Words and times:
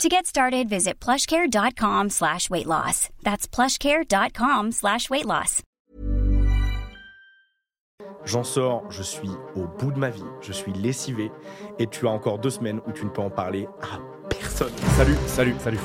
To 0.00 0.08
get 0.08 0.26
started, 0.26 0.68
visit 0.68 0.98
plushcare.com 0.98 2.10
slash 2.10 2.50
weight 2.50 2.66
loss. 2.66 3.08
That's 3.22 3.46
plushcare.com 3.46 4.72
slash 4.72 5.08
weight 5.10 5.26
loss. 5.26 5.62
J'en 8.24 8.44
sors, 8.44 8.84
je 8.90 9.02
suis 9.02 9.30
au 9.56 9.66
bout 9.78 9.92
de 9.92 9.98
ma 9.98 10.10
vie, 10.10 10.22
je 10.40 10.52
suis 10.52 10.72
lessivé, 10.72 11.30
et 11.80 11.88
tu 11.88 12.06
as 12.06 12.10
encore 12.10 12.38
deux 12.38 12.50
semaines 12.50 12.80
où 12.86 12.92
tu 12.92 13.04
ne 13.04 13.10
peux 13.10 13.20
en 13.20 13.30
parler 13.30 13.68
à 13.82 13.98
personne. 14.28 14.72
Salut, 14.96 15.16
salut, 15.26 15.54
salut. 15.58 15.78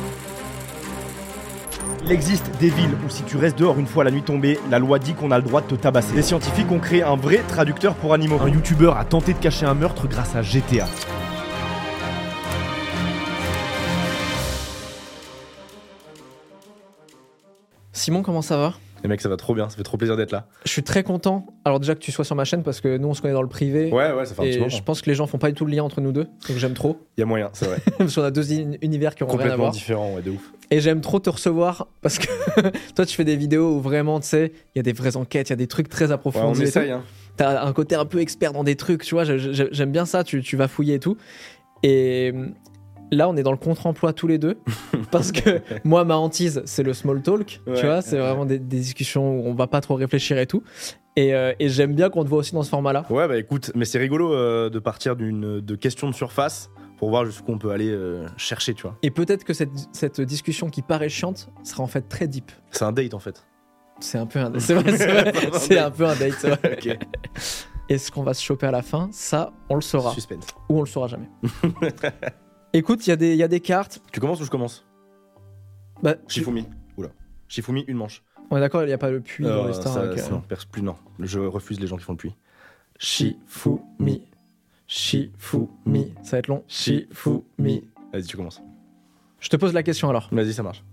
Il 2.03 2.11
existe 2.11 2.49
des 2.59 2.69
villes 2.69 2.95
où 3.05 3.09
si 3.09 3.23
tu 3.23 3.37
restes 3.37 3.57
dehors 3.57 3.77
une 3.79 3.87
fois 3.87 4.03
la 4.03 4.11
nuit 4.11 4.21
tombée, 4.21 4.59
la 4.69 4.77
loi 4.79 4.99
dit 4.99 5.13
qu'on 5.15 5.31
a 5.31 5.37
le 5.37 5.43
droit 5.43 5.61
de 5.61 5.67
te 5.67 5.75
tabasser. 5.75 6.15
Les 6.15 6.21
scientifiques 6.21 6.71
ont 6.71 6.79
créé 6.79 7.01
un 7.03 7.15
vrai 7.15 7.43
traducteur 7.47 7.95
pour 7.95 8.13
animaux. 8.13 8.39
Un 8.41 8.49
youtubeur 8.49 8.97
a 8.97 9.05
tenté 9.05 9.33
de 9.33 9.39
cacher 9.39 9.65
un 9.65 9.73
meurtre 9.73 10.07
grâce 10.07 10.35
à 10.35 10.41
GTA. 10.43 10.85
Simon, 17.97 18.21
comment 18.21 18.41
ça 18.41 18.57
va? 18.57 18.73
Les 19.03 19.09
mecs, 19.09 19.21
ça 19.21 19.29
va 19.29 19.37
trop 19.37 19.53
bien, 19.53 19.69
ça 19.69 19.77
fait 19.77 19.83
trop 19.83 19.95
plaisir 19.97 20.17
d'être 20.17 20.31
là. 20.31 20.47
Je 20.65 20.71
suis 20.71 20.81
très 20.81 21.03
content. 21.03 21.45
Alors 21.65 21.79
déjà 21.79 21.93
que 21.93 21.99
tu 21.99 22.11
sois 22.11 22.25
sur 22.25 22.35
ma 22.35 22.45
chaîne 22.45 22.63
parce 22.63 22.81
que 22.81 22.97
nous 22.97 23.07
on 23.07 23.13
se 23.13 23.21
connaît 23.21 23.33
dans 23.35 23.43
le 23.43 23.47
privé. 23.47 23.91
Ouais, 23.91 24.11
ouais, 24.11 24.25
ça 24.25 24.33
fait 24.33 24.41
un 24.41 24.45
petit 24.45 24.57
moment. 24.57 24.69
je 24.69 24.81
pense 24.81 25.01
que 25.01 25.09
les 25.09 25.15
gens 25.15 25.27
font 25.27 25.37
pas 25.37 25.49
du 25.49 25.53
tout 25.53 25.65
le 25.65 25.71
lien 25.71 25.83
entre 25.83 26.01
nous 26.01 26.11
deux, 26.11 26.23
donc 26.23 26.57
j'aime 26.57 26.73
trop. 26.73 26.97
Il 27.15 27.21
y 27.21 27.23
a 27.23 27.27
moyen, 27.27 27.49
c'est 27.53 27.65
vrai. 27.67 27.77
parce 27.99 28.15
qu'on 28.15 28.23
a 28.23 28.31
deux 28.31 28.51
uni- 28.53 28.77
univers 28.81 29.13
qui 29.13 29.21
ont 29.21 29.27
rien 29.27 29.35
à 29.35 29.37
Complètement 29.37 29.57
voir. 29.65 29.71
différent, 29.71 30.15
ouais, 30.15 30.21
de 30.23 30.31
ouf. 30.31 30.51
Et 30.71 30.79
j'aime 30.79 31.01
trop 31.01 31.19
te 31.19 31.29
recevoir 31.29 31.87
parce 32.01 32.17
que 32.17 32.27
toi 32.95 33.05
tu 33.05 33.15
fais 33.15 33.23
des 33.23 33.35
vidéos 33.35 33.75
où 33.75 33.81
vraiment 33.81 34.19
tu 34.19 34.27
sais, 34.29 34.51
il 34.73 34.77
y 34.77 34.79
a 34.79 34.83
des 34.83 34.93
vraies 34.93 35.15
enquêtes, 35.15 35.49
il 35.49 35.51
y 35.51 35.53
a 35.53 35.57
des 35.57 35.67
trucs 35.67 35.89
très 35.89 36.05
Ouais, 36.05 36.11
on 36.11 36.15
approfondis. 36.15 36.61
et 36.61 36.63
tout. 36.63 36.67
essaye, 36.69 36.91
hein. 36.91 37.03
T'as 37.37 37.63
un 37.63 37.73
côté 37.73 37.93
un 37.93 38.05
peu 38.05 38.19
expert 38.19 38.51
dans 38.51 38.63
des 38.63 38.75
trucs, 38.75 39.03
tu 39.03 39.13
vois. 39.13 39.25
J'aime 39.25 39.91
bien 39.91 40.05
ça, 40.07 40.23
tu, 40.23 40.41
tu 40.41 40.57
vas 40.57 40.67
fouiller 40.67 40.95
et 40.95 40.99
tout. 40.99 41.17
Et 41.83 42.33
là, 43.11 43.29
on 43.29 43.35
est 43.35 43.43
dans 43.43 43.51
le 43.51 43.57
contre-emploi 43.57 44.13
tous 44.13 44.27
les 44.27 44.37
deux. 44.37 44.57
parce 45.11 45.31
que 45.31 45.61
moi, 45.83 46.03
ma 46.05 46.17
hantise, 46.17 46.61
c'est 46.65 46.83
le 46.83 46.93
small 46.93 47.21
talk. 47.21 47.61
Ouais, 47.67 47.75
tu 47.75 47.85
vois, 47.85 48.01
c'est 48.01 48.17
ouais. 48.17 48.21
vraiment 48.21 48.45
des, 48.45 48.59
des 48.59 48.77
discussions 48.77 49.39
où 49.39 49.47
on 49.47 49.53
va 49.53 49.67
pas 49.67 49.81
trop 49.81 49.95
réfléchir 49.95 50.37
et 50.37 50.47
tout. 50.47 50.63
Et, 51.17 51.33
euh, 51.33 51.51
et 51.59 51.67
j'aime 51.67 51.95
bien 51.95 52.09
qu'on 52.09 52.23
te 52.23 52.29
voit 52.29 52.37
aussi 52.37 52.53
dans 52.53 52.61
ce 52.61 52.69
format-là. 52.69 53.05
Ouais, 53.09 53.27
bah 53.27 53.37
écoute, 53.37 53.71
mais 53.73 53.85
c'est 53.85 53.97
rigolo 53.97 54.33
euh, 54.33 54.69
de 54.69 54.77
partir 54.77 55.15
d'une 55.15 55.59
de 55.61 55.75
questions 55.75 56.07
de 56.07 56.13
surface 56.13 56.69
pour 56.97 57.09
voir 57.09 57.25
jusqu'où 57.25 57.53
on 57.53 57.57
peut 57.57 57.71
aller 57.71 57.89
euh, 57.89 58.27
chercher, 58.37 58.75
tu 58.75 58.83
vois. 58.83 58.95
Et 59.01 59.09
peut-être 59.09 59.43
que 59.43 59.53
cette, 59.53 59.71
cette 59.93 60.21
discussion 60.21 60.69
qui 60.69 60.83
paraît 60.83 61.09
chiante 61.09 61.49
sera 61.63 61.81
en 61.81 61.87
fait 61.87 62.07
très 62.07 62.27
deep. 62.27 62.51
C'est 62.69 62.85
un 62.85 62.91
date 62.91 63.15
en 63.15 63.19
fait. 63.19 63.43
C'est 63.99 64.19
un 64.19 64.27
peu 64.27 64.37
un, 64.37 64.51
c'est 64.59 64.75
vrai, 64.75 64.95
c'est 64.95 65.07
vrai, 65.11 65.33
c'est 65.53 65.75
date. 65.75 65.85
un 65.85 65.91
peu 65.91 66.05
un 66.05 66.15
date. 66.15 66.45
Est-ce 67.89 68.11
qu'on 68.11 68.23
va 68.23 68.35
se 68.35 68.43
choper 68.43 68.67
à 68.67 68.71
la 68.71 68.83
fin? 68.83 69.09
Ça, 69.11 69.53
on 69.69 69.75
le 69.75 69.81
saura. 69.81 70.11
Suspense. 70.11 70.45
Ou 70.69 70.77
on 70.77 70.81
le 70.81 70.87
saura 70.87 71.07
jamais. 71.07 71.29
Écoute, 72.77 73.07
il 73.07 73.09
y, 73.09 73.13
a 73.13 73.15
des- 73.15 73.31
il 73.33 73.37
y 73.37 73.43
a 73.43 73.47
des 73.47 73.59
cartes. 73.59 73.99
Tu 74.11 74.19
commences 74.19 74.39
ou 74.41 74.45
je 74.45 74.49
commence? 74.51 74.85
Bah, 76.03 76.13
tu- 76.13 76.39
Shifumi. 76.41 76.65
Oula. 76.97 77.09
Shifumi, 77.47 77.83
une 77.87 77.97
manche. 77.97 78.21
on 78.51 78.57
est 78.57 78.59
d'accord, 78.59 78.83
il 78.83 78.87
n'y 78.87 78.93
a 78.93 78.97
pas 78.97 79.09
le 79.09 79.19
puits 79.19 79.43
dans 79.43 79.65
Euh, 79.65 79.73
ça- 79.73 79.93
avec, 80.01 80.19
euh, 80.19 80.21
ça- 80.21 80.41
perce 80.47 80.65
plus, 80.65 80.81
non. 80.83 80.95
Je 81.19 81.39
refuse 81.39 81.79
les 81.79 81.87
gens 81.87 81.97
qui 81.97 82.03
font 82.03 82.13
le 82.13 82.17
puits. 82.17 82.35
Shifumi. 82.99 84.23
Shifumi. 84.85 86.13
Ça 86.23 86.31
va 86.31 86.37
être 86.37 86.47
long. 86.47 86.63
Shifumi. 86.67 87.89
Vas-y, 88.13 88.23
tu 88.23 88.37
commences. 88.37 88.61
Je 89.39 89.49
te 89.49 89.55
pose 89.57 89.73
la 89.73 89.83
question 89.83 90.09
alors. 90.09 90.29
Vas-y, 90.31 90.53
ça 90.53 90.63
marche. 90.63 90.83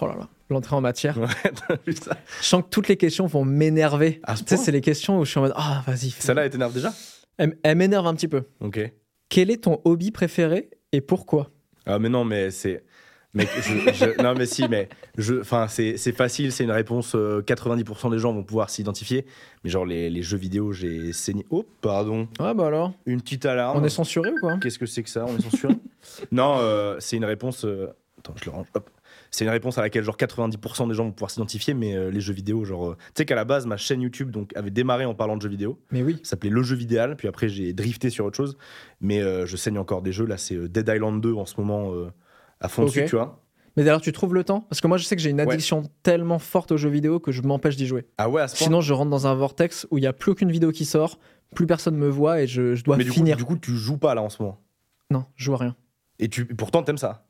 Oh 0.00 0.06
là 0.06 0.14
là, 0.16 0.28
l'entrée 0.50 0.74
en 0.76 0.80
matière. 0.80 1.18
Ouais, 1.18 1.26
t'as 1.68 1.76
vu 1.86 1.92
ça? 1.94 2.16
Je 2.40 2.44
sens 2.46 2.62
que 2.62 2.68
toutes 2.68 2.88
les 2.88 2.96
questions 2.96 3.26
vont 3.26 3.44
m'énerver. 3.44 4.20
À 4.24 4.36
ce 4.36 4.42
Tu 4.44 4.50
sais, 4.50 4.56
c'est 4.56 4.72
les 4.72 4.80
questions 4.80 5.18
où 5.18 5.24
je 5.24 5.30
suis 5.30 5.38
en 5.38 5.42
mode 5.42 5.52
Ah, 5.56 5.82
vas-y. 5.86 6.10
Celle-là, 6.10 6.44
elle 6.44 6.50
t'énerve 6.50 6.72
déjà? 6.72 6.92
Elle, 7.38 7.58
elle 7.62 7.76
m'énerve 7.76 8.06
un 8.06 8.14
petit 8.14 8.28
peu. 8.28 8.44
Ok. 8.60 8.80
Quel 9.28 9.50
est 9.50 9.64
ton 9.64 9.80
hobby 9.84 10.10
préféré 10.12 10.70
et 10.96 11.00
pourquoi? 11.00 11.50
Ah, 11.86 11.98
mais 11.98 12.08
non, 12.08 12.24
mais 12.24 12.50
c'est. 12.50 12.82
Mec, 13.34 13.48
je, 13.60 13.92
je- 13.92 14.22
non, 14.22 14.34
mais 14.34 14.46
si, 14.46 14.66
mais. 14.68 14.88
je- 15.18 15.40
Enfin, 15.40 15.68
c'est 15.68 15.96
c'est 15.98 16.12
facile, 16.12 16.52
c'est 16.52 16.64
une 16.64 16.70
réponse. 16.70 17.14
euh, 17.14 17.42
90% 17.42 18.10
des 18.10 18.18
gens 18.18 18.32
vont 18.32 18.42
pouvoir 18.44 18.70
s'identifier. 18.70 19.26
Mais 19.62 19.70
genre, 19.70 19.84
les, 19.84 20.08
les 20.10 20.22
jeux 20.22 20.38
vidéo, 20.38 20.72
j'ai 20.72 21.12
saigné. 21.12 21.44
Oh, 21.50 21.64
pardon. 21.82 22.28
Ah, 22.38 22.54
bah 22.54 22.66
alors. 22.66 22.92
Une 23.04 23.20
petite 23.20 23.44
alarme. 23.44 23.78
On 23.80 23.84
est 23.84 23.88
censuré 23.90 24.30
ou 24.30 24.36
quoi? 24.40 24.56
Qu'est-ce 24.58 24.78
que 24.78 24.86
c'est 24.86 25.02
que 25.02 25.10
ça? 25.10 25.26
On 25.28 25.36
est 25.36 25.42
censuré? 25.42 25.74
Non, 26.32 26.56
euh, 26.60 26.96
c'est 27.00 27.16
une 27.16 27.24
réponse. 27.24 27.64
euh, 27.64 27.88
Attends, 28.18 28.34
je 28.36 28.44
le 28.46 28.50
range. 28.52 28.66
Hop. 28.74 28.88
C'est 29.36 29.44
une 29.44 29.50
réponse 29.50 29.76
à 29.76 29.82
laquelle 29.82 30.02
genre 30.02 30.16
90% 30.16 30.88
des 30.88 30.94
gens 30.94 31.04
vont 31.04 31.12
pouvoir 31.12 31.30
s'identifier, 31.30 31.74
mais 31.74 31.94
euh, 31.94 32.10
les 32.10 32.20
jeux 32.22 32.32
vidéo, 32.32 32.64
genre, 32.64 32.88
euh, 32.92 32.96
tu 33.14 33.18
sais 33.18 33.24
qu'à 33.26 33.34
la 33.34 33.44
base 33.44 33.66
ma 33.66 33.76
chaîne 33.76 34.00
YouTube 34.00 34.30
donc 34.30 34.56
avait 34.56 34.70
démarré 34.70 35.04
en 35.04 35.14
parlant 35.14 35.36
de 35.36 35.42
jeux 35.42 35.50
vidéo, 35.50 35.78
Mais 35.90 36.02
oui. 36.02 36.16
ça 36.22 36.30
s'appelait 36.30 36.48
le 36.48 36.62
jeu 36.62 36.74
vidéal, 36.74 37.16
puis 37.16 37.28
après 37.28 37.50
j'ai 37.50 37.74
drifté 37.74 38.08
sur 38.08 38.24
autre 38.24 38.36
chose, 38.38 38.56
mais 39.02 39.20
euh, 39.20 39.44
je 39.44 39.56
saigne 39.58 39.76
encore 39.78 40.00
des 40.00 40.12
jeux. 40.12 40.24
Là, 40.24 40.38
c'est 40.38 40.56
Dead 40.70 40.88
Island 40.88 41.20
2 41.20 41.34
en 41.34 41.44
ce 41.44 41.60
moment 41.60 41.92
à 42.60 42.68
fond 42.68 42.84
dessus, 42.86 43.04
tu 43.06 43.16
vois. 43.16 43.42
Mais 43.76 43.84
d'ailleurs, 43.84 44.00
tu 44.00 44.10
trouves 44.10 44.32
le 44.32 44.42
temps? 44.42 44.62
Parce 44.62 44.80
que 44.80 44.86
moi, 44.86 44.96
je 44.96 45.04
sais 45.04 45.16
que 45.16 45.20
j'ai 45.20 45.28
une 45.28 45.36
Ouais. 45.42 45.52
addiction 45.52 45.82
tellement 46.02 46.38
forte 46.38 46.72
aux 46.72 46.78
jeux 46.78 46.88
vidéo 46.88 47.20
que 47.20 47.30
je 47.30 47.42
m'empêche 47.42 47.76
d'y 47.76 47.84
jouer. 47.86 48.06
Ah 48.16 48.30
ouais, 48.30 48.40
à 48.40 48.48
ce 48.48 48.56
point? 48.56 48.68
Sinon, 48.68 48.80
je 48.80 48.94
rentre 48.94 49.10
dans 49.10 49.26
un 49.26 49.34
vortex 49.34 49.86
où 49.90 49.98
il 49.98 50.00
n'y 50.00 50.06
a 50.06 50.14
plus 50.14 50.30
aucune 50.32 50.50
vidéo 50.50 50.70
qui 50.72 50.86
sort, 50.86 51.18
plus 51.54 51.66
personne 51.66 51.94
me 51.96 52.08
voit 52.08 52.40
et 52.40 52.46
je, 52.46 52.74
je 52.74 52.82
dois 52.82 52.96
mais 52.96 53.04
du 53.04 53.10
coup, 53.10 53.16
finir. 53.16 53.36
du 53.36 53.44
coup, 53.44 53.58
tu 53.58 53.72
joues 53.76 53.98
pas 53.98 54.14
là 54.14 54.22
en 54.22 54.30
ce 54.30 54.42
moment? 54.42 54.58
Non, 55.10 55.26
je 55.36 55.44
joue 55.44 55.52
à 55.52 55.58
rien. 55.58 55.76
Et 56.18 56.30
tu, 56.30 56.46
pourtant, 56.46 56.82
t'aimes 56.82 56.96
ça? 56.96 57.26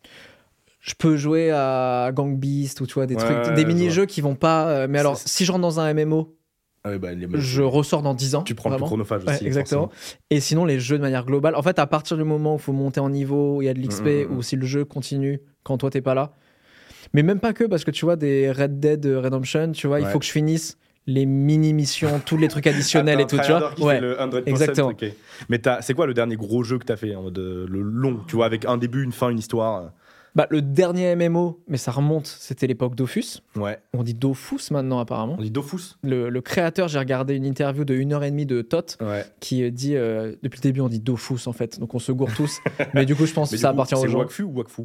Je 0.86 0.94
peux 0.94 1.16
jouer 1.16 1.50
à 1.50 2.10
Gang 2.14 2.36
Beast 2.38 2.80
ou 2.80 2.86
tu 2.86 2.94
vois, 2.94 3.06
des 3.06 3.16
Ouais, 3.16 3.20
trucs, 3.42 3.54
des 3.54 3.62
je 3.62 3.66
mini-jeux 3.66 4.06
qui 4.06 4.20
vont 4.20 4.36
pas. 4.36 4.68
euh, 4.68 4.86
mais 4.88 4.98
alors, 5.00 5.16
si 5.18 5.44
je 5.44 5.50
rentre 5.50 5.62
dans 5.62 5.80
un 5.80 5.92
MMO, 5.92 6.36
Ah 6.84 6.96
bah, 6.98 7.12
les- 7.12 7.26
je 7.34 7.60
ressors 7.62 8.02
dans 8.02 8.14
10 8.14 8.36
ans. 8.36 8.42
tu 8.42 8.54
prends 8.54 8.70
le 8.70 8.76
chronophage 8.78 9.24
Ouais, 9.24 9.34
aussi. 9.34 9.44
exactement. 9.46 9.88
forcément. 9.88 10.16
Et 10.30 10.38
sinon, 10.38 10.64
les 10.64 10.78
jeux 10.78 10.96
de 10.98 11.02
manière 11.02 11.24
globale. 11.26 11.56
En 11.56 11.62
fait, 11.62 11.80
à 11.80 11.86
partir 11.88 12.16
du 12.16 12.22
moment 12.22 12.54
où 12.54 12.56
il 12.58 12.62
faut 12.62 12.72
monter 12.72 13.00
en 13.00 13.10
niveau, 13.10 13.56
où 13.56 13.62
il 13.62 13.64
y 13.64 13.68
a 13.68 13.74
de 13.74 13.80
l'XP, 13.80 14.04
Mm, 14.06 14.08
mm, 14.08 14.32
mm. 14.32 14.36
ou 14.36 14.42
si 14.42 14.54
le 14.54 14.64
jeu 14.64 14.84
continue 14.84 15.40
quand 15.64 15.76
toi 15.78 15.90
t'es 15.90 16.00
pas 16.02 16.14
là. 16.14 16.32
Mais 17.14 17.24
même 17.24 17.40
pas 17.40 17.52
que, 17.52 17.64
parce 17.64 17.82
que 17.82 17.90
tu 17.90 18.04
vois, 18.04 18.14
des 18.14 18.52
Red 18.52 18.78
Dead 18.78 19.04
Redemption, 19.06 19.72
tu 19.72 19.88
vois, 19.88 19.98
il 20.00 20.06
faut 20.06 20.20
que 20.20 20.24
je 20.24 20.30
finisse 20.30 20.78
les 21.08 21.26
mini-missions, 21.26 22.20
tous 22.24 22.36
les 22.36 22.46
trucs 22.48 22.66
additionnels 22.68 23.18
Ah, 23.18 23.22
et 23.22 23.26
tout, 23.26 23.38
tu 23.40 23.50
vois. 23.50 23.72
qui 23.74 23.82
Ouais. 23.82 23.94
fait 23.96 24.00
le 24.00 24.16
100%, 24.16 24.42
exactement. 24.46 24.88
ok. 24.90 25.04
Mais 25.48 25.60
c'est 25.80 25.94
quoi 25.94 26.06
le 26.06 26.14
dernier 26.14 26.36
gros 26.36 26.62
jeu 26.62 26.78
que 26.78 26.84
t'as 26.84 26.96
fait 26.96 27.14
en 27.16 27.22
mode 27.22 27.38
euh, 27.40 27.66
le 27.68 27.80
long, 27.80 28.20
tu 28.28 28.36
vois, 28.36 28.46
avec 28.46 28.64
un 28.64 28.76
début, 28.76 29.02
une 29.02 29.12
fin, 29.12 29.30
une 29.30 29.38
histoire 29.38 29.82
euh, 29.82 29.86
Bah, 30.36 30.46
le 30.50 30.60
dernier 30.62 31.16
MMO, 31.16 31.60
mais 31.66 31.78
ça 31.78 31.90
remonte, 31.90 32.26
c'était 32.26 32.66
l'époque 32.66 32.94
Dofus. 32.94 33.40
Ouais. 33.56 33.78
On 33.94 34.02
dit 34.02 34.12
Dofus 34.14 34.70
maintenant, 34.70 34.98
apparemment. 35.00 35.34
On 35.38 35.42
dit 35.42 35.50
Dofus 35.50 35.96
Le, 36.02 36.28
le 36.28 36.40
créateur, 36.42 36.88
j'ai 36.88 36.98
regardé 36.98 37.34
une 37.34 37.46
interview 37.46 37.84
de 37.86 37.94
1h30 37.96 38.44
de 38.46 38.60
Tot 38.60 38.98
Ouais. 39.00 39.24
qui 39.40 39.64
euh, 39.64 39.70
dit 39.70 39.96
euh, 39.96 40.36
depuis 40.42 40.58
le 40.58 40.62
début 40.62 40.80
on 40.82 40.88
dit 40.88 41.00
Dofus 41.00 41.46
en 41.48 41.52
fait 41.52 41.80
donc 41.80 41.94
on 41.94 41.98
se 41.98 42.12
gourre 42.12 42.32
tous 42.34 42.58
mais 42.94 43.06
du 43.06 43.14
coup 43.16 43.24
je 43.26 43.32
pense 43.32 43.50
Mais 43.50 43.56
que 43.56 43.60
ça 43.62 43.68
coup, 43.68 43.74
appartient 43.74 43.94
aux 43.94 44.02
c'est 44.02 44.08
gens 44.08 44.18
Wakfu 44.18 44.42
ou 44.42 44.52
Wakfu? 44.58 44.82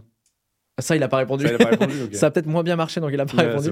Ça 0.82 0.96
il 0.96 1.04
a 1.04 1.08
pas 1.08 1.18
répondu 1.18 1.48
Ça, 1.48 1.54
a 1.54 1.58
pas 1.58 1.70
répondu, 1.70 1.94
ok. 2.04 2.14
ça 2.16 2.26
a 2.28 2.32
peut-être 2.32 2.48
moins 2.48 2.64
bien 2.64 2.76
marché 2.76 3.00
donc 3.00 3.12
il 3.14 3.20
a 3.20 3.26
pas 3.26 3.38
Ouais, 3.38 3.48
répondu 3.50 3.70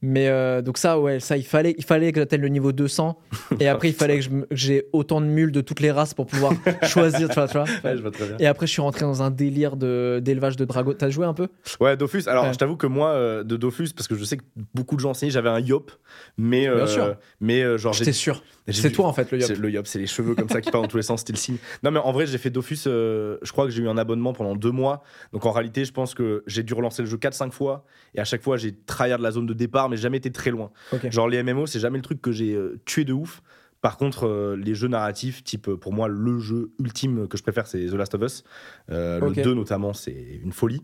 mais 0.00 0.28
euh, 0.28 0.62
donc 0.62 0.78
ça 0.78 0.98
ouais 0.98 1.20
ça 1.20 1.36
il 1.36 1.44
fallait 1.44 1.74
il 1.76 1.84
fallait 1.84 2.12
que 2.12 2.20
j'atteigne 2.20 2.40
le 2.40 2.48
niveau 2.48 2.72
200 2.72 3.18
et 3.60 3.68
après 3.68 3.88
il 3.88 3.94
fallait 3.94 4.20
que 4.20 4.26
j'ai 4.50 4.86
autant 4.92 5.20
de 5.20 5.26
mules 5.26 5.52
de 5.52 5.60
toutes 5.60 5.80
les 5.80 5.90
races 5.90 6.14
pour 6.14 6.26
pouvoir 6.26 6.52
choisir 6.84 7.28
tu 7.28 7.34
vois, 7.34 7.46
tu 7.48 7.58
vois. 7.58 7.66
Ouais, 7.84 7.96
je 7.96 8.02
vois 8.02 8.10
très 8.10 8.26
bien. 8.26 8.36
et 8.38 8.46
après 8.46 8.66
je 8.66 8.72
suis 8.72 8.82
rentré 8.82 9.02
dans 9.02 9.22
un 9.22 9.30
délire 9.30 9.76
de 9.76 10.20
d'élevage 10.22 10.56
de 10.56 10.64
dragons 10.64 10.94
t'as 10.96 11.10
joué 11.10 11.26
un 11.26 11.34
peu? 11.34 11.48
Ouais, 11.80 11.96
Dofus. 11.96 12.24
Alors, 12.28 12.44
Ouais. 12.44 12.52
je 12.52 12.58
t'avoue 12.58 12.76
que 12.76 12.86
moi, 12.86 13.08
euh, 13.10 13.42
de 13.44 13.56
Dofus, 13.56 13.88
parce 13.96 14.06
que 14.08 14.14
je 14.14 14.24
sais 14.24 14.36
que 14.36 14.42
beaucoup 14.74 14.94
de 14.96 15.00
gens 15.00 15.10
enseignaient, 15.10 15.32
j'avais 15.32 15.48
un 15.48 15.58
Yop, 15.60 15.90
mais. 16.38 16.68
euh, 16.68 16.76
Bien 16.76 16.86
sûr. 16.86 17.16
Mais 17.40 17.62
euh, 17.62 17.78
genre, 17.78 17.92
j'étais 17.92 18.12
sûr 18.12 18.42
c'est 18.68 18.92
toi 18.92 19.06
en 19.06 19.12
fait 19.12 19.30
le 19.30 19.38
yop 19.38 19.46
C'est 19.48 19.58
le 19.58 19.70
Yop, 19.70 19.86
c'est 19.86 19.98
les 19.98 20.06
cheveux 20.06 20.34
comme 20.34 20.48
ça 20.48 20.60
qui 20.60 20.70
partent 20.70 20.84
dans 20.84 20.88
tous 20.88 20.96
les 20.96 21.02
sens, 21.02 21.20
c'était 21.20 21.32
le 21.32 21.38
signe. 21.38 21.56
Non, 21.82 21.90
mais 21.90 21.98
en 21.98 22.12
vrai, 22.12 22.26
j'ai 22.26 22.38
fait 22.38 22.50
Dofus, 22.50 22.78
euh, 22.86 23.38
je 23.42 23.50
crois 23.52 23.64
que 23.64 23.70
j'ai 23.70 23.82
eu 23.82 23.88
un 23.88 23.98
abonnement 23.98 24.32
pendant 24.32 24.54
deux 24.54 24.70
mois. 24.70 25.02
Donc 25.32 25.46
en 25.46 25.52
réalité, 25.52 25.84
je 25.84 25.92
pense 25.92 26.14
que 26.14 26.44
j'ai 26.46 26.62
dû 26.62 26.74
relancer 26.74 27.02
le 27.02 27.08
jeu 27.08 27.16
4-5 27.16 27.50
fois. 27.50 27.84
Et 28.14 28.20
à 28.20 28.24
chaque 28.24 28.42
fois, 28.42 28.56
j'ai 28.56 28.74
tryhard 28.74 29.18
de 29.18 29.22
la 29.22 29.32
zone 29.32 29.46
de 29.46 29.54
départ, 29.54 29.88
mais 29.88 29.96
jamais 29.96 30.18
été 30.18 30.30
très 30.30 30.50
loin. 30.50 30.70
Genre 31.10 31.28
les 31.28 31.42
MMO, 31.42 31.66
c'est 31.66 31.80
jamais 31.80 31.98
le 31.98 32.02
truc 32.02 32.20
que 32.20 32.32
j'ai 32.32 32.54
euh, 32.54 32.80
tué 32.84 33.04
de 33.04 33.12
ouf. 33.12 33.42
Par 33.82 33.96
contre, 33.96 34.28
euh, 34.28 34.56
les 34.56 34.76
jeux 34.76 34.86
narratifs, 34.86 35.42
type 35.42 35.68
euh, 35.68 35.76
pour 35.76 35.92
moi, 35.92 36.06
le 36.06 36.38
jeu 36.38 36.70
ultime 36.78 37.26
que 37.26 37.36
je 37.36 37.42
préfère, 37.42 37.66
c'est 37.66 37.84
The 37.84 37.94
Last 37.94 38.14
of 38.14 38.22
Us. 38.22 38.44
Euh. 38.92 39.18
Le 39.20 39.42
2 39.42 39.54
notamment, 39.54 39.92
c'est 39.92 40.38
une 40.40 40.52
folie. 40.52 40.82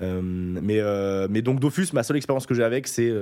Euh, 0.00 0.22
mais, 0.22 0.80
mais 1.28 1.42
donc 1.42 1.60
Dofus, 1.60 1.88
ma 1.92 2.02
seule 2.02 2.16
expérience 2.16 2.46
que 2.46 2.54
j'ai 2.54 2.64
avec, 2.64 2.88
c'est 2.88 3.12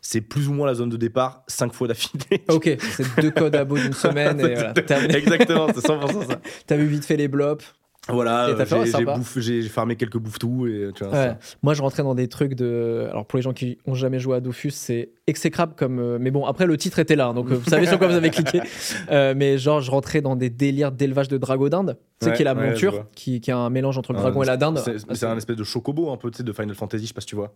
c'est 0.00 0.22
plus 0.22 0.48
ou 0.48 0.54
moins 0.54 0.66
la 0.66 0.74
zone 0.74 0.88
de 0.88 0.96
départ 0.96 1.44
5 1.46 1.74
fois 1.74 1.88
d'affilée. 1.88 2.42
ok 2.48 2.76
c'est 2.80 3.20
deux 3.20 3.30
codes 3.30 3.54
à 3.54 3.64
bout 3.64 3.78
d'une 3.78 3.92
semaine 3.92 4.40
et 4.46 4.54
voilà, 4.54 4.72
terminé. 4.72 5.16
Exactement, 5.16 5.66
c'est 5.74 5.86
100% 5.86 6.28
ça. 6.28 6.40
t'as 6.66 6.76
vu 6.76 6.86
vite 6.86 7.04
fait 7.04 7.16
les 7.16 7.28
blops 7.28 7.74
Voilà, 8.08 8.48
j'ai 9.36 9.62
farmé 9.68 9.94
quelques 9.94 10.16
bouffes-tout 10.18 10.66
et 10.66 10.90
tu 10.94 11.04
vois. 11.04 11.12
Ouais. 11.12 11.36
Moi, 11.62 11.74
je 11.74 11.82
rentrais 11.82 12.02
dans 12.02 12.14
des 12.14 12.28
trucs 12.28 12.54
de. 12.54 13.06
Alors, 13.10 13.26
pour 13.26 13.36
les 13.36 13.42
gens 13.42 13.52
qui 13.52 13.78
ont 13.86 13.94
jamais 13.94 14.18
joué 14.18 14.36
à 14.36 14.40
Dofus, 14.40 14.70
c'est 14.70 15.10
exécrable 15.26 15.74
comme. 15.76 15.98
euh, 15.98 16.18
Mais 16.18 16.30
bon, 16.30 16.46
après, 16.46 16.66
le 16.66 16.76
titre 16.76 16.98
était 16.98 17.14
là, 17.14 17.32
donc 17.34 17.50
euh, 17.50 17.54
vous 17.56 17.68
savez 17.70 17.86
sur 17.86 17.98
quoi 17.98 18.08
vous 18.08 18.14
avez 18.14 18.30
cliqué. 18.30 18.60
Euh, 19.10 19.34
mais 19.36 19.58
genre, 19.58 19.80
je 19.80 19.90
rentrais 19.90 20.20
dans 20.20 20.36
des 20.36 20.50
délires 20.50 20.92
d'élevage 20.92 21.28
de 21.28 21.36
dragon 21.36 21.68
dinde, 21.68 21.96
tu 22.20 22.24
sais, 22.24 22.30
Ouais, 22.30 22.36
qui 22.36 22.42
est 22.42 22.44
la 22.44 22.54
ouais, 22.54 22.70
monture, 22.70 23.06
qui, 23.14 23.40
qui 23.40 23.50
est 23.50 23.54
un 23.54 23.68
mélange 23.70 23.98
entre 23.98 24.12
le 24.12 24.18
Un- 24.18 24.22
dragon 24.22 24.42
et 24.42 24.46
la 24.46 24.56
dinde. 24.56 24.80
C'est 25.12 25.26
un 25.26 25.36
espèce 25.36 25.56
de 25.56 25.64
chocobo 25.64 26.10
un 26.10 26.16
peu, 26.16 26.30
tu 26.30 26.38
sais, 26.38 26.42
de 26.42 26.52
Final 26.52 26.74
Fantasy, 26.74 27.04
je 27.04 27.08
sais 27.08 27.14
pas 27.14 27.20
si 27.20 27.26
tu 27.26 27.36
vois. 27.36 27.52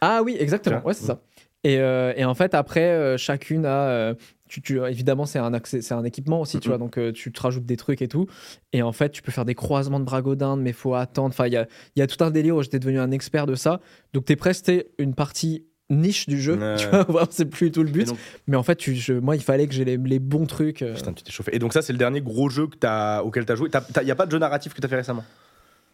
Ah 0.00 0.20
oui, 0.24 0.36
exactement. 0.38 0.80
Ouais, 0.84 0.94
c'est 0.94 1.06
ça. 1.06 1.20
Et, 1.64 1.78
euh, 1.80 2.12
et 2.16 2.24
en 2.24 2.34
fait, 2.34 2.54
après, 2.54 2.84
euh, 2.90 3.16
chacune 3.16 3.64
a. 3.66 3.88
euh, 3.88 4.14
tu, 4.48 4.60
tu- 4.62 4.78
évidemment, 4.84 5.26
c'est 5.26 5.38
un, 5.38 5.52
accès- 5.52 5.80
c'est 5.82 5.94
un 5.94 6.04
équipement 6.04 6.40
aussi, 6.40 6.58
tu 6.60 6.68
vois. 6.68 6.78
Donc, 6.78 6.98
euh, 6.98 7.12
tu 7.12 7.30
te 7.32 7.40
rajoutes 7.40 7.66
des 7.66 7.76
trucs 7.76 8.02
et 8.02 8.08
tout. 8.08 8.26
Et 8.72 8.82
en 8.82 8.92
fait, 8.92 9.10
tu 9.10 9.22
peux 9.22 9.30
faire 9.32 9.44
des 9.44 9.54
croisements 9.54 10.00
de 10.00 10.04
bragodindes, 10.04 10.60
mais 10.60 10.72
faut 10.72 10.94
attendre. 10.94 11.28
Enfin, 11.28 11.46
il 11.46 11.52
y 11.52 11.56
a, 11.56 11.66
il 11.94 12.00
y 12.00 12.02
a 12.02 12.06
tout 12.06 12.22
un 12.24 12.30
délire 12.30 12.56
où 12.56 12.62
j'étais 12.62 12.78
devenu 12.78 12.98
un 12.98 13.10
expert 13.10 13.46
de 13.46 13.54
ça. 13.54 13.80
Donc, 14.12 14.24
t'es 14.24 14.36
presté 14.36 14.88
une 14.98 15.14
partie 15.14 15.64
niche 15.90 16.26
du 16.26 16.40
jeu. 16.40 16.56
Ouais. 16.58 16.76
Tu 16.76 16.86
vois, 17.10 17.26
c'est 17.30 17.46
plus 17.46 17.70
tout 17.70 17.82
le 17.82 17.90
but. 17.90 18.06
donc- 18.08 18.18
Mais 18.46 18.56
en 18.56 18.62
fait, 18.62 18.76
tu, 18.76 18.94
je- 18.94 19.12
moi, 19.14 19.36
il 19.36 19.42
fallait 19.42 19.66
que 19.66 19.72
j'ai 19.74 19.84
les, 19.84 19.96
les 19.96 20.18
bons 20.18 20.46
trucs. 20.46 20.82
euh, 20.82 20.94
Putain, 20.94 21.12
tu 21.12 21.22
t'es 21.22 21.30
chauffé. 21.32 21.54
Et 21.54 21.58
donc 21.58 21.72
ça, 21.72 21.80
c'est 21.82 21.92
le 21.92 21.98
dernier 21.98 22.20
gros 22.20 22.48
jeu 22.50 22.66
que 22.66 22.76
as, 22.86 23.22
auquel 23.24 23.46
tu 23.46 23.52
as 23.52 23.54
joué. 23.54 23.70
Il 24.00 24.04
n'y 24.04 24.10
a 24.10 24.14
pas 24.16 24.26
de 24.26 24.30
jeu 24.30 24.38
narratif 24.38 24.74
que 24.74 24.80
tu 24.80 24.84
as 24.86 24.88
fait 24.88 24.96
récemment? 24.96 25.24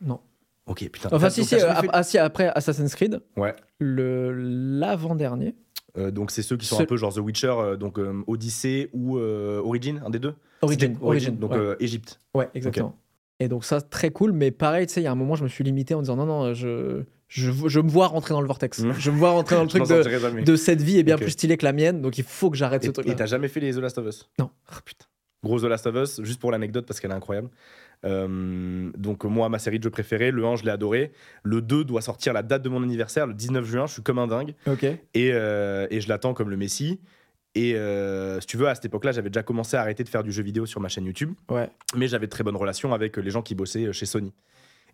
Non. 0.01 0.19
Ok, 0.67 0.89
putain. 0.91 1.11
Enfin, 1.13 1.27
T'as- 1.27 1.31
si, 1.31 1.47
t'as 1.47 1.57
euh, 1.57 1.75
fait- 1.83 1.89
ah, 1.93 2.03
si, 2.03 2.17
après 2.19 2.49
Assassin's 2.55 2.95
Creed, 2.95 3.21
Ouais. 3.37 3.55
le 3.79 4.33
l'avant-dernier. 4.81 5.55
Euh, 5.97 6.11
donc 6.11 6.31
c'est 6.31 6.43
ceux 6.43 6.57
qui 6.57 6.67
sont 6.67 6.77
Ce- 6.79 6.83
un 6.83 6.87
peu 6.87 6.97
genre 6.97 7.15
The 7.15 7.19
Witcher, 7.19 7.55
euh, 7.57 7.77
donc 7.77 7.99
euh, 7.99 8.23
Odyssey 8.27 8.91
ou 8.93 9.19
euh, 9.19 9.61
Origin, 9.63 10.03
un 10.05 10.11
des 10.11 10.19
deux 10.19 10.35
Origin, 10.63 11.37
donc 11.39 11.53
Égypte. 11.81 12.21
Ouais, 12.35 12.49
exactement. 12.55 12.99
Et 13.41 13.49
donc 13.49 13.65
ça, 13.65 13.81
très 13.81 14.11
cool, 14.11 14.33
mais 14.33 14.51
pareil, 14.51 14.87
tu 14.87 14.95
sais, 14.95 15.01
il 15.01 15.05
y 15.05 15.07
a 15.09 15.13
un 15.13 15.17
moment, 15.17 15.35
je 15.35 15.43
me 15.43 15.49
suis 15.49 15.65
limité 15.65 15.95
en 15.95 16.01
disant 16.01 16.17
non, 16.17 16.25
non, 16.25 16.55
je, 16.55 17.03
je, 17.29 17.51
je 17.67 17.81
me 17.81 17.89
vois 17.89 18.07
rentrer 18.07 18.33
dans 18.33 18.41
le 18.41 18.47
vortex. 18.47 18.79
Mm. 18.79 18.93
Je 18.97 19.11
me 19.11 19.17
vois 19.17 19.31
rentrer 19.31 19.57
dans 19.57 19.63
le 19.65 19.69
truc 19.69 19.83
de, 19.89 20.45
de 20.45 20.57
cette 20.57 20.81
vie 20.81 20.99
est 20.99 21.03
bien 21.03 21.17
plus 21.19 21.31
stylée 21.33 21.57
que 21.57 21.65
la 21.65 21.73
mienne, 21.73 22.01
donc 22.01 22.17
il 22.17 22.25
faut 22.25 22.49
que 22.51 22.57
j'arrête 22.57 22.85
ce 22.85 22.91
truc. 22.91 23.09
Et 23.09 23.17
t'as 23.17 23.27
jamais 23.27 23.49
fait 23.49 23.61
les 23.61 23.73
The 23.75 23.79
Last 23.79 23.99
of 23.99 24.07
Us? 24.07 24.31
Non. 24.39 24.51
Ah, 24.69 24.77
putain. 24.85 25.07
Gros 25.43 25.61
The 25.61 25.65
Last 25.65 25.87
of 25.87 25.97
Us, 25.97 26.23
juste 26.23 26.41
pour 26.41 26.53
l'anecdote 26.53 26.87
parce 26.87 27.01
qu'elle 27.01 27.11
est 27.11 27.15
incroyable. 27.15 27.51
Euh, 28.05 28.91
donc 28.97 29.25
moi, 29.25 29.49
ma 29.49 29.59
série 29.59 29.79
de 29.79 29.85
jeux 29.85 29.91
préférés, 29.91 30.31
le 30.31 30.45
1, 30.45 30.57
je 30.57 30.65
l'ai 30.65 30.71
adoré. 30.71 31.13
Le 31.43 31.61
2 31.63 31.85
doit 31.85 32.03
sortir 32.03 32.33
la 32.33 32.43
date 32.43 32.63
de 32.63 32.69
mon 32.69 32.83
anniversaire, 32.83 33.27
le 33.27 33.35
19 33.35 33.65
juin. 33.65 33.87
Je 33.87 33.95
suis 33.95 34.03
comme 34.03 34.19
un 34.19 34.27
dingue. 34.27 34.55
Ok. 34.67 34.85
Et, 34.85 34.99
euh, 35.33 35.87
et 35.91 36.01
je 36.01 36.09
l'attends 36.09 36.35
comme 36.35 36.51
le 36.51 36.57
Messi. 36.57 37.01
Et 37.55 37.77
euh, 37.77 38.41
si 38.41 38.47
tu 38.47 38.57
veux, 38.57 38.69
à 38.69 38.75
cette 38.75 38.85
époque-là, 38.87 39.13
j'avais 39.13 39.31
déjà 39.31 39.43
commencé 39.43 39.77
à 39.77 39.81
arrêter 39.81 40.03
de 40.03 40.09
faire 40.09 40.25
du 40.25 40.33
jeu 40.33 40.43
vidéo 40.43 40.67
sur 40.67 40.81
ma 40.81 40.89
chaîne 40.89 41.05
YouTube. 41.05 41.33
Ouais. 41.49 41.71
mais 41.97 42.09
j'avais 42.09 42.27
de 42.27 42.31
très 42.31 42.43
bonnes 42.43 42.57
relations 42.57 42.93
avec 42.93 43.17
les 43.17 43.31
gens 43.31 43.43
qui 43.43 43.55
bossaient 43.55 43.93
chez 43.93 44.07
Sony. 44.07 44.33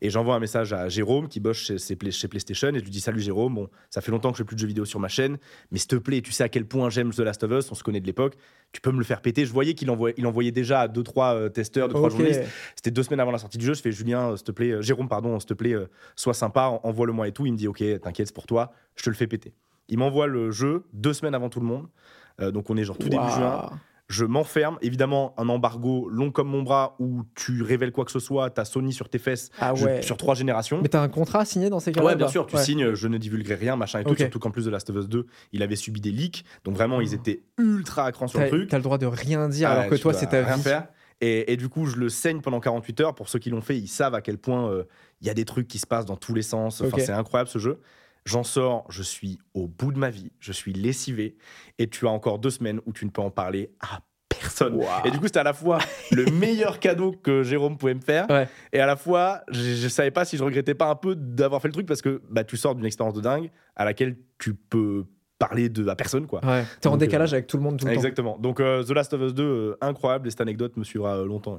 Et 0.03 0.09
j'envoie 0.11 0.35
un 0.35 0.39
message 0.41 0.73
à 0.73 0.89
Jérôme 0.89 1.29
qui 1.29 1.41
bosse 1.41 1.59
chez, 1.59 1.77
chez 1.79 1.95
Play- 1.95 2.11
chez 2.11 2.27
PlayStation 2.27 2.69
et 2.69 2.79
je 2.79 2.85
lui 2.85 2.91
dis 2.91 3.01
Salut 3.01 3.21
Jérôme, 3.21 3.55
bon, 3.55 3.69
ça 3.91 4.01
fait 4.01 4.11
longtemps 4.11 4.31
que 4.33 4.39
je 4.39 4.43
fais 4.43 4.47
plus 4.47 4.57
de 4.57 4.61
jeux 4.61 4.67
vidéo 4.67 4.85
sur 4.87 4.99
ma 4.99 5.09
chaîne, 5.09 5.37
mais 5.71 5.79
s'il 5.79 5.89
te 5.89 5.97
plaît, 5.97 6.23
tu 6.23 6.33
sais 6.33 6.43
à 6.45 6.49
quel 6.49 6.65
point 6.67 6.89
j'aime 6.89 7.11
The 7.13 7.19
Last 7.21 7.45
of 7.45 7.51
Us, 7.53 7.71
on 7.71 7.75
se 7.75 7.83
connaît 7.83 8.01
de 8.01 8.07
l'époque, 8.07 8.35
tu 8.73 8.81
peux 8.81 8.93
me 8.93 8.99
le 8.99 9.05
faire 9.05 9.21
péter. 9.21 9.45
Je 9.45 9.53
voyais 9.53 9.75
qu'il 9.75 9.91
envoyait, 9.91 10.15
il 10.17 10.27
envoyait 10.27 10.53
déjà 10.53 10.81
à 10.81 10.89
2-3 10.89 11.51
testeurs, 11.51 11.89
2-3 11.89 11.99
Ok. 12.07 12.11
journalistes. 12.13 12.43
C'était 12.77 12.91
deux 12.91 13.03
semaines 13.03 13.21
avant 13.21 13.31
la 13.33 13.39
sortie 13.39 13.59
du 13.59 13.67
jeu. 13.67 13.75
Je 13.75 13.83
fais 13.83 13.93
Julien, 13.93 14.31
euh, 14.31 14.37
s'il 14.37 14.45
te 14.45 14.53
plaît, 14.53 14.71
euh, 14.71 14.83
Jérôme, 14.83 15.09
pardon, 15.09 15.39
s'il 15.39 15.49
te 15.49 15.55
plaît, 15.55 15.75
euh, 15.75 15.87
sois 16.17 16.35
sympa, 16.35 16.63
en- 16.69 16.81
envoie-le-moi 16.83 17.29
et 17.29 17.33
tout. 17.33 17.45
Il 17.47 17.53
me 17.53 17.57
dit 17.59 17.69
Ok, 17.69 17.83
t'inquiète, 18.01 18.29
c'est 18.29 18.35
pour 18.35 18.47
toi, 18.47 18.73
je 18.97 19.03
te 19.03 19.11
le 19.11 19.17
fais 19.17 19.27
péter. 19.27 19.53
Il 19.89 19.99
m'envoie 19.99 20.27
le 20.29 20.51
jeu 20.51 20.85
deux 20.93 21.13
semaines 21.13 21.35
avant 21.35 21.49
tout 21.51 21.61
le 21.61 21.67
monde. 21.67 21.89
Euh, 22.41 22.51
donc 22.53 22.71
on 22.71 22.77
est 22.77 22.85
genre 22.85 22.97
tout 22.97 23.09
début 23.09 23.23
juin 23.29 23.71
je 24.11 24.25
m'enferme. 24.27 24.77
Évidemment, 24.83 25.33
un 25.39 25.49
embargo 25.49 26.09
long 26.11 26.31
comme 26.31 26.49
mon 26.49 26.63
bras 26.63 26.97
où 26.99 27.23
tu 27.35 27.63
révèles 27.63 27.93
quoi 27.93 28.05
que 28.05 28.11
ce 28.11 28.19
soit, 28.19 28.51
t'as 28.51 28.65
Sony 28.67 28.93
sur 28.93 29.09
tes 29.09 29.19
fesses 29.19 29.51
Ah 29.61 29.73
je- 29.75 30.03
sur 30.03 30.17
trois 30.17 30.35
générations. 30.35 30.81
Mais 30.83 30.89
t'as 30.89 31.01
un 31.01 31.09
contrat 31.09 31.45
signé 31.45 31.71
dans 31.71 31.81
ces 31.81 31.93
cas-là 31.93 32.07
Ouais, 32.07 32.17
bien 32.17 32.29
sûr, 32.29 32.47
tu 32.47 32.57
Ouais. 32.57 32.63
signes, 32.63 32.93
je 32.95 33.09
ne 33.09 33.17
divulguerai 33.17 33.55
rien, 33.55 33.77
machin 33.77 34.01
et 34.01 34.05
tout. 34.05 34.15
Surtout 34.17 34.39
qu'en 34.41 34.51
plus 34.51 34.65
de 34.67 34.71
Last 34.71 34.91
of 34.91 34.97
Us 34.97 35.09
2, 35.09 35.27
il 35.53 35.63
avait 35.63 35.77
subi 35.77 36.01
des 36.01 36.11
leaks. 36.11 36.45
Donc 36.65 36.75
vraiment, 36.75 37.01
ils 37.01 37.15
étaient 37.15 37.43
ultra 37.57 38.05
à 38.05 38.13
cran 38.13 38.27
sur 38.29 38.41
le 38.41 38.49
truc. 38.49 38.69
t'as 38.69 38.77
le 38.79 38.83
droit 38.83 38.99
de 38.99 39.07
rien 39.07 39.49
dire 39.49 39.69
Ah, 39.71 39.79
alors 39.79 39.91
que 39.91 39.95
toi, 39.97 40.13
c'est 40.13 40.27
ta 40.27 40.45
rien 40.45 40.57
vie. 40.57 40.63
faire. 40.63 40.89
Et, 41.23 41.53
et 41.53 41.57
du 41.57 41.69
coup, 41.69 41.85
je 41.87 41.97
le 41.97 42.09
saigne 42.09 42.41
pendant 42.41 42.61
48 42.61 43.01
heures. 43.01 43.15
Pour 43.15 43.29
ceux 43.29 43.39
qui 43.39 43.51
l'ont 43.51 43.61
fait, 43.61 43.77
ils 43.79 43.89
savent 43.89 44.15
à 44.15 44.23
quel 44.23 44.39
point 44.39 44.71
euh, 44.71 44.85
il 45.21 45.27
y 45.27 45.31
a 45.31 45.35
des 45.35 45.45
trucs 45.45 45.69
qui 45.69 45.79
se 45.79 45.87
passent 45.87 46.07
dans 46.07 46.17
tous 46.17 46.35
les 46.35 46.43
sens. 46.43 46.81
Enfin, 46.81 46.97
c'est 46.99 47.13
incroyable 47.13 47.51
ce 47.51 47.59
jeu. 47.59 47.79
J'en 48.27 48.45
sors, 48.45 48.85
je 48.91 49.03
suis 49.03 49.39
au 49.55 49.67
bout 49.67 49.93
de 49.93 49.99
ma 49.99 50.11
vie, 50.11 50.31
je 50.41 50.53
suis 50.53 50.73
lessivé, 50.73 51.37
et 51.79 51.89
tu 51.89 52.07
as 52.07 52.11
encore 52.11 52.39
deux 52.39 52.51
semaines 52.51 52.81
où 52.87 52.93
tu 52.93 53.05
ne 53.07 53.11
peux 53.11 53.23
en 53.23 53.31
parler 53.31 53.71
à 53.81 54.01
personne. 54.29 54.81
Et 55.05 55.11
du 55.11 55.19
coup, 55.19 55.27
c'était 55.27 55.41
à 55.41 55.45
la 55.45 55.53
fois 55.53 55.79
le 56.13 56.27
meilleur 56.27 56.79
cadeau 56.81 57.13
que 57.13 57.43
Jérôme 57.43 57.77
pouvait 57.79 57.95
me 57.95 58.01
faire, 58.01 58.29
Ouais. 58.31 58.49
et 58.73 58.81
à 58.81 58.87
la 58.87 58.97
fois, 58.97 59.41
je, 59.51 59.61
je 59.75 59.89
savais 59.89 60.11
pas 60.11 60.25
si 60.25 60.37
je 60.37 60.45
regrettais 60.45 60.75
pas 60.75 60.89
un 60.91 60.95
peu 60.97 61.15
d'avoir 61.15 61.61
fait 61.63 61.69
le 61.69 61.73
truc 61.75 61.87
parce 61.87 62.03
que 62.03 62.23
bah, 62.31 62.45
tu 62.45 62.57
sors 62.57 62.75
d'une 62.75 62.87
expérience 62.87 63.15
de 63.15 63.21
dingue 63.21 63.51
à 63.77 63.85
laquelle 63.85 64.17
tu 64.39 64.55
peux 64.55 65.05
parler 65.39 65.71
de 65.71 65.89
à 65.89 65.97
personne, 65.97 66.27
quoi. 66.27 66.45
Ouais. 66.45 66.65
T'es 66.83 66.89
en 66.89 66.93
Donc, 66.93 67.01
décalage 67.01 67.33
avec 67.33 67.47
tout 67.47 67.57
le 67.57 67.63
monde 67.63 67.79
tout 67.79 67.87
le 67.87 67.93
temps. 67.93 67.97
Exactement. 67.97 68.37
Donc, 68.39 68.61
euh, 68.61 68.85
The 68.85 68.91
Last 68.91 69.15
of 69.15 69.23
Us 69.23 69.33
2, 69.35 69.43
euh, 69.43 69.77
incroyable, 69.81 70.29
et 70.29 70.31
cette 70.31 70.43
anecdote 70.43 70.77
me 70.77 70.85
suivra 70.85 71.17
euh, 71.17 71.25
longtemps. 71.27 71.59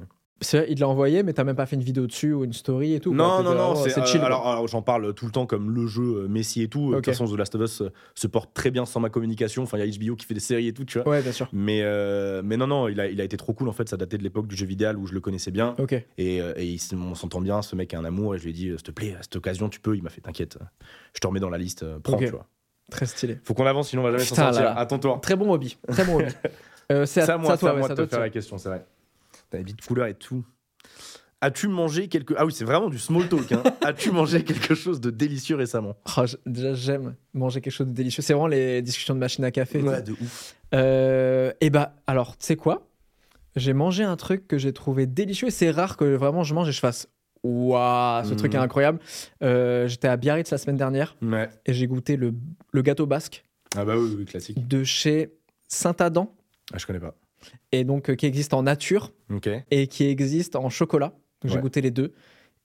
Il 0.68 0.74
te 0.74 0.80
l'a 0.80 0.88
envoyé, 0.88 1.22
mais 1.22 1.32
t'as 1.32 1.44
même 1.44 1.56
pas 1.56 1.66
fait 1.66 1.76
une 1.76 1.82
vidéo 1.82 2.06
dessus 2.06 2.32
ou 2.32 2.44
une 2.44 2.52
story 2.52 2.94
et 2.94 3.00
tout. 3.00 3.14
Non, 3.14 3.42
non, 3.42 3.54
non, 3.54 3.74
c'est 3.74 3.96
euh, 3.98 4.04
chill. 4.04 4.18
quoi. 4.20 4.26
alors, 4.26 4.48
alors, 4.48 4.68
j'en 4.68 4.82
parle 4.82 5.14
tout 5.14 5.24
le 5.26 5.32
temps 5.32 5.46
comme 5.46 5.70
le 5.70 5.86
jeu 5.86 6.24
euh, 6.24 6.28
Messi 6.28 6.62
et 6.62 6.68
tout. 6.68 6.90
De 6.90 6.96
Ok. 6.96 7.04
toute 7.04 7.14
façon, 7.14 7.26
The 7.26 7.38
Last 7.38 7.54
of 7.54 7.62
Us 7.62 7.80
euh, 7.82 7.90
se 8.14 8.26
porte 8.26 8.52
très 8.52 8.70
bien 8.70 8.84
sans 8.84 9.00
ma 9.00 9.08
communication. 9.08 9.62
Enfin, 9.62 9.78
il 9.78 9.86
y 9.86 9.96
a 9.96 9.98
HBO 10.10 10.16
qui 10.16 10.26
fait 10.26 10.34
des 10.34 10.40
séries 10.40 10.66
et 10.68 10.72
tout, 10.72 10.84
tu 10.84 10.98
vois. 10.98 11.08
Ouais, 11.08 11.22
bien 11.22 11.32
sûr. 11.32 11.48
Mais, 11.52 11.80
euh, 11.82 12.42
mais 12.44 12.56
non, 12.56 12.66
non, 12.66 12.88
il 12.88 12.98
a, 13.00 13.06
il 13.08 13.20
a 13.20 13.24
été 13.24 13.36
trop 13.36 13.52
cool 13.52 13.68
en 13.68 13.72
fait. 13.72 13.88
Ça 13.88 13.96
datait 13.96 14.18
de 14.18 14.22
l'époque 14.22 14.46
du 14.46 14.56
jeu 14.56 14.66
vidéo 14.66 14.90
où 14.98 15.06
je 15.06 15.14
le 15.14 15.20
connaissais 15.20 15.50
bien. 15.50 15.74
Ok. 15.78 15.92
Et, 15.92 16.40
euh, 16.40 16.52
et 16.56 16.76
on 16.94 17.14
s'entend 17.14 17.40
bien. 17.40 17.62
Ce 17.62 17.76
mec 17.76 17.94
a 17.94 17.98
un 17.98 18.04
amour. 18.04 18.34
Et 18.34 18.38
je 18.38 18.44
lui 18.44 18.50
ai 18.50 18.54
dit, 18.54 18.68
euh, 18.68 18.76
s'il 18.76 18.84
te 18.84 18.90
plaît, 18.90 19.14
à 19.18 19.22
cette 19.22 19.36
occasion, 19.36 19.68
tu 19.68 19.80
peux. 19.80 19.96
Il 19.96 20.02
m'a 20.02 20.10
fait, 20.10 20.20
t'inquiète, 20.20 20.58
euh, 20.60 20.64
je 21.14 21.20
te 21.20 21.26
remets 21.26 21.40
dans 21.40 21.50
la 21.50 21.58
liste. 21.58 21.82
euh, 21.84 21.98
prends, 22.02 22.16
tu 22.18 22.26
vois. 22.26 22.46
Très 22.90 23.06
stylé. 23.06 23.38
Faut 23.44 23.54
qu'on 23.54 23.64
avance, 23.66 23.88
sinon 23.90 24.02
on 24.02 24.04
va 24.06 24.10
jamais 24.10 24.24
s'en 24.24 24.34
sortir. 24.34 24.76
À 24.76 24.84
ton 24.86 24.98
tour. 24.98 25.20
Très 25.20 25.36
bon 25.36 25.50
hobby. 25.52 25.78
Très 25.88 26.04
bon 26.04 26.16
hobby. 26.18 26.32
Euh, 26.90 27.06
c'est 27.06 27.22
à, 27.22 27.38
moi, 27.38 27.56
toi, 27.56 27.70
à 27.70 27.72
ouais, 27.74 27.78
moi 27.78 27.88
de 27.88 27.94
te 27.94 28.06
faire 28.06 28.18
de- 28.18 28.24
la 28.24 28.28
question, 28.28 28.58
c'est 28.58 28.68
vrai. 28.68 28.84
T'as 29.52 29.62
des 29.62 29.72
de 29.74 29.80
couleurs 29.80 30.06
et 30.06 30.14
tout. 30.14 30.44
As-tu 31.40 31.68
mangé 31.68 32.08
quelque. 32.08 32.34
Ah 32.36 32.44
oui, 32.46 32.52
c'est 32.52 32.64
vraiment 32.64 32.88
du 32.88 32.98
small 32.98 33.28
talk. 33.28 33.50
Hein. 33.52 33.62
As-tu 33.82 34.10
mangé 34.12 34.42
quelque 34.44 34.74
chose 34.74 35.00
de 35.00 35.10
délicieux 35.10 35.56
récemment? 35.56 35.96
Oh, 36.16 36.24
j- 36.26 36.36
déjà, 36.46 36.72
j'aime 36.74 37.14
manger 37.34 37.60
quelque 37.60 37.72
chose 37.72 37.86
de 37.88 37.92
délicieux. 37.92 38.22
C'est 38.22 38.32
vraiment 38.32 38.46
les 38.46 38.80
discussions 38.82 39.14
de 39.14 39.18
machine 39.20 39.44
à 39.44 39.50
café. 39.50 39.80
tout. 39.80 39.86
de 39.86 40.12
ouf. 40.12 40.54
Euh, 40.74 41.52
et 41.60 41.70
bah, 41.70 41.94
alors, 42.06 42.36
tu 42.38 42.46
sais 42.46 42.56
quoi? 42.56 42.88
J'ai 43.56 43.72
mangé 43.74 44.02
un 44.04 44.16
truc 44.16 44.48
que 44.48 44.56
j'ai 44.56 44.72
trouvé 44.72 45.06
délicieux 45.06 45.48
et 45.48 45.50
c'est 45.50 45.70
rare 45.70 45.96
que 45.96 46.04
vraiment 46.14 46.42
je 46.44 46.54
mange 46.54 46.68
et 46.68 46.72
je 46.72 46.80
fasse 46.80 47.08
Waouh, 47.42 48.24
ce 48.24 48.34
truc 48.34 48.54
est 48.54 48.58
incroyable. 48.58 49.00
Euh, 49.42 49.88
J'étais 49.88 50.06
à 50.08 50.16
Biarritz 50.16 50.48
la 50.50 50.58
semaine 50.58 50.76
dernière 50.76 51.16
Ouais. 51.20 51.50
et 51.66 51.74
j'ai 51.74 51.88
goûté 51.88 52.16
le, 52.16 52.32
le 52.72 52.82
gâteau 52.82 53.04
basque 53.04 53.44
Ah 53.76 53.84
bah 53.84 53.94
oui, 53.98 54.14
oui, 54.16 54.24
classique. 54.26 54.66
de 54.68 54.84
chez 54.84 55.34
Saint-Adam 55.66 56.32
Ah, 56.72 56.78
je 56.78 56.86
connais 56.86 57.00
pas. 57.00 57.14
Et 57.72 57.84
donc 57.84 58.10
euh, 58.10 58.14
qui 58.14 58.26
existe 58.26 58.54
en 58.54 58.62
nature 58.62 59.12
et 59.70 59.86
qui 59.86 60.04
existe 60.06 60.56
en 60.56 60.68
chocolat. 60.68 61.14
J'ai 61.44 61.54
Ouais. 61.56 61.60
goûté 61.60 61.80
les 61.80 61.90
deux 61.90 62.12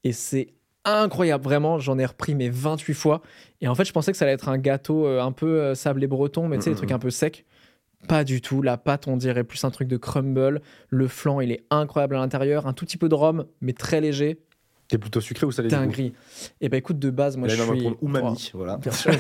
et 0.04 0.12
c'est 0.12 0.54
incroyable, 0.86 1.44
vraiment. 1.44 1.80
J'en 1.80 1.98
ai 2.00 2.06
repris 2.06 2.36
mes 2.36 2.50
28 2.50 2.94
fois. 2.94 3.22
Et 3.62 3.68
en 3.68 3.76
fait, 3.76 3.86
je 3.86 3.92
pensais 3.92 4.12
que 4.12 4.18
ça 4.18 4.26
allait 4.26 4.34
être 4.36 4.50
un 4.50 4.58
gâteau 4.58 5.06
euh, 5.06 5.22
un 5.22 5.32
peu 5.32 5.62
euh, 5.62 5.76
sablé 5.76 6.08
breton, 6.08 6.48
mais 6.48 6.58
tu 6.58 6.64
sais, 6.64 6.70
Mm, 6.70 6.74
les 6.74 6.78
trucs 6.78 6.92
mm, 6.92 6.96
un 6.96 7.00
peu 7.00 7.10
secs. 7.10 7.46
Pas 8.08 8.24
du 8.24 8.42
tout. 8.42 8.62
La 8.62 8.78
pâte, 8.78 9.08
on 9.08 9.18
dirait 9.18 9.44
plus 9.44 9.64
un 9.66 9.72
truc 9.72 9.88
de 9.88 9.98
crumble. 9.98 10.62
Le 10.90 11.08
flan, 11.08 11.42
il 11.42 11.52
est 11.52 11.66
incroyable 11.72 12.16
à 12.16 12.20
l'intérieur. 12.20 12.68
Un 12.68 12.74
tout 12.74 12.86
petit 12.86 12.98
peu 12.98 13.10
de 13.10 13.16
rhum, 13.16 13.46
mais 13.60 13.74
très 13.74 14.00
léger. 14.00 14.38
T'es 14.88 14.98
plutôt 14.98 15.20
sucré 15.22 15.46
ou 15.46 15.52
salé 15.52 15.68
Dinguerie. 15.70 16.14
Et 16.62 16.70
bah 16.70 16.78
écoute, 16.78 16.98
de 17.00 17.10
base, 17.10 17.36
moi 17.38 17.48
Là, 17.48 17.56
je 17.56 17.62
suis. 17.64 17.82
prendre 17.82 17.98
umami, 18.02 18.52
voilà. 18.54 18.78
Bien 18.78 18.92
sûr. 18.94 19.12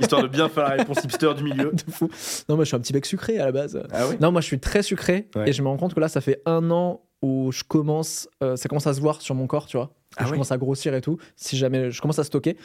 Histoire 0.00 0.22
de 0.22 0.28
bien 0.28 0.48
faire 0.48 0.64
la 0.64 0.74
réponse 0.76 1.02
hipster 1.02 1.32
du 1.34 1.44
milieu. 1.44 1.72
de 1.86 1.90
fou. 1.90 2.08
Non, 2.48 2.56
moi 2.56 2.64
je 2.64 2.68
suis 2.68 2.76
un 2.76 2.80
petit 2.80 2.92
bec 2.92 3.06
sucré 3.06 3.38
à 3.38 3.46
la 3.46 3.52
base. 3.52 3.82
Ah 3.90 4.06
oui 4.08 4.16
Non, 4.20 4.32
moi 4.32 4.40
je 4.40 4.46
suis 4.46 4.60
très 4.60 4.82
sucré 4.82 5.28
Ouais. 5.34 5.48
et 5.48 5.52
je 5.52 5.62
me 5.62 5.68
rends 5.68 5.76
compte 5.78 5.94
que 5.94 6.00
là, 6.00 6.08
ça 6.08 6.20
fait 6.20 6.42
un 6.46 6.70
an 6.70 7.00
où 7.22 7.50
je 7.52 7.64
commence, 7.64 8.28
euh, 8.42 8.56
ça 8.56 8.68
commence 8.68 8.86
à 8.86 8.92
se 8.92 9.00
voir 9.00 9.22
sur 9.22 9.34
mon 9.34 9.46
corps, 9.46 9.66
tu 9.66 9.78
vois. 9.78 9.94
Ah 10.18 10.26
je 10.26 10.30
commence 10.32 10.52
à 10.52 10.58
grossir 10.58 10.94
et 10.94 11.00
tout. 11.00 11.16
Si 11.36 11.56
jamais 11.56 11.90
je 11.90 12.00
commence 12.02 12.18
à 12.18 12.24
stocker. 12.24 12.56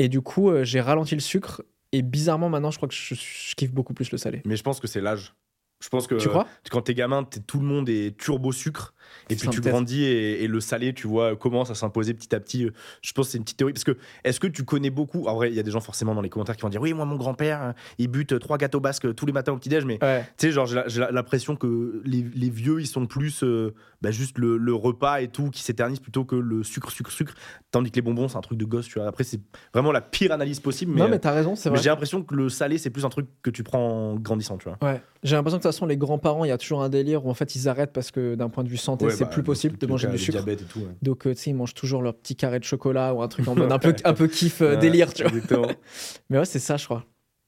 Et 0.00 0.08
du 0.08 0.20
coup, 0.20 0.50
euh, 0.50 0.64
j'ai 0.64 0.80
ralenti 0.80 1.14
le 1.14 1.20
sucre. 1.20 1.62
Et 1.92 2.02
bizarrement, 2.02 2.48
maintenant, 2.48 2.70
je 2.70 2.76
crois 2.76 2.88
que 2.88 2.94
je, 2.94 3.14
je 3.14 3.54
kiffe 3.56 3.72
beaucoup 3.72 3.94
plus 3.94 4.10
le 4.12 4.18
salé. 4.18 4.42
Mais 4.44 4.56
je 4.56 4.62
pense 4.62 4.80
que 4.80 4.86
c'est 4.86 5.00
l'âge. 5.00 5.32
Je 5.82 5.88
pense 5.88 6.06
que 6.06 6.14
Tu 6.16 6.28
crois? 6.28 6.46
quand 6.70 6.82
t'es 6.82 6.94
gamin, 6.94 7.24
t'es- 7.24 7.40
tout 7.40 7.58
le 7.58 7.64
monde 7.66 7.88
est 7.88 8.16
turbo 8.18 8.52
sucre. 8.52 8.92
Et 9.28 9.34
puis 9.34 9.48
tu 9.48 9.60
grandis 9.60 10.04
et, 10.04 10.44
et 10.44 10.46
le 10.46 10.60
salé, 10.60 10.92
tu 10.92 11.08
vois, 11.08 11.34
commence 11.34 11.70
à 11.70 11.74
s'imposer 11.74 12.14
petit 12.14 12.32
à 12.34 12.38
petit. 12.38 12.68
Je 13.02 13.12
pense 13.12 13.26
que 13.26 13.32
c'est 13.32 13.38
une 13.38 13.44
petite 13.44 13.56
théorie. 13.56 13.72
Parce 13.72 13.82
que 13.84 13.96
est-ce 14.22 14.38
que 14.38 14.46
tu 14.46 14.62
connais 14.64 14.90
beaucoup 14.90 15.26
En 15.26 15.34
vrai, 15.34 15.48
il 15.48 15.54
y 15.54 15.58
a 15.58 15.62
des 15.64 15.70
gens 15.70 15.80
forcément 15.80 16.14
dans 16.14 16.20
les 16.20 16.28
commentaires 16.28 16.54
qui 16.56 16.62
vont 16.62 16.68
dire 16.68 16.80
Oui, 16.80 16.92
moi, 16.92 17.06
mon 17.06 17.16
grand-père, 17.16 17.74
il 17.98 18.08
bute 18.08 18.38
trois 18.38 18.56
gâteaux 18.58 18.78
basques 18.78 19.12
tous 19.14 19.26
les 19.26 19.32
matins 19.32 19.52
au 19.52 19.56
petit-déj. 19.56 19.84
Mais 19.84 19.98
Ouais. 20.04 20.22
tu 20.36 20.46
sais, 20.46 20.52
genre, 20.52 20.66
j'ai 20.66 21.06
l'impression 21.10 21.56
que 21.56 22.02
les, 22.04 22.22
les 22.34 22.50
vieux, 22.50 22.80
ils 22.80 22.86
sont 22.86 23.06
plus 23.06 23.42
euh, 23.42 23.74
bah, 24.02 24.10
juste 24.12 24.38
le, 24.38 24.58
le 24.58 24.74
repas 24.74 25.20
et 25.22 25.28
tout 25.28 25.50
qui 25.50 25.62
s'éternise 25.62 25.98
plutôt 25.98 26.24
que 26.24 26.36
le 26.36 26.62
sucre, 26.62 26.90
sucre, 26.92 27.10
sucre. 27.10 27.34
Tandis 27.72 27.90
que 27.90 27.96
les 27.96 28.02
bonbons, 28.02 28.28
c'est 28.28 28.36
un 28.36 28.42
truc 28.42 28.58
de 28.58 28.64
gosse, 28.64 28.86
tu 28.86 28.98
vois. 28.98 29.08
Après, 29.08 29.24
c'est 29.24 29.40
vraiment 29.74 29.92
la 29.92 30.02
pire 30.02 30.30
analyse 30.32 30.60
possible. 30.60 30.92
Mais, 30.92 31.00
non, 31.00 31.08
mais 31.08 31.18
t'as 31.18 31.32
raison, 31.32 31.56
c'est 31.56 31.68
vrai. 31.70 31.78
j'ai 31.82 31.88
l'impression 31.90 32.22
que 32.22 32.34
le 32.34 32.48
salé, 32.48 32.78
c'est 32.78 32.90
plus 32.90 33.04
un 33.04 33.10
truc 33.10 33.26
que 33.42 33.50
tu 33.50 33.62
prends 33.64 34.12
en 34.12 34.14
grandissant, 34.16 34.56
tu 34.58 34.68
vois. 34.68 34.78
Ouais. 34.88 35.00
J'ai 35.22 35.36
l'impression 35.36 35.58
que 35.58 35.62
façon, 35.72 35.86
les 35.86 35.96
grands-parents, 35.96 36.44
il 36.44 36.48
y 36.48 36.52
a 36.52 36.58
toujours 36.58 36.82
un 36.82 36.88
délire 36.88 37.24
où 37.26 37.30
en 37.30 37.34
fait 37.34 37.54
ils 37.54 37.68
arrêtent 37.68 37.92
parce 37.92 38.10
que 38.10 38.34
d'un 38.34 38.48
point 38.48 38.64
de 38.64 38.68
vue 38.68 38.76
santé, 38.76 39.06
Ouais, 39.06 39.10
c'est 39.12 39.24
bah, 39.24 39.30
plus 39.30 39.42
possible 39.42 39.78
de 39.78 39.86
manger 39.86 40.08
du 40.08 40.18
sucre. 40.18 40.46
et 40.48 40.56
tout. 40.56 40.80
ouais. 40.80 40.86
Donc, 41.02 41.26
euh, 41.26 41.34
tu 41.34 41.40
sais, 41.42 41.50
ils 41.50 41.54
mangent 41.54 41.74
toujours 41.74 42.02
leur 42.02 42.14
petit 42.14 42.36
carré 42.36 42.58
de 42.58 42.64
chocolat 42.64 43.14
ou 43.14 43.22
un 43.22 43.28
truc 43.28 43.46
en 43.48 43.54
mode 43.56 43.72
un 43.72 43.78
peu, 43.78 43.94
un 44.04 44.14
peu 44.14 44.26
kiff 44.28 44.60
euh, 44.62 44.76
délire, 44.76 45.12
tu 45.14 45.24
vois. 45.24 45.32
Mais 46.30 46.38
ouais, 46.38 46.44
c'est 46.44 46.58
ça, 46.58 46.76
je 46.76 46.84
crois. 46.84 47.04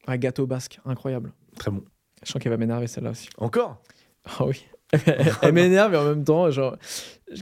Un 0.06 0.16
gâteau 0.16 0.46
basque, 0.46 0.80
incroyable. 0.84 1.32
Très 1.58 1.70
bon. 1.70 1.82
Je 2.24 2.30
sens 2.32 2.40
qu'elle 2.42 2.50
va 2.52 2.56
m'énerver 2.58 2.86
celle-là 2.86 3.10
aussi. 3.10 3.28
Encore? 3.38 3.82
Ah 4.24 4.44
oui. 4.46 4.64
Elle 5.42 5.52
m'énerve, 5.52 5.90
mais 5.92 5.96
en 5.98 6.04
même 6.04 6.22
temps, 6.22 6.50
genre, 6.50 6.76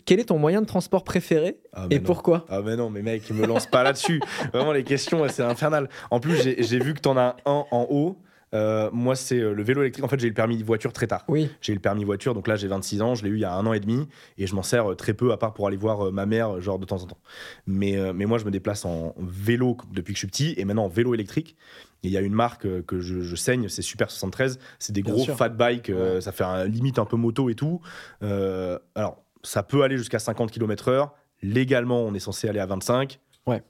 quel 0.07 0.21
est 0.21 0.27
ton 0.27 0.39
moyen 0.39 0.61
de 0.63 0.67
transport 0.67 1.03
préféré 1.03 1.59
Ah, 1.73 1.87
et 1.91 1.99
non. 1.99 2.05
pourquoi? 2.05 2.47
Ah 2.49 2.61
mais 2.63 2.77
non, 2.77 2.91
mais 2.91 3.03
mec, 3.03 3.29
me 3.33 3.45
lance 3.45 3.67
pas 3.67 3.83
là-dessus. 3.83 4.21
Vraiment, 4.53 4.73
les 4.73 4.85
questions, 4.85 5.27
c'est 5.29 5.43
infernal. 5.43 5.89
En 6.13 6.21
plus, 6.21 6.37
j'ai 6.43 6.79
vu 6.79 6.95
que 6.95 7.01
t'en 7.01 7.17
as 7.17 7.37
un 7.47 7.65
en 7.73 7.87
haut. 7.91 8.17
Euh, 8.55 8.91
moi, 8.93 9.15
c'est 9.15 9.39
euh, 9.39 9.53
le 9.53 9.63
vélo 9.63 9.83
électrique. 9.83 10.05
En 10.05 10.09
fait, 10.09 10.19
j'ai 10.19 10.27
eu 10.27 10.31
le 10.31 10.35
permis 10.35 10.63
voiture 10.63 10.93
très 10.93 11.07
tard. 11.07 11.25
Oui, 11.29 11.49
J'ai 11.61 11.73
eu 11.73 11.77
le 11.77 11.81
permis 11.81 12.05
voiture, 12.05 12.35
donc 12.35 12.49
là, 12.49 12.57
j'ai 12.57 12.69
26 12.69 13.03
ans. 13.03 13.15
Je 13.15 13.25
l'ai 13.25 13.31
eu 13.31 13.35
il 13.35 13.41
y 13.41 13.45
a 13.45 13.55
un 13.55 13.65
an 13.67 13.73
et 13.73 13.81
demi. 13.81 14.09
Et 14.39 14.47
je 14.47 14.55
m'en 14.55 14.63
sers 14.63 14.91
euh, 14.91 14.95
très 14.95 15.15
peu, 15.15 15.33
à 15.33 15.37
part 15.37 15.55
pour 15.55 15.67
aller 15.67 15.77
voir 15.77 16.11
ma 16.13 16.27
mère, 16.27 16.61
genre 16.61 16.79
de 16.79 16.87
temps 16.87 17.03
en 17.03 17.07
temps. 17.07 17.19
Mais, 17.67 17.97
mais 18.13 18.27
moi, 18.27 18.39
je 18.39 18.45
me 18.45 18.51
déplace 18.51 18.85
en 18.85 19.15
vélo 19.19 19.77
depuis 19.93 20.15
que 20.15 20.17
je 20.17 20.21
suis 20.21 20.29
petit. 20.29 20.55
Et 20.57 20.65
maintenant, 20.65 20.85
en 20.85 20.89
vélo 20.89 21.15
électrique. 21.15 21.57
Il 22.03 22.11
y 22.11 22.17
a 22.17 22.21
une 22.23 22.33
marque 22.33 22.67
que 22.87 23.01
je, 23.01 23.21
je 23.21 23.37
saigne, 23.37 23.69
c'est 23.69 23.83
Super 23.83 24.11
73. 24.11 24.59
C'est 24.79 24.93
des 24.95 25.03
Bien 25.03 25.13
gros 25.13 25.25
sûr. 25.25 25.37
fat 25.37 25.51
bikes. 25.51 25.93
Ça 26.21 26.33
fait 26.33 26.45
un, 26.45 26.65
limite 26.65 26.99
un 26.99 27.05
peu 27.05 27.17
moto 27.17 27.51
et 27.51 27.55
tout. 27.55 27.81
Euh, 28.23 28.79
alors, 28.95 29.23
ça 29.43 29.63
peut 29.63 29.83
aller 29.83 29.99
jusqu'à 29.99 30.19
50 30.19 30.51
km/h. 30.51 31.11
Légalement, 31.43 32.01
on 32.03 32.15
est 32.15 32.21
censé 32.21 32.49
aller 32.49 32.59
à 32.61 32.67
25. 32.67 33.21
Ouais. 33.47 33.63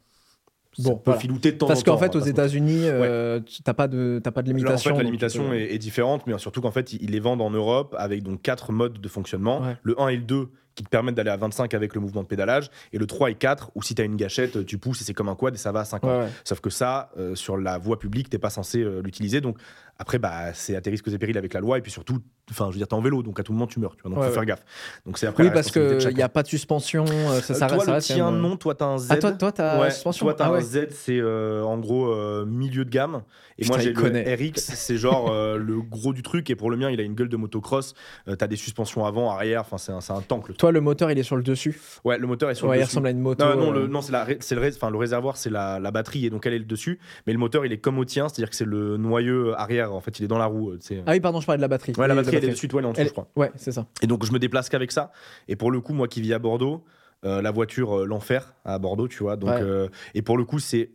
Bon, 0.79 0.95
peut 0.95 1.03
voilà. 1.07 1.21
filouter 1.21 1.53
de 1.53 1.59
temps 1.59 1.67
parce 1.67 1.83
qu'en 1.83 1.99
fait, 1.99 2.15
aux 2.15 2.21
se 2.21 2.29
États-Unis, 2.29 2.83
euh, 2.85 3.41
tu- 3.41 3.63
t'as 3.63 3.75
pas 3.75 3.89
de, 3.89 4.21
t'as 4.23 4.31
pas 4.31 4.43
de 4.43 4.49
limitation. 4.49 4.93
en 4.93 4.95
fait, 4.95 5.03
la 5.03 5.05
limitation 5.07 5.49
peux- 5.49 5.55
est, 5.57 5.75
est 5.75 5.79
différente, 5.79 6.27
mais 6.27 6.39
surtout 6.39 6.61
qu'en 6.61 6.71
fait, 6.71 6.93
ils 6.93 7.03
ils 7.03 7.11
les 7.11 7.21
vendent 7.21 7.43
en 7.43 7.51
Europe 7.51 7.95
avec 7.99 8.23
donc 8.23 8.41
quatre 8.43 8.71
modes 8.73 9.01
de 9.01 9.09
fonctionnement. 9.09 9.61
Ouais. 9.63 9.77
Le 9.83 10.01
1 10.01 10.09
et 10.09 10.17
le 10.17 10.23
2 10.23 10.49
qui 10.77 10.85
te 10.85 10.89
permettent 10.89 11.17
d'aller 11.17 11.31
à 11.31 11.37
25 11.37 11.75
avec 11.75 11.95
le 11.97 12.01
mouvement 12.01 12.23
de 12.23 12.29
pédalage, 12.29 12.71
et 12.93 12.99
le 12.99 13.07
3 13.07 13.31
et 13.33 13.35
4 13.35 13.73
où 13.75 13.83
si 13.83 13.97
tu 13.97 14.01
as 14.01 14.05
une 14.05 14.15
gâchette, 14.17 14.65
tu 14.65 14.79
pousses 14.79 15.01
et 15.03 15.05
c'est 15.05 15.13
comme 15.13 15.29
un 15.29 15.35
quad 15.35 15.53
et 15.55 15.59
ça 15.59 15.73
va 15.73 15.81
à 15.81 15.85
50. 15.85 16.09
Ouais, 16.11 16.19
ouais. 16.21 16.29
Sauf 16.45 16.61
que 16.61 16.71
ça, 16.71 17.11
euh, 17.19 17.35
sur 17.35 17.57
la 17.59 17.77
voie 17.79 17.99
publique, 17.99 18.31
t'es 18.31 18.39
pas 18.39 18.51
censé 18.51 18.81
euh, 18.81 19.03
l'utiliser. 19.03 19.41
Donc 19.41 19.59
après, 20.01 20.19
bah, 20.19 20.53
c'est 20.55 20.75
à 20.75 20.81
tes 20.81 20.91
risques 20.91 21.07
et 21.09 21.19
périls 21.19 21.37
avec 21.39 21.53
la 21.55 21.61
loi, 21.61 21.79
et 21.79 21.81
puis 21.83 21.93
surtout, 21.93 22.19
enfin, 22.51 22.67
je 22.69 22.73
veux 22.73 22.79
dire, 22.79 22.89
t'es 22.89 22.95
en 22.95 23.01
vélo, 23.03 23.23
donc 23.23 23.39
à 23.39 23.43
tout 23.43 23.53
moment 23.53 23.67
tu 23.67 23.79
meurs, 23.79 23.95
tu 23.97 24.03
vois, 24.03 24.11
donc 24.11 24.19
Ouais, 24.19 24.25
faut 24.25 24.31
ouais. 24.31 24.35
faire 24.35 24.45
gaffe. 24.47 24.65
Donc 25.07 25.19
c'est 25.19 25.27
après 25.27 25.45
Oui, 25.45 25.51
parce 25.53 25.71
qu'il 25.71 26.15
n'y 26.15 26.23
a 26.23 26.29
pas 26.29 26.43
de 26.43 26.49
suspension. 26.49 27.05
euh, 27.07 27.41
ça, 27.41 27.53
Euh, 27.53 27.57
ça 27.57 27.67
toi, 27.67 27.77
reste- 27.77 27.85
ça 27.85 27.91
le 27.91 27.95
reste 27.97 28.09
quand 28.09 28.15
tien, 28.15 28.31
même, 28.33 28.41
non, 28.41 28.57
toi, 28.57 28.75
t'as 28.75 28.87
un 28.87 28.99
Z. 28.99 29.07
Ah, 29.11 29.17
toi, 29.19 29.33
toi, 29.33 29.53
t'as 29.53 29.81
Ouais, 29.81 29.91
suspension 29.91 30.27
toi, 30.27 30.35
t'as 30.35 30.47
Ah 30.47 30.49
un 30.49 30.53
ouais. 30.55 30.63
Z, 30.63 30.89
c'est 30.91 31.19
euh, 31.21 31.63
en 31.63 31.79
gros 31.79 32.13
euh, 32.13 32.45
milieu 32.47 32.85
de 32.85 32.91
gamme. 32.91 33.23
Et 33.59 33.65
Putain, 33.65 33.75
moi, 33.75 33.83
j'ai 33.85 33.91
il 33.91 33.95
le 33.97 34.01
connaît. 34.01 34.35
RX, 34.35 34.53
c'est 34.57 34.97
genre 34.97 35.31
euh, 35.31 35.59
le 35.59 35.83
gros 35.83 36.15
du 36.15 36.23
truc. 36.23 36.49
Et 36.49 36.57
pour 36.57 36.71
le 36.71 36.79
mien, 36.79 36.91
il 36.91 36.99
a 36.99 37.03
une 37.03 37.15
gueule 37.15 37.29
de 37.29 37.37
motocross. 37.37 37.93
Euh, 38.27 38.35
t'as 38.35 38.47
des 38.47 38.57
suspensions 38.57 39.05
avant, 39.05 39.31
arrière. 39.31 39.61
Enfin, 39.61 39.77
c'est 39.77 39.93
un, 39.93 40.17
un 40.17 40.21
tank. 40.23 40.49
Le. 40.49 40.55
Toi, 40.55 40.73
le 40.73 40.81
moteur, 40.81 41.11
il 41.11 41.19
est 41.19 41.23
sur 41.23 41.37
le 41.37 41.43
dessus. 41.43 41.79
Ouais, 42.05 42.17
le 42.17 42.27
moteur 42.27 42.49
est 42.49 42.55
sur 42.55 42.69
Ouais, 42.69 42.77
le 42.77 42.81
il 42.81 42.85
dessus. 42.85 42.93
ressemble 42.93 43.09
à 43.09 43.11
une 43.11 43.21
moto. 43.21 43.45
Non, 43.45 43.55
non, 43.57 43.71
le, 43.71 43.87
non 43.87 44.01
c'est 44.01 44.13
la, 44.13 44.25
ré- 44.25 44.39
c'est 44.41 44.55
le, 44.55 44.63
ré- 44.63 44.73
enfin, 44.75 44.89
le 44.89 44.97
réservoir, 44.97 45.37
c'est 45.37 45.51
la, 45.51 45.79
la 45.79 45.91
batterie 45.91 46.25
et 46.25 46.31
donc 46.31 46.47
elle 46.47 46.55
est 46.55 46.59
le 46.59 46.65
dessus. 46.65 46.99
Mais 47.27 47.35
le 47.35 47.39
moteur, 47.39 47.67
il 47.67 47.73
est 47.73 47.79
comme 47.79 47.99
au 47.99 48.05
tien, 48.07 48.29
c'est-à-dire 48.31 48.49
que 48.49 48.57
c'est 48.57 48.65
le 48.65 48.97
noyau 48.97 49.53
arrière. 49.53 49.90
En 49.91 50.01
fait, 50.01 50.19
il 50.19 50.25
est 50.25 50.29
dans 50.29 50.39
la 50.39 50.47
roue. 50.47 50.71
euh, 50.71 50.79
tu 50.79 50.87
sais. 50.97 51.03
Ah 51.07 51.13
oui, 51.13 51.21
pardon, 51.21 51.41
je 51.41 51.47
parlais 51.47 51.59
de 51.59 51.63
la 51.63 51.69
batterie. 51.69 51.93
ouais, 51.97 52.09
la 52.09 52.15
batterie, 52.15 52.37
elle 52.37 52.45
est 52.45 52.49
dessus, 52.51 52.69
toi, 52.69 52.81
elle 52.81 52.87
est 52.87 52.89
en 52.89 52.93
dessous, 52.93 53.01
Elle- 53.03 53.09
je 53.09 53.13
crois. 53.13 53.29
Ouais, 53.37 53.51
c'est 53.57 53.73
ça. 53.73 53.87
Et 54.03 54.07
donc 54.07 54.25
je 54.25 54.33
me 54.33 54.39
déplace 54.39 54.69
qu'avec 54.69 54.93
ça. 54.93 55.13
Et 55.49 55.57
pour 55.57 55.71
le 55.71 55.81
coup, 55.81 55.93
moi 55.93 56.09
qui 56.09 56.21
vis 56.21 56.33
à 56.35 56.39
Bordeaux, 56.39 56.83
euh, 57.25 57.43
la 57.43 57.51
voiture, 57.51 57.99
euh, 58.01 58.05
l'enfer 58.07 58.55
à 58.65 58.79
Bordeaux, 58.79 59.07
tu 59.09 59.23
vois. 59.23 59.37
Donc, 59.37 59.51
Ouais. 59.51 59.61
euh, 59.61 59.89
et 60.15 60.23
pour 60.23 60.39
le 60.39 60.45
coup, 60.45 60.59
c'est 60.59 60.91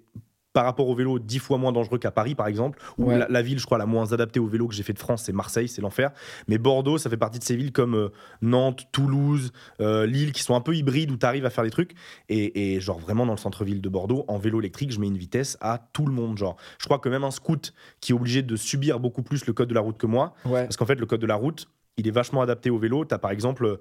par 0.56 0.64
rapport 0.64 0.88
au 0.88 0.96
vélo 0.96 1.20
dix 1.20 1.40
fois 1.40 1.58
moins 1.58 1.74
dangereux 1.74 1.98
qu'à 2.00 2.12
Paris, 2.12 2.34
par 2.34 2.48
exemple, 2.48 2.80
où 2.98 3.10
Ouais. 3.10 3.18
la, 3.18 3.28
la 3.30 3.42
ville, 3.42 3.60
je 3.60 3.66
crois, 3.66 3.78
la 3.78 3.86
moins 3.86 4.14
adaptée 4.14 4.40
au 4.40 4.48
vélo 4.48 4.70
que 4.70 4.74
j'ai 4.74 4.84
fait 4.84 4.94
de 4.94 5.00
France, 5.00 5.24
c'est 5.26 5.34
Marseille, 5.34 5.68
c'est 5.68 5.82
l'enfer. 5.82 6.12
Mais 6.48 6.58
Bordeaux, 6.58 6.98
ça 6.98 7.10
fait 7.10 7.18
partie 7.18 7.40
de 7.40 7.44
ces 7.44 7.58
villes 7.58 7.74
comme 7.74 7.94
euh, 7.94 8.10
Nantes, 8.42 8.86
Toulouse, 8.94 9.52
euh, 9.82 10.06
Lille, 10.06 10.32
qui 10.32 10.42
sont 10.42 10.56
un 10.56 10.62
peu 10.62 10.74
hybrides, 10.74 11.12
où 11.12 11.18
tu 11.18 11.26
arrives 11.26 11.46
à 11.46 11.50
faire 11.50 11.66
des 11.66 11.72
trucs. 11.72 11.92
Et, 12.30 12.74
et 12.76 12.80
genre 12.80 12.98
vraiment 13.00 13.26
dans 13.26 13.34
le 13.34 13.38
centre-ville 13.38 13.82
de 13.82 13.90
Bordeaux, 13.90 14.24
en 14.30 14.38
vélo 14.38 14.62
électrique, 14.62 14.92
je 14.94 15.00
mets 15.02 15.08
une 15.08 15.18
vitesse 15.18 15.58
à 15.60 15.78
tout 15.92 16.06
le 16.06 16.14
monde. 16.14 16.38
Genre, 16.38 16.56
je 16.80 16.86
crois 16.86 17.00
que 17.00 17.10
même 17.10 17.26
un 17.26 17.32
scout 17.32 17.74
qui 18.00 18.14
est 18.14 18.16
obligé 18.16 18.42
de 18.42 18.56
subir 18.56 19.02
beaucoup 19.02 19.24
plus 19.24 19.46
le 19.46 19.52
code 19.52 19.68
de 19.68 19.74
la 19.76 19.82
route 19.82 19.98
que 19.98 20.08
moi, 20.08 20.34
Ouais. 20.46 20.64
parce 20.64 20.78
qu'en 20.78 20.86
fait, 20.86 20.96
le 20.96 21.06
code 21.06 21.20
de 21.20 21.28
la 21.28 21.36
route, 21.36 21.68
il 21.98 22.08
est 22.08 22.12
vachement 22.12 22.42
adapté 22.42 22.70
au 22.70 22.78
vélo. 22.78 23.04
Tu 23.04 23.14
as 23.14 23.20
par 23.20 23.32
exemple, 23.32 23.78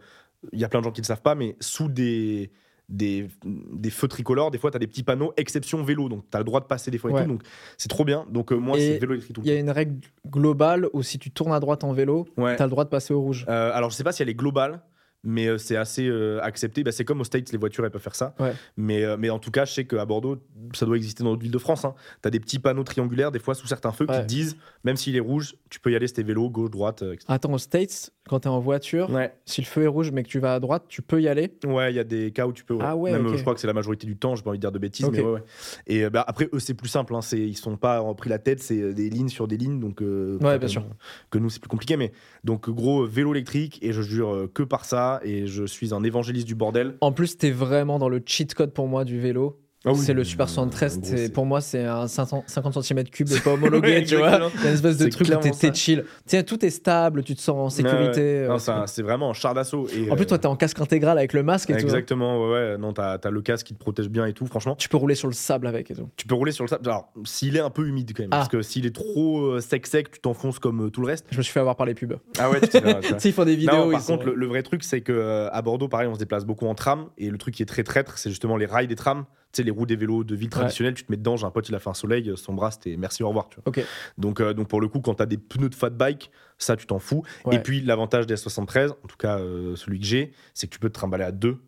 il 0.53 0.59
y 0.59 0.65
a 0.65 0.69
plein 0.69 0.81
de 0.81 0.85
gens 0.85 0.91
qui 0.91 1.01
ne 1.01 1.05
le 1.05 1.09
savent 1.09 1.23
pas, 1.23 1.37
mais 1.37 1.57
sous 1.61 1.89
des, 1.89 2.51
des, 2.89 3.29
des 3.45 3.91
feux 3.91 4.09
tricolores, 4.09 4.51
des 4.51 4.59
fois, 4.59 4.71
tu 4.71 4.77
as 4.77 4.79
des 4.79 4.87
petits 4.87 5.03
panneaux 5.03 5.33
exception 5.37 5.83
vélo. 5.83 6.09
Donc, 6.09 6.25
tu 6.31 6.37
as 6.37 6.41
le 6.41 6.45
droit 6.45 6.61
de 6.61 6.67
passer 6.67 6.91
des 6.91 6.99
fois 6.99 7.11
et 7.11 7.15
Ouais. 7.15 7.23
tout. 7.25 7.31
Donc, 7.31 7.43
c'est 7.79 7.89
trop 7.89 8.05
bien. 8.05 8.27
Donc, 8.31 8.53
euh, 8.53 8.57
moi, 8.57 8.77
c'est 8.79 8.99
vélo 8.99 9.13
électrique 9.15 9.35
tout 9.37 9.43
Il 9.45 9.53
y 9.53 9.57
a 9.57 9.59
une 9.59 9.71
règle 9.71 9.97
globale 10.29 10.89
où 10.93 11.03
si 11.03 11.19
tu 11.19 11.31
tournes 11.31 11.53
à 11.53 11.61
droite 11.61 11.85
en 11.85 11.93
vélo. 11.93 12.27
Ouais. 12.37 12.57
t'as 12.57 12.65
le 12.65 12.71
droit 12.71 12.85
de 12.85 12.91
passer 12.91 13.15
au 13.15 13.21
rouge. 13.21 13.47
Euh, 13.49 13.71
alors, 13.73 13.91
je 13.91 13.97
sais 13.97 14.05
pas 14.05 14.13
si 14.13 14.23
elle 14.23 14.29
est 14.29 14.35
globale. 14.35 14.83
Mais 15.27 15.47
euh, 15.47 15.57
c'est 15.57 15.77
assez 15.77 16.07
accepté. 16.43 16.85
Bah, 16.85 16.93
c'est 16.93 17.07
comme 17.07 17.23
aux 17.23 17.25
States, 17.25 17.51
les 17.51 17.57
voitures, 17.57 17.83
elles 17.87 17.91
peuvent 17.91 18.03
faire 18.03 18.15
ça. 18.15 18.35
Ouais. 18.39 18.53
Mais, 18.77 19.17
mais 19.17 19.31
en 19.31 19.39
tout 19.39 19.51
cas, 19.51 19.65
je 19.65 19.73
sais 19.73 19.87
qu'à 19.87 20.05
Bordeaux, 20.05 20.37
ça 20.75 20.85
doit 20.85 20.97
exister 20.99 21.25
dans 21.25 21.31
d'autres 21.31 21.41
villes 21.45 21.51
de 21.51 21.57
France. 21.57 21.87
Hein. 21.87 21.95
Tu 22.23 22.29
as 22.29 22.31
des 22.31 22.41
petits 22.41 22.59
panneaux 22.59 22.85
triangulaires, 22.85 23.33
des 23.33 23.39
fois, 23.39 23.55
sous 23.55 23.67
certains 23.67 23.93
feux, 23.93 24.05
qui 24.07 24.13
te 24.13 24.27
disent, 24.27 24.59
même 24.85 24.97
s'il 24.99 25.17
est 25.17 25.21
rouge, 25.21 25.57
tu 25.71 25.81
peux 25.81 25.91
y 25.91 25.97
aller, 25.97 26.09
c'était 26.09 26.23
vélo, 26.25 26.51
gauche, 26.51 26.71
droite, 26.71 27.01
etc. 27.01 27.25
Attends, 27.29 27.55
aux 27.55 27.59
States, 27.59 28.11
quand 28.29 28.41
t'es 28.41 28.49
en 28.49 28.59
voiture, 28.61 29.11
Ouais. 29.11 29.33
si 29.45 29.61
le 29.61 29.67
feu 29.67 29.83
est 29.83 29.87
rouge 29.87 30.11
mais 30.11 30.23
que 30.23 30.29
tu 30.29 30.39
vas 30.39 30.55
à 30.55 30.61
droite, 30.61 30.85
tu 30.89 31.03
peux 31.03 31.21
y 31.21 31.29
aller. 31.29 31.53
Ouais, 31.67 31.93
il 31.93 31.97
y 31.97 31.99
a 31.99 32.05
des 32.05 32.31
cas 32.31 32.47
où 32.47 32.53
tu 32.53 32.65
peux. 32.65 32.79
Ah 32.81 32.97
ouais, 32.97 33.13
Même, 33.13 33.29
je 33.29 33.41
crois 33.43 33.55
que 33.55 33.61
c'est 33.61 33.67
la 33.67 33.73
majorité 33.75 34.07
du 34.07 34.17
temps. 34.17 34.35
J'ai 34.35 34.43
pas 34.43 34.51
envie 34.51 34.59
de 34.59 34.63
dire 34.63 34.73
de 34.73 34.79
bêtises, 34.79 35.09
mais 35.11 35.21
ouais. 35.21 35.43
Et 35.87 36.05
euh, 36.05 36.11
bah, 36.11 36.25
après, 36.27 36.49
eux, 36.53 36.59
c'est 36.59 36.75
plus 36.75 36.89
simple. 36.89 37.15
Hein, 37.15 37.21
c'est, 37.21 37.39
ils 37.39 37.57
sont 37.57 37.77
pas 37.77 38.03
pris 38.15 38.31
la 38.31 38.39
tête. 38.39 38.61
C'est 38.63 38.81
euh, 38.81 38.93
des 38.95 39.11
lignes 39.11 39.29
sur 39.29 39.47
des 39.47 39.57
lignes, 39.59 39.79
donc. 39.81 40.01
euh, 40.01 40.39
Ouais, 40.41 40.59
bien 40.59 40.61
que- 40.61 40.67
sûr. 40.69 40.85
Que 41.31 41.39
nous, 41.39 41.51
c'est 41.51 41.61
plus 41.61 41.69
compliqué, 41.69 41.97
mais 41.97 42.13
donc 42.45 42.71
gros 42.71 43.05
vélo 43.07 43.33
électrique 43.35 43.79
et 43.83 43.93
je 43.93 44.01
jure 44.03 44.49
que 44.55 44.63
par 44.63 44.85
ça. 44.85 45.21
Et 45.23 45.47
je 45.47 45.65
suis 45.65 45.93
un 45.93 46.03
évangéliste 46.03 46.47
du 46.47 46.55
bordel. 46.55 46.97
En 47.03 47.13
plus, 47.13 47.37
t'es 47.37 47.51
vraiment 47.51 47.99
dans 47.99 48.09
le 48.09 48.23
cheat 48.25 48.55
code 48.55 48.73
pour 48.73 48.89
moi 48.89 49.05
du 49.05 49.21
vélo. 49.21 49.61
Ah 49.87 49.91
oui. 49.93 49.99
c'est 49.99 50.15
le 50.15 50.25
Super 50.25 50.49
73. 50.49 50.97
En 50.97 51.01
gros, 51.01 51.09
c'est- 51.17 51.33
pour 51.33 51.47
moi, 51.47 51.61
c'est 51.61 51.85
un 51.85 52.07
500 52.09 52.45
50 52.47 52.75
cm3 52.83 53.43
pas 53.43 53.51
homologué, 53.53 53.89
Ouais, 53.89 54.05
tu 54.05 54.17
vois. 54.17 54.29
Il 54.55 54.63
y 54.63 54.67
a 54.67 54.69
une 54.69 54.75
espèce 54.75 54.97
de 54.97 55.05
C'est 55.05 55.11
truc 55.11 55.29
où 55.29 55.51
t'es 55.59 55.75
chill. 55.75 56.05
Tiens, 56.27 56.43
tout 56.43 56.65
est 56.65 56.71
stable, 56.71 57.23
tu 57.23 57.35
te 57.35 57.41
sens 57.41 57.57
en 57.57 57.69
sécurité. 57.71 58.21
Ouais, 58.21 58.41
ouais. 58.41 58.45
euh, 58.45 58.49
Non, 58.49 58.59
c'est 58.87 59.01
un- 59.01 59.05
vraiment 59.05 59.31
un 59.31 59.35
char 59.35 59.53
d'assaut. 59.55 59.87
Et, 59.95 60.11
En 60.11 60.17
plus, 60.17 60.25
euh, 60.25 60.29
toi, 60.29 60.39
t'es 60.39 60.47
en 60.47 60.57
casque 60.57 60.81
intégral 60.81 61.19
avec 61.19 61.33
le 61.33 61.43
masque 61.43 61.71
et 61.71 61.75
tout. 61.75 61.81
hein. 61.81 61.83
Exactement, 61.83 62.43
ouais, 62.47 62.51
ouais. 62.53 62.79
Non, 62.79 62.93
t'as, 62.93 63.19
t'as 63.19 63.31
le 63.31 63.43
casque 63.43 63.67
qui 63.67 63.75
te 63.75 63.79
protège 63.79 64.09
bien 64.09 64.25
et 64.27 64.33
tout, 64.33 64.47
franchement. 64.47 64.75
Tu 64.77 64.89
peux 64.89 64.97
rouler 64.97 65.15
sur 65.15 65.29
le 65.29 65.35
sable 65.35 65.67
avec 65.67 65.91
et 65.91 65.95
tout. 65.95 66.09
Tu 66.17 66.27
peux 66.27 66.35
rouler 66.35 66.53
sur 66.53 66.65
le 66.65 66.69
sable. 66.69 66.89
Alors, 66.89 67.13
s'il 67.25 67.57
est 67.57 67.61
un 67.61 67.71
peu 67.71 67.87
humide 67.87 68.13
quand 68.17 68.23
même, 68.23 68.31
Ah. 68.33 68.37
parce 68.39 68.49
que 68.49 68.63
s'il 68.63 68.87
est 68.87 68.95
trop 68.95 69.41
euh, 69.47 69.61
sec-sec, 69.61 70.11
tu 70.11 70.21
t'enfonces 70.21 70.59
comme 70.59 70.87
euh, 70.87 70.91
tout 70.91 71.03
le 71.03 71.09
reste. 71.09 71.27
Je 71.31 71.37
me 71.39 71.43
suis 71.43 71.53
fait 71.53 71.61
avoir 71.61 71.77
par 71.77 71.87
les 71.87 71.95
pubs. 71.95 72.17
Ah 72.39 72.51
ouais, 72.51 72.61
tu 72.61 72.69
sais, 73.19 73.29
ils 73.29 73.33
font 73.33 73.45
des 73.45 73.57
vidéos. 73.57 73.87
Non, 73.87 73.91
par 73.91 74.05
contre, 74.05 74.27
le, 74.27 74.35
le 74.35 74.47
vrai 74.47 74.63
truc, 74.63 74.83
c'est 74.83 75.03
que 75.03 75.13
euh, 75.13 75.49
à 75.53 75.61
Bordeaux, 75.63 75.89
pareil, 75.89 76.09
on 76.09 76.15
se 76.15 76.19
déplace 76.19 76.47
beaucoup 76.47 76.67
en 76.67 76.75
tram. 76.75 77.07
Et 77.19 77.29
le 77.31 77.37
truc 77.39 77.55
qui 77.55 77.63
est 77.63 77.67
très 77.67 77.83
traître, 77.83 78.17
c'est 78.19 78.31
justement 78.31 78.57
les 78.57 78.67
rails 78.67 78.87
des 78.89 78.97
trams. 78.97 79.25
Tu 79.55 79.63
sais, 79.63 79.63
les 79.63 79.71
roues 79.71 79.87
des 79.87 79.95
vélos 79.95 80.25
de 80.25 80.35
ville 80.35 80.49
traditionnelle, 80.49 80.95
tu 80.95 81.05
te 81.05 81.13
mets 81.13 81.17
dedans. 81.17 81.37
J'ai 81.37 81.47
un 81.47 81.51
pote, 81.51 81.69
il 81.69 81.75
a 81.77 81.79
fait 81.79 81.91
un 81.91 81.95
soleil, 81.95 82.29
euh, 82.29 82.35
son 82.35 82.55
bras, 82.55 82.73
c'était 82.73 82.97
merci, 82.97 83.23
au 83.23 83.29
revoir. 83.29 83.49
Tu 83.49 83.57
vois. 83.57 83.63
Ok. 83.67 83.87
Donc, 84.19 84.41
euh, 84.41 84.53
donc, 84.53 84.67
pour 84.67 84.81
le 84.81 84.89
coup, 84.89 85.01
quand 85.01 85.15
t'as 85.15 85.27
des 85.27 85.39
pneus 85.39 85.69
de 85.69 85.77
fat 85.77 85.91
bike, 85.91 86.33
ça, 86.59 86.77
tu 86.77 86.87
t'en 86.87 86.99
fous. 86.99 87.23
Ouais. 87.45 87.55
Et 87.55 87.59
puis, 87.61 87.81
l'avantage 87.81 88.27
des 88.27 88.35
S73, 88.35 88.91
en 88.91 89.07
tout 89.07 89.17
cas 89.17 89.39
euh, 89.39 89.77
celui 89.77 90.01
que 90.01 90.07
j'ai, 90.07 90.33
c'est 90.55 90.67
que 90.67 90.73
tu 90.73 90.81
peux 90.81 90.89
te 90.89 90.95
trimballer 90.95 91.25
à 91.25 91.33
deux. 91.33 91.59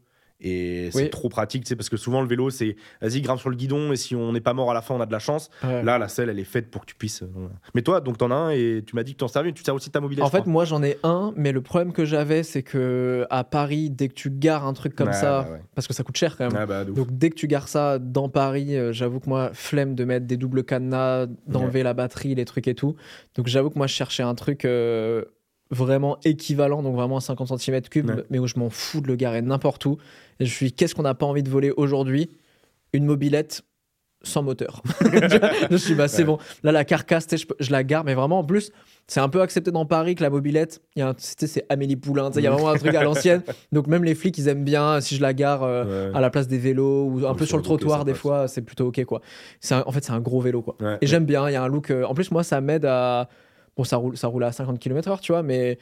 Et 0.40 0.90
c'est 0.92 1.04
Oui. 1.04 1.10
trop 1.10 1.28
pratique, 1.30 1.64
tu 1.64 1.68
sais, 1.70 1.76
parce 1.76 1.88
que 1.88 1.96
souvent 1.96 2.20
le 2.20 2.28
vélo, 2.28 2.50
c'est 2.50 2.76
vas-y, 3.00 3.22
grimpe 3.22 3.40
sur 3.40 3.48
le 3.48 3.56
guidon, 3.56 3.92
et 3.92 3.96
si 3.96 4.14
on 4.14 4.32
n'est 4.32 4.40
pas 4.42 4.52
mort 4.52 4.70
à 4.70 4.74
la 4.74 4.82
fin, 4.82 4.94
on 4.94 5.00
a 5.00 5.06
de 5.06 5.12
la 5.12 5.18
chance. 5.18 5.48
Ouais. 5.64 5.82
Là, 5.82 5.96
la 5.98 6.08
selle, 6.08 6.28
elle 6.28 6.38
est 6.38 6.44
faite 6.44 6.70
pour 6.70 6.82
que 6.82 6.86
tu 6.86 6.94
puisses. 6.94 7.22
euh. 7.22 7.26
Mais 7.74 7.80
toi, 7.82 8.00
donc, 8.02 8.18
t'en 8.18 8.30
as 8.30 8.34
un, 8.34 8.50
et 8.50 8.82
tu 8.86 8.94
m'as 8.96 9.02
dit 9.02 9.12
que 9.12 9.18
t'en 9.18 9.28
servais, 9.28 9.52
tu 9.52 9.64
sers 9.64 9.74
aussi 9.74 9.88
de 9.88 9.92
ta 9.92 10.00
mobilette. 10.00 10.24
En 10.24 10.28
fait, 10.28 10.46
moi 10.46 10.64
j'en 10.66 10.82
ai 10.82 10.98
un, 11.02 11.32
mais 11.36 11.52
le 11.52 11.62
problème 11.62 11.92
que 11.92 12.04
j'avais, 12.04 12.42
c'est 12.42 12.62
que 12.62 13.26
à 13.30 13.44
Paris, 13.44 13.88
dès 13.90 14.08
que 14.08 14.14
tu 14.14 14.30
gares 14.30 14.66
un 14.66 14.72
truc 14.74 14.94
comme 14.94 15.12
ça, 15.12 15.42
bah 15.44 15.48
ouais. 15.52 15.60
parce 15.74 15.86
que 15.86 15.94
ça 15.94 16.02
coûte 16.02 16.16
cher 16.16 16.36
quand 16.36 16.44
même. 16.50 16.56
Ah 16.60 16.66
bah. 16.66 16.84
Donc 16.84 17.08
dès 17.10 17.30
que 17.30 17.34
tu 17.36 17.46
gares 17.46 17.68
ça 17.68 17.98
dans 17.98 18.28
Paris, 18.28 18.76
euh, 18.76 18.92
j'avoue 18.92 19.20
que 19.20 19.28
moi, 19.28 19.50
flemme 19.54 19.94
de 19.94 20.04
mettre 20.04 20.26
des 20.26 20.36
doubles 20.36 20.64
cadenas, 20.64 21.26
d'enlever 21.46 21.82
la 21.82 21.94
batterie, 21.94 22.34
les 22.34 22.44
trucs 22.44 22.68
et 22.68 22.74
tout. 22.74 22.94
Donc 23.36 23.46
j'avoue 23.46 23.70
que 23.70 23.78
moi, 23.78 23.86
je 23.86 23.94
cherchais 23.94 24.22
un 24.22 24.34
truc 24.34 24.64
euh, 24.64 25.24
vraiment 25.70 26.18
équivalent, 26.24 26.82
donc 26.82 26.94
vraiment 26.94 27.16
à 27.16 27.20
50 27.20 27.48
cm3, 27.58 28.04
Ouais. 28.06 28.24
mais 28.30 28.38
où 28.38 28.46
je 28.46 28.58
m'en 28.58 28.70
fous 28.70 29.00
de 29.00 29.08
le 29.08 29.16
garer 29.16 29.42
n'importe 29.42 29.84
où. 29.86 29.98
Et 30.40 30.46
je 30.46 30.52
suis, 30.54 30.72
qu'est-ce 30.72 30.94
qu'on 30.94 31.02
n'a 31.02 31.14
pas 31.14 31.26
envie 31.26 31.42
de 31.42 31.50
voler 31.50 31.72
aujourd'hui? 31.76 32.30
Une 32.92 33.04
mobilette 33.04 33.62
sans 34.22 34.42
moteur. 34.42 34.82
je, 35.70 35.76
suis, 35.76 35.94
bah 35.94 36.08
c'est 36.08 36.22
Ouais. 36.22 36.24
bon. 36.24 36.38
Là, 36.62 36.72
la 36.72 36.84
carcasse, 36.84 37.26
je, 37.30 37.44
je 37.60 37.70
la 37.70 37.84
gare, 37.84 38.02
mais 38.02 38.14
vraiment 38.14 38.40
en 38.40 38.44
plus, 38.44 38.72
c'est 39.06 39.20
un 39.20 39.28
peu 39.28 39.40
accepté 39.40 39.70
dans 39.70 39.86
Paris 39.86 40.14
que 40.16 40.22
la 40.22 40.30
mobilette, 40.30 40.82
c'est 41.18 41.64
Amélie 41.68 41.94
Poulain, 41.96 42.30
il 42.34 42.42
y 42.42 42.46
a 42.46 42.50
vraiment 42.50 42.70
un 42.70 42.76
truc 42.76 42.94
à 42.94 43.04
l'ancienne. 43.04 43.42
Donc 43.72 43.86
même 43.86 44.02
les 44.02 44.14
flics, 44.16 44.36
ils 44.38 44.48
aiment 44.48 44.64
bien 44.64 45.00
si 45.00 45.14
je 45.16 45.22
la 45.22 45.32
gare. 45.32 45.62
euh, 45.62 46.10
Ouais. 46.10 46.16
à 46.16 46.20
la 46.20 46.30
place 46.30 46.48
des 46.48 46.58
vélos 46.58 47.04
ou 47.08 47.26
un 47.26 47.34
peu 47.34 47.46
sur 47.46 47.56
le 47.56 47.62
trottoir 47.62 48.04
des 48.04 48.14
fois 48.14 48.48
c'est 48.48 48.62
plutôt 48.62 48.86
ok 48.88 49.04
quoi 49.04 49.20
un- 49.70 49.82
en 49.86 49.92
fait 49.92 50.02
c'est 50.04 50.12
un 50.12 50.20
gros 50.20 50.40
vélo 50.40 50.62
quoi 50.62 50.76
et 51.00 51.06
j'aime 51.06 51.24
bien 51.24 51.48
il 51.48 51.52
y 51.52 51.56
a 51.56 51.62
un 51.62 51.68
look 51.68 51.90
euh, 51.90 52.04
en 52.04 52.14
plus 52.14 52.30
moi 52.30 52.42
ça 52.42 52.60
m'aide 52.60 52.84
à 52.84 53.28
bon 53.76 53.84
ça 53.84 53.96
roule 53.96 54.16
ça 54.16 54.28
roule 54.28 54.44
à 54.44 54.52
50 54.52 54.78
km/h 54.78 55.20
tu 55.20 55.32
vois 55.32 55.42
mais 55.42 55.78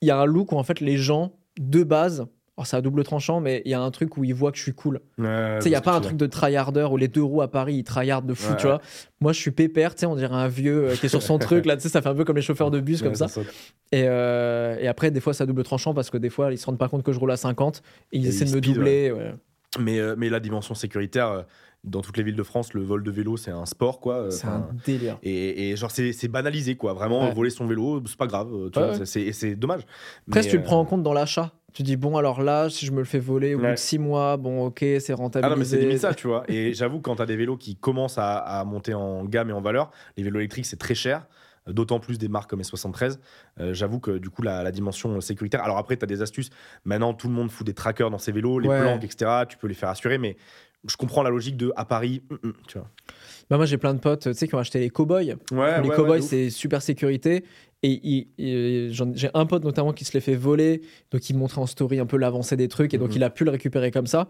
il 0.00 0.08
y 0.08 0.10
a 0.10 0.18
un 0.18 0.26
look 0.26 0.52
où 0.52 0.56
en 0.56 0.62
fait 0.64 0.80
les 0.80 0.96
gens 0.96 1.32
de 1.58 1.82
base 1.82 2.26
alors 2.56 2.68
c'est 2.68 2.76
à 2.76 2.80
double 2.82 3.02
tranchant, 3.02 3.40
mais 3.40 3.62
il 3.64 3.72
y 3.72 3.74
a 3.74 3.80
un 3.80 3.90
truc 3.90 4.16
où 4.16 4.22
il 4.22 4.32
voit 4.32 4.52
que 4.52 4.58
je 4.58 4.62
suis 4.62 4.74
cool. 4.74 5.00
Ouais, 5.18 5.56
tu 5.56 5.62
sais, 5.64 5.68
il 5.70 5.72
n'y 5.72 5.74
a 5.74 5.80
pas 5.80 5.96
un 5.96 6.00
truc 6.00 6.16
de 6.16 6.26
tryharder 6.26 6.86
où 6.88 6.96
les 6.96 7.08
deux 7.08 7.20
roues 7.22 7.42
à 7.42 7.48
Paris, 7.50 7.74
ils 7.74 7.82
tryhardent 7.82 8.26
de 8.26 8.34
fou, 8.34 8.52
Ouais, 8.52 8.56
tu 8.56 8.66
vois. 8.68 8.80
Moi, 9.20 9.32
je 9.32 9.40
suis 9.40 9.50
pépère, 9.50 9.92
tu 9.96 10.00
sais, 10.02 10.06
on 10.06 10.14
dirait 10.14 10.36
un 10.36 10.46
vieux 10.46 10.90
euh, 10.90 10.94
qui 10.94 11.06
est 11.06 11.08
sur 11.08 11.20
son 11.20 11.38
truc, 11.40 11.66
là, 11.66 11.74
tu 11.74 11.82
sais, 11.82 11.88
ça 11.88 12.00
fait 12.00 12.10
un 12.10 12.14
peu 12.14 12.22
comme 12.24 12.36
les 12.36 12.42
chauffeurs 12.42 12.70
de 12.70 12.78
bus, 12.78 13.00
Ouais, 13.00 13.08
comme 13.08 13.16
ça. 13.16 13.26
Et, 13.90 14.04
euh, 14.06 14.76
et 14.78 14.86
après, 14.86 15.10
des 15.10 15.18
fois, 15.18 15.34
c'est 15.34 15.42
à 15.42 15.46
double 15.46 15.64
tranchant 15.64 15.94
parce 15.94 16.10
que 16.10 16.16
des 16.16 16.30
fois, 16.30 16.52
ils 16.52 16.58
se 16.58 16.66
rendent 16.66 16.78
pas 16.78 16.88
compte 16.88 17.02
que 17.02 17.10
je 17.10 17.18
roule 17.18 17.32
à 17.32 17.36
50 17.36 17.82
et 18.12 18.18
ils 18.18 18.26
Et 18.26 18.28
essaient 18.28 18.44
ils 18.44 18.52
de 18.52 18.56
me 18.56 18.62
speed, 18.62 18.74
doubler. 18.76 19.12
Mais, 19.80 19.98
euh, 19.98 20.14
mais 20.16 20.28
la 20.28 20.38
dimension 20.38 20.76
sécuritaire, 20.76 21.46
dans 21.84 22.00
toutes 22.00 22.16
les 22.16 22.22
villes 22.22 22.36
de 22.36 22.42
France, 22.42 22.72
le 22.74 22.82
vol 22.82 23.02
de 23.02 23.10
vélo, 23.10 23.36
c'est 23.36 23.50
un 23.50 23.66
sport, 23.66 24.00
quoi. 24.00 24.14
euh, 24.16 24.30
C'est 24.30 24.46
un 24.46 24.70
délire. 24.84 25.18
Et, 25.22 25.70
et 25.70 25.76
genre, 25.76 25.90
c'est 25.90 26.28
banalisé, 26.28 26.76
quoi. 26.76 26.92
Vraiment, 26.94 27.28
Ouais. 27.28 27.32
voler 27.34 27.50
son 27.50 27.66
vélo, 27.66 28.02
c'est 28.06 28.16
pas 28.16 28.26
grave. 28.26 28.48
euh, 28.52 28.70
Tu 28.70 28.78
Ouais, 28.78 28.86
vois, 28.86 28.98
ouais. 28.98 29.06
c'est- 29.32 29.54
dommage. 29.54 29.82
Après, 30.28 30.42
si 30.42 30.48
Mais, 30.48 30.50
tu 30.50 30.56
le 30.56 30.62
euh, 30.62 30.64
prends 30.64 30.80
en 30.80 30.84
compte 30.84 31.02
dans 31.02 31.12
l'achat, 31.12 31.52
tu 31.72 31.82
dis, 31.82 31.96
bon, 31.96 32.16
alors 32.16 32.42
là, 32.42 32.70
si 32.70 32.86
je 32.86 32.92
me 32.92 32.98
le 32.98 33.04
fais 33.04 33.18
voler 33.18 33.54
au 33.54 33.58
bout 33.58 33.66
de 33.66 33.76
6 33.76 33.98
mois, 33.98 34.36
bon, 34.36 34.66
ok, 34.66 34.78
c'est 34.80 35.12
Ah 35.12 35.48
non, 35.50 35.56
mais 35.56 35.64
c'est 35.64 35.78
limite 35.78 35.98
ça, 35.98 36.14
tu 36.14 36.26
vois. 36.26 36.44
Et 36.48 36.72
j'avoue, 36.72 37.00
quand 37.00 37.16
t'as 37.16 37.26
des 37.26 37.36
vélos 37.36 37.56
qui 37.56 37.76
commencent 37.76 38.18
à, 38.18 38.36
à 38.38 38.64
monter 38.64 38.94
en 38.94 39.24
gamme 39.24 39.50
et 39.50 39.52
en 39.52 39.60
valeur, 39.60 39.90
les 40.16 40.22
vélos 40.22 40.38
électriques, 40.40 40.66
c'est 40.66 40.76
très 40.78 40.94
cher. 40.94 41.26
euh, 41.68 41.72
D'autant 41.72 41.98
plus 41.98 42.18
des 42.18 42.28
marques 42.28 42.48
comme 42.50 42.60
S73. 42.60 43.18
Euh, 43.58 43.74
j'avoue 43.74 43.98
que 43.98 44.18
du 44.18 44.30
coup, 44.30 44.42
la, 44.42 44.62
la 44.62 44.70
dimension 44.70 45.20
sécuritaire. 45.20 45.62
Alors 45.64 45.78
après, 45.78 45.96
tu 45.96 46.04
as 46.04 46.06
des 46.06 46.22
astuces. 46.22 46.50
Maintenant, 46.84 47.12
tout 47.14 47.26
le 47.28 47.34
monde 47.34 47.50
fout 47.50 47.66
des 47.66 47.74
trackers 47.74 48.10
dans 48.10 48.18
ses 48.18 48.32
vélos, 48.32 48.58
les 48.60 48.68
Ouais. 48.68 48.80
planques, 48.80 49.02
etc. 49.04 49.44
Tu 49.48 49.56
peux 49.56 49.66
les 49.66 49.74
faire 49.74 49.88
assurer, 49.88 50.18
mais 50.18 50.36
je 50.88 50.96
comprends 50.96 51.22
la 51.22 51.30
logique 51.30 51.56
de 51.56 51.72
à 51.76 51.84
Paris, 51.84 52.22
hum, 52.30 52.38
hum, 52.44 52.52
tu 52.68 52.78
vois. 52.78 52.88
Bah, 53.50 53.56
moi, 53.58 53.66
j'ai 53.66 53.76
plein 53.78 53.92
de 53.94 53.98
potes, 54.00 54.22
tu 54.22 54.34
sais, 54.34 54.48
qui 54.48 54.54
ont 54.54 54.58
acheté 54.58 54.80
les 54.80 54.88
cowboys. 54.90 55.36
Ouais, 55.52 55.82
les 55.82 55.88
cowboys, 55.90 56.22
c'est 56.22 56.48
super 56.50 56.80
sécurité. 56.82 57.44
Et 57.82 58.22
j'ai 58.88 59.30
un 59.34 59.46
pote 59.46 59.64
notamment 59.64 59.92
qui 59.92 60.04
se 60.06 60.12
les 60.14 60.20
fait 60.20 60.34
voler, 60.36 60.80
donc 61.10 61.28
il 61.28 61.36
montrait 61.36 61.60
en 61.60 61.66
story 61.66 61.98
un 61.98 62.06
peu 62.06 62.16
l'avancée 62.16 62.56
des 62.56 62.68
trucs, 62.68 62.94
et 62.94 62.98
donc 62.98 63.10
Mhm. 63.10 63.16
il 63.16 63.24
a 63.24 63.30
pu 63.30 63.44
le 63.44 63.50
récupérer 63.50 63.90
comme 63.90 64.06
ça. 64.06 64.28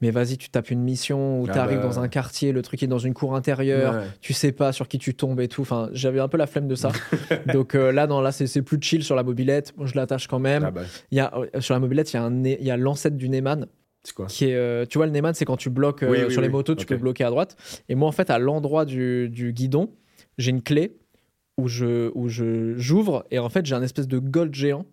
Mais 0.00 0.10
vas-y, 0.10 0.36
tu 0.38 0.48
tapes 0.50 0.70
une 0.70 0.80
mission 0.82 1.40
où 1.40 1.46
Ah 1.48 1.52
tu 1.52 1.58
arrives 1.58 1.78
bah. 1.78 1.84
dans 1.84 2.00
un 2.00 2.08
quartier, 2.08 2.50
le 2.50 2.62
truc 2.62 2.82
est 2.82 2.88
dans 2.88 2.98
une 2.98 3.14
cour 3.14 3.36
intérieure, 3.36 4.02
tu 4.20 4.32
sais 4.32 4.50
pas 4.50 4.72
sur 4.72 4.88
qui 4.88 4.98
tu 4.98 5.14
tombes 5.14 5.38
et 5.40 5.46
tout. 5.48 5.60
Enfin, 5.62 5.88
j'avais 5.92 6.18
un 6.18 6.26
peu 6.28 6.36
la 6.36 6.46
flemme 6.48 6.66
de 6.66 6.74
ça. 6.74 6.90
donc 7.54 7.74
euh, 7.76 7.92
là, 7.92 8.06
non, 8.08 8.20
là, 8.20 8.32
c'est 8.32 8.62
plus 8.62 8.78
chill 8.80 9.04
sur 9.04 9.14
la 9.14 9.22
mobilette. 9.22 9.72
Moi, 9.76 9.86
je 9.86 9.94
l'attache 9.94 10.26
quand 10.26 10.40
même. 10.40 10.64
Ah 10.64 10.70
bah, 10.72 10.82
Il 11.12 11.18
y 11.18 11.20
a, 11.20 11.32
euh, 11.36 11.60
sur 11.60 11.74
la 11.74 11.80
mobilette, 11.80 12.12
il 12.12 12.16
y 12.16 12.18
a, 12.18 12.24
un 12.24 12.30
né- 12.30 12.56
il 12.60 12.66
y 12.66 12.70
a 12.72 12.76
l'ancêtre 12.76 13.16
du 13.16 13.28
Neyman 13.28 13.66
quoi 14.12 14.26
qui 14.26 14.46
est. 14.46 14.54
euh, 14.54 14.84
tu 14.86 14.98
vois, 14.98 15.06
le 15.06 15.12
Neyman, 15.12 15.32
c'est 15.34 15.44
quand 15.44 15.56
tu 15.56 15.70
bloques 15.70 16.02
euh, 16.02 16.10
Oui, 16.10 16.18
oui, 16.26 16.32
sur 16.32 16.42
les 16.42 16.48
motos, 16.48 16.74
tu 16.74 16.84
peux 16.86 16.96
bloquer 16.96 17.24
à 17.24 17.30
droite. 17.30 17.56
Et 17.88 17.94
moi, 17.94 18.08
en 18.08 18.12
fait, 18.12 18.28
à 18.30 18.38
l'endroit 18.38 18.84
du, 18.84 19.28
du 19.30 19.52
guidon, 19.52 19.90
j'ai 20.38 20.50
une 20.50 20.62
clé 20.62 20.96
où 21.56 21.68
je 21.68 22.10
où 22.14 22.28
je 22.28 22.74
j'ouvre 22.76 23.24
et 23.30 23.38
en 23.38 23.48
fait, 23.48 23.64
j'ai 23.64 23.74
un 23.76 23.82
espèce 23.82 24.08
de 24.08 24.18
gold 24.18 24.54
géant 24.54 24.84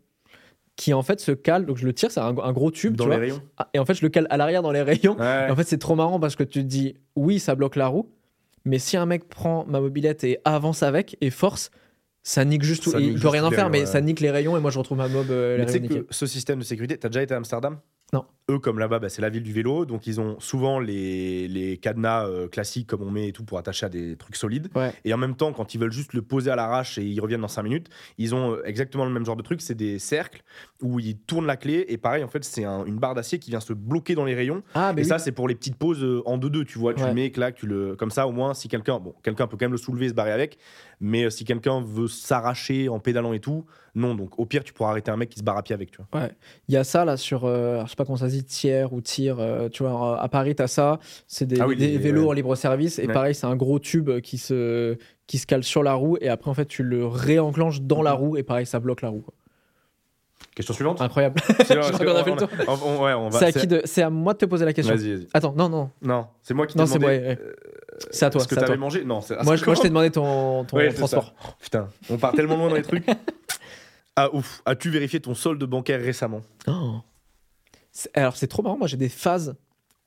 qui 0.75 0.94
en 0.94 1.01
fait 1.01 1.20
se 1.20 1.32
cale. 1.32 1.65
Donc 1.65 1.77
je 1.77 1.86
le 1.86 1.94
tire, 1.94 2.12
c'est 2.12 2.20
un, 2.20 2.38
un 2.38 2.53
gros 2.53 2.72
tube. 2.72 2.96
Dans 2.96 3.03
tu 3.06 3.10
les 3.10 3.15
vois. 3.15 3.25
rayons 3.25 3.41
Ah, 3.58 3.70
Et 3.74 3.80
en 3.80 3.86
fait, 3.86 3.96
je 3.96 4.01
le 4.03 4.10
cale 4.10 4.27
à 4.30 4.38
l'arrière 4.38 4.62
dans 4.62 4.72
les 4.72 4.82
rayons. 4.82 5.18
Ouais. 5.20 5.48
Et 5.48 5.51
en 5.51 5.56
fait, 5.56 5.68
c'est 5.68 5.77
trop 5.80 5.96
marrant 5.96 6.20
parce 6.20 6.36
que 6.36 6.44
tu 6.44 6.62
te 6.62 6.68
dis, 6.68 6.96
oui, 7.15 7.39
ça 7.39 7.56
bloque 7.56 7.75
la 7.75 7.88
roue, 7.88 8.10
mais 8.65 8.80
si 8.80 8.96
un 8.98 9.06
mec 9.06 9.27
prend 9.27 9.65
ma 9.68 9.82
mobilette 9.82 10.24
et 10.24 10.39
avance 10.46 10.84
avec 10.84 11.18
et 11.20 11.30
force, 11.32 11.72
ça 12.24 12.46
nique 12.46 12.62
juste 12.63 12.84
tout. 12.84 12.91
Ça 12.91 13.00
Et 13.00 13.03
nique 13.03 13.13
il 13.15 13.20
peut 13.20 13.27
rien 13.27 13.44
en 13.44 13.50
faire, 13.51 13.70
mais 13.72 13.82
ouais. 13.82 13.86
ça 13.88 14.00
nique 14.01 14.20
les 14.20 14.30
rayons 14.32 14.56
et 14.56 14.60
moi 14.62 14.70
je 14.70 14.77
retrouve 14.77 15.00
ma 15.00 15.08
mob 15.08 15.27
euh, 15.32 15.58
Mais 15.58 15.88
que 15.88 16.06
ce 16.12 16.25
système 16.27 16.60
de 16.60 16.63
sécurité, 16.63 16.96
t'as 16.98 17.10
déjà 17.10 17.24
été 17.24 17.34
à 17.34 17.38
Amsterdam? 17.38 17.80
Non. 18.13 18.25
Eux, 18.50 18.60
comme 18.60 18.80
là-bas, 18.80 19.00
bah, 19.00 19.08
c'est 19.08 19.22
la 19.22 19.30
ville 19.30 19.44
du 19.44 19.53
vélo, 19.53 19.86
donc 19.86 20.06
ils 20.08 20.20
ont 20.20 20.38
souvent 20.41 20.80
les, 20.80 21.48
les 21.48 21.77
cadenas 21.77 22.25
euh, 22.27 22.50
classiques 22.50 22.88
comme 22.88 23.01
on 23.03 23.10
met 23.10 23.30
et 23.30 23.32
tout 23.32 23.46
pour 23.46 23.58
attacher 23.58 23.86
à 23.86 23.89
des 23.89 24.18
trucs 24.18 24.36
solides. 24.36 24.68
Ouais. 24.75 24.91
Et 25.06 25.13
en 25.13 25.18
même 25.18 25.36
temps, 25.36 25.53
quand 25.53 25.74
ils 25.74 25.77
veulent 25.80 25.94
juste 25.94 26.12
le 26.13 26.22
poser 26.22 26.51
à 26.51 26.58
l'arrache 26.58 26.98
et 26.98 27.03
ils 27.06 27.22
reviennent 27.22 27.39
dans 27.41 27.48
5 27.48 27.63
minutes, 27.63 27.88
ils 28.18 28.36
ont 28.36 28.56
euh, 28.56 28.62
exactement 28.65 29.06
le 29.06 29.12
même 29.12 29.25
genre 29.25 29.38
de 29.38 29.41
truc. 29.41 29.62
C'est 29.62 29.75
des 29.75 30.00
cercles 30.00 30.44
où 30.82 31.00
ils 31.00 31.18
tournent 31.18 31.46
la 31.46 31.56
clé 31.56 31.86
et 31.88 31.98
pareil, 31.98 32.25
en 32.25 32.27
fait, 32.27 32.44
c'est 32.44 32.65
un- 32.65 32.84
une 32.86 32.98
barre 32.98 33.13
d'acier 33.15 33.39
qui 33.39 33.51
vient 33.51 33.62
se 33.62 33.72
bloquer 33.72 34.15
dans 34.15 34.25
les 34.25 34.36
rayons. 34.36 34.63
Ah, 34.74 34.91
mais 34.94 35.01
et 35.01 35.06
oui. 35.06 35.10
ça, 35.10 35.18
c'est 35.18 35.32
pour 35.32 35.48
les 35.48 35.56
petites 35.56 35.77
pauses 35.77 36.03
euh, 36.03 36.22
en 36.25 36.38
2-2, 36.38 36.65
tu 36.65 36.77
vois. 36.77 36.94
Tu 36.94 37.03
Ouais. 37.03 37.08
le 37.08 37.13
mets, 37.13 37.32
clac, 37.32 37.56
tu 37.56 37.68
le. 37.68 37.96
Comme 37.96 38.12
ça, 38.12 38.27
au 38.27 38.34
moins, 38.34 38.53
si 38.53 38.68
quelqu'un. 38.68 39.00
Bon, 39.00 39.13
quelqu'un 39.24 39.48
peut 39.48 39.56
quand 39.58 39.65
même 39.65 39.72
le 39.72 39.77
soulever 39.77 40.08
et 40.08 40.10
se 40.10 40.13
barrer 40.13 40.34
avec, 40.34 40.58
mais 41.00 41.24
euh, 41.25 41.30
si 41.30 41.46
quelqu'un 41.46 41.80
veut 41.82 42.08
s'arracher 42.10 42.89
en 42.89 43.00
pédalant 43.00 43.32
et 43.32 43.39
tout, 43.39 43.65
non. 43.95 44.15
Donc, 44.15 44.39
au 44.39 44.45
pire, 44.45 44.63
tu 44.63 44.74
pourras 44.74 44.91
arrêter 44.91 45.12
un 45.12 45.17
mec 45.17 45.29
qui 45.29 45.39
se 45.39 45.43
barre 45.43 45.57
à 45.57 45.63
pied 45.63 45.74
avec, 45.74 45.91
tu 45.91 45.98
vois. 46.12 46.27
Il 46.67 46.74
y 46.74 46.77
a 46.77 46.83
ça 46.83 47.03
là 47.05 47.17
sur, 47.17 47.45
euh, 47.45 47.83
je 47.86 47.89
sais 47.89 47.95
pas 47.95 48.05
comment 48.05 48.17
ça 48.17 48.29
se 48.29 48.33
dit, 48.36 48.43
tiers 48.43 48.93
ou 48.93 49.01
tir. 49.01 49.38
euh, 49.39 49.69
tu 49.69 49.83
vois, 49.83 50.21
à 50.21 50.27
Paris, 50.29 50.55
tu 50.55 50.63
as 50.63 50.67
ça. 50.67 51.00
C'est 51.27 51.45
des, 51.45 51.60
Ah 51.60 51.67
oui, 51.67 51.75
des 51.75 51.88
les- 51.88 51.98
vélos 51.98 52.21
ouais. 52.24 52.27
en 52.29 52.31
libre 52.33 52.55
service. 52.55 53.00
Et 53.00 53.07
Ouais. 53.07 53.13
pareil, 53.13 53.36
c'est 53.36 53.48
un 53.48 53.55
gros 53.55 53.79
tube 53.79 54.10
qui 54.21 54.38
se, 54.38 54.98
qui 55.27 55.38
se 55.38 55.45
cale 55.45 55.63
sur 55.63 55.83
la 55.83 55.93
roue. 55.93 56.17
Et 56.21 56.29
après, 56.29 56.50
en 56.50 56.53
fait, 56.53 56.65
tu 56.65 56.83
le 56.83 57.05
réenclenches 57.05 57.81
dans 57.81 58.01
la 58.01 58.13
roue. 58.13 58.38
Et 58.38 58.43
pareil, 58.43 58.65
ça 58.65 58.79
bloque 58.79 59.01
la 59.01 59.10
roue. 59.10 59.21
quoi. 59.21 59.33
Question 60.55 60.74
suivante? 60.74 61.00
Incroyable. 61.01 61.39
C'est 61.65 61.77
ouais, 61.79 63.43
à, 63.43 63.51
qui 63.53 63.67
de- 63.67 63.81
c'est 63.86 64.01
à 64.01 64.10
moi 64.10 64.34
de 64.34 64.39
te 64.39 64.45
poser 64.45 64.65
la 64.65 64.73
question. 64.73 64.93
Vas-y, 64.95 65.13
vas-y. 65.13 65.27
Attends, 65.34 65.54
non, 65.56 65.69
non. 65.69 65.89
Non, 66.01 66.27
c'est 66.41 66.54
moi 66.54 66.67
qui 66.67 66.75
t'ai 66.75 66.84
demandé. 66.84 66.99
moi, 66.99 67.10
ouais. 67.10 67.38
euh, 67.41 67.54
C'est 68.10 68.25
à 68.25 68.30
toi. 68.32 68.41
Ce 68.41 68.47
que 68.49 68.56
t'avais 68.56 68.75
mangé? 68.75 69.06
Non, 69.06 69.21
c'est. 69.21 69.41
Moi, 69.43 69.56
je, 69.56 69.63
moi, 69.65 69.75
je 69.75 69.82
t'ai 69.82 69.88
demandé 69.89 70.10
ton, 70.12 70.65
Ouais, 70.73 70.91
transport. 70.91 71.34
Putain, 71.62 71.88
on 72.10 72.17
part 72.17 72.34
tellement 72.34 72.58
loin 72.58 72.69
dans 72.69 72.75
les 72.75 72.82
trucs. 72.82 73.06
Ah 74.15 74.34
ouf, 74.34 74.62
as-tu 74.65 74.89
vérifié 74.89 75.19
ton 75.19 75.34
solde 75.36 75.63
bancaire 75.63 76.02
récemment 76.02 76.41
Oh. 76.67 76.95
Alors, 78.13 78.36
c'est 78.38 78.47
trop 78.47 78.62
marrant. 78.62 78.78
Moi, 78.78 78.88
j'ai 78.88 78.97
des 78.97 79.10
phases 79.10 79.56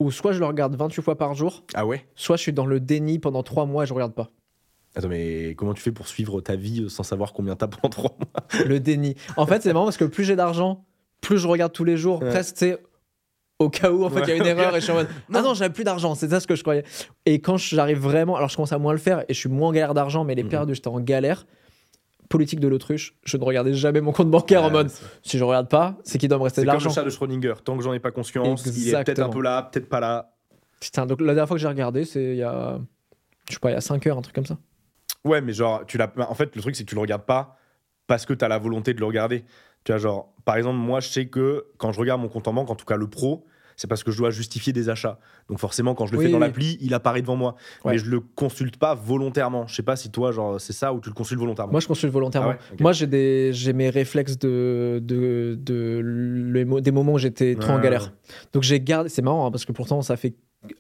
où 0.01 0.11
soit 0.11 0.33
je 0.33 0.40
le 0.40 0.47
regarde 0.47 0.75
28 0.77 1.03
fois 1.03 1.17
par 1.19 1.35
jour, 1.35 1.64
Ah 1.75 1.87
ouais? 1.87 2.07
soit 2.14 2.37
je 2.37 2.43
suis 2.43 2.53
dans 2.53 2.67
le 2.67 2.81
déni 2.81 3.19
pendant 3.19 3.43
3 3.43 3.67
mois 3.67 3.85
et 3.85 3.87
je 3.87 3.95
regarde 3.95 4.14
pas. 4.14 4.31
Attends, 4.97 5.09
mais 5.09 5.55
comment 5.57 5.75
tu 5.75 5.83
fais 5.83 5.93
pour 5.93 6.07
suivre 6.09 6.40
ta 6.40 6.57
vie 6.57 6.83
euh, 6.83 6.88
sans 6.88 7.03
savoir 7.03 7.33
combien 7.33 7.57
t'as 7.57 7.67
pendant 7.69 7.88
3 7.90 8.17
mois? 8.19 8.64
Le 8.67 8.79
déni. 8.81 9.14
En 9.37 9.47
fait, 9.47 9.62
c'est 9.62 9.73
marrant 9.73 9.85
parce 9.87 9.97
que 9.97 10.05
plus 10.05 10.25
j'ai 10.25 10.37
d'argent, 10.37 10.85
plus 11.21 11.38
je 11.38 11.49
regarde 11.49 11.73
tous 11.73 11.85
les 11.85 11.97
jours, 11.97 12.23
Ouais. 12.23 12.31
presque, 12.31 12.57
tu 12.57 12.77
au 13.61 13.71
cas 13.71 13.90
où, 13.93 14.05
en 14.05 14.11
fait, 14.11 14.23
il 14.23 14.29
y 14.29 14.33
a 14.33 14.37
une 14.37 14.47
erreur 14.47 14.75
et 14.77 14.81
je 14.81 14.85
suis 14.85 14.93
en 14.93 14.97
mode 14.97 15.09
Ah 15.33 15.40
non, 15.43 15.55
j'avais 15.55 15.73
plus 15.73 15.85
d'argent, 15.85 16.14
c'est 16.17 16.29
ça 16.29 16.40
ce 16.40 16.47
que 16.47 16.57
je 16.57 16.62
croyais. 16.62 16.85
Et 17.25 17.40
quand 17.40 17.57
j'arrive 17.57 17.99
vraiment, 17.99 18.37
alors 18.37 18.49
je 18.49 18.57
commence 18.57 18.73
à 18.73 18.79
moins 18.79 18.93
le 18.93 18.99
faire 18.99 19.21
et 19.29 19.35
je 19.35 19.38
suis 19.38 19.49
moins 19.49 19.69
en 19.69 19.73
galère 19.73 19.95
d'argent, 19.95 20.25
mais 20.25 20.35
les 20.35 20.43
Mhm. 20.43 20.49
périodes 20.49 20.71
où 20.71 20.75
j'étais 20.75 20.88
en 20.88 21.01
galère, 21.01 21.47
politique 22.29 22.61
de 22.61 22.69
l'autruche, 22.69 23.15
je 23.25 23.37
ne 23.37 23.45
regardais 23.45 23.75
jamais 23.75 24.01
mon 24.01 24.13
compte 24.13 24.31
bancaire 24.31 24.63
en 24.63 24.67
Ouais, 24.67 24.73
mode 24.73 24.89
c'est- 24.91 25.05
si 25.23 25.39
je 25.39 25.45
regarde 25.45 25.69
pas, 25.69 25.97
c'est 26.05 26.19
qu'il 26.19 26.29
doit 26.29 26.39
me 26.39 26.45
rester 26.45 26.63
C'est 26.63 26.67
de 26.67 26.71
comme 26.71 26.79
le 26.81 26.85
l'argent. 26.85 26.95
chat 27.01 27.05
de 27.05 27.11
Schrödinger. 27.11 27.55
Tant 27.65 27.77
que 27.77 27.83
j'en 27.83 27.93
ai 27.93 28.01
pas 28.01 28.11
conscience, 28.11 28.65
il 28.67 28.71
est 28.71 28.73
peut-être 28.93 29.01
Exactement. 29.09 29.27
un 29.27 29.31
peu 29.31 29.43
là, 29.43 29.63
peut-être 29.71 29.89
pas 29.89 30.01
là. 30.01 30.33
Putain, 30.81 31.07
donc 31.07 31.21
la 31.21 31.29
dernière 31.29 31.47
fois 31.49 31.57
que 31.57 31.61
j'ai 31.63 31.69
regardé, 31.69 32.05
c'est 32.05 32.23
il 32.33 32.37
y 32.37 32.43
a, 32.43 32.79
je 33.49 33.55
sais 33.55 33.61
pas, 33.61 33.71
il 33.71 33.75
y 33.75 33.77
a 33.77 33.81
5 33.81 34.07
heures, 34.07 34.19
un 34.19 34.23
truc 34.23 34.35
comme 34.35 34.47
ça. 34.47 34.59
Ouais, 35.25 35.41
mais 35.41 35.53
genre, 35.53 35.85
tu 35.87 35.97
l'as. 35.99 36.13
En 36.29 36.35
fait, 36.35 36.55
le 36.55 36.61
truc, 36.63 36.77
c'est 36.77 36.85
que 36.85 36.89
tu 36.89 36.95
le 36.95 37.01
regardes 37.01 37.25
pas 37.25 37.57
parce 38.07 38.27
que 38.27 38.35
tu 38.35 38.45
as 38.45 38.49
la 38.49 38.59
volonté 38.59 38.93
de 38.95 39.01
le 39.01 39.07
regarder. 39.07 39.45
Tu 39.85 39.93
vois, 39.93 39.99
genre, 39.99 40.35
par 40.45 40.57
exemple, 40.57 40.77
moi, 40.77 41.01
je 41.01 41.09
sais 41.09 41.27
que 41.27 41.67
quand 41.79 41.93
je 41.93 42.01
regarde 42.01 42.21
mon 42.21 42.29
compte 42.29 42.47
en 42.49 42.53
banque, 42.53 42.71
en 42.71 42.75
tout 42.75 42.85
cas 42.85 42.97
le 42.97 43.09
pro, 43.09 43.47
c'est 43.77 43.87
parce 43.89 44.03
que 44.05 44.11
je 44.11 44.19
dois 44.19 44.31
justifier 44.31 44.73
des 44.73 44.89
achats. 44.89 45.19
Donc 45.49 45.59
forcément, 45.59 45.95
quand 45.95 46.07
je 46.07 46.13
le 46.13 46.19
Oui, 46.19 46.25
fais 46.27 46.31
dans 46.31 46.39
oui. 46.39 46.47
l'appli, 46.47 46.79
il 46.81 46.95
apparaît 46.95 47.23
devant 47.23 47.37
moi. 47.37 47.55
Ouais. 47.85 47.93
Mais 47.93 47.99
je 47.99 48.11
le 48.11 48.21
consulte 48.21 48.77
pas 48.77 48.95
volontairement. 48.95 49.67
Je 49.67 49.75
sais 49.75 49.83
pas 49.83 49.97
si 49.97 50.11
toi, 50.11 50.33
genre, 50.33 50.61
c'est 50.61 50.73
ça 50.73 50.93
ou 50.93 51.01
tu 51.01 51.09
le 51.09 51.15
consultes 51.15 51.41
volontairement. 51.41 51.73
Moi, 51.73 51.81
je 51.81 51.87
consulte 51.89 52.13
volontairement. 52.13 52.51
Ah 52.55 52.73
ouais. 52.73 52.77
Moi, 52.81 52.93
j'ai 52.93 53.07
des, 53.07 53.53
j'ai 53.53 53.73
mes 53.73 53.91
réflexes 53.91 54.39
de, 54.39 55.01
de, 55.03 55.59
des 56.81 56.91
moments 56.91 57.15
où 57.15 57.19
j'étais 57.19 57.55
trop 57.55 57.73
en 57.73 57.81
galère. 57.81 58.05
ouais. 58.05 58.33
Donc 58.53 58.63
j'ai 58.63 58.81
gardé, 58.81 59.09
c'est 59.09 59.23
marrant 59.23 59.47
hein, 59.47 59.51
parce 59.51 59.65
que 59.65 59.73
pourtant 59.73 60.03
ça 60.03 60.17
fait 60.17 60.35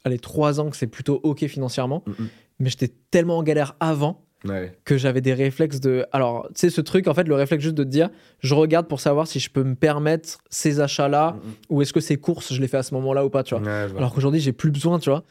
allez 0.04 0.18
trois 0.18 0.60
ans 0.60 0.70
que 0.70 0.76
c'est 0.76 0.86
plutôt 0.86 1.20
ok 1.24 1.46
financièrement, 1.46 2.02
Mhm. 2.06 2.28
mais 2.58 2.70
j'étais 2.70 2.92
tellement 3.10 3.38
en 3.38 3.42
galère 3.42 3.76
avant 3.80 4.23
Ouais. 4.44 4.72
que 4.84 4.96
j'avais 4.98 5.20
des 5.20 5.32
réflexes 5.34 5.80
de, 5.80 6.04
alors 6.12 6.46
tu 6.54 6.60
sais 6.60 6.70
ce 6.70 6.80
truc 6.80 7.08
en 7.08 7.14
fait 7.14 7.26
le 7.26 7.34
réflexe 7.34 7.62
juste 7.64 7.74
de 7.76 7.84
te 7.84 7.88
dire, 7.88 8.10
je 8.40 8.54
regarde 8.54 8.86
pour 8.88 9.00
savoir 9.00 9.26
si 9.26 9.40
je 9.40 9.50
peux 9.50 9.62
me 9.64 9.74
permettre 9.74 10.38
ces 10.50 10.80
achats 10.80 11.08
là 11.08 11.36
Mhm. 11.42 11.52
ou 11.70 11.82
est-ce 11.82 11.92
que 11.92 12.00
ces 12.00 12.16
courses 12.16 12.52
je 12.52 12.60
les 12.60 12.68
fais 12.68 12.76
à 12.76 12.82
ce 12.82 12.92
moment 12.94 13.12
là 13.14 13.24
ou 13.24 13.30
pas 13.30 13.42
tu 13.42 13.54
vois. 13.54 13.62
Ouais, 13.66 13.84
je 13.86 13.92
vois. 13.92 13.98
Alors 14.00 14.12
qu'aujourd'hui 14.14 14.40
j'ai 14.40 14.52
plus 14.52 14.70
besoin 14.70 14.98
tu 14.98 15.08
vois. 15.10 15.24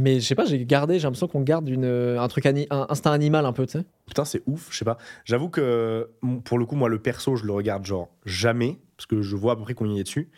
Mais 0.00 0.20
je 0.20 0.26
sais 0.26 0.36
pas, 0.36 0.44
j'ai 0.44 0.64
gardé, 0.64 0.98
j'ai 1.00 1.04
l'impression 1.04 1.26
qu'on 1.26 1.40
garde 1.40 1.68
une, 1.68 1.84
un 1.84 2.28
truc 2.28 2.46
ani- 2.46 2.68
un 2.70 2.86
instinct 2.88 3.10
animal 3.10 3.44
un 3.44 3.52
peu, 3.52 3.66
tu 3.66 3.78
sais. 3.80 3.84
Putain, 4.06 4.24
c'est 4.24 4.42
ouf, 4.46 4.68
je 4.70 4.76
sais 4.78 4.84
pas. 4.84 4.96
J'avoue 5.24 5.48
que 5.48 6.08
m- 6.22 6.40
pour 6.40 6.56
le 6.60 6.66
coup, 6.66 6.76
moi, 6.76 6.88
le 6.88 7.00
perso, 7.00 7.34
je 7.34 7.44
le 7.44 7.52
regarde 7.52 7.84
genre 7.84 8.08
jamais, 8.24 8.78
parce 8.96 9.06
que 9.06 9.22
je 9.22 9.34
vois 9.34 9.54
à 9.54 9.56
peu 9.56 9.62
près 9.62 9.74
il 9.80 9.96
y 9.96 9.98
a 9.98 10.04
dessus. 10.04 10.28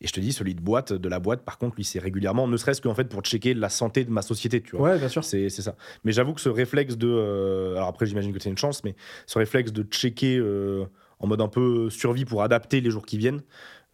Et 0.00 0.06
je 0.06 0.12
te 0.12 0.20
dis, 0.20 0.32
celui 0.32 0.54
de 0.54 0.60
boîte, 0.60 0.92
de 0.92 1.08
la 1.08 1.18
boîte, 1.18 1.42
par 1.44 1.58
contre, 1.58 1.74
lui, 1.76 1.82
c'est 1.84 1.98
régulièrement, 1.98 2.46
ne 2.46 2.56
serait-ce 2.56 2.80
qu'en 2.80 2.94
fait 2.94 3.08
pour 3.08 3.20
checker 3.22 3.52
la 3.54 3.68
santé 3.68 4.04
de 4.04 4.10
ma 4.10 4.22
société, 4.22 4.62
tu 4.62 4.76
vois. 4.76 4.90
Ouais, 4.90 4.98
bien 4.98 5.08
sûr. 5.08 5.24
C'est 5.24 5.48
c'est 5.50 5.62
ça. 5.62 5.74
Mais 6.04 6.12
j'avoue 6.12 6.34
que 6.34 6.40
ce 6.40 6.48
réflexe 6.48 6.96
de. 6.96 7.08
euh, 7.08 7.74
alors 7.76 7.88
après, 7.88 8.06
j'imagine 8.06 8.32
que 8.32 8.38
c'est 8.40 8.48
une 8.50 8.56
chance, 8.58 8.84
mais 8.84 8.94
ce 9.26 9.38
réflexe 9.38 9.72
de 9.72 9.82
checker 9.82 10.38
euh, 10.38 10.84
en 11.18 11.26
mode 11.26 11.40
un 11.40 11.48
peu 11.48 11.90
survie 11.90 12.24
pour 12.24 12.42
adapter 12.42 12.80
les 12.80 12.90
jours 12.90 13.04
qui 13.06 13.18
viennent, 13.18 13.42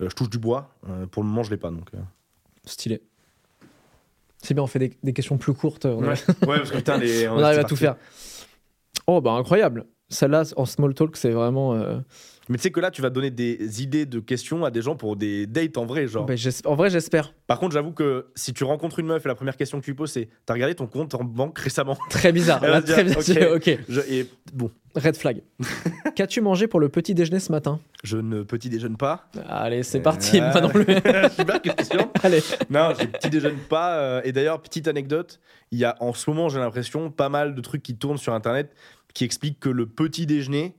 euh, 0.03 0.09
je 0.11 0.15
touche 0.15 0.29
du 0.29 0.39
bois. 0.39 0.75
Pour 1.11 1.23
le 1.23 1.29
moment, 1.29 1.43
je 1.43 1.51
l'ai 1.51 1.57
pas. 1.57 1.71
Donc. 1.71 1.91
Stylé. 2.67 3.01
C'est 4.43 4.53
bien, 4.53 4.63
on 4.63 4.67
fait 4.67 4.79
des, 4.79 4.93
des 5.03 5.13
questions 5.15 5.39
plus 5.39 5.55
courtes. 5.55 5.87
On, 5.87 6.03
Ouais. 6.03 6.09
ouais, 6.09 6.17
parce 6.59 6.71
que 6.71 6.77
putain, 6.77 6.99
les- 6.99 7.29
on 7.29 7.39
arrive 7.39 7.61
à 7.61 7.65
tout 7.65 7.77
faire. 7.77 7.97
Oh, 9.07 9.23
bah 9.23 9.33
incroyable. 9.33 9.87
Celle-là, 10.11 10.43
en 10.57 10.67
small 10.67 10.93
talk, 10.95 11.17
c'est 11.17 11.31
vraiment. 11.31 11.75
Mais 12.49 12.57
tu 12.59 12.63
sais 12.65 12.71
que 12.71 12.81
là, 12.81 12.91
tu 12.91 13.01
vas 13.01 13.09
donner 13.11 13.31
des 13.31 13.83
idées 13.83 14.05
de 14.05 14.21
questions 14.21 14.65
à 14.65 14.71
des 14.71 14.83
gens 14.83 14.97
pour 14.97 15.17
des 15.17 15.47
dates 15.47 15.79
en 15.79 15.87
vrai, 15.87 16.07
genre. 16.07 16.27
Ben, 16.27 16.37
j'es- 16.37 16.67
en 16.67 16.75
vrai, 16.75 16.91
j'espère. 16.91 17.33
Par 17.47 17.59
contre, 17.59 17.73
j'avoue 17.73 17.93
que 17.93 18.27
si 18.35 18.53
tu 18.53 18.65
rencontres 18.65 18.99
une 18.99 19.07
meuf 19.07 19.25
et 19.25 19.29
la 19.29 19.35
première 19.35 19.57
question 19.57 19.81
que 19.81 19.85
tu 19.85 19.93
lui 19.93 19.97
poses, 19.97 20.13
c'est 20.13 20.29
T'as 20.45 20.53
regardé 20.55 20.75
ton 20.75 20.87
compte 20.87 21.15
en 21.15 21.25
banque 21.25 21.59
récemment? 21.59 21.97
Très 22.11 22.33
bizarre. 22.33 22.61
Là, 22.63 22.83
très 22.83 23.05
bizarre. 23.05 23.53
ok. 23.55 23.79
Je- 23.89 24.01
Et 24.11 24.27
bon, 24.53 24.71
Red 24.95 25.17
flag. 25.17 25.41
Qu'as-tu 26.15 26.41
mangé 26.41 26.67
pour 26.69 26.81
le 26.81 26.89
petit 26.89 27.15
déjeuner 27.15 27.41
ce 27.41 27.51
matin? 27.51 27.81
Je 28.05 28.19
ne 28.19 28.43
petit 28.43 28.69
déjeune 28.69 28.97
pas. 28.97 29.27
Allez, 29.49 29.83
c'est 29.83 30.01
parti. 30.01 30.39
Euh, 30.41 30.61
non 30.61 30.69
plus. 30.69 30.85
Super 31.37 31.61
question. 31.63 32.11
Allez. 32.23 32.41
Non, 32.71 32.91
je 32.99 33.07
petit 33.07 33.31
déjeune 33.31 33.57
pas. 33.69 33.97
euh, 33.99 34.21
et 34.25 34.33
d'ailleurs, 34.33 34.61
petite 34.61 34.87
anecdote, 34.87 35.41
il 35.73 35.79
y 35.79 35.85
a 35.85 35.97
en 36.01 36.13
ce 36.13 36.29
moment, 36.31 36.49
j'ai 36.49 36.59
l'impression, 36.59 37.11
pas 37.11 37.29
mal 37.31 37.55
de 37.55 37.61
trucs 37.61 37.83
qui 37.83 37.97
tournent 37.97 38.19
sur 38.19 38.35
Internet 38.35 38.73
qui 39.15 39.25
expliquent 39.25 39.61
que 39.61 39.69
le 39.69 39.87
petit 39.87 40.27
déjeuner 40.27 40.75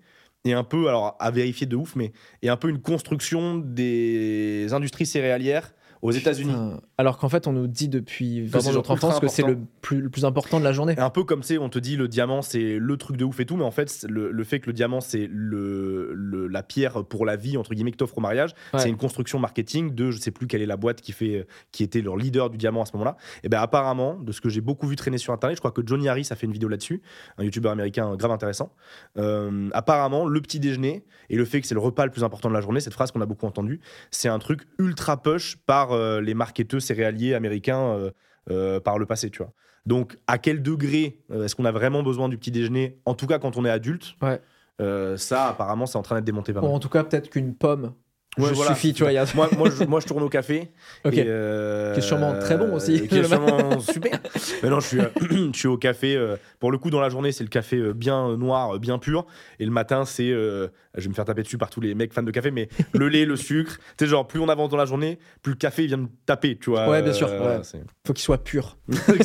est 0.45 0.53
un 0.53 0.63
peu, 0.63 0.87
alors 0.87 1.15
à 1.19 1.31
vérifier 1.31 1.67
de 1.67 1.75
ouf, 1.75 1.95
mais 1.95 2.11
est 2.41 2.49
un 2.49 2.57
peu 2.57 2.69
une 2.69 2.81
construction 2.81 3.57
des 3.57 4.67
industries 4.71 5.05
céréalières 5.05 5.73
aux 6.01 6.11
États-Unis. 6.11 6.53
Alors 6.97 7.17
qu'en 7.17 7.27
fait, 7.27 7.45
on 7.45 7.51
nous 7.51 7.67
dit 7.67 7.89
depuis 7.89 8.47
vraiment 8.47 8.71
notre 8.71 8.91
enfance 8.91 9.19
que 9.19 9.27
c'est 9.27 9.43
le 9.43 9.57
plus, 9.81 9.99
le 9.99 10.09
plus 10.09 10.23
important 10.23 10.59
de 10.59 10.63
la 10.63 10.71
journée. 10.71 10.95
Un 10.97 11.09
peu 11.09 11.25
comme 11.25 11.43
c'est, 11.43 11.57
on 11.57 11.67
te 11.67 11.77
dit 11.77 11.97
le 11.97 12.07
diamant 12.07 12.41
c'est 12.41 12.77
le 12.79 12.97
truc 12.97 13.17
de 13.17 13.25
ouf 13.25 13.37
et 13.41 13.45
tout, 13.45 13.57
mais 13.57 13.65
en 13.65 13.71
fait 13.71 14.05
le, 14.07 14.31
le 14.31 14.43
fait 14.45 14.61
que 14.61 14.67
le 14.67 14.73
diamant 14.73 15.01
c'est 15.01 15.27
le, 15.29 16.13
le- 16.13 16.47
la 16.47 16.63
pierre 16.63 17.03
pour 17.03 17.25
la 17.25 17.35
vie 17.35 17.57
entre 17.57 17.73
guillemets 17.73 17.91
que 17.91 17.97
t'offre 17.97 18.17
au 18.17 18.21
mariage, 18.21 18.53
Ouais. 18.73 18.79
c'est 18.79 18.87
une 18.89 18.95
construction 18.97 19.39
marketing 19.39 19.93
de 19.93 20.09
je 20.11 20.19
sais 20.19 20.31
plus 20.31 20.47
quelle 20.47 20.61
est 20.61 20.65
la 20.65 20.77
boîte 20.77 21.01
qui 21.01 21.11
fait 21.11 21.45
qui 21.73 21.83
était 21.83 22.01
leur 22.01 22.15
leader 22.15 22.49
du 22.49 22.57
diamant 22.57 22.83
à 22.83 22.85
ce 22.85 22.93
moment-là. 22.93 23.17
Et 23.43 23.49
ben 23.49 23.59
apparemment 23.59 24.15
de 24.17 24.31
ce 24.31 24.39
que 24.39 24.47
j'ai 24.49 24.61
beaucoup 24.61 24.87
vu 24.87 24.95
traîner 24.95 25.17
sur 25.17 25.33
internet, 25.33 25.57
je 25.57 25.61
crois 25.61 25.71
que 25.71 25.81
Johnny 25.85 26.07
Harris 26.07 26.27
a 26.31 26.35
fait 26.35 26.45
une 26.45 26.53
vidéo 26.53 26.69
là-dessus, 26.69 27.01
un 27.37 27.43
youtubeur 27.43 27.73
américain 27.73 28.15
grave 28.15 28.31
intéressant. 28.31 28.71
Euh, 29.17 29.69
apparemment 29.73 30.25
le 30.27 30.39
petit 30.41 30.59
déjeuner 30.61 31.03
et 31.29 31.35
le 31.35 31.43
fait 31.45 31.59
que 31.59 31.67
c'est 31.67 31.75
le 31.75 31.81
repas 31.81 32.05
le 32.05 32.11
plus 32.11 32.23
important 32.23 32.47
de 32.49 32.53
la 32.53 32.61
journée, 32.61 32.79
cette 32.79 32.93
phrase 32.93 33.11
qu'on 33.11 33.21
a 33.21 33.25
beaucoup 33.25 33.45
entendue, 33.47 33.81
c'est 34.11 34.29
un 34.29 34.39
truc 34.39 34.61
ultra 34.79 35.21
push 35.21 35.57
par 35.65 35.91
euh, 35.91 36.21
les 36.21 36.33
marketeurs 36.33 36.81
céréaliers 36.85 37.33
américains 37.33 37.81
euh, 37.81 38.11
euh, 38.51 38.79
par 38.79 38.97
le 38.99 39.05
passé, 39.05 39.29
tu 39.29 39.39
vois. 39.39 39.51
Donc, 39.85 40.17
à 40.27 40.37
quel 40.37 40.61
degré 40.63 41.19
euh, 41.31 41.45
est-ce 41.45 41.55
qu'on 41.55 41.65
a 41.65 41.71
vraiment 41.71 42.01
besoin 42.03 42.29
du 42.29 42.37
petit 42.37 42.51
déjeuner 42.51 42.97
En 43.05 43.13
tout 43.13 43.27
cas, 43.27 43.37
quand 43.39 43.57
on 43.57 43.65
est 43.65 43.69
adulte, 43.69 44.15
Ouais. 44.21 44.39
euh, 44.81 45.15
ça, 45.17 45.47
apparemment, 45.49 45.85
c'est 45.85 45.97
en 45.97 46.01
train 46.01 46.15
d'être 46.15 46.25
démonté 46.25 46.53
mal. 46.53 46.63
en 46.63 46.79
tout 46.79 46.89
cas, 46.89 47.03
peut-être 47.03 47.29
qu'une 47.29 47.53
pomme 47.55 47.93
Ouais, 48.37 48.49
je 48.49 48.53
voilà, 48.53 48.75
suffit, 48.75 48.87
c'est 48.89 48.93
tu 48.95 49.03
vois. 49.03 49.11
il 49.11 49.15
y 49.15 49.17
a- 49.17 49.25
moi, 49.33 49.49
moi, 49.57 49.69
je, 49.69 49.83
moi, 49.85 49.99
je 50.01 50.05
tourne 50.07 50.21
au 50.23 50.29
café. 50.29 50.71
Ok. 51.05 51.13
et, 51.13 51.23
euh, 51.27 51.93
Qui 51.93 51.99
est 51.99 52.03
sûrement 52.03 52.37
très 52.39 52.57
bon 52.57 52.73
aussi. 52.73 53.07
Qui 53.07 53.19
est 53.19 53.23
sûrement 53.27 53.79
super. 53.79 54.19
Mais 54.63 54.69
non, 54.69 54.79
je 54.81 54.87
suis, 54.87 54.99
euh, 54.99 55.07
je 55.53 55.57
suis 55.57 55.67
au 55.67 55.77
café. 55.77 56.15
euh, 56.17 56.35
pour 56.59 56.71
le 56.71 56.77
coup, 56.77 56.89
dans 56.89 56.99
la 56.99 57.09
journée, 57.09 57.31
c'est 57.31 57.43
le 57.43 57.49
café 57.49 57.77
euh, 57.77 57.93
bien 57.93 58.27
euh, 58.29 58.35
noir, 58.37 58.75
euh, 58.75 58.79
bien 58.79 58.97
pur. 58.97 59.25
Et 59.59 59.65
le 59.65 59.71
matin, 59.71 60.03
c'est. 60.05 60.29
euh, 60.31 60.67
je 60.95 61.03
vais 61.03 61.09
me 61.09 61.13
faire 61.13 61.25
taper 61.25 61.43
dessus 61.43 61.57
par 61.57 61.69
tous 61.69 61.79
les 61.81 61.95
mecs 61.95 62.11
fans 62.13 62.23
de 62.23 62.31
café, 62.31 62.51
mais 62.51 62.67
le 62.93 63.07
lait, 63.07 63.25
le 63.25 63.35
sucre. 63.37 63.77
Tu 63.97 64.05
sais, 64.05 64.07
genre, 64.07 64.27
plus 64.27 64.39
on 64.39 64.49
avance 64.49 64.69
dans 64.69 64.77
la 64.77 64.85
journée, 64.85 65.17
plus 65.41 65.51
le 65.53 65.57
café 65.57 65.85
vient 65.85 65.97
me 65.97 66.07
taper, 66.25 66.57
tu 66.57 66.69
vois. 66.71 66.89
Ouais, 66.89 67.01
bien 67.01 67.13
sûr, 67.13 67.29
Euh, 67.29 67.59
ouais. 67.59 67.63
faut 68.05 68.13
qu'il 68.13 68.23
soit 68.23 68.43
pur. 68.43 68.77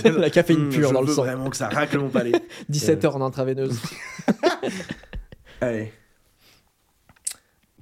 la 0.04 0.30
caféine 0.30 0.60
Hum, 0.62 0.68
pure 0.70 0.88
je 0.88 0.94
dans 0.94 1.00
le 1.00 1.06
veux 1.08 1.14
sang. 1.14 1.22
vraiment 1.24 1.50
que 1.50 1.56
ça 1.56 1.68
racle 1.68 1.98
mon 1.98 2.08
palais. 2.10 2.32
17 2.68 3.04
heures 3.04 3.16
en 3.16 3.22
intraveineuse. 3.22 3.80
Allez. 5.60 5.92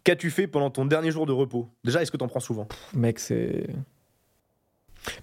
Qu'as-tu 0.08 0.30
fait 0.30 0.46
pendant 0.46 0.70
ton 0.70 0.86
dernier 0.86 1.10
jour 1.10 1.26
de 1.26 1.32
repos? 1.32 1.68
Déjà, 1.84 2.00
est-ce 2.00 2.10
que 2.10 2.16
t'en 2.16 2.28
prends 2.28 2.40
souvent? 2.40 2.66
Mec, 2.94 3.18
c'est. 3.18 3.66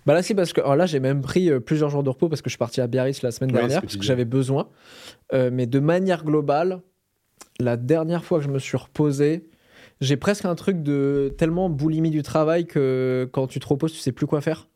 Bah 0.05 0.13
là, 0.13 0.21
si, 0.21 0.35
parce 0.35 0.53
que 0.53 0.61
alors 0.61 0.75
là, 0.75 0.85
j'ai 0.85 0.99
même 0.99 1.21
pris 1.23 1.49
euh, 1.49 1.59
plusieurs 1.59 1.89
jours 1.89 2.03
de 2.03 2.09
repos 2.09 2.29
parce 2.29 2.43
que 2.43 2.49
je 2.49 2.53
suis 2.53 2.59
parti 2.59 2.81
à 2.81 2.85
Biarritz 2.85 3.23
la 3.23 3.31
semaine 3.31 3.49
Ouais, 3.51 3.57
dernière 3.61 3.81
que 3.81 3.87
parce 3.87 3.97
que 3.97 4.03
j'avais 4.03 4.25
besoin. 4.25 4.69
Euh, 5.33 5.49
mais 5.51 5.65
de 5.65 5.79
manière 5.79 6.23
globale, 6.23 6.81
la 7.59 7.77
dernière 7.77 8.23
fois 8.23 8.37
que 8.37 8.43
je 8.45 8.49
me 8.51 8.59
suis 8.59 8.77
reposé, 8.77 9.49
j'ai 10.01 10.17
presque 10.17 10.45
un 10.45 10.53
truc 10.53 10.83
de 10.83 11.33
tellement 11.35 11.67
boulimie 11.67 12.11
du 12.11 12.21
travail 12.21 12.67
que 12.67 13.27
quand 13.31 13.47
tu 13.47 13.59
te 13.59 13.65
reposes, 13.65 13.91
tu 13.91 13.97
sais 13.97 14.11
plus 14.11 14.27
quoi 14.27 14.39
faire. 14.39 14.67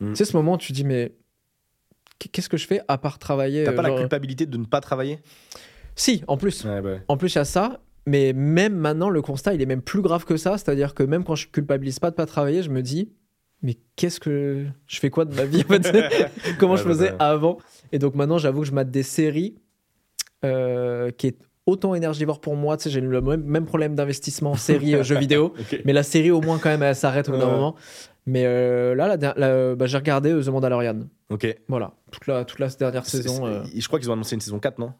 Mm. 0.00 0.08
Tu 0.14 0.16
sais, 0.16 0.24
ce 0.24 0.36
moment 0.36 0.54
où 0.54 0.58
tu 0.58 0.72
dis, 0.72 0.82
mais 0.82 1.14
qu'est-ce 2.18 2.48
que 2.48 2.56
je 2.56 2.66
fais 2.66 2.80
à 2.88 2.98
part 2.98 3.20
travailler 3.20 3.62
T'as 3.62 3.70
euh, 3.70 3.76
pas 3.76 3.82
la 3.82 3.90
genre- 3.90 3.98
culpabilité 4.00 4.46
de 4.46 4.58
ne 4.58 4.64
pas 4.64 4.80
travailler? 4.80 5.20
Si, 5.94 6.24
en 6.26 6.36
plus. 6.36 6.64
Ouais, 6.64 6.82
bah. 6.82 6.96
En 7.06 7.16
plus, 7.16 7.32
il 7.32 7.38
y 7.38 7.40
a 7.40 7.44
ça. 7.44 7.80
Mais 8.06 8.32
même 8.34 8.74
maintenant, 8.74 9.08
le 9.10 9.22
constat, 9.22 9.54
il 9.54 9.62
est 9.62 9.66
même 9.66 9.82
plus 9.82 10.02
grave 10.02 10.24
que 10.24 10.36
ça. 10.36 10.58
C'est-à-dire 10.58 10.94
que 10.94 11.02
même 11.02 11.24
quand 11.24 11.34
je 11.36 11.48
culpabilise 11.48 11.98
pas 11.98 12.10
de 12.10 12.16
pas 12.16 12.26
travailler, 12.26 12.62
je 12.62 12.70
me 12.70 12.82
dis, 12.82 13.10
mais 13.62 13.76
qu'est-ce 13.96 14.20
que 14.20 14.66
je 14.86 14.98
fais 15.00 15.08
quoi 15.10 15.24
de 15.24 15.34
ma 15.34 15.44
vie 15.46 15.62
en 15.66 15.72
fait 15.72 16.30
Comment 16.58 16.72
Ouais, 16.74 16.78
je 16.78 16.84
faisais 16.84 17.10
ouais. 17.12 17.16
avant 17.18 17.58
Et 17.92 17.98
donc 17.98 18.14
maintenant, 18.14 18.36
j'avoue 18.38 18.60
que 18.60 18.66
je 18.66 18.72
mate 18.72 18.90
des 18.90 19.02
séries 19.02 19.54
euh, 20.44 21.10
qui 21.12 21.28
est 21.28 21.38
autant 21.66 21.94
énergivore 21.94 22.40
pour 22.42 22.56
moi. 22.56 22.76
Tu 22.76 22.84
sais, 22.84 22.90
j'ai 22.90 23.00
le 23.00 23.20
même, 23.22 23.64
problème 23.64 23.94
d'investissement 23.94 24.54
série 24.54 24.94
euh, 24.94 25.02
jeux 25.02 25.18
vidéo. 25.18 25.54
Mais 25.86 25.94
la 25.94 26.02
série, 26.02 26.30
au 26.30 26.42
moins, 26.42 26.58
quand 26.58 26.68
même, 26.68 26.82
elle 26.82 26.94
s'arrête 26.94 27.28
au 27.28 27.32
bout 27.32 27.38
d'un 27.38 27.48
moment. 27.48 27.74
Mais 28.26 28.44
euh, 28.46 28.94
là, 28.94 29.06
la 29.08 29.16
der- 29.16 29.34
la- 29.36 29.74
bah, 29.74 29.86
j'ai 29.86 29.96
regardé 29.96 30.30
The 30.38 30.48
Mandalorian. 30.48 31.00
Ok. 31.30 31.46
Voilà, 31.68 31.92
toute 32.10 32.26
la, 32.26 32.44
toute 32.44 32.58
la 32.58 32.68
dernière 32.68 33.06
saison. 33.06 33.46
euh, 33.46 33.62
Je 33.74 33.86
crois 33.86 33.98
qu'ils 33.98 34.10
ont 34.10 34.14
annoncé 34.14 34.34
une 34.34 34.40
saison 34.40 34.58
4, 34.58 34.78
non? 34.78 34.92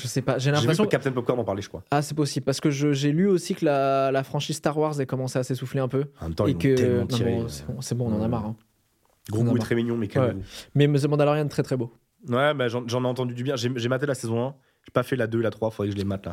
Je 0.00 0.06
sais 0.06 0.22
pas, 0.22 0.38
j'ai 0.38 0.44
J'ai 0.44 0.50
vu 0.50 0.56
l'impression 0.56 0.84
que 0.84 0.90
Captain 0.90 1.12
Popcorn 1.12 1.38
en 1.38 1.44
parlait, 1.44 1.62
je 1.62 1.68
crois. 1.68 1.84
Ah, 1.90 2.00
c'est 2.02 2.14
possible, 2.14 2.44
parce 2.44 2.60
que 2.60 2.70
j'ai 2.70 3.12
lu 3.12 3.28
aussi 3.28 3.54
que 3.54 3.64
la, 3.64 4.10
la 4.10 4.24
franchise 4.24 4.56
Star 4.56 4.76
Wars 4.78 5.00
ait 5.00 5.06
commencé 5.06 5.38
à 5.38 5.42
s'essouffler 5.42 5.80
un 5.80 5.88
peu. 5.88 6.04
En 6.20 6.24
même 6.26 6.34
temps, 6.34 6.46
et 6.46 6.50
ils 6.52 6.56
que. 6.58 7.00
bon, 7.04 7.46
c'est 7.80 7.94
bon, 7.94 8.08
on 8.10 8.14
en 8.14 8.18
a 8.18 8.22
Ouais. 8.22 8.28
marre. 8.28 8.46
hein. 8.46 8.56
Gros 9.30 9.42
en 9.42 9.46
a 9.48 9.50
goût 9.50 9.58
très 9.58 9.74
mignon, 9.74 9.96
mais 9.96 10.08
calmez-vous. 10.08 10.42
Mais 10.74 10.86
The 10.88 11.06
Mandalorian, 11.06 11.46
très 11.48 11.62
très 11.62 11.76
beau. 11.76 11.92
Ouais, 12.28 12.54
bah, 12.54 12.68
j'en 12.68 12.86
j'en 12.88 13.02
ai 13.04 13.06
entendu 13.06 13.34
du 13.34 13.42
bien. 13.42 13.56
J'ai 13.56 13.88
maté 13.88 14.06
la 14.06 14.14
saison 14.14 14.46
1. 14.46 14.54
J'ai 14.84 14.90
pas 14.92 15.02
fait 15.02 15.16
la 15.16 15.26
2 15.26 15.40
et 15.40 15.42
la 15.42 15.50
3. 15.50 15.70
Faudrait 15.70 15.88
que 15.88 15.92
je 15.94 15.98
les 15.98 16.04
mate 16.04 16.26
là. 16.26 16.32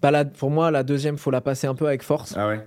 Bah, 0.00 0.10
là, 0.10 0.24
pour 0.24 0.50
moi, 0.50 0.70
la 0.70 0.82
deuxième, 0.84 1.18
faut 1.18 1.30
la 1.30 1.40
passer 1.40 1.66
un 1.66 1.74
peu 1.74 1.86
avec 1.86 2.02
force. 2.02 2.34
Ah 2.36 2.46
ouais 2.48 2.66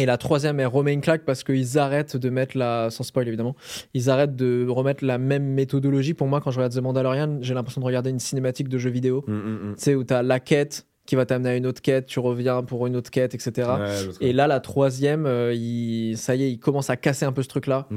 Et 0.00 0.06
la 0.06 0.16
troisième, 0.16 0.60
elle 0.60 0.66
remet 0.68 0.92
une 0.92 1.00
claque 1.00 1.24
parce 1.24 1.42
qu'ils 1.42 1.76
arrêtent 1.76 2.16
de 2.16 2.30
mettre 2.30 2.56
la. 2.56 2.88
Sans 2.90 3.02
spoil 3.02 3.26
évidemment, 3.26 3.56
ils 3.94 4.08
arrêtent 4.10 4.36
de 4.36 4.64
remettre 4.68 5.04
la 5.04 5.18
même 5.18 5.44
méthodologie. 5.44 6.14
Pour 6.14 6.28
moi, 6.28 6.40
quand 6.40 6.52
je 6.52 6.58
regarde 6.58 6.72
The 6.72 6.78
Mandalorian, 6.80 7.38
j'ai 7.40 7.52
l'impression 7.54 7.80
de 7.80 7.86
regarder 7.86 8.10
une 8.10 8.20
cinématique 8.20 8.68
de 8.68 8.78
jeu 8.78 8.90
vidéo. 8.90 9.24
Hum, 9.26 9.34
hum, 9.34 9.58
hum. 9.70 9.74
Tu 9.76 9.82
sais, 9.82 9.94
où 9.96 10.04
t'as 10.04 10.22
la 10.22 10.38
quête 10.38 10.86
qui 11.04 11.16
va 11.16 11.24
t'amener 11.26 11.48
à 11.48 11.56
une 11.56 11.66
autre 11.66 11.80
quête, 11.80 12.04
tu 12.06 12.20
reviens 12.20 12.62
pour 12.62 12.86
une 12.86 12.94
autre 12.94 13.10
quête, 13.10 13.34
etc. 13.34 13.66
Ouais. 13.80 14.26
Et 14.28 14.32
là, 14.34 14.46
la 14.46 14.60
troisième, 14.60 15.24
euh, 15.26 15.54
il- 15.54 16.16
ça 16.18 16.36
y 16.36 16.44
est, 16.44 16.52
il 16.52 16.58
commence 16.58 16.90
à 16.90 16.96
casser 16.98 17.24
un 17.24 17.32
peu 17.32 17.42
ce 17.42 17.48
truc-là. 17.48 17.88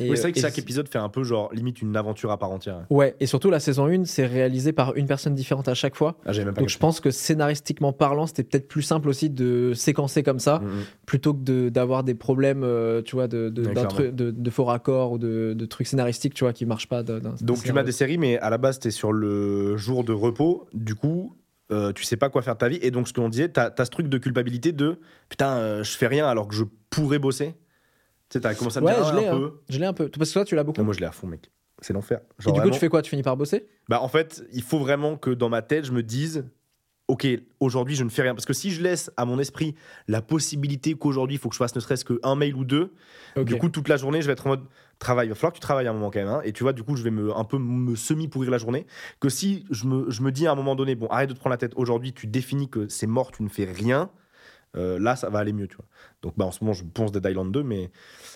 Et, 0.00 0.10
Oui, 0.10 0.16
c'est 0.16 0.22
vrai 0.22 0.32
que 0.32 0.40
chaque 0.40 0.58
épisode 0.58 0.88
fait 0.88 0.98
un 0.98 1.08
peu 1.08 1.22
genre 1.22 1.52
limite 1.52 1.80
une 1.80 1.96
aventure 1.96 2.32
à 2.32 2.38
part 2.38 2.50
entière. 2.50 2.84
Ouais, 2.90 3.14
et 3.20 3.26
surtout 3.26 3.48
la 3.48 3.60
saison 3.60 3.86
1, 3.86 4.04
c'est 4.06 4.26
réalisé 4.26 4.72
par 4.72 4.96
une 4.96 5.06
personne 5.06 5.34
différente 5.36 5.68
à 5.68 5.74
chaque 5.74 5.94
fois. 5.94 6.16
Ah, 6.26 6.32
même 6.32 6.52
pas 6.52 6.60
Donc 6.62 6.68
je 6.68 6.78
pense 6.78 6.98
que 6.98 7.12
scénaristiquement 7.12 7.92
parlant, 7.92 8.26
c'était 8.26 8.42
peut-être 8.42 8.66
plus 8.66 8.82
simple 8.82 9.08
aussi 9.08 9.30
de 9.30 9.72
séquencer 9.74 10.22
comme 10.24 10.40
ça, 10.40 10.56
Hum, 10.56 10.64
hum. 10.64 10.84
plutôt 11.06 11.32
que 11.32 11.42
de- 11.44 11.68
d'avoir 11.68 12.02
des 12.02 12.14
problèmes, 12.14 12.64
euh, 12.64 13.02
tu 13.02 13.14
vois, 13.14 13.28
de, 13.28 13.48
de, 13.50 13.62
Ouais, 13.62 13.68
d'un 13.74 13.84
clairement. 13.86 13.90
tru- 14.10 14.10
de- 14.14 14.30
de 14.32 14.50
faux 14.50 14.64
raccords 14.64 15.12
ou 15.12 15.18
de, 15.18 15.64
trucs 15.70 15.86
scénaristiques, 15.86 16.34
tu 16.34 16.42
vois, 16.44 16.52
qui 16.52 16.66
marchent 16.66 16.88
pas. 16.88 17.02
Donc 17.04 17.62
tu 17.62 17.72
m'as 17.72 17.82
des 17.84 17.92
séries, 17.92 18.18
mais 18.18 18.38
à 18.38 18.50
la 18.50 18.58
base, 18.58 18.78
t'es 18.80 18.90
sur 18.90 19.12
le 19.12 19.76
jour 19.76 20.02
de 20.04 20.12
repos. 20.12 20.66
Du 20.74 20.94
coup, 20.94 21.36
euh, 21.70 21.92
tu 21.92 22.04
sais 22.04 22.16
pas 22.16 22.28
quoi 22.30 22.42
faire 22.42 22.54
de 22.54 22.58
ta 22.58 22.68
vie. 22.68 22.78
Et 22.82 22.90
donc, 22.90 23.08
ce 23.08 23.12
qu'on 23.12 23.28
disait, 23.28 23.48
t'as 23.48 23.70
as 23.78 23.84
ce 23.84 23.90
truc 23.90 24.08
de 24.08 24.18
culpabilité 24.18 24.72
de 24.72 24.98
putain, 25.28 25.56
euh, 25.56 25.82
je 25.84 25.96
fais 25.96 26.06
rien 26.08 26.26
alors 26.26 26.48
que 26.48 26.54
je 26.54 26.64
pourrais 26.90 27.18
bosser. 27.18 27.54
Tu 28.34 28.38
sais, 28.38 28.40
t'as 28.40 28.54
commencé 28.54 28.78
à 28.78 28.80
me 28.80 28.86
Ouais, 28.86 28.94
dire 28.94 29.04
je 29.04 29.10
ah, 29.12 29.20
l'ai, 29.20 29.26
un 29.28 29.36
hein. 29.36 29.38
peu. 29.38 29.52
Je 29.68 29.78
l'ai 29.78 29.86
un 29.86 29.92
peu. 29.92 30.08
Parce 30.08 30.30
que 30.30 30.32
toi, 30.34 30.44
tu 30.44 30.56
l'as 30.56 30.64
beaucoup. 30.64 30.80
Non, 30.80 30.84
moi, 30.84 30.94
je 30.94 30.98
l'ai 31.00 31.06
à 31.06 31.12
fond, 31.12 31.26
mec. 31.28 31.50
C'est 31.80 31.92
l'enfer. 31.92 32.20
et 32.46 32.50
du 32.52 32.60
coup, 32.60 32.70
tu 32.70 32.78
fais 32.80 32.88
quoi? 32.88 33.00
Tu 33.02 33.10
finis 33.10 33.22
par 33.22 33.36
bosser? 33.36 33.66
Bah, 33.88 34.00
en 34.00 34.08
fait, 34.08 34.42
il 34.52 34.62
faut 34.62 34.78
vraiment 34.78 35.16
que 35.16 35.30
dans 35.30 35.48
ma 35.48 35.62
tête, 35.62 35.84
je 35.84 35.92
me 35.92 36.02
dise 36.02 36.44
Ok, 37.06 37.26
aujourd'hui, 37.60 37.94
je 37.94 38.02
ne 38.02 38.08
fais 38.08 38.22
rien. 38.22 38.34
Parce 38.34 38.46
que 38.46 38.54
si 38.54 38.70
je 38.70 38.82
laisse 38.82 39.10
à 39.18 39.24
mon 39.26 39.38
esprit 39.38 39.74
la 40.08 40.22
possibilité 40.22 40.94
qu'aujourd'hui, 40.94 41.36
il 41.36 41.38
faut 41.38 41.48
que 41.50 41.54
je 41.54 41.58
fasse 41.58 41.74
ne 41.76 41.80
serait-ce 41.80 42.04
qu'un 42.04 42.34
mail 42.34 42.54
ou 42.56 42.64
deux, 42.64 42.92
Ok. 43.36 43.44
du 43.44 43.56
coup, 43.56 43.68
toute 43.68 43.88
la 43.88 43.96
journée, 43.98 44.22
je 44.22 44.26
vais 44.26 44.32
être 44.32 44.46
en 44.46 44.50
mode 44.50 44.64
travail. 44.98 45.26
Il 45.26 45.28
va 45.28 45.34
falloir 45.34 45.52
que 45.52 45.58
tu 45.58 45.60
travailles 45.60 45.86
à 45.86 45.90
un 45.90 45.92
moment 45.94 46.10
quand 46.10 46.18
même. 46.20 46.28
hein. 46.28 46.40
Et 46.44 46.52
tu 46.52 46.62
vois, 46.64 46.72
du 46.72 46.82
coup, 46.82 46.96
je 46.96 47.02
vais 47.04 47.10
me, 47.10 47.36
un 47.36 47.44
peu 47.44 47.58
me 47.58 47.94
semi-pourrir 47.94 48.50
la 48.50 48.56
journée. 48.58 48.86
Que 49.20 49.28
si 49.28 49.66
je 49.70 49.84
me, 49.86 50.10
je 50.10 50.22
me 50.22 50.32
dis 50.32 50.46
à 50.46 50.52
un 50.52 50.54
moment 50.56 50.74
donné, 50.74 50.94
bon, 50.94 51.06
arrête 51.08 51.28
de 51.28 51.34
te 51.34 51.38
prendre 51.38 51.52
la 51.52 51.58
tête. 51.58 51.72
Aujourd'hui, 51.76 52.14
tu 52.14 52.26
définis 52.26 52.68
que 52.70 52.88
c'est 52.88 53.06
mort, 53.06 53.30
tu 53.32 53.42
ne 53.42 53.48
fais 53.50 53.66
rien. 53.70 54.10
Euh, 54.76 54.98
là, 54.98 55.16
ça 55.16 55.28
va 55.30 55.38
aller 55.40 55.52
mieux, 55.52 55.68
tu 55.68 55.76
vois. 55.76 55.84
Donc, 56.22 56.34
bah, 56.36 56.44
en 56.44 56.50
ce 56.50 56.62
moment, 56.62 56.72
je 56.74 56.82
ponce 56.84 57.12
Dead 57.12 57.24
Island 57.24 57.52
2, 57.52 57.62
mais, 57.62 57.90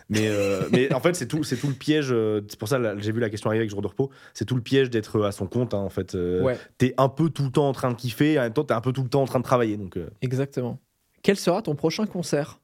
mais, 0.09 0.29
euh, 0.29 0.68
mais 0.72 0.92
en 0.92 1.01
fait, 1.01 1.14
c'est 1.14 1.27
tout, 1.27 1.42
c'est 1.44 1.57
tout 1.57 1.68
le 1.68 1.74
piège. 1.74 2.09
euh, 2.12 2.40
c'est 2.48 2.59
pour 2.59 2.68
ça, 2.68 2.79
j'ai 2.98 3.12
vu 3.12 3.20
la 3.20 3.31
question 3.31 3.51
arriver 3.51 3.62
avec 3.62 3.70
jour 3.70 3.83
de 3.83 3.87
repos. 3.88 4.11
C'est 4.35 4.44
tout 4.44 4.55
le 4.57 4.62
piège 4.62 4.90
d'être 4.90 5.22
à 5.22 5.33
son 5.33 5.46
compte, 5.46 5.74
hein, 5.74 5.79
en 5.79 5.90
fait. 5.90 6.14
euh, 6.14 6.42
Ouais, 6.42 6.59
T'es 6.79 6.94
un 6.98 7.09
peu 7.09 7.31
tout 7.31 7.44
le 7.44 7.51
temps 7.51 7.68
en 7.68 7.72
train 7.72 7.90
de 7.90 7.96
kiffer, 7.96 8.35
et 8.35 8.38
en 8.38 8.42
même 8.42 8.53
temps, 8.53 8.64
t'es 8.64 8.74
un 8.74 8.81
peu 8.81 8.92
tout 8.92 9.03
le 9.03 9.09
temps 9.09 9.22
en 9.22 9.27
train 9.27 9.38
de 9.40 9.44
travailler. 9.44 9.77
Donc, 9.77 9.96
euh, 9.96 10.09
exactement. 10.22 10.79
Quel 11.22 11.37
sera 11.37 11.62
ton 11.62 11.74
prochain 11.74 12.07
concert? 12.07 12.61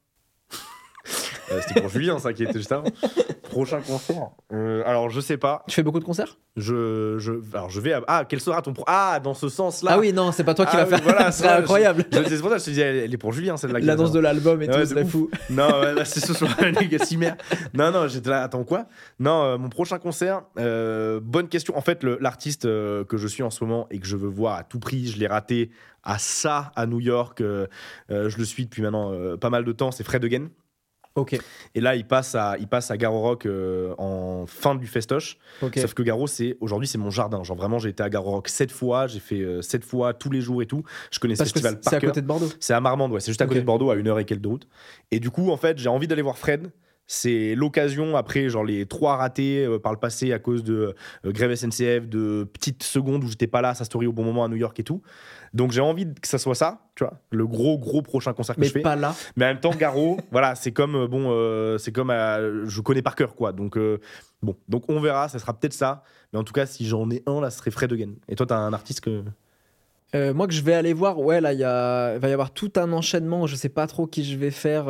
Euh, 1.51 1.61
c'était 1.67 1.81
pour 1.81 1.89
Julien, 1.91 2.17
ça, 2.17 2.33
qui 2.33 2.43
était 2.43 2.53
juste 2.53 2.71
avant. 2.71 2.87
prochain 3.55 3.79
concert 3.81 4.29
Euh, 4.53 4.83
Alors, 4.85 5.09
je 5.09 5.19
sais 5.21 5.37
pas. 5.37 5.63
Tu 5.67 5.75
fais 5.75 5.83
beaucoup 5.83 5.99
de 5.99 6.03
concerts 6.05 6.37
Je, 6.57 7.15
je, 7.19 7.31
alors, 7.53 7.69
je 7.69 7.79
vais. 7.79 7.93
À... 7.93 8.01
Ah, 8.07 8.25
quel 8.27 8.39
sera 8.41 8.61
ton. 8.61 8.73
Pro... 8.73 8.83
Ah, 8.87 9.19
dans 9.23 9.33
ce 9.33 9.49
sens-là. 9.49 9.91
Ah 9.93 9.99
oui, 9.99 10.11
non, 10.13 10.31
c'est 10.31 10.43
pas 10.43 10.53
toi 10.53 10.65
qui 10.65 10.75
Ah 10.75 10.83
oui, 10.83 10.89
faire. 10.89 11.01
voilà, 11.03 11.31
Ce 11.31 11.39
serait 11.39 11.49
ça, 11.49 11.57
incroyable. 11.59 12.05
Je, 12.11 12.23
c'est 12.23 12.39
pour 12.39 12.49
ça 12.49 12.55
que 12.55 12.61
je 12.61 12.65
te 12.65 12.69
dis, 12.71 12.81
elle, 12.81 12.95
elle 12.97 13.13
est 13.13 13.17
pour 13.17 13.31
Julien, 13.33 13.57
celle-là. 13.57 13.79
va 13.79 13.85
L'annonce 13.85 14.11
de 14.11 14.19
l'album 14.19 14.61
et 14.61 14.67
Ouais, 14.69 14.81
tout, 14.81 14.93
c'est 14.93 15.05
fou. 15.05 15.29
Non, 15.49 15.81
là, 15.81 16.05
c'est 16.05 16.19
ce 16.19 16.33
soir. 16.33 16.51
Non, 17.73 17.91
non, 17.91 18.07
j'étais 18.07 18.29
là, 18.29 18.43
attends 18.43 18.63
quoi? 18.63 18.85
Non, 19.19 19.43
euh, 19.43 19.57
mon 19.57 19.69
prochain 19.69 19.99
concert, 19.99 20.43
euh, 20.59 21.19
bonne 21.21 21.47
question. 21.47 21.77
En 21.77 21.81
fait, 21.81 22.03
le- 22.03 22.17
l'artiste 22.21 22.65
euh, 22.65 23.03
que 23.03 23.17
je 23.17 23.27
suis 23.27 23.43
en 23.43 23.49
ce 23.49 23.63
moment 23.63 23.87
et 23.91 23.99
que 23.99 24.05
je 24.07 24.15
veux 24.17 24.27
voir 24.29 24.55
à 24.57 24.63
tout 24.63 24.79
prix, 24.79 25.07
je 25.07 25.17
l'ai 25.19 25.27
raté 25.27 25.71
à 26.03 26.17
ça, 26.19 26.71
à 26.75 26.85
New 26.85 26.99
York. 26.99 27.39
je 27.41 28.37
le 28.37 28.45
suis 28.45 28.65
depuis 28.65 28.81
maintenant 28.83 29.11
pas 29.37 29.49
mal 29.49 29.65
de 29.65 29.71
temps, 29.71 29.91
c'est 29.91 30.03
Fred 30.03 30.23
Again. 30.23 30.49
Et 31.73 31.81
là, 31.81 31.95
il 31.95 32.05
passe 32.05 32.35
à, 32.35 32.57
il 32.59 32.67
passe 32.67 32.91
à 32.91 32.97
Garo 32.97 33.21
Rock 33.21 33.45
euh, 33.45 33.93
en 33.97 34.45
fin 34.47 34.75
du 34.75 34.85
festoche. 34.85 35.37
Sauf 35.81 35.93
que 35.93 36.03
Garo, 36.03 36.27
c'est 36.27 36.57
aujourd'hui, 36.59 36.87
c'est 36.87 36.97
mon 36.97 37.09
jardin. 37.09 37.41
Genre 37.43 37.55
vraiment, 37.55 37.79
j'ai 37.79 37.89
été 37.89 38.03
à 38.03 38.09
Garo 38.09 38.31
Rock 38.31 38.49
sept 38.49 38.71
fois, 38.71 39.07
j'ai 39.07 39.19
fait 39.21 39.39
euh, 39.39 39.61
sept 39.61 39.85
fois 39.85 40.13
tous 40.13 40.29
les 40.29 40.41
jours 40.41 40.61
et 40.61 40.65
tout. 40.65 40.83
Je 41.11 41.19
connais 41.19 41.35
ce 41.35 41.39
Parce 41.39 41.51
que 41.53 41.59
festival 41.59 41.79
c'est 41.81 41.89
par 41.89 41.93
à 41.93 41.99
cœur. 42.01 42.09
côté 42.11 42.21
de 42.21 42.27
Bordeaux. 42.27 42.49
C'est 42.59 42.73
à 42.73 42.81
Marmande, 42.81 43.11
ouais. 43.13 43.19
C'est 43.21 43.31
juste 43.31 43.41
à 43.41 43.47
côté 43.47 43.61
de 43.61 43.65
Bordeaux, 43.65 43.89
à 43.91 43.95
une 43.95 44.07
heure 44.07 44.19
et 44.19 44.25
quelques 44.25 44.41
de 44.41 44.47
route. 44.49 44.67
Et 45.11 45.19
du 45.21 45.29
coup, 45.31 45.51
en 45.51 45.57
fait, 45.57 45.77
j'ai 45.77 45.89
envie 45.89 46.07
d'aller 46.07 46.21
voir 46.21 46.37
Fred. 46.37 46.69
C'est 47.07 47.53
l'occasion, 47.53 48.17
après 48.17 48.49
genre 48.49 48.63
les 48.63 48.87
trois 48.87 49.15
ratés 49.15 49.63
euh, 49.63 49.77
par 49.77 49.93
le 49.93 49.99
passé 49.99 50.33
à 50.33 50.39
cause 50.39 50.63
de 50.63 50.95
grève 51.23 51.53
SNCF, 51.53 52.07
de 52.07 52.49
petites 52.51 52.81
secondes 52.81 53.23
où 53.23 53.27
j'étais 53.27 53.45
pas 53.45 53.61
là, 53.61 53.75
sa 53.75 53.85
story 53.85 54.07
au 54.07 54.11
bon 54.11 54.23
moment 54.23 54.43
à 54.43 54.47
New 54.47 54.55
York 54.55 54.79
et 54.79 54.83
tout. 54.83 55.03
Donc 55.55 55.71
j'ai 55.71 55.81
envie 55.81 56.05
que 56.13 56.27
ça 56.27 56.37
soit 56.37 56.53
ça, 56.53 56.81
tu 56.95 57.03
vois, 57.03 57.13
le 57.31 57.47
gros 57.47 57.77
gros 57.79 58.01
prochain 58.01 58.33
concert 58.33 58.55
que 58.55 58.61
Mais 58.61 58.67
je 58.67 58.73
fais. 58.73 58.81
pas 58.81 58.95
là. 58.95 59.15
Mais 59.37 59.45
en 59.45 59.47
même 59.47 59.59
temps, 59.59 59.71
Garo, 59.73 60.17
voilà, 60.31 60.53
c'est 60.53 60.71
comme 60.73 60.95
euh, 60.95 61.07
bon, 61.07 61.27
euh, 61.31 61.77
c'est 61.77 61.91
comme 61.93 62.09
euh, 62.11 62.65
je 62.67 62.81
connais 62.81 63.01
par 63.01 63.15
cœur 63.15 63.35
quoi. 63.35 63.53
Donc 63.53 63.77
euh, 63.77 63.99
bon, 64.43 64.55
donc 64.69 64.83
on 64.89 64.99
verra, 64.99 65.29
ça 65.29 65.39
sera 65.39 65.53
peut-être 65.57 65.73
ça. 65.73 66.03
Mais 66.33 66.39
en 66.39 66.43
tout 66.43 66.53
cas, 66.53 66.65
si 66.65 66.85
j'en 66.85 67.09
ai 67.09 67.23
un, 67.25 67.39
là, 67.41 67.49
ce 67.49 67.57
serait 67.59 67.71
Fred 67.71 67.91
Again. 67.93 68.11
Et 68.27 68.35
toi, 68.35 68.45
t'as 68.45 68.57
un 68.57 68.73
artiste 68.73 68.99
que 69.01 69.23
moi 70.33 70.47
que 70.47 70.53
je 70.53 70.61
vais 70.61 70.73
aller 70.73 70.93
voir, 70.93 71.19
ouais, 71.19 71.41
là, 71.41 71.51
il 71.51 71.61
a- 71.63 72.17
va 72.19 72.29
y 72.29 72.33
avoir 72.33 72.51
tout 72.51 72.71
un 72.77 72.91
enchaînement. 72.93 73.47
Je 73.47 73.55
sais 73.55 73.67
pas 73.69 73.85
trop 73.87 74.07
qui 74.07 74.23
je 74.23 74.37
vais 74.37 74.51
faire. 74.51 74.85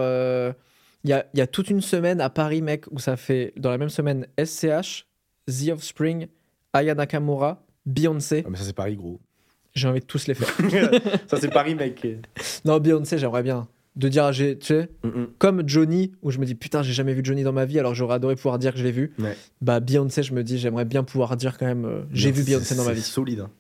Il 1.04 1.10
y, 1.10 1.14
a, 1.14 1.26
y 1.36 1.42
a 1.42 1.48
toute 1.48 1.70
une 1.70 1.82
semaine 1.82 2.20
à 2.22 2.30
Paris, 2.32 2.62
mec, 2.64 2.86
où 2.92 2.98
ça 3.00 3.16
fait 3.18 3.54
dans 3.58 3.70
la 3.70 3.78
même 3.78 3.90
semaine 3.90 4.26
SCH, 4.44 5.06
The 5.48 5.70
Offspring, 5.72 6.28
Aya 6.74 6.96
Nakamura, 6.96 7.64
Beyoncé. 7.86 8.44
ah, 8.46 8.50
mais 8.50 8.58
ça 8.58 8.64
c'est 8.64 8.74
Paris, 8.74 8.96
gros. 8.96 9.20
J'ai 9.76 9.88
envie 9.88 10.00
de 10.00 10.06
tous 10.06 10.28
les 10.28 10.34
faire. 10.34 10.48
ça 11.28 11.38
c'est 11.40 11.50
Paris, 11.50 11.76
mec. 11.76 12.06
non, 12.64 12.80
Beyoncé, 12.80 13.18
j'aimerais 13.18 13.44
bien. 13.44 13.68
De 13.98 14.10
dire, 14.10 14.32
j'ai- 14.34 14.58
tu 14.58 14.68
sais, 14.68 14.90
Mm, 15.04 15.26
comme 15.38 15.68
Johnny, 15.68 16.12
où 16.22 16.30
je 16.32 16.40
me 16.40 16.46
dis 16.46 16.56
putain, 16.56 16.82
j'ai 16.84 16.92
jamais 16.94 17.14
vu 17.14 17.22
Johnny 17.24 17.44
dans 17.44 17.54
ma 17.54 17.64
vie, 17.66 17.80
alors 17.80 17.96
j'aurais 17.96 18.16
adoré 18.16 18.36
pouvoir 18.36 18.60
dire 18.60 18.74
que 18.74 18.80
je 18.80 18.84
l'ai 18.84 18.92
vu. 18.92 19.14
Ouais. 19.20 19.38
Bah, 19.62 19.80
Beyoncé, 19.80 20.22
je 20.24 20.34
me 20.34 20.44
dis, 20.44 20.58
j'aimerais 20.58 20.84
bien 20.86 21.04
pouvoir 21.04 21.38
dire 21.38 21.58
quand 21.58 21.66
même, 21.66 21.86
euh, 21.86 22.02
j'ai 22.12 22.32
vu 22.32 22.44
Beyoncé 22.44 22.76
dans 22.76 22.84
ma 22.84 22.90
C'est 22.90 22.96
vie. 22.96 23.02
solide. 23.02 23.40
hein. 23.42 23.52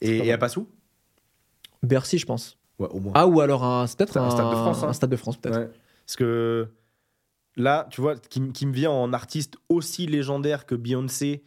Et, 0.00 0.18
et 0.18 0.32
à 0.32 0.38
Passou 0.38 0.68
Bercy, 1.82 2.18
je 2.18 2.26
pense. 2.26 2.58
Ouais, 2.78 2.88
au 2.90 3.00
moins. 3.00 3.12
Ah, 3.14 3.26
ou 3.26 3.40
alors 3.40 3.64
un, 3.64 3.86
peut-être 3.86 4.16
Un 4.16 4.30
Stade 4.30 4.50
de 4.50 4.54
France, 4.56 4.82
hein. 4.82 4.88
Un 4.88 4.92
Stade 4.92 5.10
de 5.10 5.16
France, 5.16 5.36
peut-être. 5.36 5.58
Ouais. 5.58 5.70
Parce 6.06 6.16
que 6.16 6.68
là, 7.56 7.88
tu 7.90 8.00
vois, 8.00 8.16
qui, 8.16 8.52
qui 8.52 8.66
me 8.66 8.72
vient 8.72 8.90
en 8.90 9.12
artiste 9.12 9.54
aussi 9.68 10.06
légendaire 10.06 10.66
que 10.66 10.74
Beyoncé, 10.74 11.42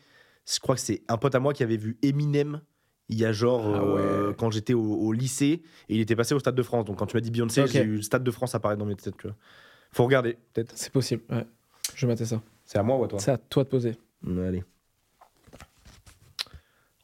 je 0.52 0.60
crois 0.60 0.76
que 0.76 0.82
c'est 0.82 1.04
un 1.08 1.18
pote 1.18 1.36
à 1.36 1.40
moi 1.40 1.54
qui 1.54 1.64
avait 1.64 1.78
vu 1.78 1.98
Eminem 2.02 2.62
il 3.10 3.18
y 3.18 3.26
a 3.26 3.32
genre 3.32 3.66
Ah 3.66 3.82
euh, 3.84 4.34
quand 4.34 4.52
j'étais 4.52 4.74
au, 4.74 4.82
au 4.84 5.12
lycée 5.12 5.62
et 5.90 5.96
il 5.96 6.00
était 6.00 6.16
passé 6.16 6.34
au 6.36 6.40
Stade 6.40 6.56
de 6.56 6.64
France. 6.64 6.86
Donc 6.86 6.98
quand 6.98 7.06
tu 7.08 7.18
m'as 7.18 7.22
dit 7.22 7.32
Beyoncé, 7.32 7.62
Ok. 7.64 7.68
j'ai 7.70 7.82
eu 7.82 7.96
le 7.98 8.02
Stade 8.02 8.24
de 8.24 8.32
France 8.32 8.56
apparaître 8.56 8.80
dans 8.80 8.86
mes 8.86 8.96
têtes. 8.96 9.18
Tu 9.18 9.28
vois. 9.28 9.36
Faut 9.92 10.04
regarder, 10.06 10.38
peut-être. 10.54 10.72
C'est 10.76 10.92
possible, 10.92 11.24
ouais. 11.30 11.46
Je 11.96 12.06
vais 12.06 12.14
mater 12.14 12.26
ça. 12.26 12.42
C'est 12.66 12.78
à 12.78 12.84
moi 12.84 12.98
ou 12.98 13.04
à 13.04 13.08
toi 13.08 13.20
C'est 13.20 13.32
à 13.32 13.38
toi 13.38 13.64
de 13.64 13.70
poser. 13.70 13.98
Ouais, 14.26 14.46
Allez. 14.48 14.64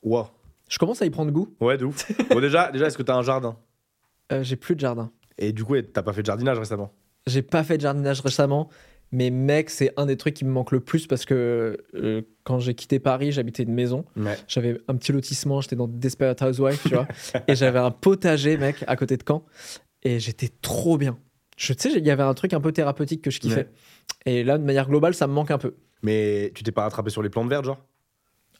Wow. 0.03 0.27
Je 0.69 0.77
commence 0.77 1.01
à 1.01 1.05
y 1.05 1.09
prendre 1.09 1.31
goût. 1.31 1.53
Ouais, 1.59 1.77
de 1.77 1.85
ouf. 1.85 2.11
bon, 2.29 2.39
déjà, 2.39 2.71
déjà 2.71 2.87
est-ce 2.87 2.97
que 2.97 3.03
t'as 3.03 3.15
un 3.15 3.21
jardin 3.23 3.57
Euh, 4.31 4.43
j'ai 4.43 4.55
plus 4.55 4.75
de 4.75 4.79
jardin. 4.79 5.11
Et 5.37 5.51
du 5.51 5.63
coup, 5.63 5.79
t'as 5.81 6.03
pas 6.03 6.13
fait 6.13 6.21
de 6.21 6.27
jardinage 6.27 6.59
récemment 6.59 6.91
J'ai 7.27 7.41
pas 7.41 7.63
fait 7.63 7.77
de 7.77 7.81
jardinage 7.81 8.21
récemment, 8.21 8.69
mais 9.11 9.29
mec, 9.29 9.69
c'est 9.69 9.93
un 9.97 10.05
des 10.05 10.17
trucs 10.17 10.33
qui 10.33 10.45
me 10.45 10.51
manque 10.51 10.71
le 10.71 10.79
plus 10.79 11.07
parce 11.07 11.25
que 11.25 11.77
euh, 11.95 12.21
quand 12.43 12.59
j'ai 12.59 12.73
quitté 12.73 12.99
Paris, 12.99 13.31
j'habitais 13.31 13.63
une 13.63 13.73
maison. 13.73 14.05
Ouais. 14.17 14.37
J'avais 14.47 14.79
un 14.87 14.95
petit 14.95 15.11
lotissement, 15.11 15.61
j'étais 15.61 15.75
dans 15.75 15.87
Desperate 15.87 16.41
Housewives, 16.41 16.79
tu 16.81 16.89
vois. 16.95 17.07
et 17.47 17.55
j'avais 17.55 17.79
un 17.79 17.91
potager, 17.91 18.57
mec, 18.57 18.83
à 18.87 18.95
côté 18.95 19.15
de 19.17 19.23
Caen. 19.27 19.43
Et 20.03 20.19
j'étais 20.19 20.49
trop 20.61 20.97
bien. 20.97 21.17
Je 21.57 21.73
sais, 21.77 21.91
il 21.93 22.05
y 22.05 22.11
avait 22.11 22.23
un 22.23 22.33
truc 22.33 22.53
un 22.53 22.59
peu 22.61 22.71
thérapeutique 22.71 23.21
que 23.21 23.31
je 23.31 23.39
kiffais. 23.39 23.67
Ouais. 24.25 24.31
Et 24.31 24.43
là, 24.43 24.57
de 24.57 24.63
manière 24.63 24.87
globale, 24.89 25.13
ça 25.13 25.27
me 25.27 25.33
manque 25.33 25.51
un 25.51 25.57
peu. 25.57 25.75
Mais 26.03 26.51
tu 26.53 26.63
t'es 26.63 26.71
pas 26.71 26.83
rattrapé 26.83 27.09
sur 27.09 27.23
les 27.23 27.29
plantes 27.29 27.49
vertes, 27.49 27.65
genre? 27.65 27.83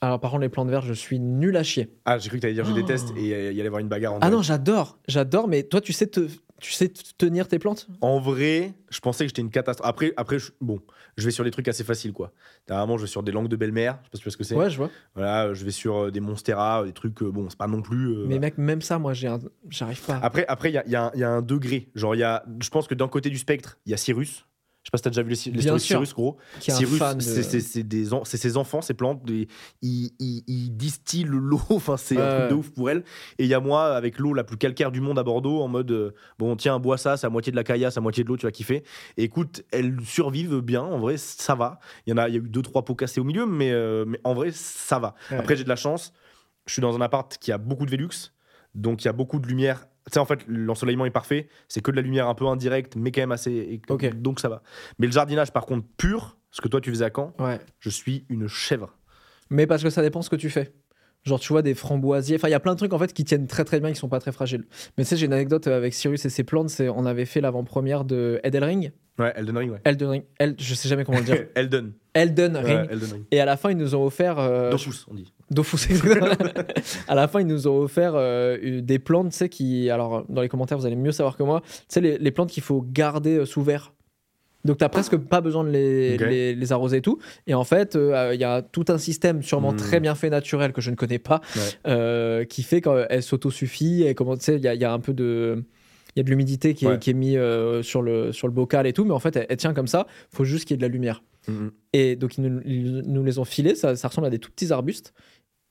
Alors, 0.01 0.19
par 0.19 0.31
contre, 0.31 0.41
les 0.41 0.49
plantes 0.49 0.69
vertes, 0.69 0.86
je 0.86 0.93
suis 0.93 1.19
nul 1.19 1.55
à 1.58 1.63
chier. 1.63 1.89
Ah, 2.05 2.17
j'ai 2.17 2.29
cru 2.29 2.38
que 2.38 2.41
t'allais 2.41 2.53
dire 2.53 2.65
je 2.65 2.71
Oh. 2.71 2.75
déteste 2.75 3.10
et 3.17 3.21
il 3.21 3.27
y 3.27 3.60
allait 3.60 3.65
avoir 3.67 3.79
une 3.79 3.88
bagarre 3.88 4.13
en 4.13 4.19
Ah 4.21 4.29
non, 4.29 4.41
j'adore, 4.41 4.97
j'adore, 5.08 5.47
mais 5.47 5.63
toi, 5.63 5.81
tu 5.81 5.93
sais, 5.93 6.08
te, 6.08 6.27
tu 6.62 6.72
sais 6.72 6.89
te 6.89 7.02
tenir 7.18 7.48
tes 7.48 7.60
plantes? 7.60 7.88
En 8.02 8.20
vrai, 8.20 8.74
je 8.89 9.00
pensais 9.00 9.26
que 9.26 9.30
j'étais 9.30 9.41
une 9.41 9.50
catastrophe. 9.50 9.88
Après, 9.88 10.13
après 10.18 10.39
je- 10.39 10.52
bon, 10.62 10.80
je 11.18 11.26
vais 11.26 11.32
sur 11.32 11.44
des 11.44 11.52
trucs 11.52 11.68
assez 11.68 11.84
faciles, 11.84 12.13
quoi. 12.13 12.32
Dernièrement, 12.68 12.98
je 12.98 13.04
vais 13.04 13.08
sur 13.10 13.24
des 13.24 13.32
langues 13.32 13.48
de 13.48 13.56
belle-mère. 13.56 14.00
Je 14.02 14.06
sais 14.06 14.10
pas 14.12 14.18
si 14.18 14.22
tu 14.22 14.24
vois 14.26 14.32
ce 14.32 14.38
que 14.38 14.44
c'est. 14.44 14.56
Ouais, 14.56 14.70
je 14.70 14.78
vois. 14.78 14.89
Voilà, 15.15 15.54
je 15.54 15.65
vais 15.65 15.72
sur 15.72 15.96
euh, 16.06 16.12
des 16.12 16.20
Monstera, 16.20 16.84
des 16.86 16.94
trucs, 16.94 17.22
euh, 17.22 17.30
bon, 17.32 17.50
c'est 17.50 17.58
pas 17.58 17.68
non 17.68 17.82
plus. 17.82 18.08
euh, 18.10 18.26
Mais 18.28 18.39
mec, 18.39 18.58
même 18.58 18.82
ça, 18.82 19.00
moi, 19.00 19.13
j'arrive 19.13 20.02
pas. 20.06 20.20
Après, 20.22 20.46
après, 20.48 20.72
il 20.72 20.74
y 20.74 20.78
a, 20.78 20.84
il 20.86 20.91
y 20.91 20.96
a 20.96 21.06
un- 21.06 21.12
il 21.13 21.20
y 21.20 21.24
a 21.24 21.30
un 21.30 21.41
degré. 21.41 21.89
Genre, 21.96 22.15
il 22.15 22.20
y 22.20 22.24
a, 22.24 22.44
je 22.62 22.70
pense 22.70 22.88
que 22.88 22.96
d'un 22.96 23.08
côté 23.08 23.30
du 23.30 23.38
spectre, 23.38 23.78
il 23.86 23.91
y 23.91 23.94
a 23.94 23.98
Cyrus. 23.98 24.46
Je 24.86 24.89
sais 24.89 24.91
pas 24.91 24.98
si 25.00 25.04
t'as 25.04 25.10
déjà 25.10 25.24
vu 25.24 25.30
sûr. 25.36 25.52
Cyrus, 25.98 26.13
gros. 26.13 26.38
Cyrus, 26.78 27.00
de... 27.15 27.21
c'est- 27.60 27.84
des 27.84 28.13
en- 28.13 28.24
c'est 28.24 28.38
ses 28.38 28.56
enfants, 28.56 28.82
ses 28.84 28.93
plantes. 28.93 29.26
des- 29.26 29.48
ils, 29.82 30.12
ils- 30.19 30.43
ils 30.45 30.69
distillent 30.78 31.24
l'eau. 31.28 31.60
Enfin, 31.71 31.98
c'est 31.98 32.15
un 32.17 32.19
truc 32.38 32.50
de 32.52 32.54
ouf 32.56 32.69
pour 32.69 32.91
elle. 32.91 33.00
Et 33.39 33.45
il 33.45 33.48
y 33.48 33.56
a 33.56 33.60
moi 33.60 33.95
avec 33.95 34.19
l'eau 34.19 34.36
la 34.36 34.43
plus 34.43 34.58
calcaire 34.58 34.91
du 34.91 35.02
monde 35.02 35.17
à 35.17 35.24
Bordeaux, 35.24 35.62
en 35.63 35.67
mode 35.67 35.89
euh, 35.89 36.12
bon, 36.38 36.56
tiens, 36.56 36.78
bois 36.78 37.00
ça, 37.00 37.17
c'est 37.17 37.26
à 37.26 37.32
moitié 37.32 37.52
de 37.52 37.56
la 37.58 37.63
caillasse, 37.63 37.98
à 37.98 38.02
moitié 38.02 38.24
de 38.24 38.30
l'eau, 38.30 38.38
tu 38.38 38.45
vas 38.45 38.52
kiffer. 38.52 38.84
Et 39.17 39.24
écoute, 39.24 39.63
elles 39.71 39.98
survivent 40.04 40.60
bien. 40.62 40.84
En 40.84 41.00
vrai, 41.00 41.17
ça 41.17 41.56
va. 41.56 41.80
Il 42.06 42.12
y 42.12 42.13
en 42.13 42.17
a, 42.17 42.30
il 42.30 42.36
y 42.36 42.38
a 42.38 42.41
eu 42.41 42.48
deux 42.48 42.62
trois 42.62 42.86
pots 42.86 42.93
cassés 42.93 43.19
au 43.19 43.24
milieu, 43.24 43.48
mais, 43.48 43.71
euh, 43.71 44.06
mais 44.08 44.19
en 44.24 44.36
vrai, 44.36 44.52
ça 44.54 45.00
va. 45.00 45.15
Ouais. 45.32 45.38
Après, 45.38 45.56
j'ai 45.56 45.63
de 45.63 45.69
la 45.69 45.76
chance. 45.76 46.13
Je 46.67 46.74
suis 46.74 46.82
dans 46.84 46.95
un 46.95 47.02
appart 47.02 47.36
qui 47.39 47.52
a 47.52 47.58
beaucoup 47.58 47.86
de 47.88 47.91
Velux, 47.91 48.32
donc 48.76 49.04
il 49.04 49.06
y 49.06 49.10
a 49.10 49.13
beaucoup 49.13 49.39
de 49.39 49.48
lumière. 49.48 49.88
Tu 50.08 50.13
sais, 50.13 50.20
en 50.20 50.26
fait, 50.26 50.39
l'ensoleillement 50.48 51.06
est 51.06 51.12
parfait. 51.12 51.48
C'est 51.68 51.82
que 51.82 51.89
de 51.91 51.96
la 51.96 52.02
lumière 52.04 52.28
un 52.28 52.36
peu 52.36 52.46
indirecte, 52.46 52.96
mais 52.96 53.12
quand 53.12 53.22
même 53.22 53.32
assez. 53.32 53.82
Donc 54.18 54.39
ça 54.39 54.50
va. 54.50 54.62
Mais 55.00 55.08
le 55.08 55.12
jardinage, 55.13 55.52
par 55.52 55.65
contre, 55.65 55.88
pur, 55.98 56.38
ce 56.52 56.62
que 56.62 56.68
toi 56.68 56.80
tu 56.80 56.89
faisais 56.91 57.06
à 57.06 57.12
Caen, 57.13 57.34
Ouais. 57.39 57.60
je 57.80 57.89
suis 57.89 58.26
une 58.30 58.48
chèvre. 58.48 58.96
Mais 59.50 59.65
parce 59.68 59.82
que 59.84 59.89
ça 59.89 60.02
dépend 60.02 60.22
ce 60.22 60.30
que 60.30 60.36
tu 60.36 60.50
fais. 60.50 60.74
Genre, 61.26 61.40
tu 61.40 61.52
vois, 61.54 61.62
des 61.64 61.74
framboisiers. 61.74 62.36
Enfin, 62.36 62.48
il 62.48 62.52
y 62.52 62.56
a 62.56 62.60
plein 62.60 62.74
de 62.74 62.78
trucs 62.78 62.94
en 62.94 63.00
fait 63.00 63.12
qui 63.12 63.24
tiennent 63.26 63.48
très 63.48 63.64
très 63.66 63.80
bien, 63.80 63.92
qui 63.92 63.96
sont 63.98 64.10
pas 64.10 64.20
très 64.20 64.32
fragiles. 64.32 64.64
Mais 64.98 65.04
tu 65.04 65.10
sais, 65.10 65.18
j'ai 65.18 65.26
une 65.26 65.34
anecdote 65.34 65.66
avec 65.68 65.94
Cyrus 65.96 66.24
et 66.26 66.30
ses 66.30 66.44
plantes. 66.44 66.70
C'est 66.70 66.88
on 66.88 67.06
avait 67.06 67.26
fait 67.26 67.42
l'avant-première 67.42 68.06
de 68.06 68.40
Elden 68.44 68.64
Ring. 68.64 68.92
Ouais, 69.18 69.34
Elden 69.36 69.58
Ring, 69.58 69.72
ouais. 69.72 69.80
Elden 69.86 70.10
Ring. 70.10 70.24
El- 70.38 70.56
je 70.60 70.74
sais 70.76 70.88
jamais 70.88 71.04
comment 71.04 71.18
le 71.18 71.24
dire. 71.24 71.46
Elden. 71.56 71.94
Elden 72.14 72.54
Ouais, 72.58 72.62
Ring. 72.64 72.88
Elden 72.92 73.12
Ring. 73.12 73.24
Et 73.32 73.40
à 73.40 73.46
la 73.46 73.58
fin, 73.58 73.72
ils 73.72 73.78
nous 73.78 73.96
ont 73.96 74.06
offert. 74.06 74.38
euh, 74.38 74.70
Dofus, 74.70 75.06
on 75.10 75.16
dit. 75.16 75.34
Dofus, 75.50 75.78
exactement. 75.90 76.28
à 77.08 77.16
la 77.16 77.28
fin, 77.28 77.40
ils 77.40 77.48
nous 77.48 77.68
ont 77.68 77.80
offert 77.80 78.12
euh, 78.16 78.82
des 78.82 79.00
plantes, 79.00 79.32
tu 79.32 79.38
sais, 79.38 79.50
qui. 79.50 79.90
Alors, 79.90 80.26
dans 80.30 80.42
les 80.42 80.50
commentaires, 80.50 80.78
vous 80.78 80.86
allez 80.86 80.96
mieux 80.96 81.12
savoir 81.14 81.38
que 81.38 81.44
moi. 81.44 81.62
Tu 81.66 81.72
sais, 81.88 82.02
les, 82.02 82.18
les 82.20 82.32
plantes 82.32 82.50
qu'il 82.52 82.62
faut 82.62 82.86
garder 82.88 83.38
euh, 83.38 83.46
sous 83.46 83.64
verre. 83.64 83.94
Donc, 84.65 84.78
t'as 84.80 84.89
presque 84.89 85.15
pas 85.15 85.39
besoin 85.41 85.63
de 85.63 85.69
les, 85.69 86.15
Ok. 86.15 86.21
les, 86.28 86.56
les 86.56 86.71
arroser 86.73 86.97
et 86.97 87.01
tout. 87.01 87.19
Et 87.47 87.54
en 87.54 87.63
fait, 87.63 87.95
euh, 87.95 88.32
il 88.34 88.39
y 88.41 88.43
a 88.43 88.62
tout 88.62 88.86
un 88.89 88.97
système, 88.97 89.41
sûrement 89.43 89.71
Hmm. 89.71 89.78
très 89.78 89.99
bien 89.99 90.15
fait, 90.15 90.30
naturel, 90.30 90.73
que 90.73 90.82
je 90.82 90.89
ne 90.91 90.95
connais 90.95 91.19
pas, 91.19 91.39
Ouais. 91.56 91.62
euh, 91.88 92.43
qui 92.45 92.63
fait 92.63 92.82
qu'elle 92.82 93.23
s'autosuffit. 93.23 94.04
Et 94.04 94.15
comment, 94.15 94.36
tu 94.36 94.43
sais, 94.43 94.56
il 94.56 94.63
y 94.63 94.67
a, 94.67 94.73
il 94.73 94.82
y 94.82 94.86
a 94.86 94.91
un 94.91 94.99
peu 94.99 95.13
de. 95.13 95.63
Il 96.15 96.19
y 96.19 96.21
a 96.21 96.23
de 96.23 96.30
l'humidité 96.30 96.73
qui, 96.73 96.86
est- 96.86 96.88
Ouais. 96.88 96.99
qui 96.99 97.10
est 97.10 97.13
mis 97.13 97.36
euh, 97.38 97.84
sur, 97.84 98.01
le, 98.01 98.32
sur 98.32 98.47
le 98.47 98.54
bocal 98.54 98.88
et 98.88 98.93
tout, 98.93 99.04
mais 99.06 99.12
en 99.12 99.19
fait, 99.19 99.36
elle, 99.36 99.45
elle 99.49 99.58
tient 99.58 99.73
comme 99.73 99.88
ça. 99.88 100.08
faut 100.34 100.45
juste 100.45 100.65
qu'il 100.65 100.73
y 100.73 100.75
ait 100.75 100.78
de 100.78 100.82
la 100.84 100.88
lumière. 100.88 101.21
Mhm. 101.49 101.71
Et 101.93 102.15
donc, 102.15 102.38
ils 102.38 102.41
nous, 102.41 102.62
ils 102.65 103.04
nous 103.06 103.23
les 103.23 103.38
ont 103.38 103.43
filés. 103.45 103.75
Ça, 103.75 103.95
ça 103.97 104.08
ressemble 104.08 104.25
à 104.28 104.30
des 104.30 104.39
tout 104.39 104.49
petits 104.49 104.71
arbustes. 104.71 105.13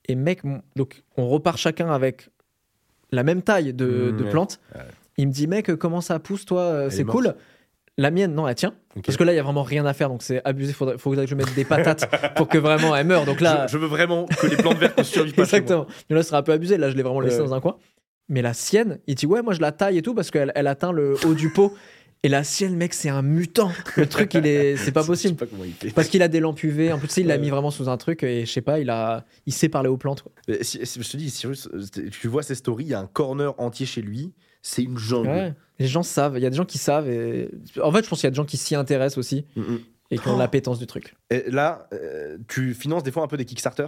Et 0.06 0.14
mec, 0.16 0.42
donc, 0.76 1.02
on 1.16 1.28
repart 1.28 1.56
chacun 1.58 1.88
avec 1.90 2.28
la 3.10 3.22
même 3.22 3.40
taille 3.42 3.72
de, 3.72 4.12
Mmh, 4.12 4.28
plantes. 4.30 4.60
Ouais. 4.74 4.82
Il 5.16 5.28
me 5.28 5.32
dit, 5.32 5.46
mec, 5.46 5.74
comment 5.76 6.00
ça 6.02 6.18
pousse, 6.18 6.44
toi 6.44 6.90
C'est 6.90 7.00
est 7.00 7.04
morte. 7.04 7.16
La 7.96 8.10
mienne, 8.10 8.34
non, 8.34 8.48
elle 8.48 8.56
tient. 8.56 8.74
Ok. 8.96 9.04
Parce 9.06 9.16
que 9.16 9.22
là, 9.22 9.32
il 9.32 9.36
y 9.36 9.38
a 9.38 9.42
vraiment 9.44 9.62
rien 9.62 9.86
à 9.86 9.92
faire. 9.92 10.08
Donc, 10.08 10.22
c'est 10.22 10.40
abusé. 10.44 10.72
Faudrait, 10.72 10.98
faudrait 10.98 11.24
que 11.26 11.30
je 11.30 11.36
mette 11.36 11.54
des 11.54 11.64
patates 11.64 12.10
pour 12.34 12.48
que 12.48 12.58
vraiment 12.58 12.94
elle 12.96 13.06
meure. 13.06 13.24
Donc 13.24 13.40
là, 13.40 13.66
je, 13.68 13.72
je 13.72 13.78
veux 13.78 13.86
vraiment 13.86 14.26
que 14.26 14.46
les 14.48 14.56
plantes 14.56 14.78
vertes 14.78 14.98
ne 14.98 15.04
survivent 15.04 15.34
pas. 15.34 15.42
Exactement. 15.42 15.86
Mais 16.10 16.16
là, 16.16 16.22
ce 16.22 16.28
serait 16.30 16.38
un 16.38 16.42
peu 16.42 16.52
abusé. 16.52 16.76
Là, 16.76 16.90
je 16.90 16.96
l'ai 16.96 17.02
vraiment 17.04 17.20
laissé 17.20 17.38
dans 17.38 17.54
un 17.54 17.60
coin. 17.60 17.76
Mais 18.28 18.42
la 18.42 18.52
sienne, 18.54 18.98
il 19.06 19.14
dit 19.14 19.26
Ouais, 19.26 19.42
moi, 19.42 19.52
je 19.54 19.60
la 19.60 19.70
taille 19.70 19.98
et 19.98 20.02
tout 20.02 20.14
parce 20.14 20.30
qu'elle 20.32 20.50
elle 20.56 20.66
atteint 20.66 20.90
le 20.92 21.14
haut 21.24 21.34
du 21.34 21.50
pot. 21.50 21.72
Et 22.24 22.28
la 22.28 22.42
sienne, 22.42 22.74
mec, 22.74 22.94
c'est 22.94 23.10
un 23.10 23.20
mutant. 23.20 23.70
Le 23.98 24.08
truc, 24.08 24.32
il 24.32 24.46
est, 24.46 24.76
c'est 24.78 24.92
pas 24.92 25.02
Je 25.02 25.06
possible. 25.08 25.38
sais 25.38 25.44
pas 25.44 25.50
comment 25.50 25.64
il 25.64 25.74
fait. 25.74 25.90
Parce 25.92 26.08
qu'il 26.08 26.22
a 26.22 26.28
des 26.28 26.40
lampes 26.40 26.62
UV. 26.62 26.90
En 26.90 26.98
plus, 26.98 27.14
il 27.18 27.26
l'a 27.26 27.36
mis 27.36 27.50
vraiment 27.50 27.70
sous 27.70 27.88
un 27.90 27.98
truc 27.98 28.22
et 28.22 28.46
je 28.46 28.50
sais 28.50 28.62
pas, 28.62 28.78
il 28.80 28.88
a, 28.88 29.24
il 29.44 29.52
sait 29.52 29.68
parler 29.68 29.90
aux 29.90 29.98
plantes. 29.98 30.22
quoi. 30.22 30.32
Mais 30.48 30.64
si- 30.64 30.84
si- 30.86 31.02
je 31.02 31.10
te 31.10 31.16
dis, 31.18 31.28
Cyrus, 31.28 31.68
tu 32.10 32.26
vois 32.28 32.42
ses 32.42 32.54
stories, 32.54 32.84
il 32.84 32.90
y 32.90 32.94
a 32.94 32.98
un 32.98 33.06
corner 33.06 33.54
entier 33.60 33.84
chez 33.84 34.00
lui. 34.00 34.32
C'est 34.66 34.82
une 34.82 34.96
jungle. 34.96 35.28
Ouais. 35.28 35.54
Les 35.78 35.86
gens 35.86 36.02
savent. 36.02 36.38
Il 36.38 36.42
y 36.42 36.46
a 36.46 36.50
des 36.50 36.56
gens 36.56 36.64
qui 36.64 36.78
savent. 36.78 37.08
Et... 37.08 37.50
En 37.82 37.92
fait, 37.92 38.02
je 38.02 38.08
pense 38.08 38.20
qu'il 38.20 38.26
y 38.26 38.28
a 38.28 38.30
des 38.30 38.36
gens 38.36 38.46
qui 38.46 38.56
s'y 38.56 38.74
intéressent 38.74 39.18
aussi. 39.18 39.44
Mhm. 39.56 39.80
et 40.10 40.18
qui 40.18 40.28
ont 40.28 40.34
Oh. 40.36 40.38
l'appétence 40.38 40.78
du 40.78 40.86
truc. 40.86 41.14
Et 41.30 41.44
là, 41.50 41.88
euh, 41.92 42.38
tu 42.48 42.72
finances 42.74 43.02
des 43.02 43.10
fois 43.10 43.22
un 43.22 43.26
peu 43.26 43.36
des 43.36 43.44
Kickstarter? 43.44 43.86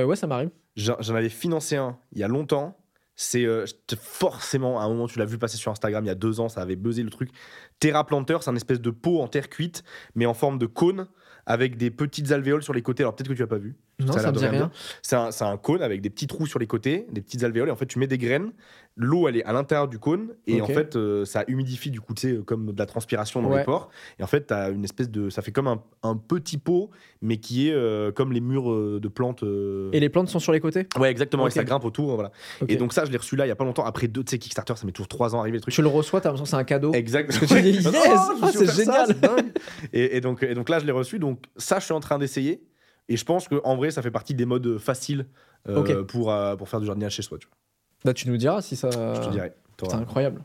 Euh, 0.00 0.04
ouais, 0.04 0.16
ça 0.16 0.26
m'arrive. 0.26 0.50
J'en 0.76 0.96
avais 1.14 1.28
financé 1.28 1.76
un 1.76 1.98
il 2.12 2.18
y 2.18 2.24
a 2.24 2.28
longtemps. 2.28 2.76
C'est 3.16 3.44
euh, 3.44 3.64
forcément, 4.00 4.80
à 4.80 4.84
un 4.84 4.88
moment, 4.88 5.06
tu 5.06 5.18
l'as 5.20 5.24
vu 5.24 5.38
passer 5.38 5.56
sur 5.56 5.70
Instagram 5.70 6.04
il 6.04 6.08
y 6.08 6.10
a 6.10 6.16
deux 6.16 6.40
ans, 6.40 6.48
ça 6.48 6.62
avait 6.62 6.74
buzzé 6.74 7.02
le 7.04 7.10
truc. 7.10 7.30
Terra 7.78 8.04
Planter, 8.04 8.38
c'est 8.40 8.50
un 8.50 8.56
espèce 8.56 8.80
de 8.80 8.90
pot 8.90 9.20
en 9.20 9.28
terre 9.28 9.48
cuite, 9.48 9.84
mais 10.16 10.26
en 10.26 10.34
forme 10.34 10.58
de 10.58 10.66
cône, 10.66 11.06
avec 11.46 11.76
des 11.76 11.90
petites 11.92 12.32
alvéoles 12.32 12.64
sur 12.64 12.72
les 12.72 12.82
côtés. 12.82 13.04
Alors 13.04 13.14
peut-être 13.14 13.28
que 13.28 13.34
tu 13.34 13.42
n'as 13.42 13.46
pas 13.46 13.58
vu. 13.58 13.76
Non, 14.00 14.14
a 14.14 14.16
ça 14.18 14.22
l'air 14.22 14.32
me 14.32 14.38
dit 14.38 14.46
rien. 14.46 14.70
C'est 15.02 15.14
un, 15.14 15.30
c'est 15.30 15.44
un 15.44 15.56
cône 15.58 15.82
avec 15.82 16.00
des 16.00 16.10
petits 16.10 16.26
trous 16.26 16.46
sur 16.46 16.58
les 16.58 16.66
côtés, 16.66 17.06
des 17.12 17.20
petites 17.20 17.44
alvéoles, 17.44 17.68
et 17.68 17.70
en 17.70 17.76
fait 17.76 17.86
tu 17.86 18.00
mets 18.00 18.08
des 18.08 18.18
graines. 18.18 18.50
L'eau 18.96 19.26
elle 19.26 19.36
est 19.36 19.44
à 19.44 19.52
l'intérieur 19.52 19.88
du 19.88 19.98
cône, 19.98 20.28
et 20.46 20.60
en 20.60 20.66
fait 20.74 20.94
euh, 20.94 21.24
ça 21.24 21.42
humidifie 21.48 21.90
du 21.90 22.00
coup, 22.00 22.14
tu 22.14 22.20
sais, 22.36 22.38
comme 22.44 22.70
de 22.72 22.78
la 22.78 22.86
transpiration 22.86 23.42
dans 23.42 23.48
les 23.58 23.64
pores. 23.64 23.90
Et 24.20 24.22
en 24.22 24.28
fait, 24.28 24.52
as 24.52 24.70
une 24.70 24.84
espèce 24.84 25.10
de. 25.10 25.30
Ça 25.30 25.42
fait 25.42 25.50
comme 25.50 25.66
un, 25.66 25.82
un 26.04 26.16
petit 26.16 26.58
pot, 26.58 26.90
mais 27.20 27.38
qui 27.38 27.68
est 27.68 27.72
euh, 27.72 28.12
comme 28.12 28.32
les 28.32 28.40
murs 28.40 28.70
euh, 28.70 29.00
de 29.02 29.08
plantes. 29.08 29.42
euh, 29.42 29.90
Et 29.92 29.98
les 29.98 30.08
plantes 30.08 30.28
sont 30.28 30.38
sur 30.38 30.52
les 30.52 30.60
côtés? 30.60 30.86
Ouais, 30.96 31.10
exactement, 31.10 31.48
et 31.48 31.50
ça 31.50 31.64
grimpe 31.64 31.84
autour. 31.84 32.14
Voilà. 32.14 32.30
Et 32.68 32.76
donc, 32.76 32.92
ça, 32.92 33.04
je 33.04 33.10
l'ai 33.10 33.18
reçu 33.18 33.34
là 33.34 33.46
il 33.46 33.48
y 33.48 33.52
a 33.52 33.56
pas 33.56 33.64
longtemps. 33.64 33.84
Après 33.84 34.06
deux, 34.06 34.22
tu 34.22 34.30
sais, 34.30 34.38
Kickstarter, 34.38 34.74
ça 34.76 34.86
met 34.86 34.92
toujours 34.92 35.08
trois 35.08 35.34
ans 35.34 35.38
à 35.38 35.40
arriver 35.40 35.56
le 35.56 35.62
truc. 35.62 35.74
Tu 35.74 35.82
le 35.82 35.88
reçois, 35.88 36.20
t'as 36.20 36.28
l'impression 36.28 36.44
que 36.44 36.50
c'est 36.50 36.56
un 36.56 36.64
cadeau. 36.64 36.92
Exact. 36.92 37.36
Que 37.36 37.52
Ouais. 37.52 37.62
yes, 37.72 37.84
Oh, 37.88 38.46
c'est 38.52 38.66
ça, 38.66 38.72
génial. 38.74 39.20
dingue. 39.20 39.52
et, 39.92 40.16
et 40.16 40.20
donc, 40.20 40.44
et 40.44 40.54
donc 40.54 40.68
là, 40.68 40.78
je 40.78 40.86
l'ai 40.86 40.92
reçu. 40.92 41.18
Donc, 41.18 41.46
ça, 41.56 41.80
je 41.80 41.84
suis 41.86 41.94
en 41.94 42.00
train 42.00 42.20
d'essayer. 42.20 42.62
Et 43.08 43.16
je 43.16 43.24
pense 43.24 43.48
qu'en 43.48 43.76
vrai, 43.76 43.90
ça 43.90 44.02
fait 44.02 44.10
partie 44.12 44.34
des 44.34 44.46
modes 44.46 44.78
faciles 44.78 45.26
euh, 45.68 46.04
pour, 46.04 46.30
euh, 46.32 46.54
pour 46.56 46.68
faire 46.68 46.78
du 46.80 46.86
jardinage 46.86 47.14
chez 47.14 47.22
soi. 47.22 47.38
Tu 47.38 47.48
vois. 47.48 47.56
Bah, 48.04 48.12
tu 48.14 48.28
nous 48.28 48.36
diras 48.36 48.60
si 48.62 48.76
ça. 48.76 48.90
Je 48.90 49.20
te 49.20 49.30
dirais. 49.30 49.54
C'est 49.80 49.94
incroyable. 49.94 50.42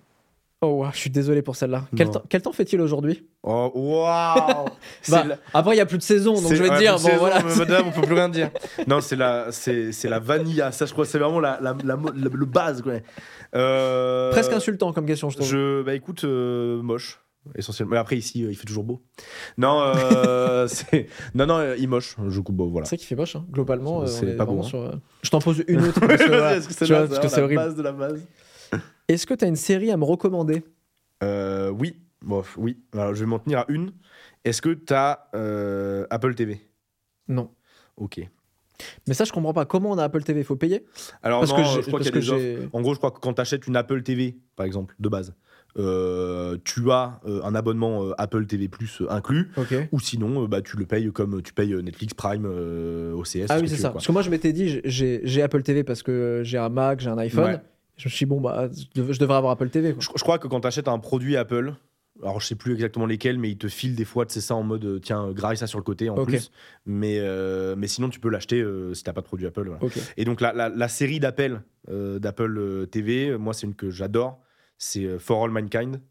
Oh, 0.62 0.84
wow, 0.84 0.88
je 0.91 0.98
suis 0.98 1.10
désolé 1.10 1.41
pour 1.41 1.56
celle-là. 1.56 1.84
Quel, 1.95 2.10
temps- 2.10 2.22
quel 2.28 2.41
temps 2.41 2.52
fait-il 2.52 2.82
aujourd'hui? 2.82 3.26
Oh, 3.43 3.72
waouh 3.74 4.65
Bah, 5.08 5.24
la- 5.24 5.38
Après, 5.54 5.72
il 5.72 5.76
n'y 5.76 5.82
a 5.82 5.86
plus 5.86 5.98
de 6.00 6.04
saison, 6.04 6.34
donc 6.34 6.54
je 6.54 6.62
vais 6.62 6.67
te 6.69 6.78
dire. 6.80 6.93
Bon, 6.93 6.98
saison, 7.00 7.17
voilà. 7.17 7.41
Madame, 7.58 7.88
on 7.88 7.91
peut 7.91 8.02
plus 8.02 8.13
rien 8.15 8.28
dire. 8.28 8.50
Non, 8.88 9.00
c'est 9.00 9.15
la, 9.15 9.54
c'est, 9.54 9.93
la 10.04 10.19
vanilla. 10.19 10.74
Ça, 10.74 10.86
je 10.86 10.91
crois, 10.91 11.06
c'est 11.06 11.17
vraiment 11.17 11.39
la, 11.39 11.60
la, 11.62 11.74
le 12.13 12.45
base. 12.45 12.82
Quoi. 12.82 12.95
Euh, 13.56 14.32
Presque 14.32 14.52
insultant 14.52 14.91
comme 14.91 15.06
question, 15.06 15.30
je 15.30 15.38
trouve. 15.38 15.48
Je, 15.48 15.82
bah 15.82 15.93
écoute, 15.95 16.26
euh, 16.26 16.82
moche, 16.82 17.22
essentiellement. 17.56 17.91
Mais 17.93 17.97
après, 17.97 18.17
ici, 18.17 18.43
euh, 18.43 18.52
il 18.52 18.56
fait 18.56 18.65
toujours 18.65 18.84
beau. 18.84 19.02
Non, 19.58 19.82
euh, 19.82 20.67
c'est, 20.69 21.08
non, 21.34 21.45
non, 21.45 21.58
euh, 21.58 21.75
il 21.78 21.88
moche. 21.88 22.15
Je 22.28 22.39
coupe, 22.41 22.56
bon, 22.56 22.67
voilà. 22.67 22.86
C'est 22.86 22.95
vrai 22.95 22.97
qu'il 22.99 23.08
fait 23.08 23.15
moche, 23.15 23.36
hein. 23.36 23.45
globalement. 23.52 24.02
euh, 24.02 24.06
C'est 24.08 24.25
on 24.25 24.30
est 24.30 24.36
pas 24.36 24.45
beau, 24.45 24.60
hein. 24.60 24.63
sur, 24.63 24.80
euh, 24.82 24.95
Je 25.23 25.30
t'en 25.30 25.39
pose 25.39 25.63
une 25.67 25.82
autre. 25.82 25.99
Parce 26.08 26.21
que, 26.23 26.28
voilà, 26.28 26.54
Parce 26.54 26.67
que 26.67 26.73
c'est 26.73 26.86
tu 26.86 26.91
vois, 26.93 27.02
là, 27.04 27.08
parce 27.08 27.19
que 27.19 27.28
c'est 27.28 27.36
c'est 27.36 27.41
la 27.41 27.45
horrible. 27.45 27.62
base 27.62 27.75
de 27.75 27.82
la 27.82 27.91
base. 27.91 28.28
Est-ce 29.08 29.25
que 29.25 29.34
tu 29.34 29.45
as 29.45 29.47
une 29.47 29.56
série 29.56 29.91
à 29.91 29.97
me 29.97 30.04
recommander? 30.06 30.63
Euh, 31.23 31.69
oui, 31.69 31.97
bon, 32.21 32.43
oui. 32.58 32.78
Alors, 32.93 33.13
je 33.15 33.19
vais 33.21 33.25
m'en 33.25 33.39
tenir 33.39 33.60
à 33.60 33.65
une. 33.69 33.91
Est-ce 34.45 34.62
que 34.62 34.69
tu 34.69 34.93
as 34.93 35.30
Apple 36.10 36.36
TV 36.36 36.62
Non. 37.28 37.52
Ok. 37.97 38.21
Mais 39.08 39.13
ça, 39.13 39.25
je 39.25 39.32
comprends 39.34 39.52
pas. 39.54 39.65
Comment 39.65 39.91
on 39.91 39.97
a 39.97 40.04
Apple 40.06 40.23
TV 40.23 40.39
Il 40.39 40.45
faut 40.45 40.56
payer? 40.56 40.86
Alors, 41.21 41.41
Parce 41.41 41.52
non, 41.52 41.58
que 41.58 41.63
j'ai- 41.63 41.82
je 41.82 41.88
crois 41.88 41.99
parce 41.99 42.10
qu'il 42.12 42.15
y 42.15 42.17
a 42.17 42.21
que 42.21 42.25
des 42.25 42.30
offres. 42.56 42.62
j'ai- 42.63 42.69
En 42.71 42.82
gros, 42.82 42.93
je 42.93 42.97
crois 42.99 43.12
que 43.12 43.19
quand 43.19 43.34
tu 43.34 43.41
achètes 43.41 43.67
une 43.67 43.75
Apple 43.75 44.02
TV, 44.04 44.38
par 44.56 44.65
exemple, 44.65 44.95
de 44.99 45.10
base, 45.10 45.34
euh, 45.77 46.58
tu 46.65 46.91
as 46.91 47.19
euh, 47.25 47.41
un 47.43 47.55
abonnement 47.55 48.03
euh, 48.05 48.12
Apple 48.17 48.45
TV 48.45 48.67
Plus 48.67 49.01
inclus. 49.10 49.49
Ou 49.91 49.99
sinon, 49.99 50.45
bah, 50.45 50.62
tu 50.62 50.77
le 50.77 50.86
payes 50.86 51.12
comme 51.12 51.41
tu 51.41 51.53
payes 51.53 51.73
Netflix, 51.82 52.13
Prime, 52.13 52.45
OCS. 52.45 53.45
Ah 53.49 53.60
oui, 53.60 53.69
c'est 53.69 53.75
ça. 53.77 53.89
veux. 53.89 53.93
Parce 53.93 54.08
que 54.08 54.12
moi, 54.12 54.21
je 54.21 54.29
m'étais 54.29 54.53
dit, 54.53 54.82
j'ai 54.84 55.21
j'ai 55.23 55.41
Apple 55.41 55.62
TV 55.63 55.84
parce 55.84 56.03
que 56.03 56.41
j'ai 56.43 56.58
un 56.58 56.69
Mac, 56.69 56.99
j'ai 56.99 57.10
un 57.10 57.17
iPhone. 57.17 57.45
Ouais. 57.45 57.60
Je 57.97 58.08
me 58.08 58.10
suis 58.12 58.25
dit, 58.25 58.29
bon, 58.29 58.39
bah, 58.41 58.69
je 58.71 59.01
dev- 59.01 59.12
je 59.12 59.19
devrais 59.19 59.38
avoir 59.38 59.51
Apple 59.53 59.69
TV. 59.69 59.93
quoi. 59.93 60.01
Je, 60.01 60.10
je 60.15 60.23
crois 60.23 60.39
que 60.39 60.47
quand 60.47 60.62
tu 60.62 60.67
achètes 60.67 60.88
un 60.88 60.99
produit 60.99 61.36
Apple, 61.36 61.73
alors 62.23 62.39
je 62.41 62.47
sais 62.47 62.55
plus 62.55 62.73
exactement 62.73 63.05
lesquels, 63.05 63.38
mais 63.38 63.49
ils 63.49 63.58
te 63.58 63.67
filent 63.67 63.95
des 63.95 64.05
fois, 64.05 64.25
c'est 64.27 64.41
ça 64.41 64.55
en 64.55 64.63
mode 64.63 64.99
tiens, 65.01 65.32
graille 65.32 65.58
ça 65.58 65.67
sur 65.67 65.79
le 65.79 65.84
côté 65.84 66.10
en 66.10 66.15
plus. 66.25 66.49
Mais, 66.86 67.17
euh, 67.19 67.75
mais 67.77 67.88
sinon, 67.88 68.10
tu 68.10 68.19
peux 68.21 68.29
l'acheter 68.29 68.62
euh, 68.62 68.93
si 68.93 69.03
t'as 69.03 69.13
pas 69.13 69.21
de 69.21 69.25
produit 69.25 69.47
Apple. 69.47 69.65
voilà. 69.67 69.79
Et 70.17 70.23
donc, 70.25 70.39
la, 70.41 70.53
la- 70.53 70.69
la 70.69 70.88
série 70.88 71.19
d'appels 71.19 71.62
euh, 71.89 72.19
d'Apple 72.19 72.88
TV, 72.89 73.38
moi, 73.38 73.53
c'est 73.53 73.67
une 73.67 73.75
que 73.75 73.89
j'adore. 73.89 74.39
C'est 74.79 75.03
euh, 75.03 75.19
For 75.19 75.43
All 75.45 75.51
Mankind. 75.51 76.01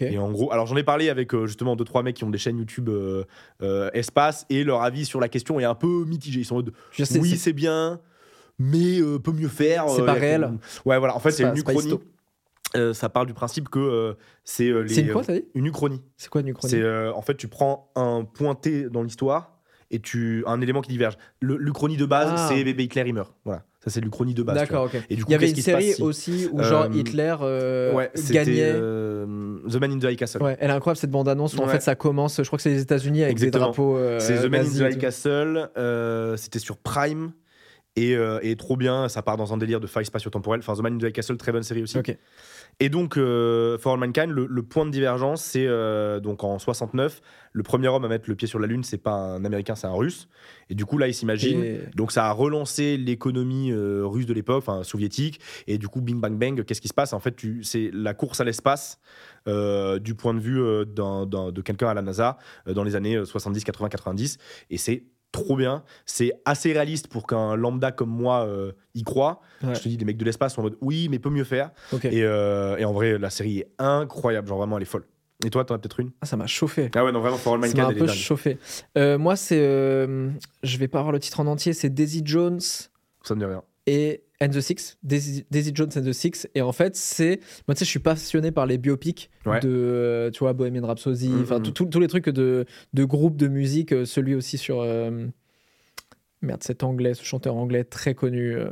Et 0.00 0.16
en 0.16 0.30
gros, 0.32 0.50
alors 0.50 0.66
j'en 0.66 0.76
ai 0.76 0.82
parlé 0.82 1.10
avec 1.10 1.34
euh, 1.34 1.44
justement 1.46 1.76
deux 1.76 1.84
trois 1.84 2.02
mecs 2.02 2.16
qui 2.16 2.24
ont 2.24 2.30
des 2.30 2.38
chaînes 2.38 2.56
YouTube 2.56 2.88
euh, 2.88 3.24
euh, 3.60 3.90
espace 3.92 4.46
et 4.48 4.64
leur 4.64 4.80
avis 4.82 5.04
sur 5.04 5.20
la 5.20 5.28
question 5.28 5.60
est 5.60 5.64
un 5.64 5.74
peu 5.74 6.06
mitigé. 6.06 6.40
Ils 6.40 6.44
sont 6.46 6.54
en 6.54 6.58
mode 6.58 6.72
sais, 7.04 7.18
oui, 7.18 7.36
c'est- 7.36 7.52
bien, 7.52 8.00
mais 8.58 9.00
peut 9.22 9.32
mieux 9.32 9.48
faire. 9.48 9.90
C'est 9.90 10.06
pas 10.06 10.14
réel. 10.14 10.48
Ouais, 10.86 10.98
voilà. 10.98 11.14
En 11.14 11.18
fait, 11.18 11.32
C'est 11.32 11.42
une 11.42 11.56
uchronie. 11.58 11.98
ça 12.94 13.08
part 13.10 13.26
du 13.26 13.34
principe 13.34 13.68
que 13.68 14.16
c'est 14.42 14.70
les. 14.70 14.88
C'est 14.88 15.02
une 15.02 15.12
quoi, 15.12 15.22
t'as 15.22 15.34
dit 15.34 15.44
Une 15.54 15.66
uchronie. 15.66 16.00
C'est 16.16 16.30
quoi 16.30 16.40
une 16.40 16.48
uchronie? 16.48 16.70
C'est 16.72 17.08
en 17.08 17.20
fait, 17.20 17.36
tu 17.36 17.48
prends 17.48 17.90
un 17.94 18.24
pointé 18.24 18.88
dans 18.88 19.02
l'histoire 19.02 19.58
et 19.90 19.98
tu 20.00 20.44
un 20.46 20.62
élément 20.62 20.80
qui 20.80 20.88
diverge. 20.88 21.18
L'uchronie 21.42 21.98
de 21.98 22.06
base, 22.06 22.30
Ah. 22.34 22.46
c'est 22.48 22.64
bébé 22.64 22.84
Hitler, 22.84 23.02
il 23.06 23.12
meurt. 23.14 23.34
Voilà. 23.44 23.64
Ça, 23.84 23.90
c'est 23.90 24.00
l'uchronie 24.00 24.32
de 24.32 24.42
base. 24.42 24.56
D'accord, 24.56 24.84
ok. 24.86 24.94
Et 25.10 25.14
du 25.16 25.24
coup, 25.24 25.30
Il 25.30 25.32
y 25.32 25.34
avait 25.34 25.48
une 25.48 25.54
passe 25.54 25.64
série 25.64 25.92
si- 25.92 26.02
aussi 26.02 26.48
où 26.50 26.62
genre 26.62 26.84
Euh, 26.84 26.94
Hitler 26.96 27.34
euh, 27.42 27.92
Ouais, 27.92 28.10
gagnait. 28.30 28.72
euh, 28.74 29.58
The 29.70 29.74
Man 29.76 29.92
in 29.92 29.98
the 29.98 30.04
High 30.04 30.16
Castle. 30.16 30.42
Ouais, 30.42 30.56
elle 30.58 30.70
est 30.70 30.72
incroyable 30.72 30.98
cette 30.98 31.10
bande-annonce 31.10 31.54
où 31.54 31.60
en 31.60 31.68
fait 31.68 31.82
ça 31.82 31.94
commence, 31.94 32.38
je 32.38 32.46
crois 32.46 32.56
que 32.56 32.62
c'est 32.62 32.70
les 32.70 32.80
États-Unis 32.80 33.22
avec 33.22 33.32
Exactement. 33.32 33.66
des 33.66 33.74
drapeaux. 33.76 33.98
C'est 34.20 34.40
The 34.42 34.46
Man 34.50 34.66
in 34.66 34.70
the 34.88 34.92
High. 34.94 34.98
Castle. 34.98 35.68
C'était 36.36 36.58
sur 36.58 36.76
Prime. 36.78 37.32
Et, 37.96 38.16
euh, 38.16 38.40
et 38.42 38.56
trop 38.56 38.76
bien, 38.76 39.08
ça 39.08 39.22
part 39.22 39.36
dans 39.36 39.52
un 39.54 39.56
délire 39.56 39.78
de 39.78 39.86
faille 39.86 40.04
spatio-temporelle. 40.04 40.58
Enfin, 40.58 40.74
The 40.74 40.80
Man 40.82 40.94
in 40.94 40.98
the 40.98 41.02
High 41.04 41.12
Castle, 41.12 41.36
très 41.36 41.52
bonne 41.52 41.62
série 41.62 41.80
aussi. 41.82 41.96
Et 42.80 42.88
donc, 42.88 43.16
euh, 43.16 43.78
For 43.78 43.92
All 43.94 44.00
Mankind, 44.00 44.30
le, 44.30 44.46
le 44.46 44.62
point 44.62 44.84
de 44.84 44.90
divergence, 44.90 45.42
c'est 45.42 45.66
euh, 45.66 46.18
donc 46.20 46.42
en 46.44 46.58
69, 46.58 47.20
le 47.52 47.62
premier 47.62 47.88
homme 47.88 48.04
à 48.04 48.08
mettre 48.08 48.28
le 48.28 48.34
pied 48.34 48.48
sur 48.48 48.58
la 48.58 48.66
Lune, 48.66 48.82
c'est 48.82 48.98
pas 48.98 49.12
un 49.12 49.44
Américain, 49.44 49.74
c'est 49.76 49.86
un 49.86 49.92
Russe. 49.92 50.28
Et 50.70 50.74
du 50.74 50.84
coup, 50.84 50.98
là, 50.98 51.06
il 51.06 51.14
s'imagine. 51.14 51.62
Et- 51.62 51.80
Donc, 51.94 52.10
ça 52.10 52.26
a 52.26 52.32
relancé 52.32 52.96
l'économie 52.96 53.70
euh, 53.70 54.02
russe 54.04 54.26
de 54.26 54.34
l'époque, 54.34 54.58
enfin 54.66 54.82
soviétique. 54.82 55.40
Et 55.66 55.78
du 55.78 55.86
coup, 55.88 56.00
bing 56.00 56.20
bang 56.20 56.36
bang, 56.36 56.64
qu'est-ce 56.64 56.80
qui 56.80 56.88
se 56.88 56.94
passe? 56.94 57.12
En 57.12 57.20
fait, 57.20 57.36
c'est 57.62 57.90
la 57.92 58.12
course 58.14 58.40
à 58.40 58.44
l'espace 58.44 58.98
du 59.46 60.14
point 60.14 60.34
de 60.34 60.40
vue 60.40 60.58
de 60.58 61.60
quelqu'un 61.60 61.88
à 61.88 61.94
la 61.94 62.02
NASA 62.02 62.38
dans 62.66 62.82
les 62.82 62.96
années 62.96 63.16
euh, 63.16 63.24
70, 63.24 63.62
80, 63.64 63.88
90. 63.88 64.38
Et 64.70 64.78
c'est 64.78 65.04
trop 65.34 65.56
bien. 65.56 65.82
C'est 66.06 66.32
assez 66.44 66.72
réaliste 66.72 67.08
pour 67.08 67.26
qu'un 67.26 67.56
lambda 67.56 67.90
comme 67.92 68.08
moi 68.08 68.46
euh, 68.46 68.72
y 68.94 69.02
croit. 69.02 69.40
Ouais. 69.62 69.74
Je 69.74 69.80
te 69.80 69.88
dis, 69.88 69.96
des 69.96 70.04
mecs 70.04 70.16
de 70.16 70.24
l'espace 70.24 70.54
sont 70.54 70.60
en 70.60 70.64
mode 70.64 70.78
oui, 70.80 71.08
mais 71.10 71.18
peut 71.18 71.28
mieux 71.28 71.44
faire. 71.44 71.70
Et, 72.04 72.22
euh, 72.22 72.76
et 72.78 72.84
en 72.84 72.92
vrai, 72.92 73.18
la 73.18 73.30
série 73.30 73.58
est 73.58 73.68
incroyable. 73.78 74.48
Genre 74.48 74.58
vraiment, 74.58 74.76
elle 74.76 74.82
est 74.82 74.86
folle. 74.86 75.04
Et 75.44 75.50
toi, 75.50 75.64
t'en 75.64 75.74
as 75.74 75.78
peut-être 75.78 76.00
une? 76.00 76.12
Ah, 76.22 76.26
ça 76.26 76.36
m'a 76.36 76.46
chauffé. 76.46 76.90
Ah 76.94 77.04
ouais, 77.04 77.12
non, 77.12 77.20
vraiment, 77.20 77.36
For 77.36 77.54
All 77.54 77.68
Ça 77.68 77.76
m'a 77.76 77.88
un 77.88 77.92
peu 77.94 78.06
chauffé. 78.06 78.58
Euh, 78.96 79.18
moi, 79.18 79.36
c'est. 79.36 79.58
je 79.58 80.78
vais 80.78 80.88
pas 80.88 81.00
avoir 81.00 81.12
le 81.12 81.18
titre 81.20 81.40
en 81.40 81.46
entier, 81.46 81.72
c'est 81.72 81.90
Daisy 81.90 82.22
Jones 82.24 82.60
Ça 82.60 83.34
me 83.34 83.40
dit 83.40 83.44
rien. 83.44 83.62
et 83.86 84.23
And 84.40 84.48
the 84.48 84.60
Six. 84.60 84.98
Daisy, 85.02 85.44
Daisy 85.50 85.70
Jones 85.74 85.90
and 85.96 86.02
the 86.02 86.12
Six. 86.12 86.48
Et 86.54 86.60
en 86.62 86.72
fait, 86.72 86.96
c'est. 86.96 87.40
Moi, 87.68 87.74
tu 87.74 87.78
sais, 87.80 87.84
je 87.84 87.90
suis 87.90 87.98
passionné 88.00 88.50
par 88.50 88.66
les 88.66 88.78
biopics 88.78 89.30
Ouais. 89.46 89.60
de. 89.60 90.30
Tu 90.34 90.40
vois, 90.40 90.52
Bohemian 90.52 90.86
Rhapsody, 90.86 91.28
Mhm. 91.28 91.42
enfin, 91.42 91.60
tout- 91.60 91.84
tous 91.86 92.00
les 92.00 92.08
trucs 92.08 92.28
de, 92.28 92.64
de 92.92 93.04
groupes 93.04 93.36
de 93.36 93.46
musique. 93.48 93.92
euh, 93.92 94.04
Celui 94.04 94.34
aussi 94.34 94.58
sur. 94.58 94.80
euh, 94.80 95.26
Merde, 96.42 96.62
cet 96.62 96.82
anglais, 96.82 97.14
ce 97.14 97.24
chanteur 97.24 97.54
anglais 97.56 97.84
très 97.84 98.14
connu. 98.14 98.54
euh, 98.56 98.66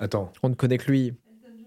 Attends. 0.00 0.32
on 0.42 0.48
ne 0.50 0.54
connaît 0.54 0.78
que 0.78 0.90
lui. 0.90 1.14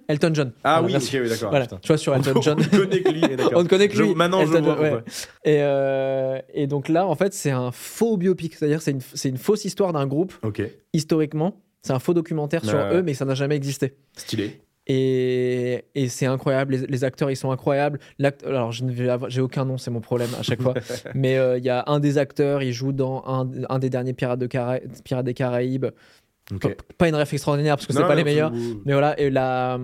Elton 0.07 0.31
John. 0.33 0.51
Ah 0.65 0.81
Voilà, 0.81 0.97
oui, 0.99 1.29
d'accord. 1.29 1.49
Voilà, 1.51 1.67
tu 1.67 1.87
vois, 1.87 1.97
sur 1.97 2.13
Elton 2.13 2.33
John. 2.41 2.57
On 2.59 2.77
connaît 2.77 3.01
que 3.01 3.09
lui. 3.09 3.21
On 3.55 3.63
ne 3.63 3.67
connaît 3.69 3.87
que 3.87 3.95
Je- 3.95 4.03
lui. 4.03 4.13
maintenant, 4.15 4.45
je 4.45 4.51
Elton 4.51 4.61
vois 4.63 4.73
John, 4.75 4.83
ouais. 4.83 4.89
pourquoi. 4.91 5.13
Et, 5.45 5.57
euh, 5.61 6.39
et 6.53 6.67
donc 6.67 6.89
là, 6.89 7.07
en 7.07 7.15
fait, 7.15 7.33
c'est 7.33 7.51
un 7.51 7.71
faux 7.71 8.17
biopic. 8.17 8.55
C'est-à-dire, 8.55 8.81
c'est 8.81 8.91
une, 8.91 8.99
une 9.23 9.37
fausse 9.37 9.63
histoire 9.63 9.93
d'un 9.93 10.05
groupe, 10.07 10.33
historiquement. 10.93 11.55
C'est 11.81 11.93
un 11.93 11.99
faux 11.99 12.13
documentaire 12.13 12.63
sur 12.63 12.77
eux, 12.93 13.01
mais 13.03 13.13
ça 13.13 13.25
n'a 13.25 13.33
jamais 13.35 13.55
existé. 13.55 13.95
stylé. 14.15 14.61
Et, 14.87 15.85
et 15.95 16.09
c'est 16.09 16.25
incroyable. 16.25 16.75
Les, 16.75 16.87
les 16.87 17.03
acteurs, 17.03 17.29
ils 17.31 17.35
sont 17.35 17.51
incroyables. 17.51 17.99
Alors, 18.45 18.71
j'ai 18.71 19.41
aucun 19.41 19.65
nom, 19.65 19.77
c'est 19.77 19.91
mon 19.91 20.01
problème 20.01 20.29
à 20.39 20.43
chaque 20.43 20.61
fois. 20.61 20.73
mais 21.15 21.37
euh, 21.37 21.57
il 21.57 21.63
y 21.63 21.69
a 21.69 21.83
un 21.87 21.99
des 21.99 22.17
acteurs, 22.17 22.63
il 22.63 22.73
joue 22.73 22.91
dans 22.91 23.23
un, 23.25 23.47
un 23.69 23.79
des 23.79 23.89
derniers 23.89 24.13
Pirates, 24.13 24.39
de 24.39 24.47
Cara- 24.47 24.79
Pirates 25.03 25.25
des 25.25 25.33
Caraïbes. 25.33 25.87
Pas, 26.97 27.07
une 27.07 27.15
ref 27.15 27.31
extraordinaire 27.31 27.75
parce 27.77 27.87
que 27.87 27.93
c'est 27.93 28.01
pas 28.01 28.15
les 28.15 28.23
meilleurs. 28.25 28.51
Mais 28.85 28.91
voilà, 28.93 29.17
et 29.19 29.29
la 29.29 29.79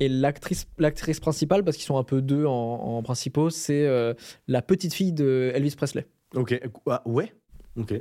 et 0.00 0.08
l'actrice 0.08 0.66
l'actrice 0.78 1.20
principale 1.20 1.62
parce 1.62 1.76
qu'ils 1.76 1.84
sont 1.84 1.98
un 1.98 2.04
peu 2.04 2.22
deux 2.22 2.46
en, 2.46 2.52
en 2.52 3.02
principaux, 3.02 3.50
c'est 3.50 3.86
euh, 3.86 4.14
la 4.48 4.62
petite 4.62 4.94
fille 4.94 5.12
de 5.12 5.50
Elvis 5.54 5.74
Presley. 5.76 6.06
Ok, 6.34 6.58
ah, 6.88 7.02
ouais? 7.04 7.32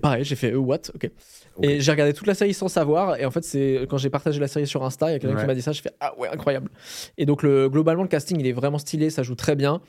Pareil, 0.02 0.24
j'ai 0.24 0.36
fait 0.36 0.52
euh, 0.52 0.58
what? 0.58 0.80
Ok. 0.94 1.10
Et 1.62 1.80
j'ai 1.82 1.92
regardé 1.92 2.14
toute 2.14 2.28
la 2.28 2.34
série 2.34 2.54
sans 2.54 2.68
savoir 2.68 3.20
et 3.20 3.26
en 3.26 3.32
fait 3.32 3.44
c'est 3.44 3.86
quand 3.90 3.98
j'ai 3.98 4.10
partagé 4.10 4.40
la 4.40 4.48
série 4.48 4.68
sur 4.68 4.84
Insta, 4.84 5.10
il 5.10 5.14
y 5.14 5.16
a 5.16 5.20
quelqu'un 5.20 5.36
Ouais. 5.36 5.42
qui 5.42 5.48
m'a 5.48 5.56
dit 5.56 5.62
ça, 5.62 5.72
je 5.74 5.82
fais 5.82 5.92
ah 6.00 6.18
ouais 6.18 6.28
incroyable. 6.30 6.70
Et 7.18 7.26
donc 7.26 7.44
le 7.44 7.70
globalement 7.70 8.04
le 8.04 8.10
casting 8.10 8.40
il 8.40 8.48
est 8.48 8.52
vraiment 8.54 8.78
stylé, 8.78 9.10
ça 9.10 9.24
joue 9.24 9.36
très 9.36 9.56
bien. 9.56 9.82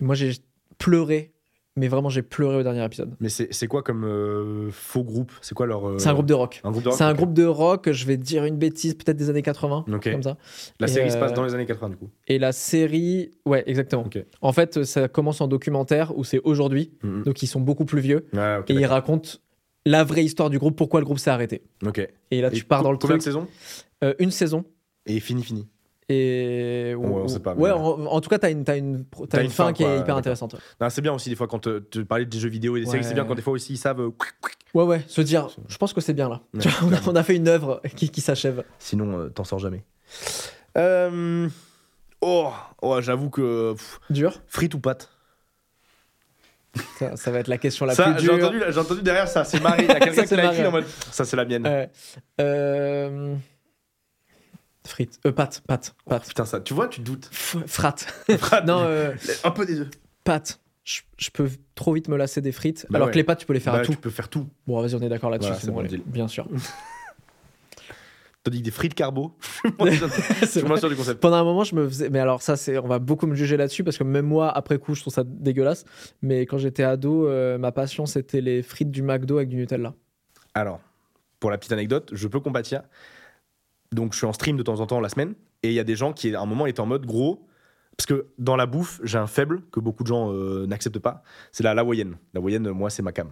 Et 0.00 0.04
moi 0.04 0.14
j'ai 0.14 0.32
pleuré 0.78 1.32
mais 1.76 1.88
vraiment, 1.88 2.08
j'ai 2.08 2.22
pleuré 2.22 2.56
au 2.56 2.62
dernier 2.62 2.84
épisode. 2.84 3.14
Mais 3.20 3.28
c'est 3.28 3.66
quoi 3.66 3.82
comme 3.82 4.04
euh, 4.04 4.70
faux 4.70 5.04
groupe? 5.04 5.32
C'est 5.42 5.54
quoi 5.54 5.66
leur. 5.66 5.88
euh, 5.88 5.98
C'est 5.98 6.08
un 6.08 6.14
groupe 6.14 6.26
de 6.26 6.34
rock. 6.34 6.60
Un 6.64 6.70
groupe 6.70 6.82
de 6.84 6.88
rock 6.88 6.98
C'est 6.98 7.04
un 7.04 7.14
groupe 7.14 7.32
de 7.34 7.44
rock, 7.44 7.90
je 7.92 8.06
vais 8.06 8.16
dire 8.16 8.44
une 8.44 8.56
bêtise, 8.56 8.94
peut-être 8.94 9.16
des 9.16 9.28
années 9.30 9.42
80, 9.42 9.84
Ok. 9.92 10.10
comme 10.10 10.22
ça. 10.22 10.36
La 10.80 10.86
Et, 10.86 10.90
série 10.90 11.10
se 11.10 11.16
passe 11.18 11.32
euh, 11.32 11.34
dans 11.34 11.44
les 11.44 11.54
années 11.54 11.66
80 11.66 11.90
du 11.90 11.96
coup. 11.96 12.10
Et 12.28 12.38
la 12.38 12.52
série, 12.52 13.30
ouais, 13.44 13.62
exactement. 13.66 14.04
En 14.40 14.52
fait, 14.52 14.84
ça 14.84 15.08
commence 15.08 15.40
en 15.40 15.48
documentaire 15.48 16.16
où 16.16 16.24
c'est 16.24 16.40
aujourd'hui, 16.44 16.92
Mhm. 17.02 17.24
donc 17.24 17.42
ils 17.42 17.46
sont 17.46 17.60
beaucoup 17.60 17.84
plus 17.84 18.00
vieux, 18.00 18.26
ok. 18.32 18.70
et 18.70 18.74
ils 18.74 18.86
racontent 18.86 19.30
la 19.84 20.02
vraie 20.02 20.24
histoire 20.24 20.50
du 20.50 20.58
groupe, 20.58 20.76
pourquoi 20.76 21.00
le 21.00 21.04
groupe 21.06 21.18
s'est 21.18 21.30
arrêté. 21.30 21.62
Ok. 21.86 22.06
Et 22.30 22.40
là, 22.40 22.48
Et 22.48 22.56
tu 22.56 22.64
pars 22.64 22.82
dans 22.82 22.90
le 22.92 22.98
Combien 22.98 23.18
de 23.18 23.22
saisons? 23.22 23.46
Une 24.18 24.30
saison. 24.30 24.64
Et 25.06 25.20
fini, 25.20 25.42
fini. 25.42 25.68
Et 26.08 26.94
Ouais, 26.96 27.04
on 27.04 27.26
sait 27.28 27.40
pas, 27.40 27.54
Ouais, 27.54 27.70
en, 27.72 28.06
en 28.06 28.20
tout 28.20 28.28
cas, 28.28 28.38
t'as 28.38 28.50
une, 28.50 28.64
fin, 28.64 29.48
fin, 29.48 29.72
qui 29.72 29.82
est 29.82 29.98
hyper 29.98 30.16
intéressante. 30.16 30.54
ouais. 30.80 30.90
C'est 30.90 31.02
bien 31.02 31.12
aussi 31.12 31.30
des 31.30 31.36
fois 31.36 31.48
quand 31.48 31.68
tu 31.90 32.04
parlais 32.04 32.24
des 32.26 32.38
jeux 32.38 32.48
vidéo 32.48 32.76
et 32.76 32.80
des 32.80 32.86
séries, 32.86 33.02
c'est 33.04 33.14
bien 33.14 33.24
quand 33.24 33.34
des 33.34 33.42
fois 33.42 33.54
aussi 33.54 33.72
ils 33.74 33.78
savent. 33.78 34.00
euh. 34.00 34.10
Ouais, 34.74 34.84
ouais, 34.84 35.02
se 35.08 35.20
dire, 35.22 35.48
je 35.68 35.76
pense 35.78 35.92
que 35.94 36.00
c'est 36.00 36.12
bien 36.12 36.28
là. 36.28 36.42
Ouais, 36.54 36.60
Tu 36.60 36.68
vois, 36.68 36.78
on, 36.82 36.86
a, 36.86 36.90
clairement. 36.90 37.12
on 37.12 37.16
a 37.16 37.22
fait 37.22 37.34
une 37.36 37.48
œuvre 37.48 37.80
qui, 37.96 38.10
qui 38.10 38.20
s'achève. 38.20 38.62
Sinon, 38.78 39.18
euh, 39.18 39.28
t'en 39.30 39.44
sors 39.44 39.58
jamais. 39.58 39.82
Euh, 40.76 41.48
Oh, 42.22 42.50
oh 42.82 43.00
j'avoue 43.00 43.28
que. 43.30 43.72
pff, 43.74 44.00
Dur. 44.10 44.40
frites 44.48 44.74
ou 44.74 44.80
pâtes 44.80 45.10
Ça, 46.98 47.16
ça 47.16 47.30
va 47.30 47.38
être 47.40 47.48
la 47.48 47.58
question 47.58 47.84
la 47.86 47.94
Ça, 47.94 48.04
plus 48.12 48.20
j'ai 48.20 48.26
dure. 48.28 48.34
entendu, 48.46 48.62
j'ai 48.68 48.78
entendu 48.78 49.02
derrière 49.02 49.28
ça, 49.28 49.44
c'est 49.44 49.60
marré. 49.62 49.84
Il 49.84 49.88
y 49.88 49.90
a 49.90 49.94
quelqu'un 50.00 50.14
Ça, 50.14 50.22
qui 50.22 50.28
c'est 50.28 50.36
l'a 50.36 50.52
écrit 50.52 50.66
en 50.66 50.70
mode. 50.72 50.86
Ça, 51.10 51.24
c'est 51.24 51.36
la 51.36 51.44
mienne. 51.44 51.66
Ouais. 51.66 51.90
Euh... 52.40 53.34
Frites. 54.86 55.18
Euh, 55.26 55.32
pâtes, 55.32 55.62
pâtes, 55.66 55.94
pâtes. 56.08 56.28
Putain, 56.28 56.44
ça, 56.44 56.60
tu 56.60 56.74
vois, 56.74 56.88
tu 56.88 57.00
te 57.00 57.06
doutes. 57.06 57.28
F- 57.32 57.66
Frates. 57.66 58.06
Non, 58.66 58.80
euh, 58.80 59.12
Un 59.44 59.50
peu 59.50 59.66
des 59.66 59.76
deux. 59.76 59.90
pâtes. 60.24 60.60
Je, 60.84 61.00
je 61.18 61.30
peux 61.30 61.50
trop 61.74 61.92
vite 61.94 62.08
me 62.08 62.16
lasser 62.16 62.40
des 62.40 62.52
frites. 62.52 62.86
Bah 62.90 62.98
alors 62.98 63.06
ouais. 63.06 63.12
que 63.12 63.18
les 63.18 63.24
pâtes, 63.24 63.40
tu 63.40 63.46
peux 63.46 63.52
les 63.54 63.60
faire 63.60 63.72
Bah, 63.72 63.80
à 63.80 63.84
tout. 63.84 63.92
Tu 63.92 63.98
peux 63.98 64.10
faire 64.10 64.28
tout. 64.28 64.46
Bon, 64.68 64.80
vas-y, 64.80 64.94
on 64.94 65.00
est 65.00 65.08
d'accord 65.08 65.30
là-dessus. 65.30 65.48
Voilà, 65.48 65.60
c'est 65.60 65.66
c'est 65.66 65.72
bon, 65.72 65.78
bon 65.78 65.80
allez. 65.80 65.88
deal. 65.98 66.02
bien 66.06 66.28
sûr. 66.28 66.46
T'as 68.44 68.50
dit 68.52 68.62
des 68.62 68.70
frites 68.70 68.94
carbo 68.94 69.36
Je 69.84 70.46
suis 70.46 70.62
moins 70.62 70.76
sûr 70.76 70.88
du 70.88 70.94
concept. 70.94 71.20
Pendant 71.20 71.36
un 71.38 71.42
moment, 71.44 71.64
je 71.64 71.74
me 71.74 71.88
faisais. 71.88 72.08
Mais 72.10 72.20
alors, 72.20 72.42
ça, 72.42 72.56
c'est. 72.56 72.78
On 72.78 72.86
va 72.86 73.00
beaucoup 73.00 73.26
me 73.26 73.34
juger 73.34 73.56
là-dessus 73.56 73.82
parce 73.82 73.98
que 73.98 74.04
même 74.04 74.26
moi, 74.26 74.56
après 74.56 74.78
coup, 74.78 74.94
je 74.94 75.00
trouve 75.00 75.12
ça 75.12 75.24
dégueulasse. 75.26 75.84
Mais 76.22 76.46
quand 76.46 76.58
j'étais 76.58 76.84
ado, 76.84 77.26
euh, 77.26 77.58
ma 77.58 77.72
passion, 77.72 78.06
c'était 78.06 78.40
les 78.40 78.62
frites 78.62 78.92
du 78.92 79.02
McDo 79.02 79.38
avec 79.38 79.48
du 79.48 79.56
Nutella. 79.56 79.94
Alors, 80.54 80.78
pour 81.40 81.50
la 81.50 81.58
petite 81.58 81.72
anecdote, 81.72 82.10
je 82.12 82.28
peux 82.28 82.38
compatir. 82.38 82.82
Donc, 83.92 84.12
je 84.12 84.18
suis 84.18 84.26
en 84.26 84.32
stream 84.32 84.56
de 84.56 84.62
temps 84.62 84.80
en 84.80 84.86
temps 84.86 85.00
la 85.00 85.08
semaine, 85.08 85.34
et 85.62 85.68
il 85.68 85.74
y 85.74 85.80
a 85.80 85.84
des 85.84 85.96
gens 85.96 86.12
qui, 86.12 86.34
à 86.34 86.40
un 86.40 86.46
moment, 86.46 86.66
étaient 86.66 86.80
en 86.80 86.86
mode 86.86 87.06
gros. 87.06 87.46
Parce 87.96 88.06
que 88.06 88.26
dans 88.38 88.56
la 88.56 88.66
bouffe, 88.66 89.00
j'ai 89.04 89.16
un 89.16 89.26
faible 89.26 89.62
que 89.72 89.80
beaucoup 89.80 90.02
de 90.02 90.08
gens 90.08 90.30
euh, 90.30 90.66
n'acceptent 90.66 90.98
pas. 90.98 91.22
C'est 91.50 91.62
la 91.64 91.70
hawaïenne. 91.70 92.16
La 92.34 92.40
hawaïenne, 92.40 92.68
moi, 92.70 92.90
c'est 92.90 93.02
ma 93.02 93.12
cam. 93.12 93.28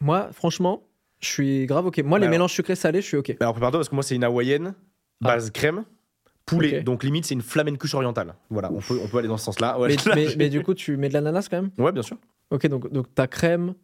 Moi, 0.00 0.30
franchement, 0.32 0.82
je 1.20 1.28
suis 1.28 1.66
grave 1.66 1.84
OK. 1.86 1.98
Moi, 1.98 2.18
les 2.18 2.24
Alors- 2.24 2.30
mélanges 2.32 2.52
sucrés-salés, 2.54 3.02
je 3.02 3.06
suis 3.06 3.16
OK. 3.18 3.36
Alors, 3.40 3.52
prépare-toi, 3.52 3.80
parce 3.80 3.90
que 3.90 3.94
moi, 3.94 4.02
c'est 4.02 4.14
une 4.16 4.24
hawaïenne, 4.24 4.74
base 5.20 5.50
crème, 5.50 5.84
poulet. 6.46 6.80
Donc, 6.82 7.02
limite, 7.04 7.26
c'est 7.26 7.34
une 7.34 7.42
flamencuche 7.42 7.94
orientale. 7.94 8.34
Voilà, 8.48 8.72
on 8.72 8.80
peut, 8.80 8.98
on 9.02 9.08
peut 9.08 9.18
aller 9.18 9.28
dans 9.28 9.36
ce 9.36 9.44
sens-là. 9.44 9.78
Ouais, 9.78 9.88
Mais, 9.88 10.24
là, 10.24 10.30
mais, 10.38 10.48
du 10.48 10.62
coup, 10.62 10.72
tu 10.72 10.96
mets 10.96 11.08
de 11.08 11.14
l'ananas 11.14 11.48
quand 11.50 11.60
même? 11.60 11.70
Ouais, 11.76 11.92
bien 11.92 12.02
sûr. 12.02 12.16
Ok, 12.50 12.66
donc, 12.68 12.90
donc 12.90 13.06
t'as 13.14 13.26
crème, 13.26 13.74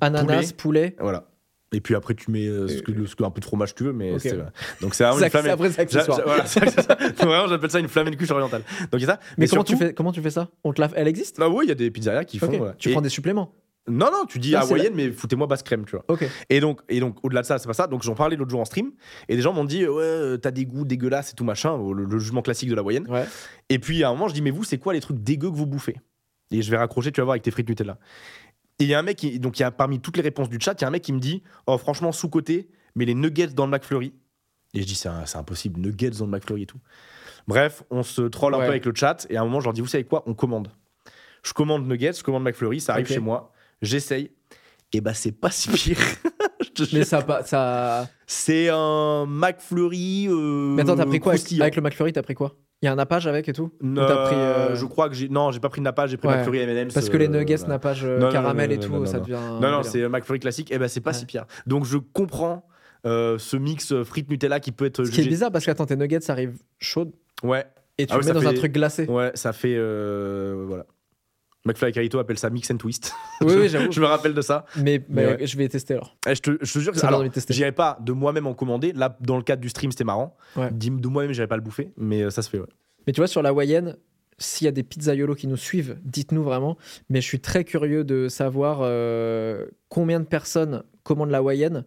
ananas, 0.00 0.52
poulet. 0.56 0.94
Voilà. 1.00 1.24
Et 1.72 1.80
puis 1.80 1.94
après, 1.94 2.14
tu 2.14 2.30
mets 2.32 2.46
euh, 2.46 2.66
ce 2.66 2.82
que, 2.82 3.06
ce 3.06 3.14
que- 3.14 3.22
un 3.22 3.30
peu 3.30 3.40
de 3.40 3.44
fromage 3.44 3.74
tu 3.76 3.84
veux, 3.84 3.92
mais 3.92 4.18
c'est. 4.18 4.36
Donc, 4.80 4.94
c'est 4.94 5.04
vraiment 5.04 5.20
une 5.20 5.28
flamen- 5.30 5.50
après, 5.50 5.70
c'est 5.70 6.06
voilà, 6.24 6.46
c'est 6.46 6.68
ça. 6.68 6.96
Vraiment, 7.16 7.46
j'appelle 7.46 7.70
ça 7.70 7.78
une 7.78 7.86
orientale. 8.32 8.62
Donc, 8.90 9.00
ça. 9.02 9.20
Mais 9.38 9.46
comment 9.46 9.62
tu, 9.64 9.76
fais, 9.76 9.94
comment 9.94 10.10
tu 10.12 10.20
fais 10.20 10.30
ça? 10.30 10.48
On 10.64 10.72
te 10.72 10.80
la... 10.80 10.90
Elle 10.96 11.06
existe? 11.06 11.36
Ah 11.40 11.48
oui, 11.48 11.66
il 11.66 11.68
y 11.68 11.72
a 11.72 11.76
des 11.76 11.90
pizzerias 11.90 12.24
qui 12.24 12.38
font. 12.38 12.48
Voilà. 12.48 12.74
Tu 12.74 12.88
Et- 12.88 12.92
prends 12.92 13.00
des 13.00 13.08
suppléments? 13.08 13.54
Non, 13.88 14.06
non, 14.12 14.24
tu 14.28 14.38
dis 14.38 14.54
Ah, 14.54 14.60
hawaïenne, 14.60 14.92
mais 14.94 15.10
foutez-moi 15.10 15.46
basse 15.46 15.62
crème, 15.62 15.84
tu 15.86 15.96
vois. 15.96 16.04
Et 16.50 16.60
donc, 16.60 16.80
et 16.88 17.00
donc 17.00 17.16
au-delà 17.24 17.40
de 17.42 17.46
ça, 17.46 17.58
c'est 17.58 17.66
pas 17.66 17.72
ça. 17.72 17.86
Donc, 17.86 18.02
j'en 18.02 18.14
parlais 18.14 18.36
l'autre 18.36 18.50
jour 18.50 18.60
en 18.60 18.64
stream, 18.64 18.90
et 19.28 19.36
des 19.36 19.42
gens 19.42 19.52
m'ont 19.52 19.64
dit, 19.64 19.86
ouais, 19.86 20.02
euh, 20.02 20.36
t'as 20.36 20.50
des 20.50 20.66
goûts 20.66 20.84
dégueulasses 20.84 21.32
et 21.32 21.34
tout 21.34 21.44
machin, 21.44 21.76
le, 21.78 22.04
le 22.04 22.18
jugement 22.18 22.42
classique 22.42 22.68
de 22.68 22.74
la 22.74 22.80
hawaïenne. 22.82 23.06
Ouais. 23.08 23.24
Et 23.68 23.78
puis, 23.78 24.04
à 24.04 24.08
un 24.08 24.12
moment, 24.12 24.28
je 24.28 24.34
dis, 24.34 24.42
mais 24.42 24.50
vous, 24.50 24.64
c'est 24.64 24.78
quoi 24.78 24.92
les 24.92 25.00
trucs 25.00 25.22
dégueux 25.22 25.50
que 25.50 25.56
vous 25.56 25.66
bouffez? 25.66 25.96
Et 26.52 26.62
je 26.62 26.70
vais 26.70 26.76
raccrocher, 26.76 27.10
tu 27.10 27.20
vas 27.20 27.24
voir, 27.24 27.32
avec 27.34 27.42
tes 27.42 27.50
frites 27.50 27.68
Nutella. 27.68 27.98
Et 28.80 28.84
il 28.84 28.88
y 28.88 28.94
a 28.94 28.98
un 28.98 29.02
mec, 29.02 29.18
qui, 29.18 29.38
donc 29.38 29.58
il 29.58 29.62
y 29.62 29.64
a 29.64 29.70
parmi 29.70 30.00
toutes 30.00 30.16
les 30.16 30.22
réponses 30.22 30.48
du 30.48 30.58
chat, 30.60 30.74
il 30.78 30.82
y 30.82 30.84
a 30.84 30.88
un 30.88 30.90
mec 30.90 31.02
qui 31.02 31.12
me 31.12 31.20
dit, 31.20 31.42
oh, 31.66 31.76
franchement, 31.78 32.12
sous-côté, 32.12 32.68
mais 32.94 33.04
les 33.04 33.14
nuggets 33.14 33.48
dans 33.48 33.66
le 33.66 33.70
McFlurry. 33.70 34.14
Et 34.74 34.80
je 34.80 34.86
dis, 34.86 34.94
c'est 34.94 35.08
impossible, 35.36 35.80
nuggets 35.80 36.10
dans 36.10 36.24
le 36.24 36.30
McFlurry 36.30 36.62
et 36.62 36.66
tout. 36.66 36.78
Bref, 37.46 37.82
on 37.90 38.02
se 38.02 38.22
troll 38.22 38.54
un 38.54 38.58
peu 38.58 38.64
avec 38.64 38.84
le 38.86 38.92
chat, 38.94 39.26
et 39.30 39.36
à 39.36 39.42
un 39.42 39.44
moment, 39.44 39.60
je 39.60 39.64
leur 39.66 39.72
dis, 39.74 39.80
vous 39.80 39.86
savez 39.86 40.04
quoi 40.04 40.22
On 40.26 40.34
commande. 40.34 40.68
Je 41.42 41.52
commande 41.52 41.86
nuggets, 41.86 42.12
je 42.14 42.22
commande 42.22 42.42
McFlurry, 42.44 42.80
ça 42.80 42.92
arrive 42.94 43.06
chez 43.06 43.18
moi, 43.18 43.52
j'essaye, 43.82 44.30
et 44.92 45.00
bah, 45.00 45.14
c'est 45.14 45.32
pas 45.32 45.50
si 45.50 45.68
pire. 45.70 45.98
Je 46.62 46.68
te 46.70 46.82
jure. 46.84 46.98
Mais 46.98 47.04
ça. 47.04 47.22
pas- 47.22 47.42
ça... 47.44 48.08
C'est 48.26 48.68
un 48.70 49.26
McFlurry. 49.26 50.26
euh, 50.28 50.74
Mais 50.74 50.82
attends, 50.82 50.96
t'as 50.96 51.06
pris 51.06 51.20
quoi 51.20 51.32
avec, 51.32 51.52
avec 51.60 51.76
le 51.76 51.82
McFlurry 51.82 52.12
T'as 52.12 52.22
pris 52.22 52.34
quoi? 52.34 52.54
Il 52.82 52.86
y 52.86 52.88
a 52.88 52.92
un 52.92 52.96
nappage 52.96 53.26
avec 53.26 53.46
et 53.48 53.52
tout 53.52 53.70
Ou 53.82 53.98
Euh, 53.98 54.24
pris, 54.26 54.36
euh, 54.36 54.74
Je 54.74 54.86
crois 54.86 55.08
que 55.10 55.14
j'ai. 55.14 55.28
Non, 55.28 55.50
j'ai 55.50 55.60
pas 55.60 55.68
pris 55.68 55.80
de 55.80 55.84
nappage, 55.84 56.10
j'ai 56.10 56.16
pris 56.16 56.28
Ouais. 56.28 56.36
McFlurry 56.38 56.60
M&M's. 56.60 56.94
Parce 56.94 57.10
que 57.10 57.16
les 57.18 57.26
euh, 57.26 57.28
nuggets, 57.28 57.56
nappage 57.68 58.04
euh, 58.04 58.18
Non, 58.18 58.26
non, 58.26 58.32
caramel 58.32 58.70
non, 58.70 58.76
et 58.76 58.78
tout, 58.78 59.06
ça 59.06 59.20
devient. 59.20 59.38
Non, 59.60 59.70
non, 59.70 59.82
c'est 59.82 60.08
McFlurry 60.08 60.40
classique. 60.40 60.72
Et 60.72 60.78
ben, 60.78 60.88
c'est 60.88 61.00
pas 61.00 61.10
Ouais. 61.10 61.14
si 61.16 61.26
pire. 61.26 61.44
Donc, 61.66 61.84
je 61.84 61.98
comprends 61.98 62.66
euh, 63.06 63.36
ce 63.38 63.56
mix 63.58 63.94
frites 64.04 64.30
Nutella 64.30 64.60
qui 64.60 64.72
peut 64.72 64.86
être 64.86 65.04
Ce 65.04 65.10
qui 65.10 65.16
est 65.20 65.22
jugé. 65.24 65.28
bizarre 65.30 65.50
parce 65.52 65.64
que 65.66 65.70
attends, 65.70 65.86
tes 65.86 65.96
nuggets 65.96 66.20
ça 66.20 66.32
arrive 66.32 66.58
chaudes 66.78 67.12
Ouais, 67.42 67.64
et 67.98 68.06
tu 68.06 68.14
Ah 68.14 68.18
mets 68.24 68.32
dans 68.32 68.46
un 68.46 68.52
truc 68.54 68.72
glacé. 68.72 69.06
ouais, 69.06 69.30
ça 69.34 69.52
fait. 69.52 69.74
voilà. 69.76 70.86
McFly 71.66 71.90
et 71.90 71.92
Carito 71.92 72.18
appellent 72.18 72.38
ça 72.38 72.48
mix 72.50 72.70
and 72.70 72.78
twist. 72.78 73.12
Oui, 73.42 73.54
oui, 73.56 73.68
j'avoue. 73.70 73.92
je 73.92 74.00
me 74.00 74.06
rappelle 74.06 74.32
de 74.34 74.40
ça. 74.40 74.64
Mais, 74.76 75.04
mais 75.08 75.26
ouais. 75.26 75.46
je 75.46 75.56
vais 75.58 75.68
tester 75.68 75.94
alors. 75.94 76.16
Eh, 76.26 76.34
je, 76.34 76.40
te, 76.40 76.50
je 76.62 76.72
te 76.72 76.78
jure 76.78 76.92
que 76.92 76.98
Ça 76.98 77.08
alors, 77.08 77.22
j'irai 77.50 77.72
pas 77.72 77.98
de 78.00 78.12
moi-même 78.12 78.46
en 78.46 78.54
commander. 78.54 78.92
Là, 78.92 79.16
dans 79.20 79.36
le 79.36 79.42
cadre 79.42 79.60
du 79.60 79.68
stream, 79.68 79.90
c'était 79.90 80.04
marrant. 80.04 80.36
Ouais. 80.56 80.70
De 80.72 81.08
moi-même, 81.08 81.32
j'irai 81.32 81.46
pas 81.48 81.56
le 81.56 81.62
bouffer, 81.62 81.92
mais 81.96 82.22
euh, 82.22 82.30
ça 82.30 82.42
se 82.42 82.48
fait, 82.48 82.58
ouais. 82.58 82.66
Mais 83.06 83.12
tu 83.12 83.20
vois, 83.20 83.28
sur 83.28 83.42
la 83.42 83.52
Wayenne, 83.52 83.96
s'il 84.38 84.64
y 84.64 84.68
a 84.68 84.72
des 84.72 84.82
pizzaiolos 84.82 85.34
qui 85.34 85.46
nous 85.46 85.56
suivent, 85.56 85.98
dites-nous 86.02 86.42
vraiment. 86.42 86.78
Mais 87.10 87.20
je 87.20 87.26
suis 87.26 87.40
très 87.40 87.64
curieux 87.64 88.04
de 88.04 88.28
savoir 88.28 88.78
euh, 88.82 89.66
combien 89.90 90.20
de 90.20 90.24
personnes 90.26 90.82
commandent 91.02 91.30
la 91.30 91.42
Wayenne. 91.42 91.84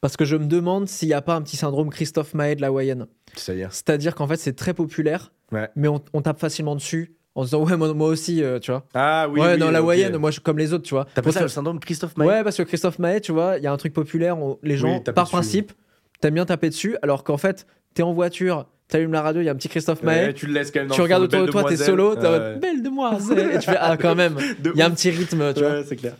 Parce 0.00 0.16
que 0.16 0.24
je 0.24 0.36
me 0.36 0.46
demande 0.46 0.88
s'il 0.88 1.08
n'y 1.08 1.14
a 1.14 1.20
pas 1.20 1.34
un 1.34 1.42
petit 1.42 1.56
syndrome 1.56 1.90
Christophe 1.90 2.32
Maé 2.34 2.54
de 2.54 2.60
la 2.62 2.72
Wayenne. 2.72 3.06
C'est-à-dire. 3.34 3.72
C'est-à-dire 3.72 4.14
qu'en 4.14 4.26
fait, 4.26 4.36
c'est 4.36 4.54
très 4.54 4.72
populaire, 4.72 5.32
Ouais. 5.52 5.68
mais 5.74 5.88
on, 5.88 6.00
on 6.12 6.22
tape 6.22 6.38
facilement 6.38 6.76
dessus 6.76 7.16
en 7.34 7.42
se 7.42 7.48
disant 7.48 7.64
Ouais, 7.64 7.76
moi, 7.76 7.92
moi 7.94 8.08
aussi, 8.08 8.42
euh, 8.42 8.58
tu 8.58 8.70
vois. 8.70 8.84
Ah 8.94 9.26
oui. 9.30 9.40
ouais, 9.40 9.52
oui, 9.54 9.58
dans 9.58 9.70
la 9.70 9.80
ok. 9.82 9.88
Wayenne, 9.88 10.16
moi, 10.18 10.30
je 10.30 10.34
suis 10.34 10.42
comme 10.42 10.58
les 10.58 10.72
autres, 10.72 10.84
tu 10.84 10.94
vois. 10.94 11.04
Pas 11.06 11.22
ça 11.22 11.32
ça- 11.32 11.42
le 11.42 11.48
syndrome 11.48 11.78
Christophe 11.80 12.16
Maé 12.16 12.26
Ouais, 12.28 12.44
parce 12.44 12.56
que 12.56 12.62
Christophe 12.62 12.98
Maé, 12.98 13.20
tu 13.20 13.32
vois, 13.32 13.56
il 13.58 13.62
y 13.64 13.66
a 13.66 13.72
un 13.72 13.76
truc 13.76 13.92
populaire, 13.92 14.38
on- 14.38 14.58
les 14.62 14.76
gens, 14.76 15.00
par 15.00 15.24
dessus. 15.24 15.32
principe, 15.32 15.72
t'aimes 16.20 16.34
bien 16.34 16.46
taper 16.46 16.68
dessus, 16.68 16.96
alors 17.02 17.24
qu'en 17.24 17.36
fait, 17.38 17.66
t'es 17.94 18.02
en 18.02 18.12
voiture, 18.12 18.66
t'allumes 18.88 19.12
la 19.12 19.22
radio, 19.22 19.40
il 19.40 19.44
y 19.44 19.48
a 19.48 19.52
un 19.52 19.56
petit 19.56 19.68
Christophe 19.68 20.02
Ouais, 20.02 20.26
Maé, 20.26 20.34
tu 20.34 20.46
le 20.46 20.52
laisses 20.54 20.70
quand 20.70 20.80
même 20.80 20.88
dans 20.88 20.94
tu 20.94 21.00
regardes 21.02 21.22
autour 21.22 21.42
de 21.46 21.50
toi, 21.50 21.64
t'es 21.64 21.76
solo, 21.76 22.14
t'es 22.16 22.26
Ouais. 22.26 22.56
belle 22.56 22.82
demoiselle, 22.82 23.52
et 23.54 23.58
tu 23.58 23.70
fais 23.70 23.76
ah 23.78 23.96
quand 23.96 24.14
même, 24.14 24.36
il 24.64 24.76
y 24.78 24.82
a 24.82 24.86
un 24.86 24.90
petit 24.90 25.10
rythme, 25.10 25.54
tu 25.54 25.60
vois. 25.60 25.70
Ouais, 25.72 25.84
c'est 25.86 25.96
clair. 25.96 26.14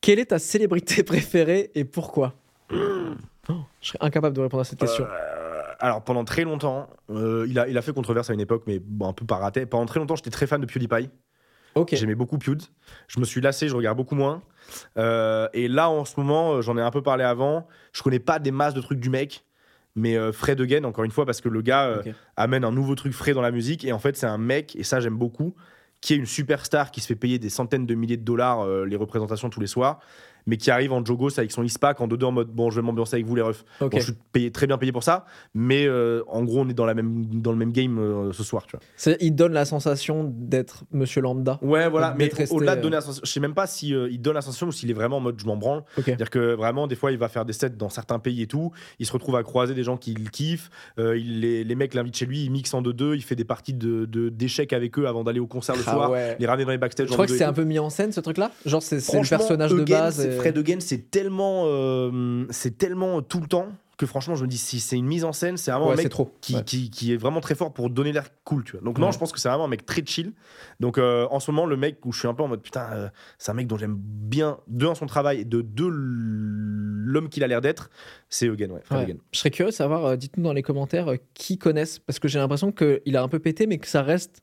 Quelle 0.00 0.18
est 0.18 0.26
ta 0.26 0.38
célébrité 0.38 1.02
préférée 1.02 1.70
et 1.74 1.84
pourquoi? 1.84 2.34
Oh, 3.50 3.56
Je 3.82 3.88
serais 3.88 3.98
incapable 4.00 4.34
de 4.34 4.40
répondre 4.40 4.62
à 4.62 4.64
cette 4.64 4.78
question. 4.78 5.04
Alors 5.84 6.02
pendant 6.02 6.24
très 6.24 6.44
longtemps, 6.44 6.88
euh, 7.10 7.44
il, 7.46 7.58
a, 7.58 7.68
il 7.68 7.76
a 7.76 7.82
fait 7.82 7.92
controverse 7.92 8.30
à 8.30 8.32
une 8.32 8.40
époque, 8.40 8.62
mais 8.66 8.78
bon, 8.78 9.06
un 9.06 9.12
peu 9.12 9.26
par 9.26 9.40
raté. 9.40 9.66
Pendant 9.66 9.84
très 9.84 10.00
longtemps, 10.00 10.16
j'étais 10.16 10.30
très 10.30 10.46
fan 10.46 10.58
de 10.58 10.64
PewDiePie. 10.64 11.10
J'aimais 11.92 12.14
beaucoup 12.14 12.38
Pewd. 12.38 12.62
Je 13.06 13.20
me 13.20 13.26
suis 13.26 13.42
lassé, 13.42 13.68
je 13.68 13.76
regarde 13.76 13.98
beaucoup 13.98 14.14
moins. 14.14 14.42
Euh, 14.96 15.46
et 15.52 15.68
là, 15.68 15.90
en 15.90 16.06
ce 16.06 16.18
moment, 16.18 16.54
euh, 16.54 16.62
j'en 16.62 16.78
ai 16.78 16.80
un 16.80 16.90
peu 16.90 17.02
parlé 17.02 17.22
avant. 17.22 17.68
Je 17.92 18.02
connais 18.02 18.18
pas 18.18 18.38
des 18.38 18.50
masses 18.50 18.72
de 18.72 18.80
trucs 18.80 18.98
du 18.98 19.10
mec, 19.10 19.44
mais 19.94 20.16
euh, 20.16 20.32
Fred 20.32 20.58
Again, 20.58 20.84
encore 20.84 21.04
une 21.04 21.10
fois, 21.10 21.26
parce 21.26 21.42
que 21.42 21.50
le 21.50 21.60
gars 21.60 22.00
amène 22.38 22.64
un 22.64 22.72
nouveau 22.72 22.94
truc 22.94 23.12
frais 23.12 23.34
dans 23.34 23.42
la 23.42 23.50
musique. 23.50 23.84
Et 23.84 23.92
en 23.92 23.98
fait, 23.98 24.16
c'est 24.16 24.26
un 24.26 24.38
mec, 24.38 24.74
et 24.76 24.84
ça, 24.84 25.00
j'aime 25.00 25.18
beaucoup, 25.18 25.54
qui 26.00 26.14
est 26.14 26.16
une 26.16 26.24
superstar 26.24 26.92
qui 26.92 27.02
se 27.02 27.08
fait 27.08 27.14
payer 27.14 27.38
des 27.38 27.50
centaines 27.50 27.84
de 27.84 27.94
milliers 27.94 28.16
de 28.16 28.24
dollars 28.24 28.66
les 28.86 28.96
représentations 28.96 29.50
tous 29.50 29.60
les 29.60 29.66
soirs, 29.66 30.00
mais 30.46 30.56
qui 30.56 30.70
arrive 30.70 30.92
en 30.92 31.04
jogos 31.04 31.38
avec 31.38 31.50
son 31.52 31.62
ispac 31.62 32.00
en 32.00 32.06
dedans 32.08 32.28
en 32.28 32.32
mode 32.32 32.48
bon, 32.48 32.70
je 32.70 32.76
vais 32.80 32.82
m'ambiancer 32.86 33.16
avec 33.16 33.26
vous 33.26 33.34
les 33.34 33.42
refs. 33.42 33.64
Ok. 33.80 33.92
Bon, 33.92 33.98
je 33.98 34.04
suis 34.04 34.12
payé, 34.32 34.50
très 34.50 34.66
bien 34.66 34.78
payé 34.78 34.92
pour 34.92 35.02
ça, 35.02 35.24
mais 35.54 35.86
euh, 35.86 36.22
en 36.28 36.42
gros, 36.44 36.60
on 36.60 36.68
est 36.68 36.74
dans, 36.74 36.86
la 36.86 36.94
même, 36.94 37.24
dans 37.26 37.52
le 37.52 37.58
même 37.58 37.72
game 37.72 37.98
euh, 37.98 38.32
ce 38.32 38.42
soir, 38.42 38.66
tu 38.66 38.76
vois. 38.76 39.16
Il 39.20 39.34
donne 39.34 39.52
la 39.52 39.64
sensation 39.64 40.30
d'être 40.36 40.84
Monsieur 40.92 41.20
Lambda. 41.22 41.58
Ouais, 41.62 41.88
voilà, 41.88 42.14
mais 42.18 42.30
au-delà 42.50 42.74
de 42.74 42.80
euh, 42.80 42.82
donner 42.82 42.94
la 42.96 43.00
sensation, 43.00 43.22
je 43.24 43.30
sais 43.30 43.40
même 43.40 43.54
pas 43.54 43.66
si 43.66 43.94
euh, 43.94 44.08
il 44.10 44.20
donne 44.20 44.34
la 44.34 44.42
sensation 44.42 44.66
ou 44.68 44.72
s'il 44.72 44.90
est 44.90 44.94
vraiment 44.94 45.16
en 45.18 45.20
mode 45.20 45.38
je 45.38 45.46
m'en 45.46 45.56
branle. 45.56 45.78
Ok. 45.98 46.04
C'est-à-dire 46.06 46.30
que 46.30 46.54
vraiment, 46.54 46.86
des 46.86 46.94
fois, 46.96 47.12
il 47.12 47.18
va 47.18 47.28
faire 47.28 47.44
des 47.44 47.52
sets 47.52 47.70
dans 47.70 47.88
certains 47.88 48.18
pays 48.18 48.42
et 48.42 48.46
tout. 48.46 48.72
Il 48.98 49.06
se 49.06 49.12
retrouve 49.12 49.36
à 49.36 49.42
croiser 49.42 49.74
des 49.74 49.82
gens 49.82 49.96
qui 49.96 50.14
le 50.14 50.28
kiffent. 50.30 50.70
Euh, 50.98 51.16
il, 51.18 51.40
les, 51.40 51.64
les 51.64 51.74
mecs 51.74 51.94
l'invitent 51.94 52.16
chez 52.16 52.26
lui, 52.26 52.44
il 52.44 52.50
mixe 52.50 52.72
en 52.74 52.82
2-2, 52.82 53.14
il 53.14 53.22
fait 53.22 53.36
des 53.36 53.44
parties 53.44 53.74
de, 53.74 54.04
de- 54.04 54.28
d'échecs 54.28 54.72
avec 54.72 54.98
eux 54.98 55.06
avant 55.06 55.24
d'aller 55.24 55.40
au 55.40 55.46
concert 55.46 55.74
le 55.76 55.82
Ah 55.86 55.92
soir. 55.92 56.10
ouais. 56.10 56.36
Les 56.38 56.46
ramener 56.46 56.64
dans 56.64 56.70
les 56.72 56.78
backstage. 56.78 57.08
Je 57.08 57.12
crois 57.12 57.26
que 57.26 57.32
2-2 57.32 57.36
c'est 57.38 57.44
un 57.44 57.52
peu 57.52 57.64
mis 57.64 57.78
en 57.78 57.90
scène 57.90 58.12
ce 58.12 58.20
truc-là? 58.20 58.50
Genre 58.66 58.82
c'est 58.82 58.96
le 58.96 59.28
personnage 59.28 59.70
de 59.72 59.84
base. 59.84 60.28
Et- 60.34 60.38
Fred 60.38 60.58
Again, 60.58 60.80
c'est 60.80 61.10
tellement, 61.10 61.64
euh, 61.66 62.44
c'est 62.50 62.76
tellement 62.78 63.22
tout 63.22 63.40
le 63.40 63.46
temps 63.46 63.68
que 63.96 64.06
franchement, 64.06 64.34
je 64.34 64.42
me 64.42 64.48
dis, 64.48 64.58
si 64.58 64.80
c'est 64.80 64.96
une 64.96 65.06
mise 65.06 65.24
en 65.24 65.32
scène, 65.32 65.56
c'est 65.56 65.70
vraiment 65.70 65.86
Ouais, 65.86 65.92
un 65.92 65.96
mec 65.96 66.08
trop. 66.08 66.32
qui, 66.40 66.56
Ouais. 66.56 66.64
qui, 66.64 66.90
qui 66.90 67.12
est 67.12 67.16
vraiment 67.16 67.40
très 67.40 67.54
fort 67.54 67.72
pour 67.72 67.90
donner 67.90 68.10
l'air 68.10 68.28
cool, 68.42 68.64
tu 68.64 68.72
vois. 68.72 68.80
Donc, 68.80 68.98
non, 68.98 69.06
Ouais. 69.06 69.12
je 69.12 69.18
pense 69.18 69.30
que 69.30 69.38
c'est 69.38 69.48
vraiment 69.48 69.66
un 69.66 69.68
mec 69.68 69.86
très 69.86 70.04
chill. 70.04 70.32
Donc, 70.80 70.98
euh, 70.98 71.28
en 71.30 71.38
ce 71.38 71.52
moment, 71.52 71.64
le 71.64 71.76
mec 71.76 72.04
où 72.04 72.10
je 72.12 72.18
suis 72.18 72.26
un 72.26 72.34
peu 72.34 72.42
en 72.42 72.48
mode, 72.48 72.60
putain, 72.60 72.88
euh, 72.92 73.08
c'est 73.38 73.52
un 73.52 73.54
mec 73.54 73.68
dont 73.68 73.76
j'aime 73.78 73.94
bien, 73.96 74.58
de 74.66 74.86
un, 74.88 74.96
son 74.96 75.06
travail, 75.06 75.42
et 75.42 75.44
de 75.44 75.60
deux, 75.60 75.88
l'homme 75.88 77.28
qu'il 77.28 77.44
a 77.44 77.46
l'air 77.46 77.60
d'être, 77.60 77.88
c'est 78.28 78.46
Eugen, 78.48 78.72
ouais. 78.72 78.82
Je 79.32 79.38
serais 79.38 79.50
curieux 79.52 79.70
de 79.70 79.74
savoir, 79.76 80.04
euh, 80.04 80.16
dites-nous 80.16 80.42
dans 80.42 80.52
les 80.52 80.62
commentaires 80.62 81.12
euh, 81.12 81.16
qui 81.34 81.58
connaissent, 81.58 82.00
parce 82.00 82.18
que 82.18 82.26
j'ai 82.26 82.40
l'impression 82.40 82.72
qu'il 82.72 83.16
a 83.16 83.22
un 83.22 83.28
peu 83.28 83.38
pété, 83.38 83.66
mais 83.68 83.78
que 83.78 83.86
ça 83.86 84.02
reste 84.02 84.42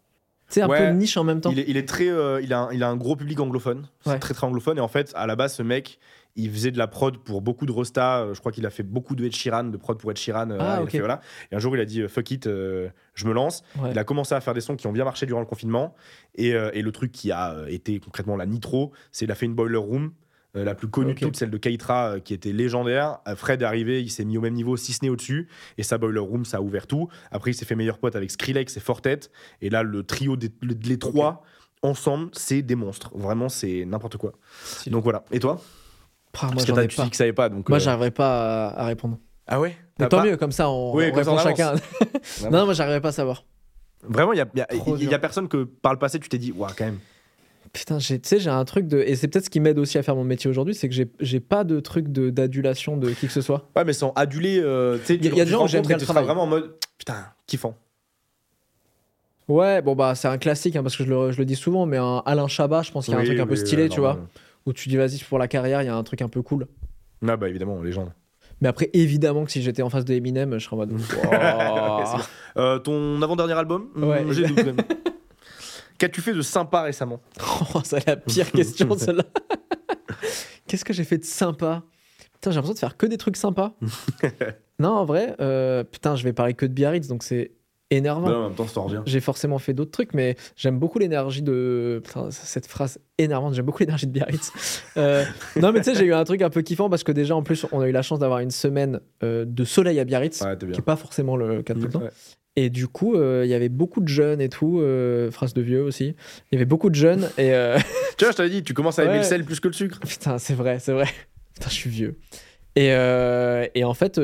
sais, 0.54 0.62
un 0.62 0.68
Ouais. 0.68 0.90
peu 0.92 0.96
niche 0.98 1.18
en 1.18 1.24
même 1.24 1.42
temps. 1.42 1.52
Il 1.52 1.60
est, 1.60 1.66
il 1.68 1.78
est 1.78 1.88
très, 1.88 2.08
euh, 2.10 2.42
il, 2.42 2.54
a 2.54 2.62
un, 2.62 2.72
il 2.72 2.84
a 2.84 2.90
un 2.90 2.96
gros 2.96 3.16
public 3.16 3.40
anglophone, 3.40 3.88
c'est 4.04 4.12
Ouais. 4.12 4.20
très 4.20 4.34
très 4.34 4.46
anglophone. 4.48 4.78
Et 4.78 4.82
en 4.82 4.88
fait, 4.88 5.12
à 5.16 5.28
la 5.28 5.36
base, 5.36 5.56
ce 5.56 5.64
mec, 5.64 6.00
il 6.38 6.50
faisait 6.50 6.72
de 6.72 6.78
la 6.78 6.88
prod 6.88 7.18
pour 7.18 7.42
beaucoup 7.42 7.66
de 7.66 7.72
Rosta. 7.74 8.20
euh, 8.22 8.34
Je 8.34 8.40
crois 8.40 8.52
qu'il 8.54 8.66
a 8.66 8.70
fait 8.70 8.84
beaucoup 8.84 9.16
de 9.16 9.26
Ed 9.26 9.34
Sheeran, 9.36 9.66
de 9.66 9.76
prod 9.78 9.98
pour 9.98 10.12
Ed 10.12 10.18
Sheeran. 10.18 10.50
euh, 10.52 10.58
Ah, 10.62 10.82
fait, 10.88 11.00
voilà. 11.00 11.20
Et 11.52 11.56
un 11.56 11.60
jour, 11.60 11.76
il 11.76 11.82
a 11.82 11.86
dit 11.86 12.02
fuck 12.08 12.32
it, 12.32 12.48
euh, 12.48 12.88
je 13.16 13.26
me 13.28 13.34
lance. 13.34 13.64
Ouais. 13.82 13.90
Il 13.92 14.00
a 14.00 14.04
commencé 14.06 14.34
à 14.34 14.40
faire 14.42 14.54
des 14.54 14.62
sons 14.62 14.76
qui 14.78 14.88
ont 14.88 14.94
bien 14.94 15.04
marché 15.04 15.26
durant 15.26 15.42
le 15.42 15.46
confinement. 15.46 15.94
Et, 16.36 16.54
euh, 16.56 16.70
et 16.74 16.82
le 16.82 16.92
truc 16.94 17.12
qui 17.12 17.32
a 17.32 17.58
été 17.68 18.00
concrètement 18.00 18.38
la 18.38 18.46
nitro, 18.46 18.92
c'est 19.12 19.26
il 19.26 19.32
a 19.32 19.36
fait 19.36 19.46
une 19.46 19.56
boiler 19.56 19.78
room. 19.78 20.14
Euh, 20.56 20.64
la 20.66 20.76
plus 20.76 20.88
connue 20.90 21.14
de 21.14 21.20
toutes, 21.20 21.36
celle 21.38 21.50
de 21.50 21.58
Keitra, 21.58 22.08
euh, 22.16 22.20
qui 22.20 22.34
était 22.34 22.52
légendaire. 22.52 23.20
Euh, 23.28 23.36
Fred 23.36 23.62
est 23.62 23.66
arrivé, 23.66 24.02
il 24.02 24.10
s'est 24.10 24.26
mis 24.26 24.38
au 24.38 24.42
même 24.42 24.54
niveau, 24.54 24.76
si 24.78 24.92
ce 24.94 25.00
n'est 25.04 25.10
au-dessus. 25.10 25.48
Et 25.78 25.84
sa 25.84 25.98
boiler 25.98 26.20
room, 26.20 26.44
ça 26.46 26.58
a 26.58 26.62
ouvert 26.62 26.88
tout. 26.88 27.08
Après, 27.32 27.52
il 27.52 27.54
s'est 27.54 27.66
fait 27.66 27.76
meilleur 27.76 27.98
pote 28.00 28.16
avec 28.16 28.32
Skrillex 28.32 28.76
et 28.76 28.80
Fortet. 28.82 29.20
Et 29.62 29.70
là, 29.70 29.84
le 29.84 30.04
trio 30.04 30.36
des 30.36 30.50
le- 30.62 30.76
les 30.84 30.98
trois, 31.00 31.44
ensemble, 31.84 32.30
c'est 32.34 32.62
des 32.62 32.76
monstres. 32.76 33.12
Vraiment, 33.16 33.50
c'est 33.50 33.86
n'importe 33.86 34.18
quoi. 34.18 34.34
Donc 34.88 35.04
voilà. 35.04 35.24
Et 35.32 35.40
toi? 35.40 35.54
Moi, 36.42 36.52
Parce 36.54 36.66
que 36.66 36.72
tu 36.88 36.96
pas. 36.96 37.04
dis 37.04 37.10
que 37.10 37.18
ça 37.18 37.32
pas. 37.34 37.50
Donc, 37.50 37.68
Moi, 37.68 37.78
euh, 37.78 37.82
j'arriverai 37.82 38.12
pas 38.12 38.70
à, 38.70 38.86
répondre. 38.86 39.18
Ah 39.48 39.60
ouais? 39.60 39.76
Mais 40.00 40.08
tant 40.08 40.18
pas 40.20 40.26
mieux, 40.26 40.38
comme 40.38 40.52
ça, 40.54 40.70
on, 40.70 40.96
Oui, 40.96 41.10
on 41.12 41.16
répond 41.16 41.32
on 41.34 41.38
chacun. 41.40 41.74
Non, 42.52 42.66
moi, 42.66 42.74
j'arriverai 42.74 43.02
pas 43.02 43.10
à 43.10 43.14
savoir. 43.14 43.44
Vraiment, 44.04 44.32
il 44.34 44.38
y 44.38 44.42
a, 44.42 44.48
y 44.56 44.62
a- 44.62 44.68
y 44.98 45.14
a 45.14 45.20
personne 45.20 45.48
que 45.48 45.64
par 45.64 45.92
le 45.94 46.00
passé, 46.00 46.20
tu 46.20 46.30
t'es 46.30 46.38
dit, 46.38 46.52
ouais, 46.54 46.70
quand 46.78 46.86
même. 46.86 47.00
Putain, 47.74 48.00
tu 48.00 48.20
sais, 48.22 48.40
j'ai 48.40 48.50
un 48.50 48.66
truc 48.66 48.88
de. 48.88 49.00
Et 49.00 49.16
c'est 49.16 49.28
peut-être 49.30 49.46
ce 49.46 49.50
qui 49.50 49.62
m'aide 49.62 49.80
aussi 49.80 49.98
à 49.98 50.04
faire 50.04 50.16
mon 50.16 50.26
métier 50.26 50.50
aujourd'hui, 50.50 50.76
c'est 50.76 50.90
que 50.90 50.96
j'ai- 51.20 51.40
pas 51.40 51.64
de 51.64 51.80
truc 51.80 52.10
d'adulation 52.10 52.98
de, 52.98 53.10
qui 53.12 53.28
que 53.28 53.32
ce 53.34 53.40
soit. 53.42 53.70
Ouais, 53.76 53.86
mais 53.86 53.94
sans 53.94 54.12
aduler, 54.16 54.60
euh, 54.62 54.98
tu 55.00 55.06
sais, 55.06 55.16
Il 55.16 55.24
y 55.26 55.28
a- 55.30 55.32
y 55.32 55.46
des 55.46 55.46
gens 55.46 55.64
où 55.64 55.68
j'aime 55.68 55.86
bien 55.86 55.96
le 55.98 56.04
travail. 56.04 56.26
vraiment 56.26 56.44
en 56.44 56.48
mode, 56.48 56.76
putain, 56.98 57.28
kiffant. 57.48 57.76
Ouais, 59.48 59.82
bon, 59.82 59.96
bah, 59.96 60.16
c'est 60.16 60.28
un 60.28 60.38
classique, 60.38 60.76
hein, 60.76 60.84
parce 60.84 60.96
que 60.96 61.04
je 61.04 61.10
le, 61.10 61.32
je 61.32 61.38
le 61.38 61.46
dis 61.46 61.56
souvent, 61.56 61.86
mais 61.86 61.98
un 61.98 62.22
Alain 62.26 62.48
Chabat, 62.48 62.84
je 62.84 62.92
pense 62.92 63.06
qu'il 63.06 63.14
y 63.14 63.18
a 63.18 63.20
un 63.20 63.24
truc 63.26 63.40
un 63.40 63.48
peu 63.48 63.56
stylé, 63.56 63.90
tu 63.90 64.00
vois, 64.00 64.10
normal. 64.10 64.28
où 64.66 64.74
tu 64.74 64.88
dis, 64.90 64.98
vas-y, 64.98 65.18
pour 65.24 65.40
la 65.40 65.48
carrière, 65.48 65.82
il 65.82 65.86
y 65.86 65.90
a 65.90 65.96
un 65.96 66.04
truc 66.04 66.22
un 66.22 66.30
peu 66.30 66.42
cool. 66.42 66.68
Ah 67.28 67.38
bah 67.38 67.50
évidemment, 67.50 67.82
légende. 67.82 68.12
Mais 68.62 68.68
après, 68.70 68.90
évidemment 68.94 69.44
que 69.46 69.52
si 69.52 69.62
j'étais 69.62 69.82
en 69.82 69.90
face 69.90 70.06
de 70.06 70.14
Eminem, 70.14 70.54
je 70.60 70.66
serais 70.66 70.76
en 70.76 70.80
mode. 70.80 70.94
Euh, 72.58 72.80
ton 72.80 73.22
avant-dernier 73.22 73.54
album? 73.54 73.88
Ouais. 73.96 74.26
J'ai. 74.32 74.46
Qu'as-tu 76.02 76.20
fait 76.22 76.34
de 76.34 76.42
sympa 76.42 76.82
récemment? 76.82 77.22
Oh, 77.76 77.80
c'est 77.84 78.08
la 78.08 78.16
pire 78.16 78.52
question, 78.54 78.98
celle-là. 78.98 79.24
Qu'est-ce 80.68 80.84
que 80.84 80.94
j'ai 80.94 81.04
fait 81.04 81.20
de 81.20 81.24
sympa? 81.24 81.84
Putain, 82.34 82.50
j'ai 82.50 82.56
l'impression 82.56 82.74
de 82.74 82.80
faire 82.80 82.98
que 82.98 83.06
des 83.06 83.18
trucs 83.18 83.38
sympas. 83.38 83.76
non, 84.80 84.90
en 84.90 85.06
vrai, 85.06 85.36
euh, 85.40 85.84
putain, 85.84 86.16
je 86.16 86.24
vais 86.24 86.34
parler 86.34 86.56
que 86.56 86.66
de 86.66 86.74
Biarritz, 86.74 87.08
donc 87.08 87.22
c'est 87.22 87.52
énervant. 87.92 88.28
En 88.34 88.44
même 88.48 88.56
temps, 88.56 88.68
ça 88.68 88.80
revient. 88.82 89.02
J'ai 89.06 89.20
forcément 89.20 89.60
fait 89.60 89.74
d'autres 89.74 89.92
trucs, 89.92 90.14
mais 90.16 90.36
j'aime 90.56 90.80
beaucoup 90.80 90.98
l'énergie 90.98 91.42
de. 91.44 92.02
Putain, 92.04 92.32
cette 92.32 92.66
phrase 92.66 93.00
énervante, 93.20 93.54
j'aime 93.54 93.66
beaucoup 93.66 93.80
l'énergie 93.82 94.08
de 94.08 94.12
Biarritz. 94.12 94.52
Euh, 94.98 95.24
non, 95.62 95.72
mais 95.72 95.80
tu 95.80 95.86
sais, 95.92 95.96
j'ai 95.96 96.04
eu 96.06 96.14
un 96.14 96.24
truc 96.26 96.42
un 96.42 96.50
peu 96.50 96.62
kiffant 96.62 96.90
parce 96.90 97.04
que 97.04 97.14
déjà, 97.14 97.34
en 97.36 97.44
plus, 97.44 97.66
on 97.72 97.80
a 97.80 97.88
eu 97.88 97.94
la 97.94 98.02
chance 98.02 98.20
d'avoir 98.20 98.40
une 98.40 98.52
semaine 98.52 99.00
euh, 99.24 99.46
de 99.48 99.64
soleil 99.64 100.00
à 100.02 100.04
Biarritz, 100.04 100.42
Ouais, 100.42 100.58
qui 100.58 100.66
n'est 100.66 100.82
pas 100.82 100.98
forcément 100.98 101.38
le 101.38 101.62
cas 101.62 101.74
de 101.74 101.80
tout 101.80 101.86
le 101.86 101.92
temps. 101.92 102.04
Et 102.58 102.70
du 102.70 102.88
coup, 102.90 103.16
euh, 103.16 103.44
il 103.46 103.50
y 103.50 103.54
avait 103.54 103.70
beaucoup 103.70 104.02
de 104.02 104.10
jeunes 104.10 104.42
et 104.42 104.50
tout, 104.50 104.80
euh, 104.82 105.32
phrase 105.32 105.54
de 105.54 105.62
vieux 105.62 105.82
aussi. 105.82 106.16
Il 106.52 106.56
y 106.56 106.58
avait 106.58 106.66
beaucoup 106.66 106.90
de 106.90 106.96
jeunes 106.96 107.30
et. 107.38 107.54
euh, 107.54 107.78
Tu 108.18 108.26
vois, 108.26 108.32
je 108.34 108.38
t'avais 108.38 108.50
dit, 108.50 108.62
tu 108.64 108.74
commences 108.74 109.00
à 109.00 109.04
aimer 109.04 109.14
Ouais. 109.14 109.18
le 109.20 109.24
sel 109.24 109.46
plus 109.46 109.62
que 109.62 109.70
le 109.70 109.74
sucre. 109.74 110.00
Putain, 110.02 110.38
c'est 110.38 110.54
vrai, 110.56 110.80
c'est 110.80 110.92
vrai. 110.92 111.06
Putain, 111.54 111.70
je 111.70 111.74
suis 111.76 111.90
vieux. 111.90 112.18
Et, 112.76 112.88
et 113.76 113.84
en 113.86 113.94
fait, 113.94 114.20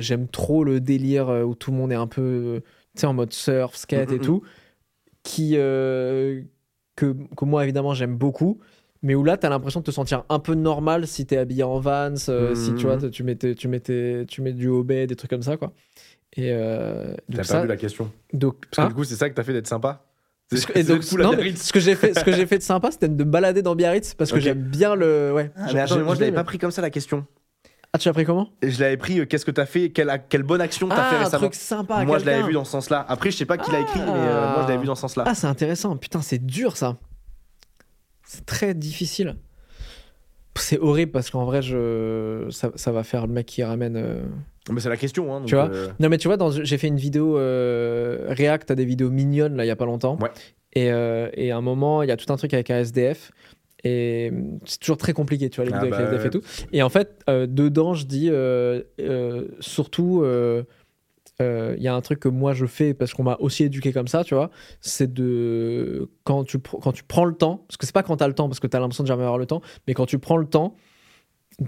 j'aime 0.00 0.28
trop 0.28 0.62
le 0.64 0.80
délire 0.80 1.28
où 1.28 1.54
tout 1.56 1.72
le 1.72 1.76
monde 1.76 1.90
est 1.92 1.96
un 1.96 2.06
peu, 2.06 2.62
sais, 3.00 3.06
en 3.06 3.14
mode 3.14 3.32
surf, 3.32 3.74
skate 3.76 4.12
et 4.12 4.16
mhm. 4.16 4.20
tout, 4.20 4.42
qui, 5.22 5.52
euh, 5.56 6.42
que, 6.96 7.14
que 7.36 7.44
moi, 7.44 7.64
évidemment, 7.64 7.94
j'aime 7.94 8.16
beaucoup. 8.16 8.60
Mais 9.02 9.14
où 9.14 9.24
là, 9.24 9.36
t'as 9.36 9.50
l'impression 9.50 9.80
de 9.80 9.84
te 9.84 9.90
sentir 9.90 10.24
un 10.30 10.38
peu 10.38 10.54
normal 10.54 11.06
si 11.06 11.26
t'es 11.26 11.36
habillé 11.36 11.62
en 11.62 11.78
Vans, 11.78 12.14
euh, 12.30 12.54
si 12.54 12.74
tu 12.74 12.86
vois, 12.86 12.96
tu, 13.10 13.22
mets, 13.22 13.36
tes- 13.36 13.54
tu, 13.54 13.68
mets, 13.68 13.80
tes- 13.80 14.24
tu 14.26 14.40
mets 14.42 14.52
du 14.54 14.68
obé, 14.68 15.06
des 15.06 15.16
trucs 15.16 15.30
comme 15.30 15.42
ça, 15.42 15.56
quoi. 15.58 15.72
Et 16.36 16.50
euh, 16.52 17.14
T'as 17.32 17.44
ça, 17.44 17.60
vu 17.62 17.68
la 17.68 17.76
question? 17.76 18.10
donc, 18.32 18.56
Parce 18.70 18.78
que 18.78 18.84
hein 18.84 18.88
du 18.88 18.94
coup, 18.94 19.04
c'est 19.04 19.16
ça 19.16 19.28
que 19.30 19.34
t'as 19.34 19.44
fait 19.44 19.52
d'être 19.52 19.66
sympa? 19.66 20.04
Que- 20.50 20.78
et 20.78 20.84
donc, 20.84 21.10
non, 21.12 21.34
mais 21.36 21.56
ce 21.56 21.72
que 21.72 21.80
j'ai 21.80 21.96
fait, 21.96 22.14
ce 22.14 22.22
que 22.22 22.30
j'ai 22.32 22.46
fait 22.46 22.58
de 22.58 22.62
sympa, 22.62 22.90
c'était 22.90 23.08
de 23.08 23.14
me 23.24 23.24
balader 23.28 23.62
dans 23.62 23.74
Biarritz 23.74 24.14
parce 24.14 24.30
que 24.30 24.40
j'aime 24.40 24.62
bien 24.62 24.94
le. 24.94 25.32
Ouais. 25.34 25.50
Ah, 25.56 25.72
mais 25.72 25.80
attends, 25.80 25.96
mais 25.96 26.04
moi, 26.04 26.14
je 26.14 26.20
l'avais 26.20 26.32
pas 26.32 26.44
pris 26.44 26.58
comme 26.58 26.70
ça 26.70 26.82
la 26.82 26.90
question. 26.90 27.26
Ah, 27.94 27.98
tu 27.98 28.08
l'as 28.08 28.12
pris 28.12 28.24
comment? 28.24 28.48
Et 28.60 28.70
je 28.72 28.80
l'avais 28.80 28.96
pris, 28.96 29.20
euh, 29.20 29.24
qu'est-ce 29.24 29.44
que 29.44 29.52
t'as 29.52 29.66
fait? 29.66 29.90
Quelle, 29.90 30.10
quelle 30.28 30.42
bonne 30.42 30.60
action 30.60 30.88
t'as 30.88 30.96
Ah, 30.96 31.10
fait 31.10 31.16
un 31.16 31.18
récemment 31.20 31.40
truc 31.42 31.54
sympa. 31.54 31.94
à 31.94 32.04
Moi, 32.04 32.18
je 32.18 32.24
l'avais 32.24 32.38
quelqu'un. 32.38 32.48
vu 32.48 32.54
dans 32.54 32.64
ce 32.64 32.72
sens-là. 32.72 33.06
Après, 33.08 33.30
je 33.30 33.36
sais 33.36 33.46
pas 33.46 33.56
qui 33.56 33.70
l'a 33.70 33.80
écrit, 33.80 34.00
mais 34.00 34.06
euh, 34.10 34.52
moi, 34.52 34.62
je 34.64 34.68
l'avais 34.68 34.78
vu 34.80 34.86
dans 34.86 34.96
ce 34.96 35.02
sens-là. 35.02 35.22
Ah, 35.28 35.34
c'est 35.36 35.46
intéressant. 35.46 35.96
Putain, 35.96 36.20
c'est 36.20 36.44
dur 36.44 36.76
ça. 36.76 36.96
C'est 38.26 38.44
très 38.44 38.74
difficile. 38.74 39.36
C'est 40.56 40.78
horrible 40.78 41.12
parce 41.12 41.30
qu'en 41.30 41.44
vrai, 41.44 41.62
je... 41.62 42.46
ça, 42.50 42.70
ça 42.74 42.90
va 42.92 43.04
faire 43.04 43.26
le 43.26 43.32
mec 43.32 43.46
qui 43.46 43.62
ramène. 43.62 43.96
euh, 43.96 44.22
Mais 44.70 44.80
c'est 44.80 44.88
la 44.88 44.96
question. 44.96 45.32
Hein, 45.34 45.40
donc, 45.40 45.48
Tu 45.48 45.54
vois? 45.54 45.68
euh, 45.70 45.88
Non, 46.00 46.08
mais 46.08 46.18
tu 46.18 46.26
vois, 46.28 46.36
dans... 46.36 46.50
j'ai 46.50 46.78
fait 46.78 46.88
une 46.88 46.96
vidéo 46.96 47.38
euh, 47.38 48.26
React 48.28 48.72
à 48.72 48.74
des 48.74 48.84
vidéos 48.84 49.10
mignonnes 49.10 49.56
là, 49.56 49.64
il 49.64 49.68
y 49.68 49.70
a 49.72 49.76
pas 49.76 49.84
longtemps. 49.86 50.16
Ouais. 50.20 50.30
Et, 50.74 50.90
euh, 50.90 51.28
et 51.34 51.52
à 51.52 51.56
un 51.56 51.60
moment, 51.60 52.02
il 52.02 52.08
y 52.08 52.12
a 52.12 52.16
tout 52.16 52.32
un 52.32 52.36
truc 52.36 52.54
avec 52.54 52.70
un 52.70 52.78
SDF. 52.78 53.30
Et 53.84 54.30
hum, 54.32 54.58
c'est 54.64 54.80
toujours 54.80 54.96
très 54.96 55.12
compliqué, 55.12 55.50
tu 55.50 55.56
vois, 55.56 55.66
les 55.66 55.72
Ah 55.72 55.78
vidéos 55.78 55.94
avec 55.94 56.06
bah 56.06 56.12
les 56.12 56.26
SDF 56.26 56.26
et 56.26 56.38
tout. 56.38 56.66
Et 56.72 56.82
en 56.82 56.88
fait, 56.88 57.22
euh, 57.28 57.46
dedans, 57.46 57.94
je 57.94 58.06
dis 58.06 58.28
euh, 58.30 58.82
euh, 59.00 59.48
surtout. 59.60 60.24
il 61.40 61.82
y 61.82 61.88
a 61.88 61.94
un 61.94 62.00
truc 62.00 62.20
que 62.20 62.28
moi 62.28 62.54
je 62.54 62.66
fais 62.66 62.94
parce 62.94 63.12
qu'on 63.12 63.24
m'a 63.24 63.36
aussi 63.40 63.64
éduqué 63.64 63.92
comme 63.92 64.08
ça, 64.08 64.24
tu 64.24 64.34
vois, 64.34 64.50
c'est 64.80 65.12
de 65.12 66.08
quand 66.24 66.44
tu, 66.44 66.58
quand 66.58 66.92
tu 66.92 67.04
prends 67.04 67.24
le 67.24 67.34
temps, 67.34 67.64
parce 67.68 67.76
que 67.76 67.86
c'est 67.86 67.94
pas 67.94 68.02
quand 68.02 68.16
tu 68.16 68.24
as 68.24 68.28
le 68.28 68.34
temps, 68.34 68.48
parce 68.48 68.60
que 68.60 68.66
tu 68.66 68.76
as 68.76 68.80
l'impression 68.80 69.04
de 69.04 69.08
jamais 69.08 69.24
avoir 69.24 69.38
le 69.38 69.46
temps, 69.46 69.60
mais 69.86 69.94
quand 69.94 70.06
tu 70.06 70.18
prends 70.18 70.36
le 70.36 70.46
temps, 70.46 70.76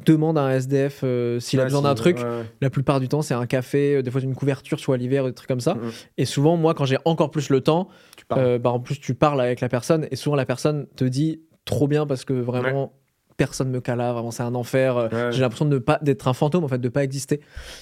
demande 0.05 0.39
à 0.39 0.43
un 0.43 0.51
SDF 0.53 1.01
euh, 1.05 1.41
s'il 1.41 1.61
a 1.61 1.64
besoin 1.64 1.83
d'un 1.83 1.95
truc. 1.95 2.19
ouais. 2.19 2.45
La 2.61 2.71
plupart 2.71 3.01
du 3.01 3.09
temps, 3.09 3.23
c'est 3.23 3.35
un 3.35 3.47
café, 3.47 3.97
euh, 3.97 4.03
des 4.03 4.11
fois 4.11 4.21
une 4.21 4.35
couverture, 4.35 4.81
soit 4.81 4.97
l'hiver, 4.97 5.25
des 5.25 5.33
trucs 5.33 5.49
comme 5.49 5.61
ça. 5.61 5.75
Mhm. 5.75 5.91
Et 6.19 6.25
souvent, 6.25 6.57
moi, 6.57 6.75
quand 6.75 6.85
j'ai 6.85 6.99
encore 7.05 7.31
plus 7.31 7.51
le 7.51 7.61
temps, 7.61 7.89
euh, 8.33 8.59
bah, 8.59 8.71
en 8.71 8.81
plus, 8.81 9.01
tu 9.01 9.14
parles 9.14 9.41
avec 9.41 9.61
la 9.61 9.69
personne 9.69 10.07
et 10.11 10.17
souvent 10.17 10.37
la 10.37 10.47
personne 10.47 10.87
te 10.97 11.05
dit 11.05 11.41
trop 11.67 11.87
bien 11.89 12.07
parce 12.07 12.25
que 12.25 12.33
vraiment 12.33 12.95
personne 13.37 13.69
me 13.69 13.83
cala, 13.83 14.14
vraiment 14.14 14.31
c'est 14.31 14.43
un 14.45 14.55
enfer. 14.55 14.97
Euh, 14.97 15.09
Ouais. 15.11 15.33
J'ai 15.33 15.43
l'impression 15.43 15.67
de 15.67 15.75
ne 15.75 15.79
pas 15.79 15.99
d'être 16.01 16.27
un 16.27 16.33
fantôme 16.33 16.64
en 16.64 16.69
fait, 16.69 16.79
de 16.79 16.89
pas 16.89 17.05
exister. 17.05 17.41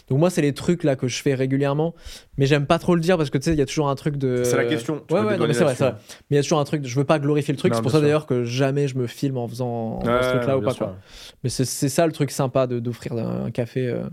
Donc 0.08 0.18
moi, 0.18 0.28
c'est 0.28 0.42
les 0.42 0.52
trucs 0.52 0.82
là 0.82 0.96
que 0.96 1.06
je 1.06 1.22
fais 1.22 1.32
régulièrement, 1.34 1.94
mais 2.38 2.46
j'aime 2.46 2.66
pas 2.66 2.80
trop 2.80 2.96
le 2.96 3.00
dire 3.00 3.16
parce 3.16 3.30
que 3.30 3.38
tu 3.38 3.44
sais, 3.44 3.52
il 3.52 3.58
y 3.58 3.62
a 3.62 3.66
toujours 3.66 3.88
un 3.88 3.94
truc 3.94 4.16
de. 4.16 4.42
C'est 4.42 4.56
la 4.56 4.64
question. 4.64 5.04
Tu 5.06 5.14
Ouais, 5.14 5.20
ouais, 5.20 5.36
non, 5.36 5.46
mais 5.46 5.54
c'est 5.54 5.62
vrai, 5.62 5.74
vrai. 5.74 5.94
Mais 6.28 6.34
il 6.34 6.36
y 6.36 6.38
a 6.40 6.42
toujours 6.42 6.58
un 6.58 6.64
truc, 6.64 6.82
de- 6.82 6.88
je 6.88 6.96
veux 6.98 7.04
pas 7.04 7.20
glorifier 7.20 7.52
le 7.54 7.58
truc. 7.58 7.72
C'est 7.72 7.82
pour 7.82 7.92
ça 7.92 8.00
d'ailleurs 8.00 8.26
que 8.26 8.42
jamais 8.42 8.88
je 8.88 8.98
me 8.98 9.06
filme 9.06 9.36
en 9.36 9.46
faisant 9.46 10.00
ce 10.02 10.08
Ouais, 10.08 10.30
truc-là 10.30 10.58
ou 10.58 10.62
pas 10.62 10.72
sûr. 10.72 10.86
quoi. 10.86 10.96
Mais 11.44 11.50
c'est 11.50 11.64
c'est 11.64 11.88
ça 11.88 12.04
le 12.06 12.12
truc 12.12 12.32
sympa 12.32 12.66
de- 12.66 12.80
d'offrir 12.80 13.12
un, 13.12 13.44
un 13.44 13.50
café. 13.52 13.86
euh. 13.86 14.08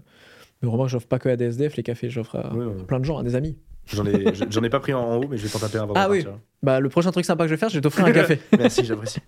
Mais 0.61 0.67
vraiment, 0.69 0.87
j'offre 0.87 1.07
pas 1.07 1.17
que 1.17 1.27
à 1.27 1.35
des 1.37 1.45
SDF, 1.45 1.75
les 1.75 1.81
cafés, 1.81 2.11
j'offre 2.11 2.35
à 2.35 2.53
Ouais, 2.53 2.65
ouais. 2.65 2.83
plein 2.85 2.99
de 2.99 3.05
gens, 3.05 3.17
à 3.17 3.23
des 3.23 3.33
amis. 3.33 3.57
J'en 3.91 4.05
ai, 4.05 4.25
j'en 4.51 4.61
ai 4.61 4.69
pas 4.69 4.79
pris 4.79 4.93
en, 4.93 5.01
en 5.01 5.17
haut, 5.17 5.25
mais 5.27 5.37
je 5.37 5.43
vais 5.43 5.49
t'en 5.49 5.57
taper 5.57 5.79
un 5.79 5.83
avant 5.85 5.93
Ah 5.95 6.05
de 6.05 6.11
oui. 6.11 6.23
Bah, 6.61 6.79
le 6.79 6.87
prochain 6.87 7.09
truc 7.11 7.25
sympa 7.25 7.45
que 7.45 7.49
je 7.49 7.55
vais 7.55 7.59
faire, 7.59 7.69
je 7.69 7.73
vais 7.75 7.81
t'offrir 7.81 8.05
un 8.05 8.11
café. 8.13 8.39
Merci, 8.59 8.85
j'apprécie. 8.85 9.21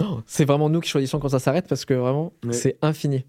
Oh, 0.00 0.20
c'est 0.26 0.44
vraiment 0.44 0.68
nous 0.68 0.80
qui 0.80 0.88
choisissons 0.90 1.18
quand 1.20 1.28
ça 1.28 1.38
s'arrête 1.38 1.68
parce 1.68 1.84
que 1.84 1.94
vraiment, 1.94 2.32
Ouais. 2.44 2.52
c'est 2.52 2.78
infini. 2.82 3.24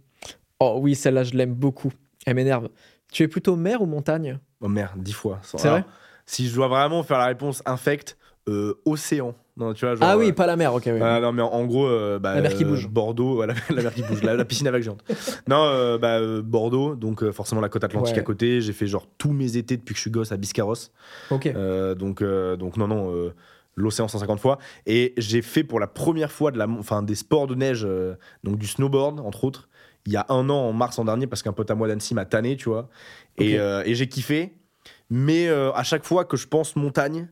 Oh 0.60 0.78
oui, 0.82 0.96
celle-là, 0.96 1.24
je 1.24 1.34
l'aime 1.36 1.54
beaucoup. 1.54 1.92
Elle 2.26 2.36
m'énerve. 2.36 2.70
Tu 3.12 3.24
es 3.24 3.28
plutôt 3.28 3.56
mer 3.56 3.82
ou 3.82 3.86
montagne? 3.86 4.40
Oh 4.62 4.68
merde, 4.68 4.94
dix 5.02 5.14
fois. 5.14 5.40
C'est 5.44 5.68
vrai? 5.68 5.86
Si 6.26 6.48
je 6.48 6.56
dois 6.56 6.68
vraiment 6.68 7.04
faire 7.04 7.20
la 7.20 7.28
réponse 7.28 7.62
infecte, 7.68 8.18
euh, 8.48 8.74
océan. 8.86 9.36
Non, 9.58 9.74
tu 9.74 9.86
vois, 9.86 9.96
genre, 9.96 10.08
Ah 10.10 10.18
oui, 10.18 10.30
euh, 10.30 10.34
pas 10.34 10.48
la 10.48 10.56
mer, 10.56 10.74
ok. 10.74 10.84
oui. 10.88 11.00
Ah 11.02 11.20
non, 11.20 11.32
mais 11.32 11.42
en, 11.42 11.66
gros, 11.66 11.86
euh, 11.88 12.20
bah, 12.20 12.36
La 12.36 12.42
mer 12.42 12.56
qui 12.56 12.66
bouge. 12.66 12.88
Bordeaux, 12.90 13.38
ouais, 13.40 13.48
la, 13.48 13.54
la 13.70 13.84
mer 13.84 13.94
qui 13.94 14.02
bouge, 14.02 14.22
la, 14.24 14.34
la 14.36 14.44
piscine 14.46 14.68
avec 14.68 14.82
géante. 14.84 15.04
Non, 15.48 15.98
bah, 16.00 16.20
Bordeaux, 16.42 16.96
donc 16.96 17.30
forcément 17.32 17.62
la 17.62 17.70
côte 17.70 17.84
atlantique 17.84 18.16
Ouais. 18.16 18.22
à 18.22 18.24
côté. 18.24 18.60
J'ai 18.62 18.74
fait 18.74 18.88
genre 18.88 19.08
tous 19.18 19.32
mes 19.32 19.56
étés 19.58 19.78
depuis 19.78 19.94
que 19.94 19.98
je 19.98 20.02
suis 20.02 20.12
gosse 20.12 20.32
à 20.32 20.38
Biscarrosse. 20.38 20.92
ok. 21.30 21.54
Donc, 21.98 22.24
donc 22.24 22.78
non, 22.78 22.88
non, 22.88 23.32
l'océan 23.76 24.08
150 24.08 24.40
fois. 24.40 24.58
Et 24.86 25.14
j'ai 25.18 25.42
fait 25.42 25.64
pour 25.64 25.80
la 25.80 25.88
première 25.88 26.32
fois 26.32 26.52
de 26.52 26.58
la, 26.58 26.68
mon- 26.68 26.80
enfin, 26.80 27.04
des 27.04 27.16
sports 27.16 27.48
de 27.48 27.56
neige, 27.56 27.84
euh, 27.86 28.16
donc 28.44 28.58
du 28.58 28.68
snowboard, 28.68 29.20
entre 29.20 29.44
autres, 29.44 29.70
il 30.06 30.14
y 30.14 30.18
a 30.18 30.26
un 30.30 30.50
an, 30.50 30.56
en 30.70 30.74
mars 30.74 31.00
en 31.00 31.06
dernier, 31.06 31.28
parce 31.28 31.42
qu'un 31.44 31.54
pote 31.54 31.70
à 31.72 31.76
moi 31.76 31.88
d'Annecy 31.88 32.14
m'a 32.14 32.26
tanné, 32.26 32.56
tu 32.58 32.70
vois. 32.70 32.90
Et, 33.38 33.60
euh, 33.60 33.84
et 33.86 33.96
j'ai 33.96 34.08
kiffé. 34.08 34.54
Mais 35.10 35.48
euh, 35.48 35.72
à 35.74 35.84
chaque 35.84 36.06
fois 36.06 36.26
que 36.26 36.38
je 36.38 36.48
pense 36.48 36.76
montagne, 36.76 37.28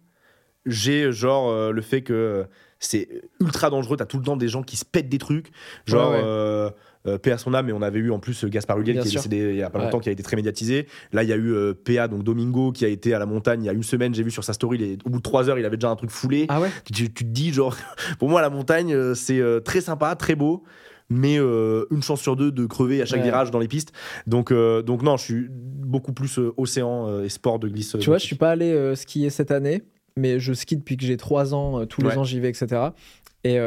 j'ai 0.65 1.11
genre 1.11 1.71
le 1.71 1.81
fait 1.81 2.01
que 2.03 2.45
c'est 2.79 3.21
ultra 3.39 3.69
dangereux. 3.69 3.97
T'as 3.97 4.05
tout 4.05 4.17
le 4.17 4.23
temps 4.23 4.37
des 4.37 4.47
gens 4.47 4.63
qui 4.63 4.75
se 4.77 4.85
pètent 4.85 5.09
des 5.09 5.17
trucs. 5.17 5.51
Genre, 5.85 6.11
Ouais, 6.11 6.17
ouais. 6.17 6.71
Euh, 7.07 7.17
à 7.25 7.37
son 7.37 7.53
âme, 7.53 7.65
mais 7.67 7.73
on 7.73 7.81
avait 7.81 7.99
eu 7.99 8.11
en 8.11 8.19
plus 8.19 8.43
euh, 8.43 8.47
Gaspard 8.49 8.79
Huliel 8.79 8.99
qui 8.99 9.07
est 9.09 9.11
décédé 9.11 9.49
il 9.51 9.55
y 9.57 9.63
a 9.63 9.69
pas 9.69 9.79
longtemps, 9.79 9.97
Ouais. 9.97 10.03
qui 10.03 10.09
a 10.09 10.11
été 10.13 10.23
très 10.23 10.35
médiatisé. 10.35 10.87
Là, 11.11 11.23
il 11.23 11.29
y 11.29 11.33
a 11.33 11.35
eu 11.35 11.51
euh, 11.53 11.73
PA, 11.73 12.07
donc 12.07 12.23
Domingo, 12.23 12.71
qui 12.71 12.85
a 12.85 12.87
été 12.87 13.13
à 13.13 13.19
la 13.19 13.25
montagne 13.25 13.63
il 13.63 13.65
y 13.65 13.69
a 13.69 13.73
une 13.73 13.83
semaine. 13.83 14.13
J'ai 14.13 14.23
vu 14.23 14.31
sur 14.31 14.43
sa 14.43 14.53
story, 14.53 14.77
il 14.79 14.83
est- 14.83 14.97
au 15.05 15.09
bout 15.09 15.17
de 15.17 15.23
trois 15.23 15.49
heures, 15.49 15.59
il 15.59 15.65
avait 15.65 15.77
déjà 15.77 15.89
un 15.89 15.95
truc 15.95 16.09
foulé. 16.11 16.45
Ah 16.49 16.61
ouais 16.61 16.69
Tu, 16.85 16.93
tu 16.93 17.13
te 17.13 17.23
dis, 17.23 17.51
genre, 17.51 17.75
pour 18.19 18.29
moi, 18.29 18.41
la 18.41 18.49
montagne, 18.49 18.93
euh, 18.93 19.13
c'est 19.15 19.39
euh, 19.39 19.59
très 19.59 19.81
sympa, 19.81 20.15
très 20.15 20.35
beau. 20.35 20.63
Mais 21.09 21.37
euh, 21.37 21.85
une 21.91 22.01
chance 22.01 22.21
sur 22.21 22.35
deux 22.37 22.49
de 22.51 22.65
crever 22.65 23.01
à 23.01 23.05
chaque 23.05 23.19
Ouais. 23.19 23.25
virage 23.25 23.51
dans 23.51 23.59
les 23.59 23.67
pistes. 23.67 23.91
Donc, 24.25 24.51
euh, 24.51 24.81
donc 24.81 25.03
non, 25.03 25.17
je 25.17 25.23
suis 25.23 25.47
beaucoup 25.49 26.13
plus 26.13 26.39
euh, 26.39 26.53
océan 26.57 27.21
et 27.21 27.27
sport 27.29 27.59
de 27.59 27.67
glisse. 27.67 27.97
Tu 27.99 28.05
vois, 28.09 28.17
je 28.17 28.25
suis 28.25 28.37
pas 28.37 28.51
allé 28.51 28.95
skier 28.95 29.29
cette 29.29 29.51
année, 29.51 29.83
mais 30.15 30.39
je 30.39 30.53
skie 30.53 30.77
depuis 30.77 30.95
que 30.95 31.05
j'ai 31.05 31.17
3 31.17 31.53
ans. 31.53 31.85
tous 31.85 32.01
les 32.01 32.07
Ouais. 32.07 32.17
ans, 32.17 32.23
j'y 32.23 32.39
vais, 32.39 32.49
etc. 32.49 32.81
Et 33.43 33.57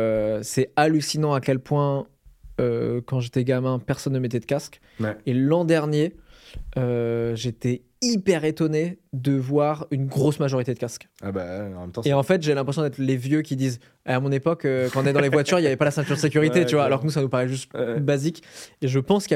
c'est 0.43 0.73
hallucinant 0.77 1.35
à 1.35 1.41
quel 1.41 1.61
point, 1.61 2.07
euh, 2.61 3.01
quand 3.05 3.21
j'étais 3.21 3.45
gamin, 3.45 3.79
personne 3.79 4.13
ne 4.13 4.19
mettait 4.19 4.41
de 4.41 4.47
casque. 4.47 4.81
Ouais. 5.01 5.17
Et 5.27 5.35
l'an 5.35 5.65
dernier, 5.65 6.15
euh, 6.77 7.35
j'étais 7.37 7.83
hyper 8.03 8.45
étonné 8.45 8.99
de 9.13 9.33
voir 9.33 9.87
une 9.91 10.07
grosse 10.07 10.39
majorité 10.39 10.75
de 10.75 10.79
casques. 10.79 11.09
Ah 11.23 11.33
bah, 11.33 11.65
en 11.77 11.81
même 11.83 11.93
temps, 11.93 12.03
Et 12.05 12.13
en 12.13 12.23
fait, 12.23 12.43
j'ai 12.43 12.55
l'impression 12.55 12.83
d'être 12.83 12.99
les 12.99 13.17
vieux 13.17 13.41
qui 13.43 13.57
disent 13.57 13.81
à 14.05 14.21
mon 14.21 14.31
époque, 14.31 14.65
euh, 14.67 14.89
quand 14.93 15.03
on 15.03 15.07
est 15.07 15.13
dans 15.13 15.21
les 15.21 15.31
voitures, 15.31 15.59
il 15.59 15.63
n'y 15.63 15.67
avait 15.67 15.77
pas 15.77 15.87
la 15.87 15.91
ceinture 15.91 16.15
de 16.15 16.21
sécurité, 16.21 16.61
Ouais, 16.61 16.67
tu 16.67 16.75
vois, 16.77 16.85
alors 16.85 17.01
que 17.01 17.07
nous, 17.07 17.11
ça 17.11 17.23
nous 17.23 17.29
paraît 17.29 17.49
juste 17.49 17.73
Ouais. 17.75 17.99
basique. 17.99 18.43
Et 18.83 18.89
je 18.89 19.01
pense 19.01 19.27
qu'on 19.27 19.35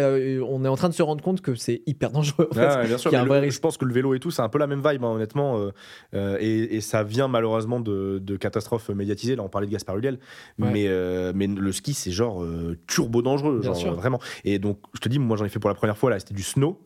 est 0.64 0.68
en 0.68 0.76
train 0.76 0.88
de 0.90 0.94
se 0.94 1.02
rendre 1.02 1.24
compte 1.24 1.40
que 1.40 1.54
c'est 1.54 1.82
hyper 1.86 2.10
dangereux. 2.12 2.48
en. 2.54 2.58
Ah 2.60 2.84
bien 2.86 2.98
sûr, 2.98 3.10
y 3.12 3.16
a 3.16 3.24
le- 3.24 3.50
je 3.50 3.58
pense 3.60 3.78
que 3.78 3.84
le 3.86 3.94
vélo 3.94 4.14
et 4.14 4.20
tout, 4.20 4.30
c'est 4.30 4.42
un 4.42 4.48
peu 4.50 4.58
la 4.58 4.66
même 4.66 4.82
vibe, 4.86 5.02
hein, 5.04 5.08
honnêtement. 5.12 5.58
euh, 5.58 5.70
euh, 6.14 6.36
et, 6.40 6.76
et 6.76 6.80
ça 6.82 7.02
vient 7.02 7.26
malheureusement 7.28 7.80
de, 7.80 8.18
de 8.22 8.36
catastrophes 8.36 8.90
médiatisées. 8.90 9.36
Là, 9.36 9.42
on 9.42 9.48
parlait 9.48 9.66
de 9.66 9.72
Gaspard 9.72 9.96
Huliel. 9.96 10.18
Mais, 10.58 10.84
euh, 10.86 11.32
mais 11.34 11.46
le 11.46 11.72
ski, 11.72 11.94
c'est 11.94 12.10
genre 12.12 12.42
euh, 12.44 12.76
turbo 12.86 13.22
dangereux. 13.22 13.60
Bien 13.60 13.68
genre, 13.72 13.76
sûr. 13.76 13.92
euh, 13.92 13.96
vraiment. 13.96 14.20
Et 14.44 14.58
donc, 14.58 14.78
je 14.94 15.00
te 15.00 15.08
dis, 15.08 15.18
moi, 15.18 15.36
j'en 15.38 15.46
ai 15.46 15.48
fait 15.48 15.58
pour 15.58 15.70
la 15.70 15.74
première 15.74 15.96
fois, 15.96 16.10
là, 16.10 16.18
c'était 16.20 16.34
du 16.34 16.42
snow. 16.42 16.78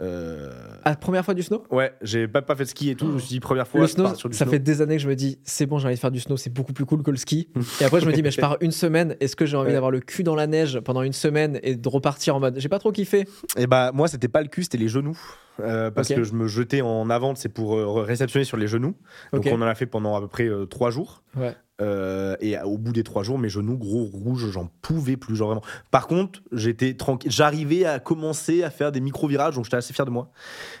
Euh, 0.00 0.50
Ah, 0.84 0.94
première 0.96 1.24
fois 1.24 1.34
du 1.34 1.42
snow? 1.42 1.64
Ouais, 1.70 1.92
j'ai 2.02 2.28
pas, 2.28 2.40
pas 2.42 2.54
fait 2.54 2.64
de 2.64 2.68
ski 2.68 2.90
et 2.90 2.94
tout. 2.94 3.08
Je 3.08 3.12
me 3.14 3.18
suis 3.18 3.28
dit, 3.28 3.40
première 3.40 3.66
fois, 3.66 3.80
le 3.80 3.86
je 3.86 3.92
snow, 3.92 4.04
pars 4.04 4.16
sur 4.16 4.28
du 4.28 4.36
ça 4.36 4.44
snow. 4.44 4.52
fait 4.52 4.58
des 4.60 4.80
années 4.80 4.96
que 4.96 5.02
je 5.02 5.08
me 5.08 5.16
dis, 5.16 5.38
c'est 5.44 5.66
bon, 5.66 5.78
j'ai 5.78 5.86
envie 5.86 5.96
de 5.96 6.00
faire 6.00 6.10
du 6.12 6.20
snow, 6.20 6.36
c'est 6.36 6.50
beaucoup 6.52 6.72
plus 6.72 6.84
cool 6.86 7.02
que 7.02 7.10
le 7.10 7.16
ski. 7.16 7.48
et 7.80 7.84
après, 7.84 8.00
je 8.00 8.06
me 8.06 8.12
dis, 8.12 8.22
mais 8.22 8.30
je 8.30 8.40
pars 8.40 8.56
une 8.60 8.70
semaine, 8.72 9.16
est-ce 9.20 9.34
que 9.36 9.44
j'ai 9.46 9.56
envie 9.56 9.68
Ouais. 9.68 9.72
d'avoir 9.72 9.90
le 9.90 10.00
cul 10.00 10.22
dans 10.22 10.34
la 10.36 10.46
neige 10.46 10.78
pendant 10.80 11.02
une 11.02 11.12
semaine 11.12 11.58
et 11.62 11.74
de 11.76 11.88
repartir 11.88 12.36
en 12.36 12.40
mode, 12.40 12.54
j'ai 12.58 12.68
pas 12.68 12.78
trop 12.78 12.92
kiffé? 12.92 13.26
Et 13.56 13.66
bah, 13.66 13.90
moi, 13.92 14.06
c'était 14.08 14.28
pas 14.28 14.40
le 14.42 14.48
cul, 14.48 14.62
c'était 14.62 14.78
les 14.78 14.88
genoux. 14.88 15.18
Euh, 15.60 15.90
parce 15.90 16.08
que 16.08 16.22
je 16.22 16.32
me 16.34 16.46
jetais 16.46 16.82
en 16.82 17.10
avant, 17.10 17.34
c'est 17.34 17.48
pour 17.48 17.76
euh, 17.76 18.02
réceptionner 18.02 18.44
sur 18.44 18.56
les 18.56 18.68
genoux. 18.68 18.94
Donc, 19.32 19.46
on 19.46 19.60
en 19.60 19.62
a 19.62 19.74
fait 19.74 19.86
pendant 19.86 20.14
à 20.16 20.20
peu 20.20 20.28
près 20.28 20.46
euh, 20.46 20.66
trois 20.66 20.90
jours. 20.90 21.22
Ouais. 21.36 21.54
Euh, 21.80 22.36
et 22.40 22.58
au 22.60 22.76
bout 22.76 22.92
des 22.92 23.04
trois 23.04 23.22
jours, 23.22 23.38
mes 23.38 23.48
genoux 23.48 23.76
gros 23.76 24.04
rouges, 24.04 24.50
j'en 24.50 24.68
pouvais 24.82 25.16
plus, 25.16 25.36
genre 25.36 25.48
vraiment. 25.48 25.64
Par 25.92 26.08
contre, 26.08 26.40
j'étais 26.50 26.94
tranquille. 26.94 27.30
J'arrivais 27.30 27.84
à 27.84 28.00
commencer 28.00 28.64
à 28.64 28.70
faire 28.70 28.90
des 28.90 29.00
micro-virages, 29.00 29.54
donc 29.54 29.64
j'étais 29.64 29.76
assez 29.76 29.92
fier 29.92 30.04
de 30.04 30.10
moi. 30.10 30.30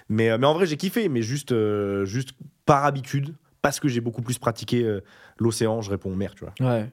Mais, 0.08 0.36
mais 0.38 0.46
en 0.46 0.54
vrai, 0.54 0.66
j'ai 0.66 0.76
kiffé, 0.76 1.08
mais 1.08 1.22
juste, 1.22 1.52
euh, 1.52 2.04
juste 2.04 2.30
par 2.66 2.84
habitude, 2.84 3.34
parce 3.62 3.78
que 3.78 3.86
j'ai 3.88 4.00
beaucoup 4.00 4.22
plus 4.22 4.38
pratiqué 4.38 4.82
euh, 4.82 5.00
l'océan, 5.38 5.82
je 5.82 5.90
réponds 5.90 6.14
mer, 6.16 6.34
tu 6.34 6.44
vois. 6.44 6.68
Ouais. 6.68 6.90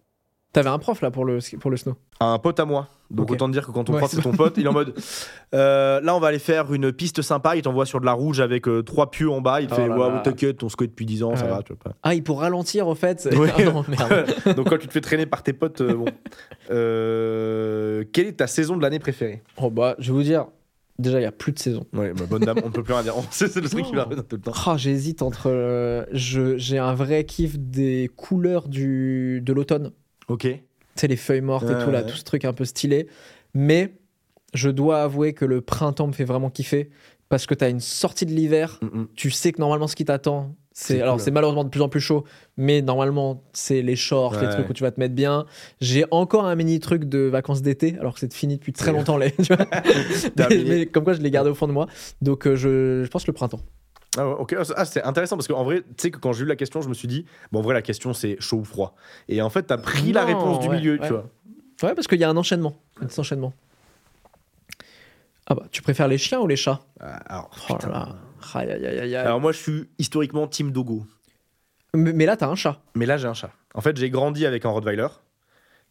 T'avais 0.54 0.70
un 0.70 0.80
prof 0.80 1.02
là 1.02 1.12
pour 1.12 1.26
le, 1.26 1.40
pour 1.60 1.70
le 1.70 1.76
snow? 1.76 1.96
Un 2.20 2.40
pote 2.40 2.60
à 2.60 2.66
moi. 2.66 2.88
Donc 3.16 3.28
Ok. 3.30 3.32
autant 3.34 3.48
te 3.48 3.54
dire 3.54 3.66
que 3.66 3.72
quand 3.72 3.84
ton 3.86 3.94
Ouais, 3.94 4.00
prof 4.00 4.12
c'est 4.12 4.22
ton 4.22 4.32
pote, 4.34 4.56
il 4.58 4.66
est 4.66 4.68
en 4.68 4.74
mode 4.74 4.94
euh, 5.56 6.02
là 6.02 6.16
on 6.16 6.20
va 6.20 6.28
aller 6.28 6.40
faire 6.40 6.74
une 6.74 6.92
piste 6.92 7.22
sympa, 7.22 7.56
il 7.56 7.62
t'envoie 7.62 7.86
sur 7.86 8.00
de 8.02 8.06
la 8.06 8.12
rouge 8.14 8.40
avec 8.42 8.68
euh, 8.68 8.84
trois 8.84 9.10
pieux 9.10 9.30
en 9.30 9.42
bas, 9.42 9.62
il 9.62 9.68
te 9.68 9.74
Oh 9.74 9.78
fait 9.78 9.88
là. 9.88 10.22
t'inquiète, 10.24 10.62
on 10.64 10.70
se 10.70 10.76
connaît 10.76 10.90
depuis 10.90 11.06
10 11.06 11.24
ans, 11.24 11.36
ça 11.36 11.48
va, 11.48 11.64
tu 11.64 11.74
vois 11.74 11.82
pas. 11.84 11.92
Ah, 12.04 12.14
il 12.14 12.24
pour 12.24 12.42
ralentir 12.42 12.88
au 12.88 12.96
fait 12.96 13.28
Ouais. 13.36 13.50
Ah 13.58 13.64
non, 13.64 13.86
merde. 13.88 14.26
Donc 14.56 14.70
quand 14.70 14.78
tu 14.78 14.88
te 14.88 14.94
fais 14.94 15.02
traîner 15.02 15.26
par 15.26 15.42
tes 15.44 15.54
potes, 15.54 15.82
euh, 15.82 15.96
bon. 15.96 16.06
Quelle 18.12 18.28
est 18.28 18.34
ta 18.38 18.48
saison 18.48 18.76
de 18.78 18.82
l'année 18.82 19.00
préférée? 19.00 19.44
Oh 19.58 19.70
bah, 19.70 19.96
je 20.00 20.12
vais 20.12 20.18
vous 20.18 20.24
dire, 20.24 20.48
déjà, 21.00 21.20
il 21.20 21.24
y 21.24 21.28
a 21.28 21.32
plus 21.32 21.52
de 21.52 21.60
saison. 21.60 21.86
Ouais, 21.94 22.14
bah, 22.14 22.26
bonne 22.30 22.44
dame, 22.44 22.58
on 22.64 22.68
ne 22.68 22.74
peut 22.74 22.84
plus 22.84 22.94
rien 22.94 23.04
dire. 23.04 23.14
c'est 23.32 23.54
le 23.56 23.70
truc 23.70 23.86
qui 23.86 23.96
va 23.96 24.06
tout 24.06 24.36
le 24.36 24.42
temps. 24.42 24.52
Ah, 24.66 24.76
J'hésite 24.78 25.22
entre. 25.22 26.06
J'ai 26.12 26.78
un 26.80 26.94
vrai 26.96 27.24
kiff 27.26 27.58
des 27.58 28.10
couleurs 28.16 28.68
du, 28.68 29.42
de 29.42 29.54
l'automne. 29.54 29.92
Ok. 30.28 30.48
Tu 30.96 31.02
sais, 31.02 31.08
les 31.08 31.18
feuilles 31.18 31.42
mortes 31.42 31.70
et 31.70 31.84
tout, 31.84 31.92
là, 31.92 32.02
ouais. 32.02 32.06
tout 32.06 32.16
ce 32.16 32.24
truc 32.24 32.46
un 32.46 32.54
peu 32.54 32.66
stylé. 32.66 33.08
Mais 33.54 33.94
je 34.54 34.70
dois 34.70 35.04
avouer 35.04 35.34
que 35.34 35.46
le 35.46 35.62
printemps 35.62 36.08
me 36.08 36.14
fait 36.14 36.24
vraiment 36.24 36.50
kiffer 36.50 36.90
parce 37.30 37.46
que 37.46 37.54
tu 37.54 37.64
as 37.64 37.70
une 37.70 37.80
sortie 37.80 38.26
de 38.26 38.32
l'hiver. 38.32 38.80
Mm, 38.82 39.00
mm. 39.00 39.08
Tu 39.16 39.32
sais 39.32 39.52
que 39.52 39.60
normalement, 39.60 39.88
ce 39.88 39.96
qui 39.96 40.06
t'attend, 40.06 40.56
c'est. 40.72 40.96
C'est 40.96 41.02
Alors, 41.02 41.16
cool. 41.16 41.24
c'est 41.24 41.32
malheureusement 41.32 41.64
de 41.64 41.70
plus 41.70 41.82
en 41.82 41.90
plus 41.90 42.02
chaud, 42.02 42.26
mais 42.58 42.82
normalement, 42.82 43.44
c'est 43.54 43.82
les 43.82 43.96
shorts, 43.96 44.40
les 44.42 44.50
trucs 44.50 44.70
où 44.70 44.74
tu 44.74 44.84
vas 44.84 44.92
te 44.92 45.00
mettre 45.00 45.16
bien. 45.16 45.46
J'ai 45.80 46.06
encore 46.12 46.46
un 46.46 46.56
mini 46.56 46.80
truc 46.80 47.06
de 47.06 47.20
vacances 47.20 47.62
d'été, 47.62 47.98
alors 48.00 48.14
que 48.14 48.20
c'est 48.20 48.34
fini 48.34 48.58
depuis 48.58 48.74
très 48.74 48.92
longtemps. 48.92 49.18
Les, 49.18 49.32
tu 49.32 49.54
vois. 49.54 49.66
mais, 50.50 50.86
comme 50.86 51.04
quoi, 51.04 51.14
je 51.14 51.22
l'ai 51.22 51.32
gardé 51.32 51.50
au 51.50 51.56
fond 51.56 51.68
de 51.68 51.74
moi. 51.74 51.88
Donc, 52.22 52.46
euh, 52.46 52.56
je, 52.56 53.04
je 53.04 53.10
pense 53.10 53.26
le 53.26 53.34
printemps. 53.34 53.62
Ah, 54.18 54.28
ok, 54.28 54.56
Ah, 54.76 54.86
c'est 54.86 55.04
intéressant 55.04 55.36
parce 55.38 55.48
qu'en 55.48 55.64
vrai, 55.64 55.82
tu 55.82 55.88
sais 55.98 56.12
que 56.12 56.18
quand 56.20 56.34
j'ai 56.34 56.44
eu 56.44 56.48
la 56.48 56.56
question, 56.56 56.82
je 56.82 56.90
me 56.90 56.94
suis 56.94 57.08
dit, 57.08 57.26
bon, 57.52 57.60
en 57.60 57.62
vrai, 57.62 57.74
la 57.74 57.82
question 57.82 58.14
c'est 58.14 58.38
chaud 58.40 58.58
ou 58.58 58.64
froid. 58.66 58.96
Et 59.28 59.42
en 59.42 59.50
fait, 59.50 59.64
t'as 59.64 59.78
pris 59.78 60.12
la 60.14 60.26
réponse 60.26 60.60
du 60.60 60.70
milieu, 60.70 60.94
ouais. 61.00 61.08
tu 61.08 61.14
vois. 61.14 61.26
Ouais, 61.84 61.94
parce 61.94 62.08
qu'il 62.08 62.20
y 62.20 62.24
a 62.24 62.30
un 62.30 62.38
enchaînement. 62.38 62.76
Un 63.02 63.08
enchaînement. 63.20 63.54
Ah 65.48 65.56
bah, 65.56 65.64
tu 65.72 65.82
préfères 65.82 66.08
les 66.08 66.18
chiens 66.18 66.40
ou 66.40 66.48
les 66.48 66.56
chats? 66.56 66.82
Ah, 67.00 67.18
Alors, 67.28 67.50
Oh 67.70 67.78
là 67.88 68.16
aïe, 68.56 68.72
aïe, 68.72 68.86
aïe. 68.86 69.16
Alors 69.16 69.40
moi, 69.40 69.52
je 69.52 69.58
suis 69.58 69.90
historiquement 70.00 70.48
team 70.48 70.72
dogo. 70.72 71.06
Mais, 71.94 72.14
mais 72.14 72.26
là, 72.26 72.36
t'as 72.38 72.48
un 72.48 72.56
chat. 72.56 72.82
Mais 72.96 73.06
là, 73.06 73.18
j'ai 73.18 73.28
un 73.28 73.34
chat. 73.34 73.52
En 73.74 73.82
fait, 73.82 73.96
j'ai 73.98 74.10
grandi 74.10 74.46
avec 74.46 74.66
un 74.66 74.70
Rottweiler. 74.70 75.08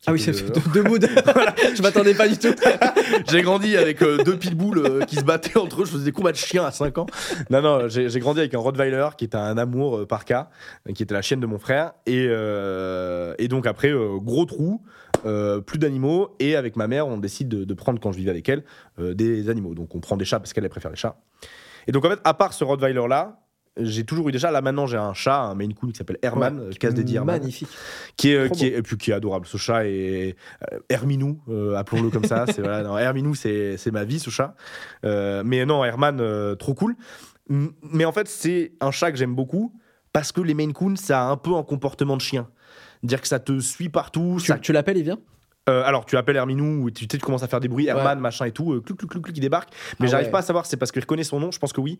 Ah 0.06 0.12
oui, 0.12 0.20
c'est 0.20 0.32
le- 0.32 0.50
deux, 0.50 0.60
deux 0.74 0.82
moods. 0.82 0.98
je 1.74 1.80
m'attendais 1.80 2.12
pas 2.14 2.28
du 2.28 2.36
tout. 2.36 2.54
J'ai 3.30 3.40
grandi 3.40 3.74
avec 3.76 4.02
euh, 4.02 4.22
deux 4.22 4.36
pitbulls 4.36 4.78
euh, 4.78 5.00
qui 5.06 5.16
se 5.16 5.24
battaient 5.24 5.56
entre 5.58 5.80
eux. 5.80 5.84
Je 5.86 5.92
faisais 5.92 6.04
des 6.04 6.12
combats 6.12 6.32
de 6.32 6.36
chiens 6.36 6.64
à 6.66 6.70
5 6.72 6.98
ans. 6.98 7.06
Non, 7.48 7.62
non, 7.62 7.88
j'ai 7.88 8.20
grandi 8.20 8.40
avec 8.40 8.52
un 8.52 8.58
Rottweiler 8.58 9.08
qui 9.16 9.24
était 9.24 9.38
un 9.38 9.56
amour 9.56 9.96
euh, 10.00 10.06
par 10.06 10.26
cas, 10.26 10.50
qui 10.94 11.02
était 11.02 11.14
la 11.14 11.22
chienne 11.22 11.40
de 11.40 11.46
mon 11.46 11.58
frère. 11.58 11.92
Et, 12.04 12.26
euh, 12.28 13.34
et 13.38 13.48
donc, 13.48 13.66
après, 13.66 13.92
gros 14.16 14.44
trou, 14.44 14.82
plus 15.66 15.78
d'animaux. 15.78 16.36
Et 16.38 16.54
avec 16.54 16.76
ma 16.76 16.86
mère, 16.86 17.06
on 17.08 17.16
décide 17.16 17.48
de, 17.48 17.64
de 17.64 17.74
prendre, 17.74 17.98
quand 17.98 18.12
je 18.12 18.18
vivais 18.18 18.30
avec 18.30 18.46
elle, 18.50 18.62
des 18.98 19.48
animaux. 19.48 19.74
Donc, 19.74 19.94
on 19.94 20.00
prend 20.00 20.18
des 20.18 20.26
chats 20.26 20.38
parce 20.38 20.52
qu'elle 20.52 20.64
elle 20.64 20.70
préfère 20.70 20.90
les 20.90 20.96
chats. 20.98 21.16
Et 21.86 21.92
donc, 21.92 22.04
en 22.04 22.10
fait, 22.10 22.20
à 22.24 22.34
part 22.34 22.52
ce 22.52 22.62
Rottweiler-là, 22.64 23.38
j'ai 23.76 24.04
toujours 24.04 24.28
eu 24.28 24.32
des 24.32 24.38
chats. 24.38 24.50
Là, 24.50 24.60
maintenant, 24.62 24.86
j'ai 24.86 24.96
un 24.96 25.14
chat, 25.14 25.40
un 25.40 25.54
Maine 25.54 25.74
Coon 25.74 25.88
qui 25.90 25.96
s'appelle 25.96 26.18
Herman, 26.22 26.58
Ouais, 26.58 26.66
euh, 26.66 26.72
casse 26.72 26.94
dédié 26.94 27.16
Herman 27.16 27.40
Magnifique. 27.40 27.68
qui 28.16 28.30
est, 28.30 28.46
Trop 28.46 28.54
qui 28.54 28.66
est, 28.66 28.78
et 28.78 28.82
puis 28.82 28.96
qui 28.96 29.10
est 29.10 29.14
adorable. 29.14 29.46
Ce 29.46 29.56
chat 29.56 29.86
est 29.86 30.36
euh, 30.72 30.78
Herminou, 30.88 31.40
euh, 31.48 31.74
appelons-le 31.74 32.10
comme 32.10 32.24
ça. 32.24 32.46
C'est 32.46 32.60
voilà, 32.60 32.82
non, 32.82 32.96
Herminou, 32.98 33.34
c'est 33.34 33.76
c'est 33.76 33.90
ma 33.90 34.04
vie, 34.04 34.18
ce 34.18 34.30
chat. 34.30 34.54
Euh, 35.04 35.42
mais 35.44 35.64
non, 35.66 35.84
Herman, 35.84 36.18
euh, 36.20 36.54
trop 36.54 36.74
cool. 36.74 36.94
Mais 37.48 38.04
en 38.04 38.12
fait, 38.12 38.28
c'est 38.28 38.72
un 38.80 38.90
chat 38.90 39.10
que 39.12 39.18
j'aime 39.18 39.34
beaucoup 39.34 39.72
parce 40.12 40.32
que 40.32 40.40
les 40.40 40.54
Maine 40.54 40.72
Coon, 40.72 40.94
ça 40.96 41.22
a 41.26 41.30
un 41.30 41.36
peu 41.36 41.54
un 41.54 41.62
comportement 41.62 42.16
de 42.16 42.22
chien. 42.22 42.48
Dire 43.02 43.20
que 43.20 43.28
ça 43.28 43.38
te 43.40 43.58
suit 43.60 43.88
partout. 43.90 44.36
Tu, 44.40 44.46
ça- 44.46 44.58
tu 44.58 44.72
l'appelles, 44.72 44.96
il 44.98 45.04
vient? 45.04 45.18
Euh, 45.68 45.82
alors, 45.84 46.04
tu 46.04 46.16
appelles 46.18 46.36
Herminou, 46.36 46.82
ou 46.84 46.90
tu, 46.90 47.08
tu 47.08 47.18
commences 47.18 47.42
à 47.42 47.48
faire 47.48 47.60
des 47.60 47.68
bruits, 47.68 47.86
Herman, 47.86 48.18
machin 48.20 48.44
et 48.44 48.50
tout, 48.52 48.74
euh, 48.74 48.80
clouc, 48.82 48.98
clouc, 48.98 49.08
clouc, 49.10 49.22
clouc, 49.24 49.36
il 49.36 49.40
débarque. 49.40 49.70
Mais 49.98 50.06
Ah 50.06 50.10
j'arrive 50.10 50.26
ouais. 50.26 50.32
pas 50.32 50.38
à 50.40 50.42
savoir, 50.42 50.66
c'est 50.66 50.76
parce 50.76 50.92
qu'il 50.92 51.00
reconnaît 51.00 51.24
son 51.24 51.40
nom, 51.40 51.50
je 51.50 51.58
pense 51.58 51.72
que 51.72 51.80
oui. 51.80 51.98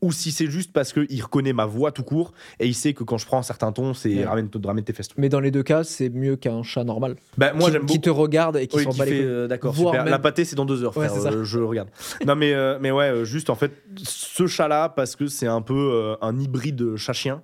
Ou 0.00 0.10
si 0.10 0.32
c'est 0.32 0.46
juste 0.46 0.72
parce 0.72 0.92
qu'il 0.94 1.22
reconnaît 1.22 1.52
ma 1.52 1.66
voix 1.66 1.92
tout 1.92 2.02
court 2.02 2.32
et 2.60 2.66
il 2.66 2.74
sait 2.74 2.94
que 2.94 3.04
quand 3.04 3.18
je 3.18 3.26
prends 3.26 3.38
un 3.38 3.42
certain 3.42 3.72
ton, 3.72 3.92
c'est 3.92 4.14
Ouais. 4.14 4.24
ramène, 4.24 4.48
ramène 4.64 4.84
tes 4.84 4.94
fesses. 4.94 5.08
Mais 5.18 5.28
dans 5.28 5.40
les 5.40 5.50
deux 5.50 5.62
cas, 5.62 5.84
c'est 5.84 6.08
mieux 6.08 6.36
qu'un 6.36 6.62
chat 6.62 6.84
normal. 6.84 7.16
Bah, 7.36 7.52
moi, 7.52 7.66
qui, 7.68 7.72
j'aime 7.72 7.84
qui 7.86 8.00
te 8.00 8.08
regarde 8.10 8.56
et 8.56 8.66
qui 8.68 8.76
Oui, 8.78 8.84
s'en 8.84 8.90
qui 8.90 8.98
bat 8.98 9.04
les 9.04 9.22
euh, 9.22 9.48
d'accord, 9.48 9.74
même- 9.92 10.06
La 10.06 10.18
pâtée, 10.18 10.44
c'est 10.46 10.56
dans 10.56 10.64
deux 10.64 10.82
heures, 10.82 10.94
frère. 10.94 11.12
euh, 11.14 11.44
je 11.44 11.58
regarde. 11.58 11.90
non, 12.26 12.36
mais, 12.36 12.54
mais 12.80 12.90
ouais, 12.90 13.24
juste 13.26 13.50
en 13.50 13.54
fait, 13.54 13.72
ce 14.02 14.46
chat-là, 14.46 14.88
parce 14.88 15.14
que 15.14 15.26
c'est 15.26 15.46
un 15.46 15.60
peu 15.62 16.16
un 16.22 16.38
hybride 16.38 16.96
chat-chien. 16.96 17.42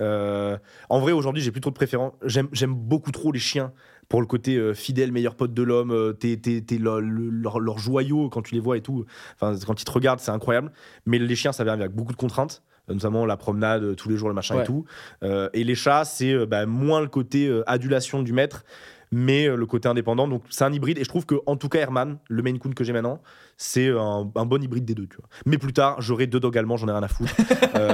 En 0.00 1.00
vrai, 1.00 1.12
aujourd'hui, 1.12 1.42
j'ai 1.42 1.50
plus 1.50 1.60
trop 1.60 1.70
de 1.70 1.74
préférence. 1.76 2.12
J'aime 2.24 2.74
beaucoup 2.74 3.10
trop 3.12 3.32
les 3.32 3.38
chiens 3.38 3.72
pour 4.08 4.20
le 4.20 4.26
côté 4.26 4.56
euh, 4.56 4.74
fidèle, 4.74 5.12
meilleur 5.12 5.34
pote 5.34 5.54
de 5.54 5.62
l'homme. 5.62 5.90
euh, 5.90 6.12
T'es 6.12 6.36
t'es- 6.36 6.60
t'es 6.60 6.78
leur, 6.78 7.00
le- 7.00 7.30
leur, 7.30 7.58
leur 7.60 7.78
joyau 7.78 8.28
quand 8.28 8.42
tu 8.42 8.54
les 8.54 8.60
vois 8.60 8.76
et 8.76 8.80
tout. 8.80 9.04
Enfin, 9.40 9.58
quand 9.66 9.80
ils 9.80 9.84
te 9.84 9.90
regardent, 9.90 10.20
c'est 10.20 10.30
incroyable. 10.30 10.72
Mais 11.06 11.18
les 11.18 11.36
chiens, 11.36 11.52
ça 11.52 11.64
vient 11.64 11.72
avec 11.74 11.92
beaucoup 11.92 12.12
de 12.12 12.18
contraintes. 12.18 12.62
Notamment 12.86 13.24
la 13.24 13.38
promenade 13.38 13.82
euh, 13.82 13.94
tous 13.94 14.10
les 14.10 14.16
jours, 14.18 14.28
le 14.28 14.34
machin 14.34 14.56
Ouais. 14.56 14.62
et 14.62 14.66
tout. 14.66 14.84
Euh, 15.22 15.48
et 15.54 15.64
les 15.64 15.74
chats, 15.74 16.04
c'est 16.04 16.44
bah, 16.46 16.66
moins 16.66 17.00
le 17.00 17.06
côté 17.08 17.48
euh, 17.48 17.62
adulation 17.66 18.22
du 18.22 18.34
maître, 18.34 18.62
mais 19.10 19.48
euh, 19.48 19.56
le 19.56 19.64
côté 19.64 19.88
indépendant. 19.88 20.28
Donc 20.28 20.42
c'est 20.50 20.64
un 20.64 20.72
hybride. 20.72 20.98
Et 20.98 21.04
je 21.04 21.08
trouve 21.08 21.24
que 21.24 21.36
en 21.46 21.56
tout 21.56 21.70
cas, 21.70 21.78
Herman, 21.80 22.18
le 22.28 22.42
Maine 22.42 22.58
Coon 22.58 22.72
que 22.72 22.84
j'ai 22.84 22.92
maintenant, 22.92 23.22
c'est 23.56 23.88
un, 23.88 24.30
un 24.34 24.44
bon 24.44 24.62
hybride 24.62 24.84
des 24.84 24.94
deux. 24.94 25.06
Tu 25.06 25.16
vois. 25.16 25.28
Mais 25.46 25.56
plus 25.56 25.72
tard, 25.72 26.02
j'aurai 26.02 26.26
deux 26.26 26.40
dogs 26.40 26.58
allemands, 26.58 26.76
j'en 26.76 26.88
ai 26.88 26.92
rien 26.92 27.02
à 27.02 27.08
foutre. 27.08 27.32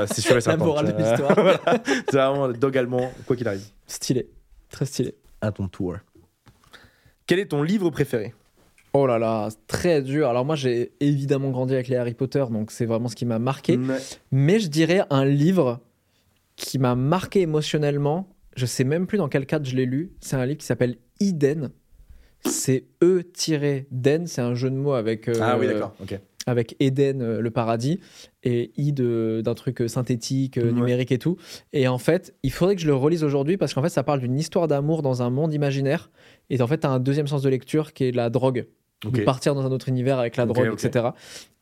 C'est 0.08 0.22
sûr 0.22 0.32
et 0.32 0.34
La 0.34 0.40
certain. 0.40 0.64
morale 0.64 0.92
de 0.92 0.98
l'histoire. 1.00 1.34
voilà. 1.34 1.60
c'est 1.84 2.12
vraiment 2.16 2.48
dog 2.48 2.76
allemand, 2.76 3.12
quoi 3.28 3.36
qu'il 3.36 3.46
arrive. 3.46 3.62
Stylé. 3.86 4.28
Très 4.70 4.86
stylé. 4.86 5.14
À 5.40 5.52
ton 5.52 5.68
tour. 5.68 5.96
Quel 7.26 7.38
est 7.38 7.46
ton 7.46 7.62
livre 7.62 7.90
préféré? 7.90 8.34
Oh 8.92 9.06
là 9.06 9.18
là, 9.18 9.48
très 9.68 10.02
dur. 10.02 10.28
Alors 10.28 10.44
moi, 10.44 10.56
j'ai 10.56 10.92
évidemment 11.00 11.50
grandi 11.50 11.74
avec 11.74 11.88
les 11.88 11.96
Harry 11.96 12.14
Potter, 12.14 12.44
donc 12.50 12.72
c'est 12.72 12.86
vraiment 12.86 13.08
ce 13.08 13.14
qui 13.14 13.24
m'a 13.24 13.38
marqué. 13.38 13.78
Mais 14.32 14.58
je 14.58 14.68
dirais 14.68 15.04
un 15.10 15.24
livre 15.24 15.80
qui 16.56 16.78
m'a 16.78 16.96
marqué 16.96 17.42
émotionnellement. 17.42 18.28
Je 18.56 18.66
sais 18.66 18.84
même 18.84 19.06
plus 19.06 19.16
dans 19.18 19.28
quel 19.28 19.46
cadre 19.46 19.64
je 19.64 19.76
l'ai 19.76 19.86
lu. 19.86 20.12
C'est 20.20 20.36
un 20.36 20.44
livre 20.44 20.58
qui 20.58 20.66
s'appelle 20.66 20.96
Eden 21.20 21.70
c'est 22.44 22.84
E-den, 23.02 24.26
c'est 24.26 24.40
un 24.40 24.54
jeu 24.54 24.70
de 24.70 24.76
mots 24.76 24.92
avec, 24.92 25.28
euh, 25.28 25.34
Ah 25.40 25.58
oui, 25.58 25.66
d'accord. 25.66 25.94
Ok. 26.00 26.18
Avec 26.46 26.74
Eden, 26.80 27.20
euh, 27.22 27.40
le 27.40 27.50
paradis, 27.50 28.00
et 28.42 28.70
I 28.76 28.92
d'un 28.92 29.54
truc 29.54 29.82
euh, 29.82 29.88
synthétique, 29.88 30.56
euh, 30.58 30.64
Ouais. 30.66 30.72
numérique 30.72 31.12
et 31.12 31.18
tout. 31.18 31.36
Et 31.72 31.86
en 31.86 31.98
fait, 31.98 32.34
il 32.42 32.50
faudrait 32.50 32.76
que 32.76 32.80
je 32.82 32.86
le 32.86 32.94
relise 32.94 33.22
aujourd'hui 33.24 33.56
parce 33.56 33.74
qu'en 33.74 33.82
fait, 33.82 33.88
ça 33.90 34.02
parle 34.02 34.20
d'une 34.20 34.38
histoire 34.38 34.66
d'amour 34.68 35.02
dans 35.02 35.22
un 35.22 35.30
monde 35.30 35.52
imaginaire. 35.52 36.10
Et 36.48 36.60
en 36.62 36.66
fait, 36.66 36.78
tu 36.78 36.86
as 36.86 36.90
un 36.90 36.98
deuxième 37.00 37.26
sens 37.26 37.42
de 37.42 37.48
lecture 37.50 37.92
qui 37.92 38.04
est 38.04 38.12
la 38.12 38.30
drogue. 38.30 38.66
Ok. 39.04 39.12
De 39.12 39.22
partir 39.22 39.54
dans 39.54 39.66
un 39.66 39.72
autre 39.72 39.88
univers 39.88 40.18
avec 40.18 40.36
la 40.36 40.46
drogue, 40.46 40.72
etc. 40.72 41.08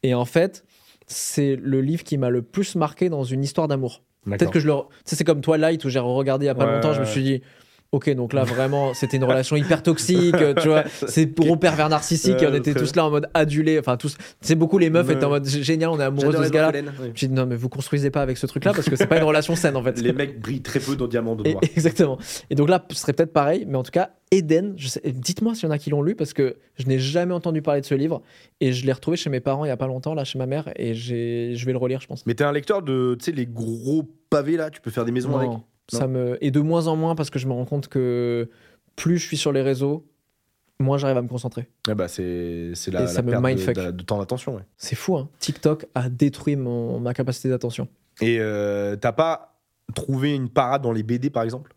Et 0.03 0.15
en 0.15 0.25
fait, 0.25 0.65
c'est 1.07 1.57
le 1.57 1.81
livre 1.81 2.03
qui 2.05 2.19
m'a 2.19 2.31
le 2.31 2.43
plus 2.43 2.75
marqué 2.75 3.09
dans 3.09 3.25
une 3.25 3.43
histoire 3.45 3.69
d'amour. 3.69 4.03
Peut-être 4.25 4.51
que 4.51 4.61
je 4.61 4.67
le. 4.67 4.73
Tu 4.75 4.81
sais, 5.07 5.17
c'est 5.17 5.25
comme 5.25 5.41
Twilight 5.41 5.85
où 5.85 5.89
j'ai 5.89 6.01
regardé 6.01 6.45
il 6.45 6.49
y 6.49 6.51
a 6.51 6.55
pas 6.55 6.67
Ouais, 6.67 6.75
longtemps, 6.75 6.93
je 6.93 7.01
me 7.01 7.07
suis 7.07 7.23
dit. 7.23 7.41
Ok, 7.91 8.11
donc 8.15 8.35
là 8.35 8.45
vraiment, 8.45 8.93
c'était 8.93 9.17
une 9.17 9.25
relation 9.25 9.57
hyper 9.57 9.83
toxique, 9.83 10.35
euh, 10.35 10.53
tu 10.53 10.69
vois. 10.69 10.85
C'est 11.07 11.25
gros 11.35 11.57
pervers 11.57 11.89
narcissique 11.89 12.43
et 12.43 12.47
on 12.47 12.51
Ouais, 12.51 12.59
était 12.59 12.75
tous 12.75 12.95
là 12.95 13.07
en 13.07 13.11
mode 13.11 13.31
adulé. 13.33 13.79
Enfin, 13.79 13.97
tous. 13.97 14.19
C'est 14.43 14.57
beaucoup 14.57 14.77
les 14.77 14.91
meufs 14.91 15.09
étaient 15.09 15.25
en 15.25 15.31
mode 15.31 15.47
génial, 15.47 15.89
on 15.89 15.99
est 15.99 16.03
amoureux 16.05 16.35
de 16.35 16.45
ce 16.45 16.51
gars-là. 16.51 16.81
J'ai 17.15 17.29
dit 17.29 17.33
non, 17.35 17.47
mais 17.47 17.57
vous 17.57 17.71
construisez 17.71 18.11
pas 18.11 18.21
avec 18.21 18.37
ce 18.37 18.47
truc-là 18.47 18.75
parce 18.75 18.91
que 18.91 18.95
c'est 18.97 19.07
pas 19.07 19.17
une 19.17 19.25
relation 19.25 19.57
saine 19.57 19.75
en 19.75 19.83
fait. 19.83 19.99
Les 20.03 20.13
mecs 20.13 20.39
brillent 20.39 20.61
très 20.61 20.81
peu 20.81 20.97
dans 20.97 21.07
Diamant 21.07 21.35
de 21.35 21.47
Et- 21.49 21.53
Noir. 21.53 21.63
exactement. 21.77 22.19
Et 22.51 22.55
donc 22.55 22.69
là, 22.69 22.85
ce 22.91 22.97
serait 22.99 23.15
peut-être 23.15 23.33
pareil, 23.33 23.65
mais 23.67 23.79
en 23.79 23.83
tout 23.83 23.91
cas, 23.91 24.11
Eden, 24.33 24.77
dites-moi 25.07 25.55
s'il 25.55 25.65
y 25.65 25.69
en 25.69 25.71
a 25.71 25.79
qui 25.79 25.89
l'ont 25.89 26.03
lu 26.03 26.15
parce 26.15 26.35
que 26.35 26.57
je 26.79 26.85
n'ai 26.87 26.99
jamais 26.99 27.33
entendu 27.33 27.63
parler 27.63 27.81
de 27.81 27.87
ce 27.87 27.95
livre 27.95 28.21
et 28.61 28.73
je 28.73 28.85
l'ai 28.85 28.93
retrouvé 28.93 29.17
chez 29.17 29.31
mes 29.31 29.41
parents 29.41 29.65
il 29.65 29.69
y 29.69 29.71
a 29.71 29.79
pas 29.79 29.87
longtemps, 29.87 30.13
là, 30.13 30.25
chez 30.25 30.39
ma 30.39 30.45
mère, 30.45 30.71
et 30.77 30.93
j'ai- 30.93 31.55
je 31.57 31.65
vais 31.65 31.73
le 31.73 31.79
relire, 31.79 32.03
je 32.03 32.07
pense. 32.07 32.27
Mais 32.27 32.35
t'es 32.35 32.45
un 32.45 32.53
lecteur 32.53 32.83
de, 32.83 33.17
tu 33.19 33.25
sais, 33.25 33.33
les 33.33 33.47
gros 33.47 34.03
pavés 34.29 34.59
là, 34.59 34.69
tu 34.69 34.83
peux 34.83 34.91
faire 34.91 35.07
des 35.07 35.13
maisons 35.13 35.31
Non, 35.31 35.39
avec. 35.39 35.51
Ça 35.91 36.07
me 36.07 36.43
et 36.45 36.51
de 36.51 36.61
moins 36.61 36.87
en 36.87 36.97
moins 36.97 37.15
parce 37.15 37.31
que 37.31 37.39
je 37.39 37.47
me 37.47 37.53
rends 37.53 37.65
compte 37.65 37.89
que 37.89 38.49
plus 38.97 39.19
je 39.19 39.27
suis 39.27 39.37
sur 39.37 39.53
les 39.53 39.63
réseaux, 39.63 40.07
moins 40.81 40.99
j'arrive 40.99 41.17
à 41.19 41.23
me 41.23 41.29
concentrer. 41.29 41.69
Ah 41.89 41.95
bah 41.95 42.09
c'est 42.09 42.73
c'est 42.75 42.91
la, 42.91 43.01
la 43.01 43.07
perte 43.23 43.25
de- 43.25 43.73
de, 43.87 43.91
de 43.93 44.03
temps 44.03 44.19
d'attention. 44.19 44.57
ouais. 44.57 44.63
C'est 44.77 44.97
fou, 44.97 45.17
hein. 45.17 45.29
TikTok 45.39 45.87
a 45.95 46.09
détruit 46.09 46.57
mon, 46.57 47.01
ma 47.01 47.15
capacité 47.15 47.49
d'attention. 47.49 47.89
Et 48.21 48.39
euh, 48.41 48.97
t'as 48.97 49.13
pas 49.13 49.61
trouvé 49.95 50.35
une 50.35 50.49
parade 50.49 50.83
dans 50.83 50.93
les 50.93 51.03
BD 51.03 51.31
par 51.31 51.43
exemple? 51.43 51.75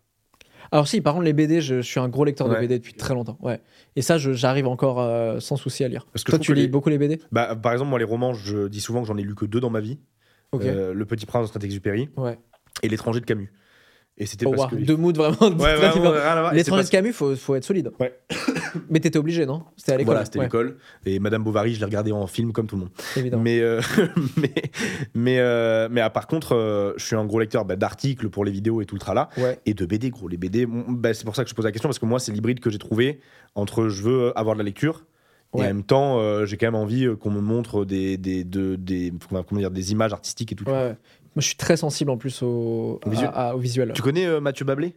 Alors 0.70 0.88
si, 0.88 1.00
par 1.00 1.12
contre, 1.14 1.24
les 1.26 1.32
BD, 1.34 1.60
je, 1.60 1.76
je 1.76 1.80
suis 1.82 2.00
un 2.00 2.08
gros 2.08 2.24
lecteur 2.24 2.48
de. 2.48 2.54
BD 2.54 2.78
depuis 2.78 2.94
très 2.94 3.12
longtemps. 3.14 3.36
Ouais. 3.42 3.60
Et 3.94 4.00
ça, 4.02 4.16
je- 4.16 4.32
j'arrive 4.32 4.66
encore 4.66 5.00
euh, 5.00 5.38
sans 5.38 5.56
souci 5.56 5.84
à 5.84 5.88
lire. 5.88 6.06
Parce 6.12 6.24
que 6.24 6.30
Toi, 6.30 6.38
tu 6.38 6.52
que 6.52 6.56
lis 6.56 6.62
les- 6.62 6.68
beaucoup 6.68 6.88
les 6.88 6.98
BD 6.98 7.20
Bah 7.30 7.54
par 7.56 7.72
exemple 7.72 7.90
moi 7.90 7.98
les 7.98 8.04
romans, 8.06 8.32
je 8.32 8.68
dis 8.68 8.80
souvent 8.80 9.02
que 9.02 9.06
j'en 9.08 9.16
ai 9.18 9.22
lu 9.22 9.34
que 9.34 9.44
deux 9.44 9.60
dans 9.60 9.70
ma 9.70 9.80
vie. 9.80 9.98
Euh, 10.54 10.92
le 10.94 11.04
Petit 11.06 11.24
Prince 11.26 11.48
de 11.48 11.52
Saint-Exupéry 11.54 12.10
ouais. 12.18 12.38
et 12.82 12.88
L'étranger 12.88 13.20
de 13.20 13.24
Camus. 13.26 13.50
Et 14.18 14.26
c'était 14.26 14.44
Oh, 14.46 14.50
parce 14.52 14.70
wow. 14.70 14.78
que 14.78 14.84
Deux 14.84 14.96
moods 14.96 15.12
vraiment 15.14 15.56
Ouais, 15.56 15.74
L'étranger 16.52 16.70
parce 16.82 16.86
de 16.86 16.90
Camus, 16.90 17.12
faut, 17.12 17.34
faut 17.34 17.54
être 17.54 17.64
solide. 17.64 17.90
Ouais. 17.98 18.12
Mais 18.90 19.00
t'étais 19.00 19.18
obligé, 19.18 19.46
non? 19.46 19.64
C'était 19.76 19.92
à 19.92 19.96
l'école. 19.96 20.12
Voilà, 20.14 20.24
c'était 20.26 20.38
Ouais, 20.38 20.44
l'école. 20.44 20.76
Et 21.06 21.18
Madame 21.18 21.42
Bovary, 21.42 21.74
je 21.74 21.78
l'ai 21.80 21.86
regardé 21.86 22.12
en 22.12 22.26
film 22.26 22.52
comme 22.52 22.66
tout 22.66 22.76
le 22.76 22.82
monde. 22.82 22.90
Évidemment. 23.16 23.42
Mais, 23.42 23.60
euh, 23.60 23.80
mais, 24.36 24.52
mais, 25.14 25.38
euh, 25.40 25.88
mais 25.90 26.00
ah, 26.02 26.10
par 26.10 26.26
contre, 26.26 26.54
euh, 26.54 26.92
je 26.98 27.04
suis 27.06 27.16
un 27.16 27.24
gros 27.24 27.40
lecteur 27.40 27.64
bah, 27.64 27.76
d'articles 27.76 28.28
pour 28.28 28.44
les 28.44 28.52
vidéos 28.52 28.82
et 28.82 28.86
tout 28.86 28.94
le 28.94 29.00
tralala. 29.00 29.30
Ouais. 29.38 29.58
Et 29.66 29.72
de 29.74 29.86
BD, 29.86 30.10
gros. 30.10 30.28
Les 30.28 30.36
BD, 30.36 30.66
bah, 30.66 31.14
c'est 31.14 31.24
pour 31.24 31.34
ça 31.34 31.42
que 31.44 31.50
je 31.50 31.54
pose 31.54 31.64
la 31.64 31.72
question, 31.72 31.88
parce 31.88 31.98
que 31.98 32.06
moi, 32.06 32.20
c'est 32.20 32.32
l'hybride 32.32 32.60
que 32.60 32.68
j'ai 32.70 32.78
trouvé 32.78 33.20
entre 33.54 33.88
je 33.88 34.02
veux 34.02 34.38
avoir 34.38 34.54
de 34.56 34.60
la 34.60 34.64
lecture. 34.64 35.04
Et 35.54 35.58
Ouais. 35.58 35.64
en 35.64 35.68
même 35.68 35.82
temps, 35.82 36.18
euh, 36.18 36.46
j'ai 36.46 36.56
quand 36.56 36.66
même 36.66 36.74
envie 36.74 37.06
qu'on 37.20 37.30
me 37.30 37.40
montre 37.42 37.84
des, 37.84 38.16
des, 38.16 38.42
de- 38.42 38.74
des, 38.76 39.12
comment 39.28 39.44
dire, 39.60 39.70
des 39.70 39.92
images 39.92 40.12
artistiques 40.14 40.52
et 40.52 40.54
tout. 40.54 40.64
Ouais. 40.64 40.96
Moi, 41.34 41.40
je 41.40 41.46
suis 41.46 41.56
très 41.56 41.76
sensible 41.76 42.10
en 42.10 42.16
plus 42.16 42.42
au, 42.42 43.00
Au 43.04 43.10
visuel. 43.10 43.30
à- 43.32 43.48
à- 43.50 43.54
au 43.54 43.58
visuel. 43.58 43.92
Tu 43.94 44.02
connais 44.02 44.26
euh, 44.26 44.40
Mathieu 44.40 44.64
Bablé? 44.64 44.94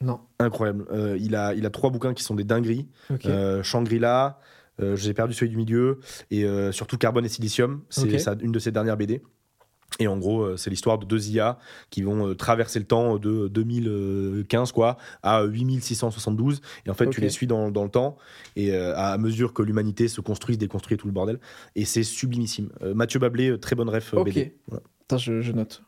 Non. 0.00 0.20
Incroyable. 0.38 0.86
Euh, 0.92 1.16
il, 1.20 1.34
a, 1.34 1.54
il 1.54 1.64
a 1.66 1.70
trois 1.70 1.90
bouquins 1.90 2.14
qui 2.14 2.22
sont 2.24 2.34
des 2.34 2.44
dingueries. 2.44 2.88
Ok. 3.10 3.26
Euh, 3.26 3.62
Shangri-La, 3.62 4.38
euh, 4.82 4.96
j'ai 4.96 5.14
perdu 5.14 5.34
celui 5.34 5.50
du 5.50 5.56
milieu, 5.56 6.00
et 6.30 6.44
surtout 6.72 6.98
Carbone 6.98 7.24
et 7.24 7.28
Silicium, 7.28 7.82
c'est 7.90 8.26
une 8.42 8.52
de 8.52 8.58
ses 8.58 8.70
dernières 8.72 8.96
BD. 8.96 9.22
Et 10.00 10.08
en 10.08 10.16
gros, 10.18 10.56
c'est 10.56 10.70
l'histoire 10.70 10.98
de 10.98 11.04
deux 11.06 11.28
IA 11.28 11.56
qui 11.90 12.02
vont 12.02 12.34
traverser 12.34 12.80
le 12.80 12.84
temps 12.84 13.16
de 13.16 13.46
2015 13.46 14.72
quoi, 14.72 14.96
à 15.22 15.42
8672. 15.44 16.60
Et 16.84 16.90
en 16.90 16.94
fait, 16.94 17.08
tu 17.10 17.20
les 17.20 17.28
suis 17.30 17.46
dans, 17.46 17.70
dans 17.70 17.84
le 17.84 17.90
temps, 17.90 18.16
et 18.56 18.72
euh, 18.74 18.92
à 18.96 19.16
mesure 19.18 19.52
que 19.52 19.62
l'humanité 19.62 20.08
se 20.08 20.20
construit, 20.20 20.56
se 20.56 20.60
déconstruit 20.60 20.96
tout 20.96 21.06
le 21.06 21.12
bordel. 21.12 21.38
Et 21.76 21.84
c'est 21.84 22.02
sublimissime. 22.02 22.70
Euh, 22.82 22.92
Mathieu 22.94 23.20
Bablé, 23.20 23.58
très 23.60 23.76
bonne 23.76 23.88
ref 23.88 24.14
euh, 24.14 24.18
Ok. 24.18 24.24
BD. 24.26 24.56
Voilà. 24.66 24.82
Attends, 25.06 25.18
je, 25.18 25.40
je 25.40 25.52
note. 25.52 25.82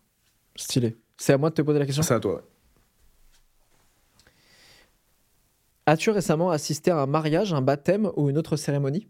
Stylé. 0.56 0.96
C'est 1.16 1.32
à 1.32 1.38
moi 1.38 1.50
de 1.50 1.54
te 1.54 1.62
poser 1.62 1.78
la 1.78 1.86
question 1.86 2.02
C'est 2.02 2.14
à 2.14 2.20
toi. 2.20 2.34
ouais. 2.36 2.40
As-tu 5.86 6.10
récemment 6.10 6.50
assisté 6.50 6.90
à 6.90 6.98
un 6.98 7.06
mariage, 7.06 7.52
un 7.54 7.62
baptême 7.62 8.10
ou 8.16 8.28
une 8.28 8.38
autre 8.38 8.56
cérémonie 8.56 9.06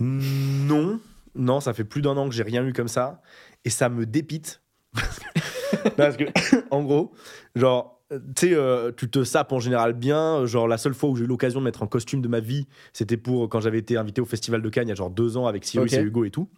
Non, 0.00 1.00
non, 1.36 1.60
ça 1.60 1.72
fait 1.72 1.84
plus 1.84 2.02
d'un 2.02 2.16
an 2.16 2.28
que 2.28 2.34
j'ai 2.34 2.42
rien 2.42 2.66
eu 2.66 2.72
comme 2.72 2.88
ça, 2.88 3.22
et 3.64 3.70
ça 3.70 3.88
me 3.88 4.04
dépite. 4.04 4.62
Parce 5.96 6.16
que, 6.16 6.24
en 6.72 6.82
gros, 6.82 7.12
genre, 7.54 8.02
euh, 8.12 8.18
tu 8.34 8.48
sais, 8.54 8.94
tu 8.96 9.08
te 9.08 9.22
sapes 9.22 9.52
en 9.52 9.60
général 9.60 9.92
bien. 9.92 10.44
Genre, 10.44 10.66
la 10.66 10.76
seule 10.76 10.94
fois 10.94 11.08
où 11.10 11.16
j'ai 11.16 11.24
eu 11.24 11.28
l'occasion 11.28 11.60
de 11.60 11.64
mettre 11.64 11.84
un 11.84 11.86
costume 11.86 12.20
de 12.20 12.28
ma 12.28 12.40
vie, 12.40 12.66
c'était 12.92 13.16
pour 13.16 13.48
quand 13.48 13.60
j'avais 13.60 13.78
été 13.78 13.96
invité 13.96 14.20
au 14.20 14.24
Festival 14.24 14.62
de 14.62 14.68
Cannes 14.68 14.88
il 14.88 14.90
y 14.90 14.92
a 14.92 14.96
genre 14.96 15.10
deux 15.10 15.36
ans 15.36 15.46
avec 15.46 15.64
Cyrus 15.64 15.92
et 15.92 16.00
Hugo 16.02 16.24
et 16.24 16.30
tout. 16.30 16.48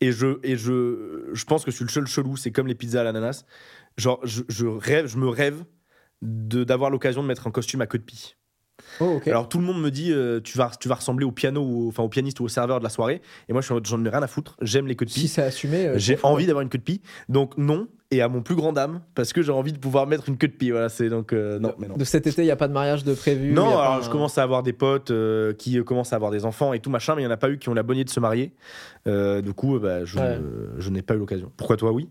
Et 0.00 0.12
je, 0.12 0.38
et 0.42 0.56
je, 0.56 1.30
je 1.32 1.44
pense 1.44 1.64
que 1.64 1.70
je 1.70 1.76
suis 1.76 1.84
le 1.84 1.90
seul 1.90 2.06
chelou, 2.06 2.36
c'est 2.36 2.52
comme 2.52 2.66
les 2.66 2.74
pizzas 2.74 3.00
à 3.00 3.04
l'ananas. 3.04 3.44
Genre, 3.96 4.20
je, 4.24 4.42
je 4.48 4.66
rêve, 4.66 5.06
je 5.06 5.16
me 5.16 5.28
rêve 5.28 5.64
d'avoir 6.22 6.90
l'occasion 6.90 7.22
de 7.22 7.28
mettre 7.28 7.46
un 7.46 7.50
costume 7.50 7.80
à 7.80 7.86
queue 7.86 7.98
de 7.98 8.04
pie. 8.04 8.36
Oh, 9.00 9.14
ok. 9.16 9.28
Alors 9.28 9.48
tout 9.48 9.58
le 9.58 9.64
monde 9.64 9.80
me 9.80 9.90
dit 9.90 10.12
euh, 10.12 10.40
tu 10.40 10.56
vas 10.58 10.70
tu 10.78 10.88
vas 10.88 10.96
ressembler 10.96 11.24
au 11.24 11.32
piano 11.32 11.62
ou 11.62 11.88
enfin 11.88 12.02
au 12.02 12.08
pianiste 12.08 12.40
ou 12.40 12.44
au 12.44 12.48
serveur 12.48 12.78
de 12.78 12.84
la 12.84 12.90
soirée 12.90 13.20
et 13.48 13.52
moi 13.52 13.62
je 13.62 13.72
j'en 13.84 14.04
ai 14.04 14.08
rien 14.08 14.22
à 14.22 14.26
foutre, 14.26 14.56
j'aime 14.62 14.86
les 14.86 14.94
queues 14.96 15.06
de 15.06 15.10
si 15.10 15.20
pie. 15.22 15.28
c'est 15.28 15.42
assumé. 15.42 15.86
euh, 15.86 15.94
J'ai 15.98 16.18
envie 16.22 16.42
ouais. 16.42 16.46
d'avoir 16.46 16.62
une 16.62 16.68
queue 16.68 16.78
de 16.78 16.82
pie. 16.84 17.00
Donc 17.28 17.56
non 17.58 17.88
et 18.12 18.22
à 18.22 18.28
mon 18.28 18.40
plus 18.42 18.54
grand 18.54 18.72
dame 18.72 19.00
parce 19.14 19.32
que 19.32 19.42
j'ai 19.42 19.50
envie 19.50 19.72
de 19.72 19.78
pouvoir 19.78 20.06
mettre 20.06 20.28
une 20.28 20.36
queue 20.36 20.46
de 20.48 20.52
pie. 20.52 20.70
Voilà, 20.70 20.88
c'est 20.88 21.08
donc 21.08 21.32
euh, 21.32 21.58
non 21.58 21.74
mais 21.78 21.88
non. 21.88 21.96
De 21.96 22.04
cet 22.04 22.26
été, 22.26 22.42
il 22.42 22.44
n'y 22.44 22.50
a 22.50 22.56
pas 22.56 22.68
de 22.68 22.72
mariage 22.72 23.02
de 23.02 23.14
prévu. 23.14 23.52
Non, 23.52 23.64
y 23.70 23.72
alors 23.72 23.94
un- 23.94 24.00
je 24.02 24.10
commence 24.10 24.38
à 24.38 24.42
avoir 24.42 24.62
des 24.62 24.72
potes 24.72 25.12
qui 25.58 25.82
commencent 25.84 26.12
à 26.12 26.16
avoir 26.16 26.30
des 26.30 26.44
enfants 26.44 26.72
et 26.72 26.78
tout 26.80 26.90
machin, 26.90 27.14
mais 27.16 27.22
il 27.22 27.24
n'y 27.24 27.30
en 27.30 27.34
a 27.34 27.38
pas 27.38 27.50
eu 27.50 27.58
qui 27.58 27.68
ont 27.68 27.74
la 27.74 27.82
bonne 27.82 27.96
idée 27.96 28.04
de 28.04 28.10
se 28.10 28.20
marier. 28.20 28.52
Du 29.06 29.52
coup, 29.54 29.78
bah, 29.78 30.04
je, 30.04 30.18
Ouais. 30.18 30.38
je 30.78 30.90
n'ai 30.90 31.02
pas 31.02 31.14
eu 31.14 31.18
l'occasion. 31.18 31.50
Pourquoi 31.56 31.76
toi, 31.76 31.92
oui? 31.92 32.08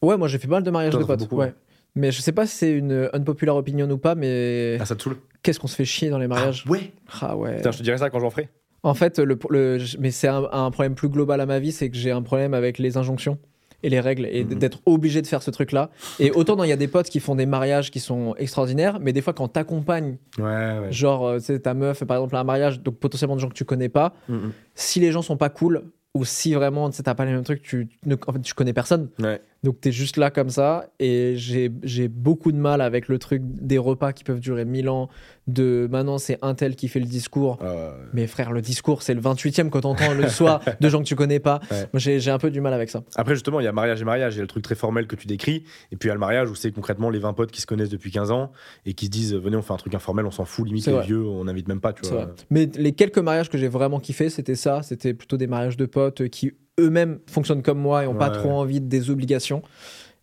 Ouais, 0.00 0.16
moi 0.16 0.26
j'ai 0.28 0.38
fait 0.38 0.48
pas 0.48 0.54
mal 0.54 0.62
de 0.62 0.70
mariages 0.70 0.94
de 0.94 1.04
potes. 1.04 1.30
ouais. 1.32 1.54
Mais 1.94 2.10
je 2.10 2.20
sais 2.22 2.32
pas 2.32 2.46
si 2.46 2.56
c'est 2.56 2.72
une 2.72 3.10
unpopular 3.12 3.54
opinion 3.56 3.88
ou 3.90 3.98
pas, 3.98 4.14
mais 4.14 4.78
Ah, 4.80 4.86
ça 4.86 4.96
te 4.96 5.02
saoule 5.02 5.16
qu'est-ce 5.42 5.58
qu'on 5.60 5.66
se 5.66 5.74
fait 5.76 5.84
chier 5.84 6.08
dans 6.08 6.18
les 6.18 6.28
mariages 6.28 6.64
Ah, 6.66 6.70
Ouais 6.70 6.92
Ah 7.20 7.36
ouais. 7.36 7.56
Putain, 7.56 7.72
je 7.72 7.78
te 7.78 7.82
dirais 7.82 7.98
ça 7.98 8.10
quand 8.10 8.20
j'en 8.20 8.30
ferai. 8.30 8.48
En 8.84 8.94
fait, 8.94 9.18
le, 9.18 9.38
le- 9.50 9.78
mais 9.98 10.10
c'est 10.10 10.28
un, 10.28 10.48
un 10.52 10.70
problème 10.70 10.94
plus 10.94 11.08
global 11.08 11.40
à 11.40 11.46
ma 11.46 11.58
vie, 11.58 11.72
c'est 11.72 11.90
que 11.90 11.96
j'ai 11.96 12.10
un 12.10 12.22
problème 12.22 12.54
avec 12.54 12.78
les 12.78 12.96
injonctions 12.96 13.38
et 13.84 13.88
les 13.88 13.98
règles 14.00 14.26
et 14.26 14.44
Mhm. 14.44 14.54
d'être 14.54 14.78
obligé 14.86 15.20
de 15.22 15.26
faire 15.26 15.42
ce 15.42 15.50
truc-là. 15.50 15.90
Et 16.20 16.30
autant 16.30 16.60
il 16.62 16.68
y 16.68 16.72
a 16.72 16.76
des 16.76 16.86
potes 16.88 17.08
qui 17.10 17.18
font 17.20 17.34
des 17.34 17.46
mariages 17.46 17.90
qui 17.90 17.98
sont 18.00 18.34
extraordinaires, 18.36 18.98
mais 19.00 19.12
des 19.12 19.20
fois 19.20 19.32
quand 19.34 19.48
t'accompagnes, 19.48 20.16
Ouais, 20.38 20.44
ouais. 20.44 20.92
genre 20.92 21.26
euh, 21.26 21.38
tu 21.38 21.46
sais, 21.46 21.58
ta 21.58 21.74
meuf 21.74 22.04
par 22.04 22.16
exemple 22.18 22.36
à 22.36 22.40
un 22.40 22.44
mariage, 22.44 22.80
donc 22.80 22.96
potentiellement 22.98 23.34
de 23.36 23.40
gens 23.40 23.48
que 23.48 23.54
tu 23.54 23.64
connais 23.64 23.88
pas, 23.88 24.14
Mhm. 24.28 24.52
si 24.76 25.00
les 25.00 25.10
gens 25.12 25.22
sont 25.22 25.36
pas 25.36 25.48
cool 25.50 25.82
ou 26.14 26.24
si 26.26 26.52
vraiment 26.54 26.90
tu 26.90 26.96
sais, 26.96 27.02
t'as 27.04 27.14
pas 27.14 27.24
les 27.24 27.32
mêmes 27.32 27.42
trucs, 27.44 27.62
tu, 27.62 27.88
ne- 28.04 28.16
en 28.26 28.32
fait 28.32 28.40
tu 28.40 28.52
connais 28.54 28.72
personne. 28.74 29.08
Ouais. 29.18 29.40
Donc 29.62 29.80
t'es 29.80 29.92
juste 29.92 30.16
là 30.16 30.30
comme 30.30 30.50
ça 30.50 30.88
et 30.98 31.34
j'ai 31.36 31.70
j'ai 31.84 32.08
beaucoup 32.08 32.52
de 32.52 32.56
mal 32.58 32.80
avec 32.80 33.08
le 33.08 33.18
truc 33.18 33.40
des 33.44 33.78
repas 33.78 34.12
qui 34.12 34.24
peuvent 34.24 34.40
durer 34.40 34.64
mille 34.64 34.88
ans, 34.88 35.08
de 35.48 35.88
maintenant 35.90 36.18
c'est 36.18 36.38
un 36.42 36.54
tel 36.54 36.76
qui 36.76 36.86
fait 36.88 37.00
le 37.00 37.06
discours. 37.06 37.58
Euh, 37.62 37.92
Mais 38.12 38.26
frère, 38.26 38.52
le 38.52 38.60
discours, 38.60 39.02
c'est 39.02 39.14
le 39.14 39.20
28e 39.20 39.70
quand 39.70 39.80
t'entends 39.80 40.14
le 40.14 40.28
soir 40.28 40.60
de 40.80 40.88
gens 40.88 41.00
que 41.00 41.04
tu 41.06 41.16
connais 41.16 41.40
pas. 41.40 41.60
Ouais. 41.70 41.88
Moi, 41.92 41.98
j'ai 41.98 42.30
un 42.30 42.38
peu 42.38 42.50
du 42.50 42.60
mal 42.60 42.72
avec 42.72 42.90
ça. 42.90 43.02
Après, 43.16 43.34
justement, 43.34 43.58
il 43.60 43.64
y 43.64 43.66
a 43.66 43.72
mariage 43.72 44.00
et 44.00 44.04
mariage. 44.04 44.34
Il 44.34 44.38
y 44.38 44.40
a 44.40 44.42
le 44.42 44.48
truc 44.48 44.62
très 44.62 44.74
formel 44.76 45.06
que 45.06 45.16
tu 45.16 45.26
décris. 45.26 45.64
Et 45.90 45.96
puis, 45.96 46.06
il 46.06 46.08
y 46.08 46.10
a 46.10 46.14
le 46.14 46.20
mariage 46.20 46.48
où 46.50 46.54
c'est 46.54 46.70
concrètement 46.70 47.10
les 47.10 47.18
20 47.18 47.32
potes 47.32 47.50
qui 47.50 47.60
se 47.60 47.66
connaissent 47.66 47.88
depuis 47.90 48.10
15 48.12 48.30
ans 48.30 48.52
et 48.86 48.94
qui 48.94 49.06
se 49.06 49.10
disent 49.10 49.34
Venez, 49.34 49.56
on 49.56 49.62
fait 49.62 49.72
un 49.72 49.76
truc 49.78 49.94
informel, 49.94 50.26
on 50.26 50.30
s'en 50.30 50.44
fout. 50.44 50.66
Limite, 50.66 50.84
C'est 50.84 50.90
les 50.90 50.96
vrai. 50.98 51.06
vieux, 51.06 51.24
on 51.26 51.44
n'invite 51.44 51.66
même 51.68 51.80
pas. 51.80 51.92
Tu 51.92 52.06
vois. 52.06 52.26
vrai. 52.26 52.34
Mais 52.50 52.68
les 52.76 52.92
quelques 52.92 53.18
mariages 53.18 53.50
que 53.50 53.58
j'ai 53.58 53.68
vraiment 53.68 53.98
kiffé, 53.98 54.30
c'était 54.30 54.54
ça. 54.54 54.82
C'était 54.82 55.12
plutôt 55.12 55.36
des 55.36 55.48
mariages 55.48 55.76
de 55.76 55.86
potes 55.86 56.28
qui 56.28 56.52
eux-mêmes 56.78 57.18
fonctionnent 57.28 57.62
comme 57.62 57.78
moi 57.78 58.04
et 58.04 58.06
ont 58.06 58.14
pas 58.14 58.30
trop 58.30 58.52
envie 58.52 58.80
de 58.80 58.86
des 58.86 59.10
obligations. 59.10 59.62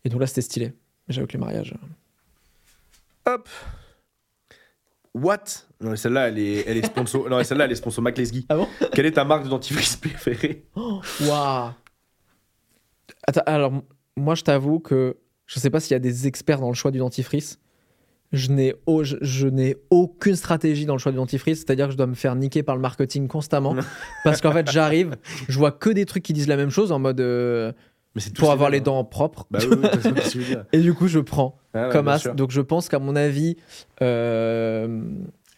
Et 0.05 0.09
donc 0.09 0.21
là, 0.21 0.27
c'était 0.27 0.41
stylé. 0.41 0.71
J'avoue 1.09 1.27
que 1.27 1.33
les 1.33 1.39
mariages. 1.39 1.73
Hop 3.25 3.49
What? 5.21 5.43
Non, 5.81 5.95
celle-là, 5.95 6.27
elle 6.29 6.39
est, 6.39 6.63
elle 6.67 6.77
est 6.77 6.85
sponsor. 6.85 7.29
non, 7.29 7.43
celle-là, 7.43 7.65
elle 7.65 7.71
est 7.71 7.75
sponsor 7.75 8.03
McLesguy. 8.03 8.45
Ah 8.49 8.55
bon? 8.57 8.67
Quelle 8.93 9.05
est 9.05 9.13
ta 9.13 9.23
marque 9.25 9.43
de 9.43 9.49
dentifrice 9.49 9.95
préférée? 9.95 10.65
Oh, 10.75 11.01
Waouh 11.21 11.71
Attends, 13.27 13.41
alors, 13.45 13.73
moi, 14.17 14.35
je 14.35 14.43
t'avoue 14.43 14.79
que 14.79 15.17
je 15.45 15.59
sais 15.59 15.69
pas 15.69 15.79
s'il 15.79 15.91
y 15.91 15.95
a 15.95 15.99
des 15.99 16.27
experts 16.27 16.59
dans 16.59 16.69
le 16.69 16.75
choix 16.75 16.91
du 16.91 16.99
dentifrice. 16.99 17.59
Je 18.31 18.51
n'ai 18.51 18.75
au- 18.85 19.03
je, 19.03 19.17
je 19.21 19.47
n'ai 19.47 19.75
aucune 19.89 20.35
stratégie 20.35 20.85
dans 20.85 20.93
le 20.93 20.99
choix 20.99 21.11
du 21.11 21.17
dentifrice, 21.17 21.59
c'est-à-dire 21.59 21.87
que 21.87 21.93
je 21.93 21.97
dois 21.97 22.05
me 22.05 22.13
faire 22.13 22.35
niquer 22.35 22.61
par 22.61 22.75
le 22.75 22.81
marketing 22.81 23.27
constamment. 23.27 23.75
parce 24.23 24.39
qu'en 24.41 24.51
fait, 24.51 24.69
j'arrive, 24.69 25.17
je 25.47 25.57
vois 25.57 25.71
que 25.71 25.89
des 25.89 26.05
trucs 26.05 26.23
qui 26.23 26.33
disent 26.33 26.47
la 26.47 26.57
même 26.57 26.69
chose 26.69 26.91
en 26.91 26.99
mode 26.99 27.19
euh, 27.21 27.71
Mais 28.13 28.21
c'est 28.21 28.29
tous 28.29 28.41
pour 28.41 28.51
avoir 28.51 28.69
les 28.69 28.77
mêmes, 28.77 28.83
dents 28.85 29.03
propres. 29.03 29.41
hein. 29.41 29.45
Bah 29.51 29.59
oui, 29.67 29.77
oui. 30.35 30.55
Et 30.73 30.79
du 30.79 30.93
coup, 30.93 31.07
je 31.07 31.19
prends 31.19 31.58
Ah 31.73 31.87
ouais, 31.87 31.91
comme 31.93 32.07
as. 32.07 32.19
sûr. 32.19 32.35
Donc, 32.35 32.51
je 32.51 32.61
pense 32.61 32.89
qu'à 32.89 32.99
mon 32.99 33.15
avis, 33.15 33.55
euh, 34.01 35.01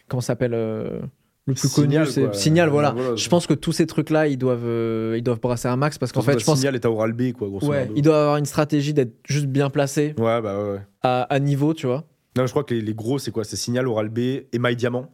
comment 0.07 0.21
s'appelle 0.21 0.53
euh, 0.53 0.99
le 1.45 1.53
plus 1.53 1.69
Signal, 1.69 2.03
connu, 2.05 2.11
c'est. 2.31 2.35
Signal. 2.35 2.69
Voilà. 2.69 2.91
Voilà. 2.91 3.15
Je 3.15 3.29
pense 3.29 3.47
que 3.47 3.53
tous 3.53 3.71
ces 3.71 3.87
trucs-là, 3.87 4.27
ils 4.27 4.37
doivent, 4.37 4.65
euh, 4.65 5.15
ils 5.17 5.23
doivent 5.23 5.39
brasser 5.39 5.67
un 5.67 5.75
max 5.77 5.97
parce 5.97 6.11
qu'en 6.11 6.21
fait, 6.21 6.37
je 6.39 6.45
pense, 6.45 6.57
Signal 6.59 6.75
est 6.75 6.85
à 6.85 6.91
Oral 6.91 7.13
B, 7.13 7.31
quoi, 7.31 7.47
grosso 7.49 7.67
ouais, 7.67 7.81
modo. 7.83 7.93
ils 7.95 8.01
doivent 8.01 8.21
avoir 8.21 8.37
une 8.37 8.45
stratégie 8.45 8.93
d'être 8.93 9.15
juste 9.25 9.47
bien 9.47 9.69
placés 9.69 10.13
Ouais, 10.17 10.41
bah 10.41 10.61
ouais, 10.63 10.71
ouais. 10.73 10.81
à, 11.01 11.23
à 11.23 11.39
niveau, 11.39 11.73
tu 11.73 11.87
vois. 11.87 12.03
Non, 12.37 12.45
je 12.45 12.51
crois 12.51 12.63
que 12.63 12.73
les, 12.73 12.81
les 12.81 12.93
gros, 12.93 13.19
c'est 13.19 13.31
quoi? 13.31 13.43
C'est 13.43 13.55
Signal, 13.57 13.87
Oral 13.87 14.09
B 14.09 14.19
et 14.19 14.45
My 14.59 14.75
Diamant. 14.75 15.09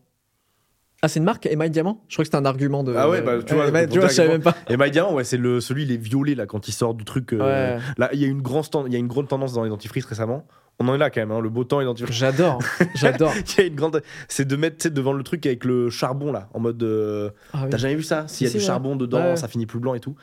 Ah, 1.03 1.07
c'est 1.07 1.19
une 1.19 1.25
marque, 1.25 1.45
Email 1.45 1.69
Diamant? 1.69 2.03
Je 2.07 2.15
crois 2.15 2.23
que 2.23 2.27
c'était 2.27 2.37
un 2.37 2.45
argument 2.45 2.83
de. 2.83 2.91
Ah 2.95 3.07
ouais, 3.07 3.21
bah, 3.21 3.33
tu 3.45 3.53
vois, 3.53 3.67
Email- 3.67 3.85
pour 3.85 3.93
tu 3.93 3.99
vois, 3.99 4.07
dire 4.07 4.09
je 4.09 4.15
savais 4.15 4.29
même 4.29 4.41
pas. 4.41 4.55
Et 4.67 4.77
My 4.77 4.89
Diamant, 4.89 5.13
ouais, 5.13 5.23
c'est 5.23 5.37
le, 5.37 5.61
celui, 5.61 5.83
il 5.83 5.91
est 5.91 5.97
violet, 5.97 6.33
là, 6.33 6.47
quand 6.47 6.67
il 6.67 6.71
sort 6.71 6.95
du 6.95 7.05
truc. 7.05 7.33
euh, 7.33 7.75
Ouais. 7.77 7.81
Là, 7.99 8.09
il 8.13 8.19
y, 8.19 8.25
a 8.25 8.27
une 8.27 8.41
grande 8.41 8.65
il 8.87 8.93
y 8.93 8.95
a 8.95 8.99
une 8.99 9.07
grande 9.07 9.27
tendance 9.27 9.53
dans 9.53 9.63
les 9.63 9.69
dentifrices 9.69 10.05
récemment. 10.05 10.47
On 10.79 10.87
en 10.89 10.95
est 10.95 10.97
là 10.99 11.09
quand 11.09 11.19
même, 11.21 11.31
hein, 11.31 11.39
le 11.41 11.49
beau 11.49 11.63
temps 11.63 11.81
et 11.81 11.85
dentifrice. 11.85 12.15
J'adore, 12.15 12.59
j'adore. 12.95 13.33
Il 13.35 13.57
y 13.57 13.63
a 13.63 13.67
une 13.67 13.75
grande. 13.75 14.01
C'est 14.27 14.45
de 14.47 14.55
mettre 14.55 14.87
devant 14.89 15.13
le 15.13 15.23
truc 15.23 15.45
avec 15.47 15.65
le 15.65 15.89
charbon, 15.89 16.31
là, 16.31 16.49
en 16.53 16.59
mode. 16.59 16.81
euh, 16.83 17.31
Ah 17.53 17.61
oui. 17.63 17.69
T'as 17.71 17.77
jamais 17.77 17.95
vu 17.95 18.03
ça? 18.03 18.27
S'il 18.27 18.45
y 18.47 18.49
a 18.49 18.53
du 18.53 18.59
charbon 18.59 18.95
dedans, 18.95 19.21
Ouais. 19.31 19.37
ça 19.37 19.47
finit 19.47 19.65
plus 19.65 19.79
blanc 19.79 19.95
et 19.95 19.99
tout. 19.99 20.15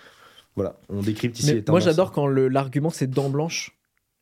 Voilà, 0.57 0.77
on 0.89 1.01
décrypte 1.03 1.37
ici 1.41 1.53
les 1.55 1.65
moi, 1.69 1.81
j'adore 1.81 2.13
quand 2.13 2.29
l'argument 2.29 2.91
c'est 2.91 3.09
dents 3.09 3.29
blanches. 3.31 3.77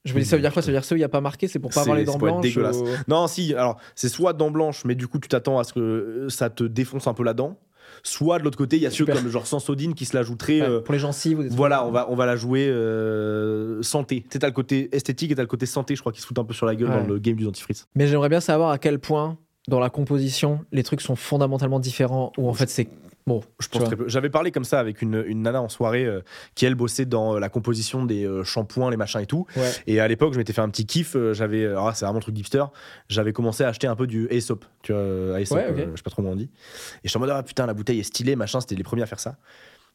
Je 0.06 0.14
me 0.14 0.20
dis, 0.20 0.24
ça 0.24 0.34
veut 0.36 0.42
dire 0.42 0.52
quoi? 0.52 0.62
Ça 0.62 0.66
veut 0.68 0.72
dire 0.72 0.84
ça 0.84 0.94
où 0.94 0.96
il 0.96 1.00
n'y 1.00 1.04
a 1.04 1.08
pas 1.10 1.20
marqué 1.20 1.46
C'est 1.46 1.58
pour 1.60 1.70
pas 1.70 1.82
avoir 1.82 1.96
les 1.96 2.04
dents 2.04 2.16
blanches 2.18 2.42
dégueulasse. 2.42 2.78
ou- 2.78 2.86
Non, 3.06 3.26
si, 3.28 3.54
alors 3.54 3.78
c'est 3.94 4.08
soit 4.08 4.32
dents 4.32 4.50
blanches, 4.50 4.84
mais 4.86 4.94
du 4.96 5.06
coup 5.06 5.18
tu 5.20 5.28
t'attends 5.28 5.58
à 5.60 5.64
ce 5.64 5.74
que 5.74 5.80
euh, 5.80 6.28
ça 6.30 6.48
te 6.50 6.64
défonce 6.64 7.06
un 7.06 7.14
peu 7.14 7.22
la 7.22 7.34
dent. 7.34 7.60
Soit 8.04 8.38
de 8.40 8.44
l'autre 8.44 8.58
côté, 8.58 8.76
il 8.76 8.82
y 8.82 8.86
a 8.86 8.90
ceux 8.90 9.06
comme 9.06 9.28
genre 9.28 9.46
Sansodine 9.46 9.94
qui 9.94 10.04
se 10.06 10.16
l'ajouteraient. 10.16 10.60
Ouais, 10.60 10.68
euh, 10.68 10.80
Pour 10.80 10.92
les 10.92 10.98
gencives 10.98 11.46
voilà, 11.50 11.86
on 11.86 11.90
va, 11.92 12.10
on 12.10 12.16
va 12.16 12.26
la 12.26 12.34
jouer 12.36 12.66
euh, 12.68 13.82
santé. 13.82 14.22
Tu 14.22 14.28
sais, 14.32 14.38
t'as 14.40 14.48
le 14.48 14.52
côté 14.52 14.88
esthétique 14.94 15.30
et 15.30 15.34
t'as 15.34 15.42
le 15.42 15.48
côté 15.48 15.66
santé, 15.66 15.94
je 15.94 16.00
crois, 16.00 16.12
qui 16.12 16.20
se 16.20 16.26
fout 16.26 16.38
un 16.38 16.44
peu 16.44 16.54
sur 16.54 16.66
la 16.66 16.74
gueule 16.74 16.90
Ouais. 16.90 17.00
dans 17.00 17.06
le 17.06 17.18
game 17.18 17.36
du 17.36 17.44
dentifrice. 17.44 17.86
Mais 17.94 18.06
j'aimerais 18.08 18.28
bien 18.28 18.40
savoir 18.40 18.70
à 18.70 18.78
quel 18.78 18.98
point, 18.98 19.38
dans 19.68 19.78
la 19.78 19.90
composition, 19.90 20.60
les 20.72 20.82
trucs 20.82 21.00
sont 21.00 21.16
fondamentalement 21.16 21.78
différents 21.80 22.32
ou 22.38 22.48
en 22.48 22.54
fait 22.54 22.68
c'est. 22.68 22.88
Bon, 23.26 23.40
Je 23.60 23.68
pense 23.68 23.84
très 23.84 23.94
peu. 23.96 24.08
J'avais 24.08 24.30
parlé 24.30 24.50
comme 24.50 24.64
ça 24.64 24.80
avec 24.80 25.00
une, 25.00 25.22
une 25.28 25.42
nana 25.42 25.62
en 25.62 25.68
soirée 25.68 26.04
euh, 26.04 26.22
qui, 26.56 26.66
elle, 26.66 26.74
bossait 26.74 27.04
dans 27.06 27.36
euh, 27.36 27.38
la 27.38 27.48
composition 27.48 28.04
des 28.04 28.24
euh, 28.26 28.42
shampoings, 28.42 28.90
les 28.90 28.96
machins 28.96 29.20
et 29.20 29.26
tout. 29.26 29.46
Ouais. 29.56 29.70
Et 29.86 30.00
à 30.00 30.08
l'époque, 30.08 30.32
je 30.32 30.38
m'étais 30.38 30.52
fait 30.52 30.60
un 30.60 30.68
petit 30.68 30.86
kiff. 30.86 31.16
J'avais, 31.32 31.64
là, 31.66 31.92
c'est 31.94 32.04
vraiment 32.04 32.18
un 32.18 32.22
truc 32.22 32.36
hipster. 32.36 32.64
J'avais 33.08 33.32
commencé 33.32 33.62
à 33.62 33.68
acheter 33.68 33.86
un 33.86 33.94
peu 33.94 34.08
du 34.08 34.26
Aesop. 34.30 34.64
Tu 34.82 34.92
vois, 34.92 35.40
Aesop, 35.40 35.56
Ouais, 35.58 35.68
ok. 35.70 35.78
euh, 35.78 35.86
je 35.92 35.96
sais 35.98 36.02
pas 36.02 36.10
trop 36.10 36.22
comment 36.22 36.32
on 36.32 36.36
dit. 36.36 36.50
Et 36.96 37.00
je 37.04 37.08
suis 37.10 37.16
en 37.16 37.20
mode, 37.20 37.30
ah 37.30 37.42
putain, 37.44 37.64
la 37.66 37.74
bouteille 37.74 38.00
est 38.00 38.04
stylée, 38.04 38.34
machin. 38.34 38.60
C'était 38.60 38.74
les 38.74 38.82
premiers 38.82 39.02
à 39.02 39.06
faire 39.06 39.20
ça. 39.20 39.36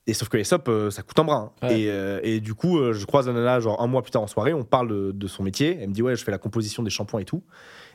Et 0.09 0.13
sauf 0.13 0.29
que 0.29 0.37
Aesop, 0.37 0.71
ça 0.89 1.01
coûte 1.03 1.19
un 1.19 1.25
bras. 1.25 1.53
hein. 1.61 1.67
Ouais. 1.67 1.81
Et, 1.81 1.91
euh, 1.91 2.21
et 2.23 2.39
du 2.39 2.53
coup, 2.53 2.93
je 2.93 3.05
croise 3.05 3.27
la 3.27 3.33
nana, 3.33 3.59
genre 3.59 3.81
un 3.81 3.87
mois 3.87 4.03
plus 4.03 4.11
tard 4.11 4.21
en 4.21 4.27
soirée, 4.27 4.53
on 4.53 4.63
parle 4.63 4.87
de, 4.87 5.11
de 5.11 5.27
son 5.27 5.43
métier. 5.43 5.77
Elle 5.81 5.89
me 5.89 5.93
dit, 5.93 6.01
ouais, 6.01 6.15
je 6.15 6.23
fais 6.23 6.31
la 6.31 6.37
composition 6.37 6.81
des 6.81 6.89
shampoings 6.89 7.19
et 7.19 7.25
tout. 7.25 7.43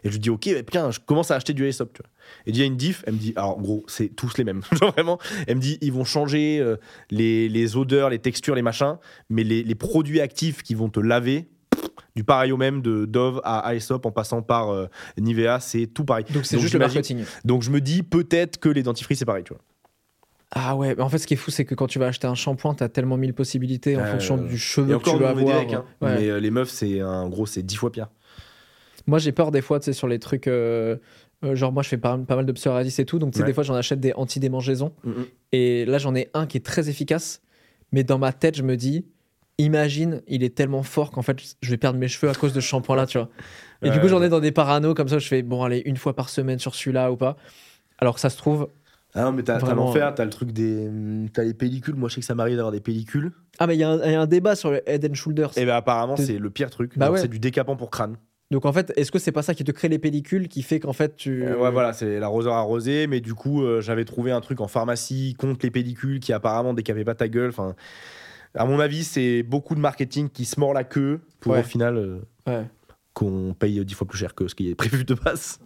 Et 0.04 0.08
je 0.08 0.12
lui 0.14 0.18
dis, 0.18 0.30
ok, 0.30 0.46
mais 0.46 0.62
putain, 0.62 0.90
je 0.90 0.98
commence 1.00 1.30
à 1.30 1.36
acheter 1.36 1.52
du 1.54 1.64
Aesop, 1.66 1.92
tu 1.92 2.02
vois. 2.02 2.10
Et 2.46 2.50
il 2.50 2.56
y 2.56 2.62
a 2.62 2.64
une 2.64 2.76
diff, 2.76 3.04
elle 3.06 3.14
me 3.14 3.18
dit, 3.18 3.32
alors 3.36 3.60
gros, 3.60 3.84
c'est 3.88 4.08
tous 4.08 4.36
les 4.36 4.44
mêmes. 4.44 4.62
Genre 4.72 4.92
vraiment, 4.92 5.18
elle 5.46 5.56
me 5.56 5.60
dit, 5.60 5.78
ils 5.80 5.92
vont 5.92 6.04
changer 6.04 6.58
euh, 6.60 6.76
les, 7.10 7.48
les 7.48 7.76
odeurs, 7.76 8.10
les 8.10 8.18
textures, 8.18 8.54
les 8.54 8.62
machins, 8.62 8.96
mais 9.30 9.44
les, 9.44 9.62
les 9.62 9.74
produits 9.74 10.20
actifs 10.20 10.62
qui 10.62 10.74
vont 10.74 10.88
te 10.88 10.98
laver, 11.00 11.46
du 12.16 12.24
pareil 12.24 12.52
au 12.52 12.56
même, 12.56 12.82
de 12.82 13.06
Dove 13.06 13.40
à 13.44 13.74
Aesop 13.74 14.04
en 14.04 14.10
passant 14.10 14.42
par 14.42 14.70
euh, 14.70 14.86
Nivea, 15.18 15.60
c'est 15.60 15.86
tout 15.86 16.04
pareil. 16.04 16.24
Donc 16.30 16.44
c'est 16.46 16.58
juste 16.58 16.74
le 16.74 16.80
marketing. 16.80 17.24
Donc 17.44 17.62
je 17.62 17.70
me 17.70 17.80
dis, 17.80 18.02
peut-être 18.02 18.58
que 18.58 18.68
les 18.68 18.82
dentifrices, 18.82 19.20
c'est 19.20 19.24
pareil, 19.24 19.44
tu 19.44 19.52
vois. 19.54 19.62
Ah 20.54 20.76
ouais, 20.76 20.94
mais 20.94 21.02
en 21.02 21.08
fait 21.08 21.16
ce 21.16 21.26
qui 21.26 21.32
est 21.32 21.38
fou 21.38 21.50
c'est 21.50 21.64
que 21.64 21.74
quand 21.74 21.86
tu 21.86 21.98
vas 21.98 22.08
acheter 22.08 22.26
un 22.26 22.34
shampoing, 22.34 22.74
t'as 22.74 22.90
tellement 22.90 23.16
mille 23.16 23.32
possibilités 23.32 23.96
en 23.96 24.00
Euh, 24.00 24.10
fonction 24.12 24.36
du 24.36 24.54
Et 24.56 24.58
cheveu 24.58 24.98
que 24.98 25.02
tu 25.10 25.16
vas 25.16 25.30
avoir. 25.30 25.60
hein. 25.62 25.84
Ouais. 26.02 26.16
mais 26.20 26.28
euh, 26.28 26.40
les 26.40 26.50
meufs, 26.50 26.68
c'est 26.68 27.00
un 27.00 27.26
gros, 27.30 27.46
c'est 27.46 27.62
10 27.62 27.76
fois 27.76 27.90
pire. 27.90 28.08
Moi 29.06 29.18
j'ai 29.18 29.32
peur 29.32 29.50
des 29.50 29.60
fois, 29.62 29.80
tu 29.80 29.86
sais, 29.86 29.92
sur 29.92 30.08
les 30.08 30.18
trucs. 30.18 30.46
euh, 30.46 30.96
euh, 31.44 31.56
genre 31.56 31.72
moi 31.72 31.82
je 31.82 31.88
fais 31.88 31.96
pas, 31.98 32.16
pas 32.18 32.36
mal 32.36 32.46
de 32.46 32.52
psoriasis 32.52 32.98
et 33.00 33.04
tout, 33.04 33.18
donc 33.18 33.32
tu 33.32 33.38
sais, 33.38 33.42
Ouais. 33.42 33.48
des 33.48 33.52
fois 33.54 33.64
j'en 33.64 33.74
achète 33.74 33.98
des 34.00 34.12
anti-démangeaisons. 34.14 34.92
Et 35.52 35.84
là, 35.86 35.98
j'en 35.98 36.14
ai 36.14 36.28
un 36.34 36.46
qui 36.46 36.56
est 36.56 36.64
très 36.64 36.88
efficace, 36.88 37.42
mais 37.90 38.04
dans 38.04 38.18
ma 38.18 38.32
tête, 38.32 38.56
je 38.56 38.62
me 38.62 38.76
dis, 38.76 39.04
imagine, 39.58 40.22
il 40.28 40.42
est 40.44 40.54
tellement 40.54 40.82
fort 40.82 41.10
qu'en 41.10 41.22
fait, 41.22 41.36
je 41.60 41.70
vais 41.70 41.76
perdre 41.76 41.98
mes 41.98 42.08
cheveux 42.08 42.30
à 42.30 42.34
cause 42.34 42.52
de 42.52 42.60
ce 42.60 42.66
shampoing-là, 42.66 43.06
tu 43.06 43.18
vois. 43.18 43.28
Et 43.82 43.90
du 43.90 43.98
coup, 44.00 44.06
j'en 44.08 44.22
ai 44.22 44.28
dans 44.28 44.38
des 44.40 44.52
parano 44.52 44.94
comme 44.94 45.08
ça, 45.08 45.18
je 45.18 45.26
fais, 45.26 45.42
bon, 45.42 45.62
allez, 45.64 45.82
une 45.84 45.96
fois 45.96 46.14
par 46.14 46.28
semaine 46.28 46.58
sur 46.60 46.74
celui-là 46.76 47.10
ou 47.10 47.16
pas. 47.16 47.36
Alors 47.98 48.14
que 48.14 48.20
ça 48.20 48.30
se 48.30 48.36
trouve. 48.36 48.68
Ah 49.14 49.24
non, 49.24 49.32
mais 49.32 49.42
t'as 49.42 49.58
l'enfer, 49.74 50.14
t'as 50.14 50.24
le 50.24 50.30
truc 50.30 50.52
des. 50.52 50.88
T'as 51.34 51.42
les 51.42 51.52
pellicules. 51.54 51.94
Moi, 51.96 52.08
je 52.08 52.14
sais 52.14 52.20
que 52.20 52.26
ça 52.26 52.34
m'arrive 52.34 52.56
d'avoir 52.56 52.72
des 52.72 52.80
pellicules. 52.80 53.32
Ah, 53.58 53.66
mais 53.66 53.76
il 53.76 53.80
y, 53.80 53.84
a 53.84 53.90
un- 53.90 54.02
il 54.04 54.12
y 54.12 54.14
a 54.14 54.20
un 54.20 54.26
débat 54.26 54.54
sur 54.56 54.70
le 54.70 54.80
Head 54.88 55.04
and 55.10 55.14
Shoulders. 55.14 55.50
Et 55.58 55.66
ben 55.66 55.74
apparemment, 55.74 56.16
c'est 56.16 56.38
le 56.38 56.48
pire 56.50 56.70
truc. 56.70 56.96
Bah 56.96 57.10
ouais. 57.10 57.18
C'est 57.20 57.28
du 57.28 57.38
décapant 57.38 57.76
pour 57.76 57.90
crâne. 57.90 58.16
Donc 58.52 58.66
en 58.66 58.72
fait, 58.72 58.92
est-ce 58.96 59.10
que 59.10 59.18
c'est 59.18 59.32
pas 59.32 59.40
ça 59.42 59.54
qui 59.54 59.64
te 59.64 59.72
crée 59.72 59.88
les 59.88 59.98
pellicules 59.98 60.46
qui 60.46 60.62
fait 60.62 60.78
qu'en 60.78 60.92
fait 60.92 61.16
tu. 61.16 61.42
Euh, 61.42 61.56
ouais, 61.56 61.70
voilà, 61.70 61.92
c'est 61.94 62.20
l'arroseur 62.20 62.52
arrosé, 62.52 63.06
mais 63.06 63.20
du 63.20 63.32
coup, 63.34 63.62
euh, 63.64 63.80
j'avais 63.80 64.04
trouvé 64.04 64.30
un 64.30 64.42
truc 64.42 64.60
en 64.60 64.68
pharmacie 64.68 65.34
contre 65.38 65.60
les 65.64 65.70
pellicules 65.70 66.20
qui 66.20 66.32
apparemment 66.34 66.74
décapait 66.74 67.02
pas 67.04 67.14
ta 67.14 67.28
gueule. 67.28 67.48
Enfin, 67.48 67.74
à 68.54 68.66
mon 68.66 68.78
avis, 68.78 69.04
c'est 69.04 69.42
beaucoup 69.42 69.74
de 69.74 69.80
marketing 69.80 70.28
qui 70.28 70.44
se 70.44 70.60
mord 70.60 70.74
la 70.74 70.84
queue 70.84 71.20
pour 71.40 71.52
Ouais. 71.52 71.60
au 71.60 71.62
final 71.62 71.96
euh, 71.96 72.18
Ouais. 72.46 72.66
qu'on 73.14 73.54
paye 73.58 73.82
dix 73.86 73.94
fois 73.94 74.06
plus 74.06 74.18
cher 74.18 74.34
que 74.34 74.46
ce 74.48 74.54
qui 74.54 74.68
est 74.70 74.74
prévu 74.74 75.04
de 75.04 75.14
base. 75.14 75.58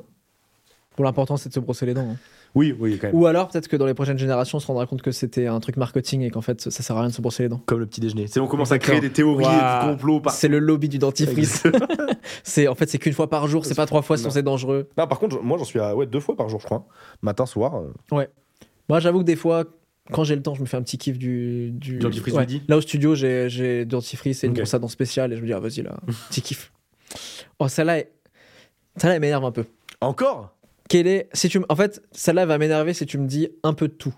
Bon, 0.97 1.05
l'important 1.05 1.37
c'est 1.37 1.49
de 1.49 1.55
se 1.55 1.61
brosser 1.61 1.87
les 1.87 1.95
dents. 1.95 2.09
hein. 2.13 2.17
Oui, 2.55 2.75
oui, 2.79 2.97
quand 2.99 3.09
même. 3.09 3.17
Ou 3.17 3.27
alors 3.27 3.49
peut-être 3.49 3.69
que 3.69 3.77
dans 3.77 3.85
les 3.85 3.93
prochaines 3.93 4.17
générations, 4.19 4.57
on 4.57 4.61
se 4.61 4.67
rendra 4.67 4.87
compte 4.87 5.03
que 5.03 5.11
c'était 5.11 5.47
un 5.47 5.61
truc 5.61 5.77
marketing 5.77 6.23
et 6.23 6.31
qu'en 6.31 6.41
fait, 6.41 6.63
ça 6.71 6.83
sert 6.83 6.97
à 6.97 7.01
rien 7.01 7.11
de 7.11 7.15
se 7.15 7.21
brosser 7.21 7.43
les 7.43 7.49
dents. 7.51 7.61
Comme 7.67 7.81
le 7.81 7.87
petit 7.87 8.01
déjeuner. 8.01 8.27
C'est 8.29 8.41
on 8.41 8.47
commence 8.47 8.73
à 8.73 8.79
créer 8.79 9.01
des 9.01 9.11
théories 9.13 9.45
et 9.45 9.49
Ouah. 9.49 9.81
du 9.85 9.91
complot. 9.91 10.21
Par... 10.21 10.33
C'est 10.33 10.49
le 10.49 10.59
lobby 10.59 10.89
du 10.89 10.99
dentifrice. 10.99 11.65
c'est 12.45 12.67
en 12.69 12.75
fait 12.75 12.89
c'est 12.89 12.99
qu'une 12.99 13.13
fois 13.13 13.29
par 13.29 13.47
jour, 13.47 13.67
c'est 13.67 13.75
pas 13.75 13.85
trois 13.87 14.01
fois 14.03 14.17
sinon 14.17 14.29
Non. 14.29 14.35
c'est 14.35 14.43
dangereux. 14.43 14.89
Non, 14.97 15.07
par 15.07 15.19
contre, 15.19 15.43
moi, 15.43 15.59
j'en 15.59 15.65
suis 15.65 15.79
à 15.81 15.95
ouais, 15.95 16.07
deux 16.07 16.21
fois 16.21 16.35
par 16.35 16.49
jour, 16.49 16.59
je 16.61 16.65
crois. 16.67 16.87
Matin, 17.21 17.45
soir. 17.45 17.75
euh. 17.77 18.25
Moi, 18.89 19.01
j'avoue 19.01 19.19
que 19.19 19.25
des 19.25 19.37
fois, 19.37 19.65
quand 20.13 20.25
j'ai 20.25 20.37
le 20.37 20.43
temps, 20.43 20.55
je 20.55 20.61
me 20.63 20.67
fais 20.67 20.77
un 20.79 20.83
petit 20.83 20.97
kiff 20.97 21.19
du. 21.19 21.73
Du 21.73 21.99
Dentifrice 21.99 22.35
midi 22.37 22.63
Là, 22.69 22.79
au 22.79 22.81
studio, 22.81 23.15
j'ai 23.15 23.85
dentifrice 23.85 24.45
et 24.45 24.47
une 24.47 24.55
brosse 24.55 24.73
à 24.73 24.79
dents 24.79 24.89
spéciale 24.89 25.33
et 25.33 25.37
je 25.37 25.43
me 25.43 25.47
dis, 25.47 25.53
ah, 25.53 25.61
vas-y, 25.61 25.83
là, 25.83 25.97
petit 26.31 26.41
kiff. 26.41 26.73
Oh, 27.59 27.69
celle-là, 27.69 27.99
est- 27.99 28.13
celle-là, 28.97 29.17
elle 29.17 29.21
m'énerve 29.21 29.45
un 29.45 29.53
peu. 29.53 29.65
Encore? 30.01 30.55
Quelle 30.89 31.07
est. 31.07 31.29
Si 31.33 31.49
tu, 31.49 31.59
m- 31.59 31.67
en 31.69 31.77
fait, 31.77 32.03
celle-là 32.13 32.43
elle 32.43 32.49
va 32.49 32.59
m'énerver 32.59 32.95
si 32.95 33.07
tu 33.07 33.19
me 33.19 33.27
dis 33.27 33.49
un 33.63 33.73
peu 33.75 33.89
de 33.89 33.95
tout. 33.95 34.15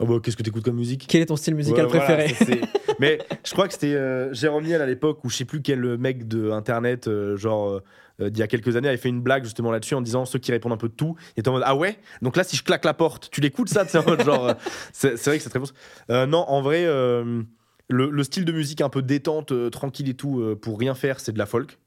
Oh, 0.00 0.06
bah, 0.06 0.16
Qu'est-ce 0.22 0.36
que 0.36 0.42
t'écoutes 0.42 0.62
comme 0.64 0.76
musique? 0.76 1.06
Quel 1.08 1.22
est 1.22 1.26
ton 1.26 1.36
style 1.36 1.54
musical 1.54 1.86
Ouais, 1.86 1.90
voilà, 1.92 2.06
préféré? 2.16 2.34
ça, 2.34 2.44
c'est- 2.44 2.60
Mais 3.00 3.18
je 3.44 3.52
crois 3.52 3.66
que 3.66 3.72
c'était 3.74 3.94
euh, 3.94 4.32
Jérôme 4.32 4.64
Niel 4.64 4.80
à 4.82 4.86
l'époque 4.86 5.24
où 5.24 5.30
je 5.30 5.36
sais 5.36 5.44
plus 5.44 5.60
quel 5.62 5.98
mec 5.98 6.28
de 6.28 6.50
internet, 6.50 7.08
euh, 7.08 7.36
genre 7.36 7.68
euh, 7.70 7.82
euh, 8.20 8.30
d'il 8.30 8.40
y 8.40 8.42
a 8.42 8.46
quelques 8.46 8.76
années, 8.76 8.88
avait 8.88 8.96
fait 8.96 9.08
une 9.08 9.20
blague 9.22 9.44
justement 9.44 9.70
là-dessus 9.72 9.94
en 9.94 10.00
disant 10.00 10.24
ceux 10.24 10.38
qui 10.38 10.52
répondent 10.52 10.72
un 10.72 10.76
peu 10.78 10.88
de 10.88 10.94
tout. 10.94 11.16
Il 11.36 11.40
était 11.40 11.48
en 11.48 11.52
mode 11.52 11.62
ah 11.64 11.74
ouais? 11.76 11.98
Donc 12.22 12.36
là 12.36 12.44
si 12.44 12.56
je 12.56 12.62
claque 12.64 12.84
la 12.84 12.94
porte, 12.94 13.28
tu 13.30 13.40
l'écoutes 13.40 13.68
ça, 13.68 13.84
tu 13.84 13.90
sais, 13.92 13.98
en 13.98 14.04
mode 14.04 14.22
genre 14.22 14.44
euh, 14.46 14.54
c'est 14.92 15.16
c'est 15.16 15.30
vrai 15.30 15.38
que 15.38 15.42
c'est 15.44 15.50
très 15.50 15.58
bon. 15.58 15.66
Euh, 16.10 16.26
non 16.26 16.44
en 16.48 16.60
vrai 16.62 16.84
euh, 16.86 17.42
le, 17.88 18.10
le 18.10 18.22
style 18.24 18.44
de 18.44 18.52
musique 18.52 18.80
un 18.80 18.88
peu 18.90 19.02
détente, 19.02 19.52
euh, 19.52 19.70
tranquille 19.70 20.08
et 20.08 20.14
tout 20.14 20.40
euh, 20.40 20.54
pour 20.56 20.78
rien 20.78 20.94
faire, 20.94 21.20
c'est 21.20 21.32
de 21.32 21.38
la 21.38 21.46
folk. 21.46 21.78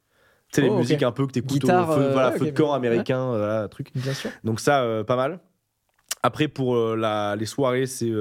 Tu 0.51 0.57
sais 0.57 0.61
les 0.61 0.69
Oh, 0.69 0.77
musiques 0.77 1.03
un 1.03 1.11
peu 1.11 1.25
que 1.27 1.31
t'écoutes 1.31 1.51
Guitare, 1.61 1.89
au 1.89 1.93
feu, 1.93 2.01
euh, 2.01 2.11
voilà, 2.11 2.31
ouais, 2.31 2.37
feu 2.39 2.45
de 2.47 2.51
camp 2.51 2.73
américain, 2.73 3.25
voilà, 3.29 3.67
truc. 3.69 3.89
Bien 3.95 4.13
sûr. 4.13 4.31
Donc 4.43 4.59
ça, 4.59 4.83
euh, 4.83 5.03
pas 5.03 5.15
mal. 5.15 5.39
Après, 6.23 6.47
pour 6.47 6.75
euh, 6.75 6.95
la- 6.95 7.35
les 7.35 7.45
soirées, 7.47 7.87
c'est, 7.87 8.11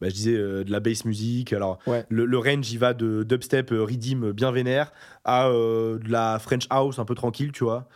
bah, 0.00 0.08
je 0.08 0.14
disais, 0.14 0.32
de 0.36 0.70
la 0.70 0.80
bass 0.80 1.04
music. 1.04 1.52
Alors, 1.52 1.78
Ouais. 1.86 2.04
le, 2.08 2.24
le 2.24 2.38
range, 2.38 2.72
il 2.72 2.78
va 2.78 2.94
de 2.94 3.22
dubstep, 3.22 3.70
redeem, 3.70 4.32
bien 4.32 4.50
vénère, 4.50 4.92
à 5.24 5.48
euh, 5.48 5.98
de 5.98 6.10
la 6.10 6.38
French 6.40 6.66
house, 6.70 6.98
un 6.98 7.04
peu 7.04 7.14
tranquille, 7.14 7.52
tu 7.52 7.62
vois. 7.64 7.86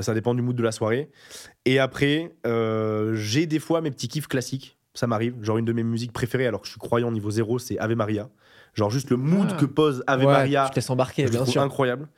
Ça 0.00 0.12
dépend 0.12 0.34
du 0.34 0.42
mood 0.42 0.54
de 0.56 0.62
la 0.62 0.72
soirée. 0.72 1.08
Et 1.64 1.78
après, 1.78 2.34
euh, 2.46 3.14
j'ai 3.14 3.46
des 3.46 3.58
fois 3.60 3.80
mes 3.80 3.90
petits 3.90 4.08
kiffs 4.08 4.26
classiques. 4.28 4.76
Ça 4.92 5.06
m'arrive. 5.06 5.34
Genre, 5.42 5.56
une 5.58 5.64
de 5.66 5.72
mes 5.72 5.82
musiques 5.84 6.12
préférées, 6.12 6.46
alors 6.46 6.60
que 6.60 6.66
je 6.66 6.72
suis 6.72 6.80
croyant 6.80 7.10
niveau 7.10 7.30
zéro, 7.30 7.58
c'est 7.58 7.78
Ave 7.78 7.94
Maria. 7.94 8.28
Genre, 8.76 8.90
juste 8.90 9.10
le 9.10 9.16
mood 9.16 9.48
Ah. 9.52 9.56
que 9.58 9.64
pose 9.64 10.04
Ave 10.06 10.20
Ouais, 10.20 10.32
Maria. 10.32 10.66
Je 10.66 10.70
te 10.70 10.76
laisse 10.76 10.90
embarquer, 10.90 11.24
bien 11.26 11.44
sûr. 11.46 11.62
incroyable. 11.62 12.08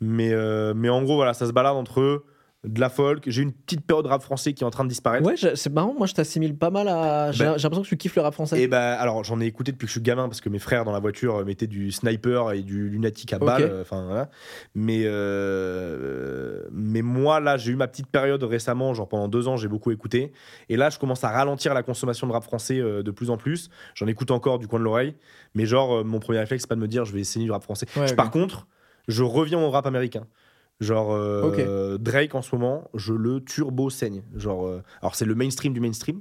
Mais, 0.00 0.32
euh, 0.32 0.72
mais 0.74 0.88
en 0.88 1.02
gros, 1.02 1.16
voilà, 1.16 1.34
ça 1.34 1.46
se 1.46 1.52
balade 1.52 1.74
entre 1.74 2.24
de 2.64 2.80
la 2.80 2.88
folk. 2.88 3.24
J'ai 3.26 3.42
une 3.42 3.52
petite 3.52 3.82
période 3.86 4.06
rap 4.06 4.22
français 4.22 4.52
qui 4.54 4.64
est 4.64 4.66
en 4.66 4.70
train 4.70 4.84
de 4.84 4.88
disparaître. 4.88 5.26
Ouais, 5.26 5.36
c'est 5.54 5.70
marrant, 5.72 5.94
moi 5.96 6.06
je 6.06 6.14
t'assimile 6.14 6.56
pas 6.56 6.70
mal 6.70 6.88
à. 6.88 7.30
J'ai 7.32 7.38
j'ai 7.38 7.44
l'impression 7.62 7.82
que 7.82 7.88
tu 7.88 7.96
kiffes 7.96 8.16
le 8.16 8.22
rap 8.22 8.34
français. 8.34 8.60
Et 8.60 8.66
bah, 8.68 8.94
alors 8.94 9.22
j'en 9.24 9.40
ai 9.40 9.46
écouté 9.46 9.72
depuis 9.72 9.84
que 9.86 9.88
je 9.88 9.92
suis 9.92 10.00
gamin 10.00 10.28
parce 10.28 10.40
que 10.40 10.48
mes 10.48 10.58
frères 10.58 10.84
dans 10.84 10.92
la 10.92 10.98
voiture 11.00 11.36
euh, 11.36 11.44
mettaient 11.44 11.66
du 11.66 11.92
sniper 11.92 12.52
et 12.52 12.62
du 12.62 12.88
lunatique 12.88 13.32
à 13.32 13.36
Ok. 13.36 13.44
balle. 13.44 13.62
euh, 13.62 13.82
Enfin 13.82 14.04
voilà. 14.06 14.30
Mais, 14.74 15.02
euh, 15.04 16.62
mais 16.72 17.02
moi 17.02 17.40
là, 17.40 17.56
j'ai 17.56 17.72
eu 17.72 17.76
ma 17.76 17.86
petite 17.88 18.06
période 18.08 18.42
récemment, 18.42 18.94
genre 18.94 19.08
pendant 19.08 19.28
deux 19.28 19.48
ans, 19.48 19.56
j'ai 19.56 19.68
beaucoup 19.68 19.90
écouté. 19.90 20.32
Et 20.68 20.76
là, 20.76 20.90
je 20.90 20.98
commence 20.98 21.24
à 21.24 21.30
ralentir 21.30 21.74
la 21.74 21.82
consommation 21.82 22.26
de 22.26 22.32
rap 22.32 22.44
français 22.44 22.78
de 22.80 23.10
plus 23.10 23.30
en 23.30 23.36
plus. 23.36 23.68
J'en 23.94 24.06
écoute 24.06 24.30
encore 24.30 24.58
du 24.58 24.68
coin 24.68 24.78
de 24.78 24.84
l'oreille. 24.84 25.14
Mais 25.54 25.66
genre, 25.66 26.04
mon 26.04 26.20
premier 26.20 26.38
réflexe, 26.40 26.62
c'est 26.64 26.68
pas 26.68 26.74
de 26.74 26.80
me 26.80 26.88
dire 26.88 27.04
je 27.04 27.12
vais 27.12 27.20
essayer 27.20 27.44
du 27.44 27.50
rap 27.52 27.62
français. 27.62 27.86
Ouais, 27.96 28.06
Je- 28.08 28.12
ok. 28.12 28.16
Par 28.16 28.30
contre, 28.30 28.66
je 29.08 29.22
reviens 29.22 29.58
au 29.60 29.70
rap 29.70 29.86
américain. 29.86 30.26
Genre 30.80 31.12
euh, 31.12 31.98
Drake 31.98 32.34
en 32.34 32.42
ce 32.42 32.54
moment, 32.54 32.90
je 32.94 33.12
le 33.12 33.40
turbo 33.42 33.90
saigne. 33.90 34.22
Genre, 34.36 34.66
euh, 34.66 34.82
alors 35.00 35.14
c'est 35.14 35.24
le 35.24 35.34
mainstream 35.34 35.72
du 35.72 35.80
mainstream, 35.80 36.20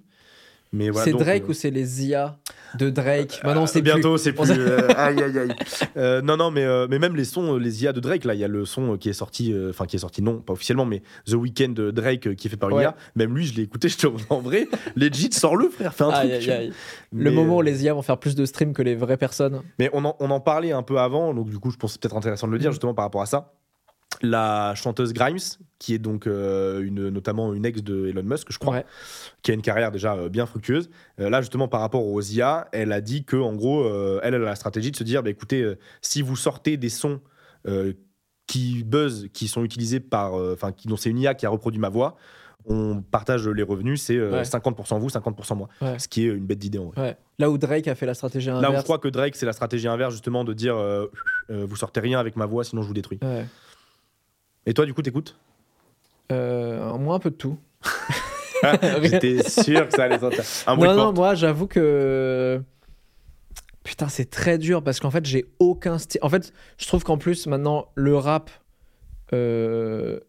Mais 0.72 0.90
voilà, 0.92 1.06
c'est 1.06 1.12
Drake 1.18 1.44
euh, 1.46 1.48
ou 1.50 1.54
c'est 1.54 1.72
les 1.72 2.06
IA 2.06 2.38
de 2.78 2.90
Drake? 2.92 3.42
Maintenant, 3.44 3.64
euh, 3.64 3.68
c'est 3.68 3.82
bientôt, 3.82 4.18
c'est 4.18 4.32
plus. 4.32 4.52
euh, 4.52 4.90
aïe, 4.98 5.22
aïe, 5.22 5.38
aïe. 5.40 5.56
Euh, 5.98 6.22
non, 6.22 6.38
non, 6.38 6.52
mais, 6.52 6.66
mais 6.88 7.00
même 7.00 7.16
les 7.16 7.26
sons, 7.26 7.58
les 7.58 7.84
IA 7.84 7.94
de 7.94 8.00
Drake, 8.00 8.26
là, 8.26 8.36
il 8.36 8.40
y 8.40 8.44
a 8.44 8.48
le 8.48 8.64
son 8.66 8.96
qui 8.98 9.10
est 9.10 9.14
sorti, 9.14 9.54
enfin 9.70 9.86
qui 9.88 9.96
est 9.96 10.00
sorti, 10.00 10.22
non, 10.22 10.40
pas 10.40 10.54
officiellement, 10.54 10.86
mais 10.86 11.02
The 11.26 11.34
Weeknd 11.34 11.70
de 11.74 11.90
Drake 11.92 12.36
qui 12.36 12.48
est 12.48 12.50
fait 12.52 12.56
par 12.58 12.70
une 12.70 12.78
Ouais. 12.78 12.84
IA. 12.84 12.96
Même 13.16 13.36
lui, 13.36 13.46
je 13.46 13.56
l'ai 13.56 13.64
écouté, 13.64 13.90
je 13.90 13.98
te 13.98 14.08
en 14.30 14.40
vrai, 14.40 14.68
legit, 14.96 15.32
sors-le, 15.34 15.70
frère, 15.70 15.94
fais 15.96 16.04
un 16.04 16.10
Aïe, 16.12 16.32
truc. 16.32 16.50
aïe. 16.50 16.72
Le 17.12 17.32
moment 17.32 17.58
où 17.58 17.62
les 17.64 17.84
IA 17.84 17.94
vont 17.96 18.02
faire 18.04 18.20
plus 18.20 18.36
de 18.36 18.46
streams 18.46 18.74
que 18.74 18.84
les 18.84 18.96
vraies 18.96 19.18
personnes. 19.18 19.62
Mais 19.80 19.90
on 19.94 20.06
en, 20.06 20.16
on 20.20 20.30
en 20.30 20.40
parlait 20.40 20.72
un 20.72 20.84
peu 20.84 21.00
avant, 21.00 21.34
donc 21.34 21.50
du 21.50 21.58
coup, 21.58 21.72
je 21.72 21.78
pense 21.78 21.92
que 21.92 21.94
c'est 21.94 22.02
peut-être 22.02 22.18
intéressant 22.18 22.46
de 22.48 22.52
le 22.54 22.60
dire 22.60 22.70
Mhm. 22.70 22.74
justement 22.74 22.94
par 22.94 23.06
rapport 23.06 23.22
à 23.24 23.26
ça. 23.26 23.54
La 24.22 24.74
chanteuse 24.76 25.12
Grimes, 25.12 25.38
qui 25.80 25.94
est 25.94 26.00
donc 26.00 26.28
euh, 26.28 26.82
une, 26.82 27.10
notamment 27.10 27.54
une 27.54 27.66
ex 27.66 27.82
de 27.84 28.08
Elon 28.08 28.24
Musk, 28.24 28.48
je 28.52 28.58
crois, 28.60 28.76
Ouais. 28.76 28.86
qui 29.42 29.52
a 29.52 29.54
une 29.54 29.62
carrière 29.62 29.92
déjà 29.92 30.14
euh, 30.16 30.30
bien 30.30 30.46
fructueuse. 30.46 30.90
Euh, 31.20 31.30
là, 31.30 31.42
justement, 31.42 31.68
par 31.68 31.82
rapport 31.82 32.06
aux 32.06 32.22
IA, 32.22 32.68
elle 32.72 32.92
a 32.94 33.02
dit 33.02 33.26
que, 33.26 33.36
en 33.36 33.54
gros, 33.54 33.86
elle, 34.22 34.34
elle 34.34 34.42
a 34.44 34.46
la 34.46 34.56
stratégie 34.56 34.92
de 34.92 34.96
se 34.96 35.04
dire, 35.04 35.24
bah, 35.24 35.30
écoutez, 35.30 35.74
si 36.02 36.22
vous 36.22 36.36
sortez 36.38 36.78
des 36.78 36.90
sons 36.90 37.20
qui 38.48 38.84
buzz, 38.84 39.28
qui 39.34 39.48
sont 39.48 39.64
utilisés 39.64 40.00
par, 40.00 40.34
enfin, 40.34 40.72
qui 40.72 40.88
dont 40.88 40.98
c'est 40.98 41.10
une 41.10 41.20
IA 41.20 41.34
qui 41.34 41.46
a 41.46 41.50
reproduit 41.50 41.80
ma 41.80 41.90
voix, 41.90 42.16
on 42.66 43.02
partage 43.02 43.46
les 43.48 43.64
revenus, 43.64 44.02
c'est 44.02 44.16
euh, 44.16 44.32
Ouais. 44.32 44.44
50% 44.44 44.98
vous, 45.00 45.10
50% 45.10 45.56
moi, 45.58 45.68
Ouais. 45.82 46.00
ce 46.00 46.08
qui 46.08 46.24
est 46.26 46.30
une 46.30 46.46
bête 46.46 46.60
d'idée 46.60 46.80
en 46.80 46.86
vrai. 46.92 47.02
Ouais. 47.02 47.18
Là 47.40 47.50
où 47.50 47.58
Drake 47.58 47.88
a 47.90 47.96
fait 47.96 48.06
la 48.06 48.14
stratégie 48.14 48.48
Là 48.48 48.56
où 48.56 48.58
inverse. 48.60 48.78
je 48.78 48.84
crois 48.84 49.00
que 49.00 49.10
Drake, 49.10 49.36
c'est 49.36 49.46
la 49.46 49.52
stratégie 49.54 49.88
inverse, 49.88 50.14
justement, 50.14 50.44
de 50.46 50.54
dire 50.54 50.76
euh, 50.78 51.08
euh, 51.50 51.66
vous 51.68 51.76
sortez 51.76 52.00
rien 52.00 52.20
avec 52.20 52.38
ma 52.38 52.46
voix, 52.46 52.64
sinon 52.64 52.82
je 52.82 52.88
vous 52.88 52.94
détruis. 52.94 53.20
Et 54.66 54.74
toi, 54.74 54.86
du 54.86 54.94
coup, 54.94 55.02
t'écoutes 55.02 55.38
Euh, 56.32 56.98
moi, 56.98 57.16
un 57.16 57.20
peu 57.20 57.30
de 57.32 57.36
tout. 57.36 57.58
J'étais 59.02 59.44
sûr 59.50 59.88
que 59.88 59.94
ça 59.94 60.04
allait 60.04 60.20
sortir. 60.20 60.44
Un 60.68 60.76
bruit 60.76 60.88
non, 60.88 60.94
de 60.94 60.98
non, 60.98 61.04
porte. 61.06 61.16
moi, 61.18 61.36
j'avoue 61.36 61.68
que. 61.68 62.62
Putain, 63.84 64.08
c'est 64.08 64.30
très 64.30 64.58
dur 64.58 64.82
parce 64.82 65.02
qu'en 65.02 65.12
fait, 65.12 65.26
j'ai 65.26 65.46
aucun 65.60 65.98
style. 65.98 66.22
En 66.24 66.30
fait, 66.30 66.54
je 66.78 66.88
trouve 66.88 67.04
qu'en 67.04 67.18
plus, 67.18 67.48
maintenant, 67.48 67.88
le 67.96 68.16
rap 68.16 68.50
euh, 69.34 70.20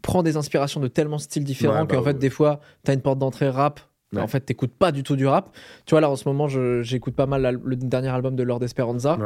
prend 0.00 0.22
des 0.22 0.38
inspirations 0.38 0.80
de 0.80 0.88
tellement 0.88 1.18
styles 1.18 1.44
différents 1.44 1.80
Ouais, 1.82 1.86
bah 1.86 1.96
qu'en 1.96 2.02
fait, 2.02 2.12
ouais. 2.14 2.18
des 2.18 2.30
fois, 2.30 2.60
t'as 2.84 2.94
une 2.94 3.02
porte 3.02 3.18
d'entrée 3.18 3.50
rap. 3.50 3.80
Ouais. 4.14 4.22
En 4.22 4.28
fait, 4.28 4.40
t'écoutes 4.40 4.72
pas 4.72 4.92
du 4.92 5.02
tout 5.02 5.16
du 5.16 5.26
rap. 5.26 5.54
Tu 5.84 5.90
vois, 5.90 6.00
là, 6.00 6.08
en 6.08 6.16
ce 6.16 6.26
moment, 6.26 6.48
j'écoute 6.48 7.14
pas 7.14 7.26
mal 7.26 7.60
le 7.62 7.76
dernier 7.76 8.08
album 8.08 8.34
de 8.36 8.42
Lord 8.42 8.62
Esperanza, 8.62 9.18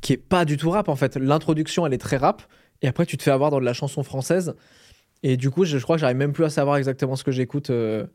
qui 0.00 0.12
est 0.12 0.16
pas 0.18 0.44
du 0.44 0.56
tout 0.56 0.70
rap, 0.70 0.88
en 0.88 0.94
fait. 0.96 1.16
L'introduction, 1.16 1.84
elle 1.86 1.94
est 1.94 1.98
très 1.98 2.18
rap. 2.18 2.42
Et 2.82 2.88
après, 2.88 3.06
tu 3.06 3.16
te 3.16 3.22
fais 3.22 3.30
avoir 3.30 3.50
dans 3.50 3.60
de 3.60 3.64
la 3.64 3.72
chanson 3.74 4.02
française. 4.02 4.54
Et 5.22 5.36
du 5.36 5.50
coup, 5.50 5.64
je, 5.64 5.78
je 5.78 5.82
crois 5.84 5.96
que 5.96 6.00
j'arrive 6.00 6.16
même 6.16 6.32
plus 6.32 6.44
à 6.44 6.50
savoir 6.50 6.76
exactement 6.76 7.16
ce 7.16 7.24
que 7.24 7.30
j'écoute. 7.32 7.70
euh, 7.70 8.06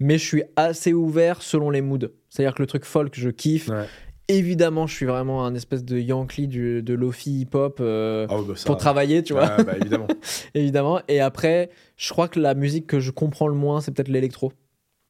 mais 0.00 0.18
je 0.18 0.24
suis 0.24 0.42
assez 0.56 0.92
ouvert 0.92 1.42
selon 1.42 1.70
les 1.70 1.80
moods. 1.80 2.08
C'est-à-dire 2.30 2.54
que 2.54 2.62
le 2.62 2.66
truc 2.66 2.84
folk, 2.84 3.12
je 3.16 3.30
kiffe. 3.30 3.68
Ouais. 3.68 3.84
Évidemment, 4.28 4.86
je 4.86 4.94
suis 4.94 5.06
vraiment 5.06 5.44
un 5.44 5.54
espèce 5.54 5.84
de 5.84 5.98
Yankee 5.98 6.46
du, 6.48 6.82
de 6.82 6.94
Lofi 6.94 7.40
hip-hop 7.40 7.78
euh, 7.80 8.26
Ah 8.30 8.36
bah, 8.46 8.54
pour 8.64 8.76
travailler, 8.78 9.22
tu 9.22 9.32
vois, 9.32 9.56
Ouais, 9.56 9.64
bah, 9.64 9.74
évidemment. 9.80 10.06
évidemment. 10.54 11.00
Et 11.08 11.20
après, 11.20 11.70
je 11.96 12.08
crois 12.10 12.28
que 12.28 12.40
la 12.40 12.54
musique 12.54 12.86
que 12.86 13.00
je 13.00 13.10
comprends 13.10 13.48
le 13.48 13.54
moins, 13.54 13.80
c'est 13.80 13.90
peut-être 13.92 14.08
l'électro. 14.08 14.52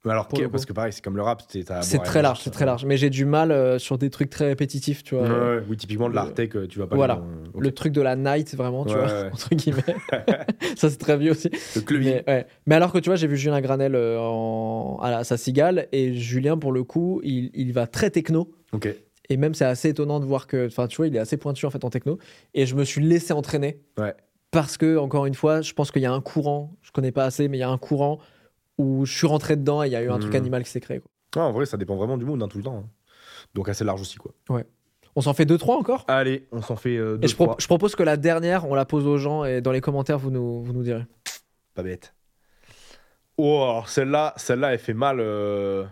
Alors, 0.05 0.27
Pour 0.27 0.39
que- 0.41 0.47
parce 0.47 0.67
que 0.67 0.73
pareil, 0.73 0.93
c'est 0.93 1.01
comme 1.03 1.17
le 1.17 1.23
rap. 1.23 1.43
c'est- 1.49 1.63
très 2.03 2.23
large, 2.23 2.41
c'est 2.43 2.51
très 2.51 2.65
large. 2.67 2.85
Mais 2.85 2.97
j'ai 2.97 3.09
du 3.09 3.25
mal 3.25 3.53
euh, 3.53 3.79
sur 3.79 3.99
des 3.99 4.11
trucs 4.11 4.31
très 4.31 4.47
répétitifs, 4.47 5.05
tu 5.05 5.15
vois. 5.15 5.29
Ouais, 5.29 5.63
oui, 5.69 5.77
typiquement 5.77 6.09
de 6.09 6.15
l'art 6.15 6.31
euh, 6.37 6.67
tu 6.67 6.79
vas 6.81 6.87
pas. 6.89 6.97
Voilà. 6.97 7.23
dans-. 7.55 7.61
Le 7.61 7.71
truc 7.73 7.93
de 7.93 8.01
la 8.01 8.17
night, 8.17 8.55
vraiment, 8.57 8.85
tu 8.85 8.95
Ouais, 8.95 8.99
vois, 9.01 9.23
ouais. 9.23 9.29
entre 9.33 9.55
guillemets. 9.55 9.83
ça, 10.77 10.91
c'est 10.91 10.97
très 10.99 11.17
vieux 11.17 11.31
aussi. 11.31 11.51
Le 11.77 11.81
clavier. 11.83 12.23
Mais, 12.67 12.75
alors 12.75 12.93
que 12.93 12.99
tu 12.99 13.11
vois, 13.11 13.17
j'ai 13.17 13.29
vu 13.29 13.37
Julien 13.37 13.61
Granel 13.61 13.95
euh, 13.95 14.19
en- 14.19 14.99
à, 15.01 15.11
la- 15.11 15.19
à 15.19 15.25
sa 15.25 15.37
cigale 15.37 15.87
et 15.93 16.15
Julien, 16.15 16.59
pour 16.59 16.73
le 16.73 16.83
coup, 16.83 17.21
il, 17.23 17.51
il 17.55 17.73
va 17.73 17.87
très 17.87 18.11
techno. 18.11 18.51
Ok. 18.73 18.89
Et 19.29 19.37
même, 19.37 19.55
c'est 19.55 19.65
assez 19.65 19.91
étonnant 19.91 20.19
de 20.19 20.25
voir 20.25 20.49
que, 20.49 20.67
enfin, 20.67 20.89
tu 20.89 20.97
vois, 20.97 21.07
il 21.07 21.15
est 21.15 21.21
assez 21.21 21.37
pointu 21.37 21.65
en 21.65 21.71
fait 21.71 21.85
en 21.85 21.91
techno. 21.91 22.19
Et 22.55 22.67
je 22.67 22.75
me 22.75 22.85
suis 22.85 23.03
laissé 23.03 23.33
entraîner. 23.33 23.79
Ouais. 23.99 24.15
Parce 24.51 24.77
que, 24.77 24.99
encore 24.99 25.27
une 25.27 25.35
fois, 25.35 25.61
je 25.63 25.73
pense 25.73 25.91
qu'il 25.93 26.03
y 26.03 26.07
a 26.07 26.13
un 26.13 26.21
courant, 26.21 26.75
je 26.83 26.91
connais 26.91 27.13
pas 27.13 27.25
assez, 27.25 27.49
mais 27.49 27.57
il 27.57 27.61
y 27.61 27.65
a 27.65 27.71
un 27.71 27.79
courant 27.79 28.19
où 28.83 29.05
je 29.07 29.17
suis 29.17 29.27
rentré 29.27 29.57
dedans 29.57 29.83
et 29.83 29.87
il 29.89 29.93
y 29.93 29.97
a 29.97 30.03
eu 30.03 30.11
un 30.11 30.19
truc 30.19 30.33
Mhm. 30.33 30.41
animal 30.41 30.65
qui 30.65 30.71
s'est 30.71 30.81
créé. 30.81 31.01
quoi. 31.01 31.43
Ouais, 31.43 31.49
en 31.49 31.53
vrai, 31.53 31.65
ça 31.67 31.77
dépend 31.77 31.97
vraiment 31.97 32.19
du 32.19 32.25
mood, 32.25 32.43
hein, 32.43 32.49
tout 32.49 32.59
le 32.59 32.65
temps. 32.65 32.77
hein. 32.85 32.89
Donc 33.55 33.69
assez 33.69 33.85
large 33.85 34.01
aussi, 34.01 34.17
quoi. 34.19 34.33
On 35.15 35.21
s'en 35.21 35.35
fait 35.35 35.45
deux, 35.45 35.59
trois 35.59 35.77
encore? 35.77 36.05
Allez, 36.09 36.47
on 36.53 36.63
s'en 36.63 36.77
fait 36.77 36.97
euh, 36.97 37.17
deux, 37.19 37.25
Et 37.27 37.29
je, 37.29 37.35
pro- 37.35 37.45
trois. 37.45 37.57
je 37.59 37.67
propose 37.67 37.95
que 37.95 38.03
la 38.03 38.17
dernière, 38.17 38.67
on 38.69 38.75
la 38.75 38.85
pose 38.87 39.07
aux 39.07 39.19
gens 39.19 39.45
et 39.45 39.61
dans 39.61 39.73
les 39.73 39.81
commentaires, 39.83 40.19
vous 40.19 40.31
nous, 40.31 40.63
vous 40.63 40.73
nous 40.73 40.83
direz. 40.83 41.05
Pas 41.75 41.83
bête. 41.83 42.15
Oh, 43.39 43.83
celle-là, 43.87 44.35
celle-là, 44.37 44.73
elle 44.73 44.79
fait 44.79 44.95
mal. 44.95 45.19
euh, 45.21 45.85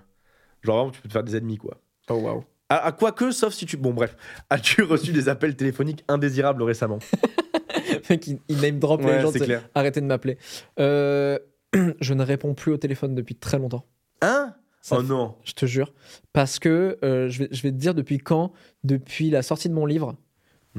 Genre 0.62 0.76
vraiment, 0.76 0.90
tu 0.90 1.00
peux 1.00 1.08
te 1.08 1.12
faire 1.12 1.24
des 1.24 1.36
ennemis, 1.36 1.56
quoi. 1.56 1.78
Oh 2.10 2.14
waouh. 2.14 2.44
À, 2.68 2.84
à 2.86 2.92
quoi 2.92 3.12
que, 3.12 3.30
sauf 3.30 3.52
si 3.54 3.66
tu. 3.66 3.76
Bon, 3.76 3.92
bref. 3.92 4.16
As-tu 4.50 4.82
reçu 4.84 5.12
des 5.12 5.28
appels 5.28 5.56
téléphoniques 5.56 6.04
indésirables 6.08 6.62
récemment? 6.62 6.98
Mec, 8.10 8.26
il, 8.26 8.56
name 8.60 8.78
drop 8.78 9.00
les 9.00 9.06
Ouais, 9.06 9.20
gens. 9.20 9.30
sais. 9.32 9.40
clair. 9.40 9.68
Arrêtez 9.74 10.00
de 10.00 10.06
m'appeler. 10.06 10.36
Euh, 10.78 11.38
je 12.00 12.14
ne 12.14 12.22
réponds 12.22 12.54
plus 12.54 12.72
au 12.72 12.76
téléphone 12.76 13.14
depuis 13.14 13.34
très 13.34 13.58
longtemps. 13.58 13.84
Hein? 14.22 14.54
Ça 14.82 14.96
Oh 14.98 15.02
non. 15.02 15.34
Je 15.44 15.52
te 15.52 15.66
jure. 15.66 15.92
Parce 16.32 16.58
que 16.58 16.98
euh, 17.04 17.28
je, 17.28 17.40
vais, 17.44 17.48
je 17.52 17.62
vais 17.62 17.70
te 17.70 17.76
dire 17.76 17.94
depuis 17.94 18.18
quand? 18.18 18.52
Depuis 18.84 19.30
la 19.30 19.42
sortie 19.42 19.68
de 19.68 19.74
mon 19.74 19.84
livre, 19.86 20.16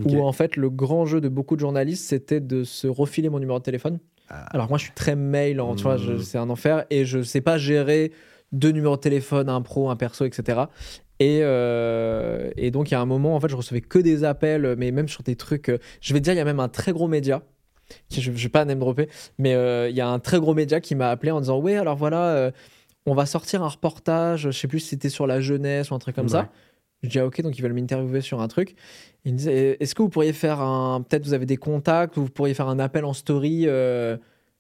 où 0.06 0.22
en 0.22 0.32
fait 0.32 0.56
le 0.56 0.70
grand 0.70 1.06
jeu 1.06 1.22
de 1.22 1.30
beaucoup 1.30 1.56
de 1.56 1.62
journalistes, 1.62 2.08
c'était 2.08 2.40
de 2.40 2.64
se 2.64 2.88
refiler 2.88 3.30
mon 3.30 3.40
numéro 3.40 3.60
de 3.60 3.64
téléphone. 3.64 4.00
Ah. 4.30 4.46
Alors 4.52 4.70
moi, 4.70 4.78
je 4.78 4.86
suis 4.86 4.94
très 4.94 5.16
mail, 5.16 5.60
en, 5.62 5.76
tu 5.76 5.84
vois, 5.84 5.98
je- 5.98 6.14
Mm. 6.14 6.20
c'est 6.24 6.38
un 6.38 6.50
enfer, 6.50 6.86
et 6.90 7.06
je 7.06 7.22
sais 7.22 7.42
pas 7.42 7.58
gérer 7.58 8.12
deux 8.54 8.72
numéros 8.72 8.96
de 8.96 9.02
téléphone, 9.02 9.50
un 9.50 9.62
pro, 9.62 9.90
un 9.90 9.96
perso, 9.96 10.26
etc. 10.26 10.62
Et, 11.20 11.42
euh, 11.44 12.50
et 12.58 12.72
donc 12.72 12.90
il 12.90 12.94
y 12.94 12.98
a 12.98 13.02
un 13.02 13.06
moment, 13.06 13.36
en 13.36 13.40
fait, 13.40 13.50
je 13.50 13.56
recevais 13.56 13.82
que 13.82 14.00
des 14.00 14.24
appels, 14.24 14.76
mais 14.78 14.92
même 14.92 15.08
sur 15.10 15.22
des 15.24 15.36
trucs. 15.36 15.70
euh, 15.70 15.78
je 16.00 16.14
vais 16.14 16.20
te 16.20 16.24
dire, 16.24 16.34
il 16.34 16.38
y 16.38 16.42
a 16.42 16.46
même 16.46 16.60
un 16.60 16.70
très 16.70 16.92
gros 16.94 17.08
média. 17.08 17.44
Je, 18.12 18.20
je 18.22 18.32
vais 18.32 18.50
pas 18.50 18.66
name 18.66 18.80
dropper, 18.80 19.08
mais 19.38 19.54
euh, 19.54 19.90
il 19.90 19.96
y 19.96 20.02
a 20.02 20.08
un 20.08 20.20
très 20.20 20.40
gros 20.40 20.54
média 20.54 20.80
qui 20.80 20.96
m'a 20.96 21.10
appelé 21.10 21.32
en 21.32 21.40
disant 21.42 21.60
ouais 21.60 21.76
alors 21.78 21.96
voilà 21.96 22.26
euh, 22.36 22.52
on 23.06 23.14
va 23.14 23.26
sortir 23.26 23.64
un 23.64 23.68
reportage 23.70 24.42
je 24.44 24.52
sais 24.52 24.68
plus 24.68 24.80
si 24.80 24.88
c'était 24.90 25.10
sur 25.10 25.28
la 25.28 25.42
jeunesse 25.42 25.92
ou 25.92 25.96
un 25.96 26.00
truc 26.00 26.16
comme 26.16 26.26
Ouais. 26.26 26.32
ça 26.32 26.50
je 27.04 27.10
dis 27.10 27.20
ah, 27.20 27.26
ok 27.26 27.42
donc 27.42 27.58
ils 27.58 27.62
veulent 27.64 27.74
m'interviewer 27.74 28.22
sur 28.22 28.42
un 28.42 28.48
truc. 28.48 28.76
Ils 29.26 29.34
me 29.34 29.38
disaient 29.38 29.78
est-ce 29.80 29.96
que 29.96 30.04
vous 30.04 30.10
pourriez 30.10 30.34
faire 30.34 30.62
un 30.62 31.02
peut-être 31.02 31.26
vous 31.26 31.34
avez 31.34 31.48
des 31.48 31.58
contacts 31.58 32.16
ou 32.18 32.22
vous 32.24 32.30
pourriez 32.30 32.54
faire 32.54 32.68
un 32.70 32.78
appel 32.80 33.06
en 33.06 33.14
story 33.14 33.64
euh... 33.68 34.18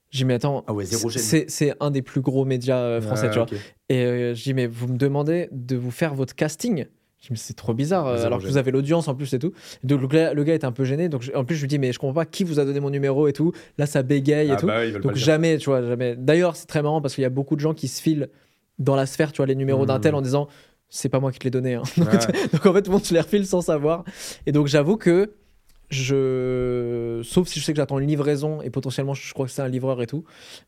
j'ai 0.10 0.20
dit 0.20 0.26
mais 0.26 0.34
attends 0.36 0.64
Ah 0.68 0.74
ouais, 0.74 0.86
c'est 0.86 1.74
un 1.80 1.92
des 1.92 2.02
plus 2.02 2.22
gros 2.22 2.44
médias 2.46 2.80
euh, 2.80 3.00
français 3.02 3.28
Ouais, 3.28 3.30
tu 3.32 3.36
vois. 3.38 3.44
ok. 3.44 3.54
et 3.90 4.34
dis, 4.34 4.54
mais 4.56 4.66
vous 4.66 4.88
me 4.88 4.98
demandez 4.98 5.50
de 5.52 5.76
vous 5.76 5.92
faire 5.92 6.16
votre 6.16 6.34
casting 6.34 6.86
c'est 7.36 7.56
trop 7.56 7.74
bizarre, 7.74 8.08
euh, 8.08 8.26
alors 8.26 8.40
que 8.40 8.46
vous 8.48 8.58
avez 8.58 8.72
l'audience 8.72 9.08
en 9.08 9.16
plus 9.16 9.34
et 9.34 9.40
tout. 9.40 9.52
Donc 9.84 10.02
le 10.02 10.08
gars, 10.08 10.34
le 10.34 10.44
gars 10.44 10.56
était 10.56 10.66
un 10.66 10.72
peu 10.72 10.84
gêné. 10.84 11.08
Donc 11.10 11.22
je- 11.22 11.32
en 11.34 11.46
plus, 11.46 11.56
je 11.56 11.62
lui 11.62 11.68
dis, 11.68 11.78
mais 11.80 11.92
je 11.94 12.00
comprends 12.00 12.14
pas 12.22 12.26
qui 12.26 12.44
vous 12.44 12.60
a 12.60 12.66
donné 12.66 12.80
mon 12.80 12.90
numéro 12.90 13.28
et 13.28 13.34
tout. 13.34 13.52
Là, 13.78 13.86
ça 13.86 14.02
bégaye 14.04 14.48
et 14.50 14.52
Ah 14.54 14.56
tout. 14.56 14.66
bah 14.68 14.90
donc 14.90 15.16
jamais, 15.16 15.58
tu 15.58 15.70
vois, 15.70 15.82
jamais. 15.86 16.16
D'ailleurs, 16.16 16.56
c'est 16.56 16.66
très 16.66 16.82
marrant 16.82 17.02
parce 17.02 17.14
qu'il 17.16 17.22
y 17.22 17.26
a 17.26 17.30
beaucoup 17.30 17.56
de 17.56 17.62
gens 17.62 17.74
qui 17.74 17.88
se 17.88 18.02
filent 18.02 18.30
dans 18.80 18.96
la 18.96 19.06
sphère, 19.06 19.32
tu 19.32 19.38
vois, 19.38 19.46
les 19.46 19.56
numéros 19.56 19.86
d'un 19.86 19.96
Mhm. 19.96 20.02
tel 20.02 20.16
en 20.16 20.22
disant, 20.22 20.48
c'est 20.90 21.10
pas 21.10 21.20
moi 21.20 21.32
qui 21.32 21.40
te 21.40 21.44
l'ai 21.44 21.52
donné. 21.52 21.76
hein. 21.76 21.84
Ouais. 21.98 22.06
donc 22.54 22.66
en 22.66 22.74
fait, 22.74 22.82
tout 22.82 22.90
le 22.92 22.98
monde 22.98 23.06
se 23.06 23.14
les 23.14 23.22
refile 23.22 23.46
sans 23.46 23.62
savoir. 23.62 24.04
Et 24.48 24.52
donc 24.52 24.68
j'avoue 24.68 24.98
que 24.98 25.32
je. 25.90 27.22
Sauf 27.24 27.48
si 27.48 27.60
je 27.60 27.66
sais 27.66 27.74
que 27.74 27.78
j'attends 27.78 28.00
une 28.00 28.08
livraison 28.08 28.62
et 28.62 28.70
potentiellement 28.70 29.14
je 29.14 29.34
crois 29.34 29.46
que 29.46 29.52
c'est 29.52 29.62
un 29.62 29.68
livreur 29.68 30.02
et 30.02 30.08
tout. 30.08 30.24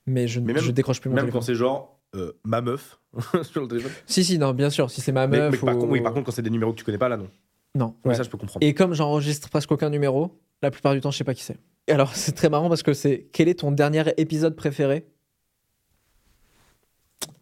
Mais 0.06 0.28
je, 0.28 0.40
je 0.58 0.72
décroche 0.72 1.02
plus 1.02 1.10
mon 1.10 1.16
Même 1.16 1.24
téléphone. 1.26 1.40
quand 1.42 1.46
c'est 1.46 1.56
genre 1.56 2.00
euh, 2.16 2.34
ma 2.44 2.62
meuf 2.62 3.00
sur 3.44 3.62
le 3.62 3.68
téléphone. 3.68 3.92
Si, 4.06 4.24
si, 4.24 4.38
non, 4.38 4.54
bien 4.54 4.70
sûr. 4.70 4.90
Si 4.92 5.02
c'est 5.02 5.12
ma 5.12 5.28
Mais, 5.28 5.38
meuf. 5.40 5.52
mais 5.52 5.58
par, 5.58 5.76
ou- 5.76 5.80
contre, 5.80 5.92
oui, 5.92 6.02
par 6.02 6.14
contre, 6.14 6.26
quand 6.28 6.32
c'est 6.32 6.42
des 6.42 6.50
numéros 6.50 6.72
que 6.74 6.78
tu 6.78 6.84
connais 6.84 6.98
pas, 6.98 7.10
là, 7.10 7.18
non. 7.18 7.30
Non. 7.76 7.96
Mais 8.06 8.10
ouais. 8.12 8.16
ça, 8.16 8.24
je 8.24 8.30
peux 8.30 8.38
comprendre. 8.38 8.66
Et 8.66 8.74
comme 8.74 8.94
j'enregistre 8.94 9.50
presque 9.50 9.72
aucun 9.72 9.90
numéro, 9.90 10.40
la 10.62 10.70
plupart 10.72 10.94
du 10.94 11.02
temps, 11.02 11.12
je 11.12 11.18
sais 11.18 11.24
pas 11.24 11.34
qui 11.34 11.44
c'est. 11.44 11.58
Et 11.88 11.92
alors, 11.92 12.12
c'est 12.16 12.34
très 12.34 12.50
marrant 12.50 12.70
parce 12.70 12.84
que 12.84 12.94
c'est 12.94 13.28
quel 13.32 13.48
est 13.48 13.60
ton 13.60 13.72
dernier 13.72 14.04
épisode 14.18 14.56
préféré? 14.56 15.06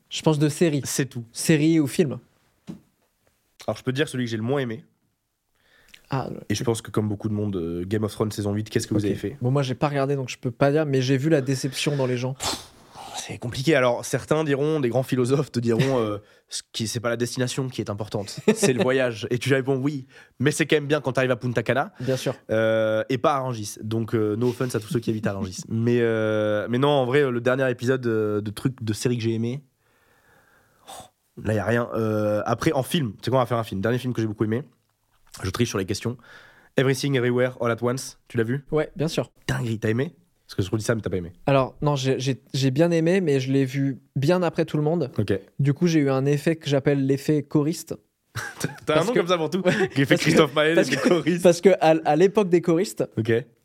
Je 0.09 0.21
pense 0.21 0.39
de 0.39 0.49
série. 0.49 0.81
C'est 0.83 1.05
tout. 1.05 1.23
Série 1.31 1.79
ou 1.79 1.87
film? 1.87 2.19
Alors, 3.67 3.77
je 3.77 3.83
peux 3.83 3.91
te 3.91 3.95
dire 3.95 4.09
celui 4.09 4.25
que 4.25 4.31
j'ai 4.31 4.37
le 4.37 4.43
moins 4.43 4.59
aimé. 4.59 4.83
Ah, 6.09 6.29
Et 6.49 6.55
je 6.55 6.63
pense 6.65 6.81
que, 6.81 6.91
comme 6.91 7.07
beaucoup 7.07 7.29
de 7.29 7.33
monde, 7.33 7.55
euh, 7.55 7.85
Game 7.85 8.03
of 8.03 8.11
Thrones 8.11 8.31
saison 8.33 8.51
8, 8.51 8.69
qu'est-ce 8.69 8.85
que 8.87 8.93
vous 8.93 9.05
avez 9.05 9.15
fait? 9.15 9.37
Bon, 9.41 9.49
moi, 9.51 9.63
j'ai 9.63 9.75
pas 9.75 9.87
regardé 9.87 10.17
donc 10.17 10.27
je 10.27 10.37
peux 10.37 10.51
pas 10.51 10.69
dire, 10.71 10.85
mais 10.85 11.01
j'ai 11.01 11.15
vu 11.15 11.29
la 11.29 11.39
déception 11.39 11.95
dans 11.95 12.05
les 12.05 12.17
gens. 12.17 12.35
C'est 13.15 13.37
compliqué. 13.37 13.75
Alors, 13.75 14.03
certains 14.05 14.43
diront, 14.43 14.79
des 14.79 14.89
grands 14.89 15.03
philosophes 15.03 15.51
te 15.51 15.59
diront, 15.59 15.99
euh, 15.99 16.17
ce 16.49 16.61
qui 16.71 16.87
c'est 16.87 16.99
pas 16.99 17.09
la 17.09 17.17
destination 17.17 17.67
qui 17.69 17.81
est 17.81 17.89
importante, 17.89 18.39
c'est 18.55 18.73
le 18.73 18.81
voyage. 18.81 19.27
Et 19.29 19.37
tu 19.37 19.53
réponds 19.53 19.75
oui, 19.77 20.07
mais 20.39 20.51
c'est 20.51 20.65
quand 20.65 20.75
même 20.77 20.87
bien 20.87 21.01
quand 21.01 21.13
tu 21.13 21.19
arrives 21.19 21.31
à 21.31 21.35
Punta 21.35 21.63
Cana 21.63 21.93
Bien 21.99 22.17
sûr. 22.17 22.35
euh, 22.49 23.03
et 23.09 23.17
pas 23.17 23.35
à 23.35 23.39
Rangis. 23.39 23.75
Donc, 23.81 24.15
euh, 24.15 24.35
no 24.35 24.49
offense 24.49 24.75
à 24.75 24.79
tous 24.79 24.87
ceux 24.89 24.99
qui 24.99 25.09
habitent 25.09 25.27
à 25.27 25.33
Rangis. 25.33 25.61
mais, 25.69 25.99
mais 26.67 26.77
non, 26.77 26.89
en 26.89 27.05
vrai, 27.05 27.29
le 27.29 27.41
dernier 27.41 27.69
épisode 27.69 28.01
de 28.01 28.51
truc 28.51 28.83
de 28.83 28.93
série 28.93 29.17
que 29.17 29.23
j'ai 29.23 29.33
aimé, 29.33 29.63
oh, 30.87 31.41
là, 31.43 31.53
il 31.53 31.59
a 31.59 31.65
rien. 31.65 31.89
Après, 32.45 32.71
en 32.71 32.83
film, 32.83 33.13
tu 33.13 33.25
sais 33.25 33.31
quoi, 33.31 33.39
on 33.39 33.43
va 33.43 33.47
faire 33.47 33.57
un 33.57 33.63
film. 33.63 33.81
Dernier 33.81 33.97
film 33.97 34.13
que 34.13 34.21
j'ai 34.21 34.27
beaucoup 34.27 34.43
aimé. 34.45 34.63
Je 35.43 35.49
triche 35.49 35.69
sur 35.69 35.77
les 35.77 35.85
questions. 35.85 36.17
Everything 36.77 37.15
Everywhere 37.15 37.57
All 37.61 37.71
at 37.71 37.77
Once, 37.81 38.17
tu 38.29 38.37
l'as 38.37 38.43
vu? 38.43 38.65
Ouais, 38.71 38.91
bien 38.95 39.07
sûr. 39.09 39.29
Dinguerie, 39.47 39.79
t'as 39.79 39.89
aimé? 39.89 40.15
Parce 40.51 40.55
que 40.57 40.63
je 40.63 40.69
redis 40.71 40.83
ça, 40.83 40.95
mais 40.95 41.01
t'as 41.01 41.09
pas 41.09 41.15
aimé. 41.17 41.31
Alors, 41.45 41.75
non, 41.81 41.95
j'ai- 41.95 42.71
bien 42.71 42.91
aimé, 42.91 43.21
mais 43.21 43.39
je 43.39 43.51
l'ai 43.53 43.63
vu 43.63 43.99
bien 44.17 44.43
après 44.43 44.65
tout 44.65 44.75
le 44.75 44.83
monde. 44.83 45.09
Ok. 45.17 45.33
Du 45.59 45.73
coup, 45.73 45.87
j'ai 45.87 45.99
eu 45.99 46.09
un 46.09 46.25
effet 46.25 46.57
que 46.57 46.69
j'appelle 46.69 47.05
l'effet 47.05 47.41
choriste. 47.43 47.95
T'as 48.85 49.01
un 49.01 49.03
nom 49.05 49.11
que- 49.13 49.19
comme 49.19 49.27
ça 49.27 49.37
pour 49.37 49.49
tout 49.49 49.61
Qui 49.95 50.05
fait 50.05 50.15
Christophe 50.17 50.53
Maé, 50.55 50.73
parce 50.75 50.89
que-. 50.89 51.41
Parce 51.41 51.59
que 51.61 51.69
à, 51.81 51.95
à 52.05 52.15
l'époque 52.15 52.49
des 52.49 52.61
choristes, 52.61 53.03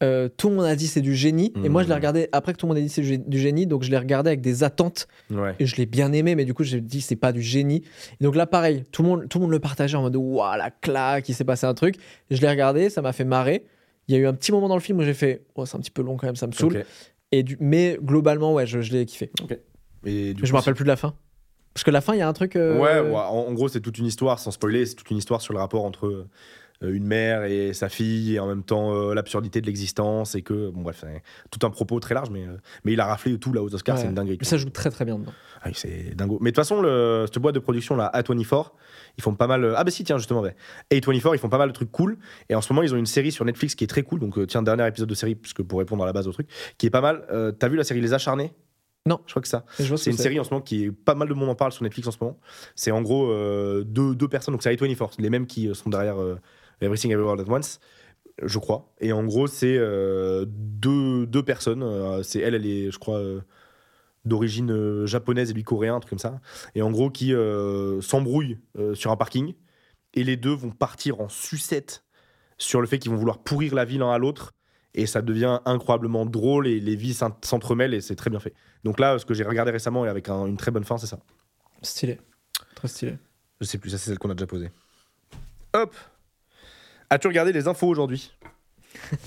euh, 0.03 0.29
tout 0.37 0.49
le 0.49 0.57
monde 0.57 0.65
a 0.65 0.75
dit 0.77 0.87
c'est 0.89 1.01
du 1.01 1.15
génie. 1.15 1.53
Et 1.65 1.69
moi, 1.69 1.83
je 1.83 1.89
l'ai 1.89 1.95
Mhm. 1.95 1.99
regardé 1.99 2.29
après 2.33 2.53
que 2.53 2.59
tout 2.59 2.67
le 2.67 2.71
monde 2.71 2.79
a 2.79 2.81
dit 2.81 2.89
c'est 2.89 3.01
du 3.03 3.13
gé- 3.15 3.29
du 3.29 3.39
génie. 3.39 3.67
Donc, 3.67 3.83
je 3.85 3.91
l'ai 3.91 3.99
regardé 3.99 4.29
avec 4.29 4.41
des 4.41 4.63
attentes. 4.65 5.07
Ouais. 5.31 5.55
Et 5.61 5.67
je 5.67 5.75
l'ai 5.77 5.87
bien 5.87 6.13
aimé, 6.13 6.35
mais 6.37 6.45
du 6.45 6.55
coup, 6.55 6.63
j'ai 6.65 6.81
dit 6.81 7.01
c'est 7.01 7.15
pas 7.17 7.33
du 7.33 7.43
génie. 7.43 7.83
Et 8.21 8.25
donc 8.25 8.35
là, 8.37 8.47
pareil, 8.47 8.85
tout 8.93 9.03
le 9.03 9.09
monde, 9.09 9.29
tout 9.29 9.39
le 9.39 9.43
monde 9.43 9.53
le 9.53 9.61
partageait 9.61 9.97
en 9.97 10.03
mode 10.03 10.17
waouh, 10.17 10.57
la 10.57 10.71
claque, 10.71 11.29
il 11.29 11.35
s'est 11.35 11.45
passé 11.45 11.67
un 11.67 11.75
truc. 11.75 11.97
Je 12.31 12.41
l'ai 12.41 12.49
regardé, 12.49 12.91
ça 12.91 13.03
m'a 13.03 13.13
fait 13.13 13.25
marrer. 13.25 13.65
Il 14.09 14.15
y 14.15 14.19
a 14.19 14.21
eu 14.21 14.27
un 14.27 14.35
petit 14.35 14.53
moment 14.53 14.69
dans 14.69 14.75
le 14.77 14.81
film 14.81 14.99
où 14.99 15.03
j'ai 15.03 15.15
fait 15.15 15.45
oh, 15.57 15.67
c'est 15.67 15.77
un 15.77 15.81
petit 15.81 15.91
peu 15.91 16.03
long 16.03 16.17
quand 16.17 16.27
même, 16.27 16.37
ça 16.37 16.47
me 16.47 16.53
saoule. 16.53 16.85
Et 17.33 17.43
du, 17.43 17.57
mais 17.61 17.99
globalement, 18.01 18.55
ouais, 18.55 18.67
je, 18.67 18.81
je 18.81 18.93
l'ai 18.93 19.05
kiffé. 19.05 19.31
Et 20.05 20.33
du 20.35 20.43
Mais 20.43 20.47
je 20.47 20.53
me 20.53 20.59
rappelle 20.59 20.75
plus 20.75 20.85
de 20.85 20.89
la 20.89 20.97
fin. 20.97 21.15
Parce 21.75 21.83
que 21.85 21.91
la 21.91 22.01
fin, 22.01 22.15
il 22.15 22.19
y 22.19 22.23
a 22.23 22.29
un 22.29 22.33
truc. 22.33 22.57
euh, 22.57 22.79
Ouais, 22.81 23.01
ouais, 23.01 23.15
en, 23.17 23.49
en 23.49 23.53
gros, 23.53 23.69
c'est 23.69 23.81
toute 23.81 23.99
une 23.99 24.07
histoire, 24.07 24.39
sans 24.39 24.51
spoiler, 24.53 24.87
c'est 24.87 24.95
toute 24.95 25.11
une 25.11 25.17
histoire 25.19 25.43
sur 25.43 25.53
le 25.53 25.59
rapport 25.59 25.85
entre 25.85 26.27
une 26.83 27.05
mère 27.07 27.45
et 27.45 27.73
sa 27.73 27.89
fille, 27.89 28.35
et 28.35 28.39
en 28.41 28.47
même 28.47 28.63
temps 28.63 28.95
euh, 28.95 29.15
l'absurdité 29.15 29.61
de 29.61 29.67
l'existence, 29.67 30.35
et 30.35 30.43
que, 30.43 30.71
bon, 30.71 30.83
bref, 30.83 31.05
tout 31.51 31.67
un 31.67 31.71
propos 31.71 31.99
très 32.01 32.15
large, 32.15 32.31
mais, 32.31 32.45
euh, 32.47 32.57
mais 32.85 32.93
il 32.93 33.01
a 33.01 33.07
raflé 33.07 33.39
tout 33.39 33.53
là 33.53 33.63
aux 33.63 33.75
Oscars, 33.75 33.97
Ouais. 33.97 34.03
c'est 34.03 34.09
une 34.09 34.15
dinguerie. 34.15 34.39
Ça 34.43 34.57
joue 34.57 34.71
très 34.71 34.91
très 34.91 35.05
bien 35.05 35.19
dedans. 35.19 35.33
Ah 35.63 35.71
c'est 35.75 36.15
dingo. 36.15 36.39
Mais 36.41 36.51
de 36.51 36.55
toute 36.55 36.63
façon, 36.65 36.81
le, 36.83 37.25
cette 37.27 37.39
boîte 37.41 37.55
de 37.55 37.61
production 37.61 37.97
là, 37.97 38.11
A24, 38.15 38.73
ils 39.19 39.23
font 39.23 39.35
pas 39.35 39.47
mal. 39.47 39.65
euh, 39.65 39.75
Ah, 39.77 39.85
bah 39.85 39.91
si, 39.91 40.05
tiens, 40.05 40.19
justement, 40.19 40.41
ouais. 40.43 40.55
A24, 40.93 41.35
ils 41.35 41.39
font 41.39 41.49
pas 41.49 41.59
mal 41.59 41.69
de 41.69 41.73
trucs 41.75 41.91
cool. 41.91 42.19
Et 42.51 42.55
en 42.55 42.61
ce 42.61 42.73
moment, 42.73 42.83
ils 42.83 42.95
ont 42.95 42.99
une 42.99 43.07
série 43.07 43.33
sur 43.33 43.45
Netflix 43.45 43.75
qui 43.75 43.85
est 43.85 43.89
très 43.89 44.03
cool. 44.03 44.21
Donc, 44.21 44.39
euh, 44.39 44.47
tiens, 44.47 44.63
dernier 44.63 44.87
épisode 44.87 45.09
de 45.09 45.15
série, 45.15 45.35
puisque 45.35 45.63
pour 45.63 45.79
répondre 45.79 46.03
à 46.03 46.07
la 46.07 46.13
base 46.13 46.29
au 46.29 46.33
truc, 46.33 46.49
qui 46.79 46.87
est 46.87 46.91
pas 46.91 47.01
mal. 47.01 47.25
Euh, 47.33 47.53
T'as 47.53 47.69
vu 47.69 47.77
la 47.77 47.85
série 47.85 48.01
Les 48.01 48.13
Acharnés? 48.13 48.53
Non. 49.07 49.21
Je 49.27 49.33
crois 49.33 49.41
que 49.43 49.49
ça. 49.49 49.65
C'est 49.79 50.11
une 50.11 50.17
série 50.17 50.39
en 50.41 50.45
ce 50.45 50.51
moment 50.51 50.61
qui 50.63 50.85
est 50.85 50.91
pas 50.93 51.15
mal 51.15 51.29
de 51.29 51.35
monde 51.35 51.49
en 51.49 51.55
parle 51.55 51.71
sur 51.73 51.85
Netflix 51.85 52.09
en 52.09 52.11
ce 52.11 52.19
moment. 52.21 52.39
C'est 52.75 52.91
en 52.91 53.03
gros 53.03 53.31
euh, 53.31 53.85
deux, 53.85 54.15
deux 54.17 54.27
personnes, 54.29 54.53
donc 54.53 54.63
c'est 54.65 54.75
A24, 54.75 55.13
les 55.21 55.31
mêmes 55.31 55.47
qui 55.47 55.69
euh, 55.69 55.75
sont 55.75 55.91
derrière 55.91 56.21
euh, 56.21 56.39
Everything 56.81 57.11
Everywhere 57.13 57.41
at 57.41 57.49
Once, 57.51 57.81
je 58.43 58.59
crois. 58.59 58.93
Et 59.01 59.13
en 59.13 59.25
gros, 59.25 59.47
c'est 59.47 59.77
euh, 59.79 60.45
deux, 60.49 61.27
deux 61.27 61.43
personnes. 61.43 61.83
euh, 61.83 62.23
c'est 62.23 62.41
elle, 62.41 62.55
elle 62.55 62.67
est, 62.67 62.91
je 62.91 62.99
crois, 62.99 63.19
euh, 63.19 63.41
d'origine 64.25 65.07
japonaise 65.07 65.51
et 65.51 65.55
lui 65.55 65.63
coréen, 65.63 65.95
un 65.97 66.01
truc 66.01 66.11
comme 66.11 66.19
ça. 66.19 66.41
Et 66.75 66.83
en 66.83 66.91
gros, 66.91 67.11
qui 67.11 67.33
s'embrouillent 68.01 68.59
sur 68.95 69.11
un 69.13 69.17
parking. 69.17 69.55
Et 70.15 70.25
les 70.25 70.37
deux 70.37 70.55
vont 70.55 70.71
partir 70.71 71.21
en 71.21 71.29
sucette 71.29 72.03
sur 72.59 72.81
le 72.81 72.87
fait 72.87 72.99
qu'ils 72.99 73.11
vont 73.11 73.19
vouloir 73.19 73.39
pourrir 73.39 73.75
la 73.75 73.85
vie 73.85 73.99
l'un 73.99 74.11
à 74.11 74.19
l'autre. 74.19 74.53
Et 74.95 75.05
ça 75.07 75.21
devient 75.23 75.61
incroyablement 75.67 76.25
drôle 76.25 76.67
et 76.67 76.81
les 76.81 76.97
vies 76.97 77.13
s'en- 77.13 77.37
s'entremêlent 77.45 77.93
et 77.93 78.01
c'est 78.01 78.17
très 78.17 78.31
bien 78.31 78.41
fait. 78.41 78.55
Donc 78.83 78.99
là, 78.99 79.19
ce 79.19 79.27
que 79.27 79.35
j'ai 79.35 79.45
regardé 79.45 79.71
récemment 79.71 80.07
et 80.07 80.09
avec 80.09 80.31
un- 80.31 80.47
une 80.47 80.57
très 80.57 80.71
bonne 80.71 80.85
fin, 80.85 80.97
c'est 80.97 81.07
ça. 81.07 81.19
Stylé. 81.83 82.19
Très 82.75 82.89
stylé. 82.89 83.19
Je 83.61 83.67
sais 83.67 83.77
plus, 83.77 83.91
ça 83.91 83.99
c'est 83.99 84.09
celle 84.09 84.19
qu'on 84.19 84.31
a 84.31 84.35
déjà 84.35 84.47
posée. 84.47 84.71
Hop 85.75 85.95
As-tu 87.11 87.27
regardé 87.29 87.53
les 87.53 87.69
infos 87.69 87.87
aujourd'hui 87.89 88.33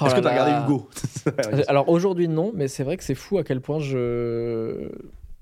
Oh 0.00 0.06
Est-ce 0.06 0.14
que 0.14 0.20
là 0.20 0.22
t'as 0.22 0.44
regardé. 0.44 0.72
Hugo 0.72 0.88
Alors 1.68 1.88
aujourd'hui, 1.88 2.26
non, 2.26 2.52
mais 2.54 2.68
c'est 2.68 2.82
vrai 2.84 2.96
que 2.96 3.04
c'est 3.04 3.14
fou 3.14 3.38
à 3.38 3.44
quel 3.44 3.60
point 3.60 3.78
je. 3.80 4.88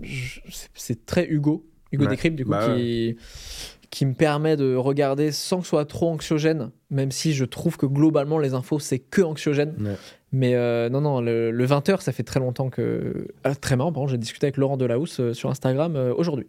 je- 0.01 0.41
c'est- 0.75 1.07
très 1.07 1.27
Hugo. 1.27 1.65
Hugo 1.93 2.05
Ouais. 2.05 2.11
Décrypte, 2.11 2.37
du 2.37 2.45
coup, 2.45 2.51
Bah 2.51 2.75
qui, 2.75 3.17
qui 3.91 4.05
me 4.07 4.15
permet 4.15 4.57
de 4.57 4.75
regarder 4.75 5.31
sans 5.31 5.59
que 5.59 5.65
ce 5.65 5.71
soit 5.71 5.85
trop 5.85 6.11
anxiogène, 6.11 6.71
même 6.91 7.11
si 7.13 7.35
je 7.35 7.45
trouve 7.45 7.77
que 7.77 7.87
globalement, 7.87 8.39
les 8.39 8.55
infos, 8.55 8.79
c'est 8.81 8.99
que 8.99 9.23
anxiogène. 9.23 9.75
Ouais. 9.81 9.97
Mais 10.33 10.55
euh, 10.55 10.89
non, 10.89 11.01
non, 11.03 11.21
le, 11.21 11.53
20h, 11.67 12.01
ça 12.01 12.13
fait 12.13 12.23
très 12.25 12.41
longtemps 12.41 12.69
que. 12.71 13.29
Ah, 13.45 13.55
très 13.55 13.77
marrant, 13.77 13.93
par 13.93 14.07
j'ai 14.09 14.19
discuté 14.19 14.47
avec 14.47 14.57
Laurent 14.57 14.77
Delahousse 14.77 15.21
euh, 15.21 15.35
sur 15.35 15.51
Instagram 15.51 15.95
euh, 15.97 16.13
aujourd'hui. 16.17 16.47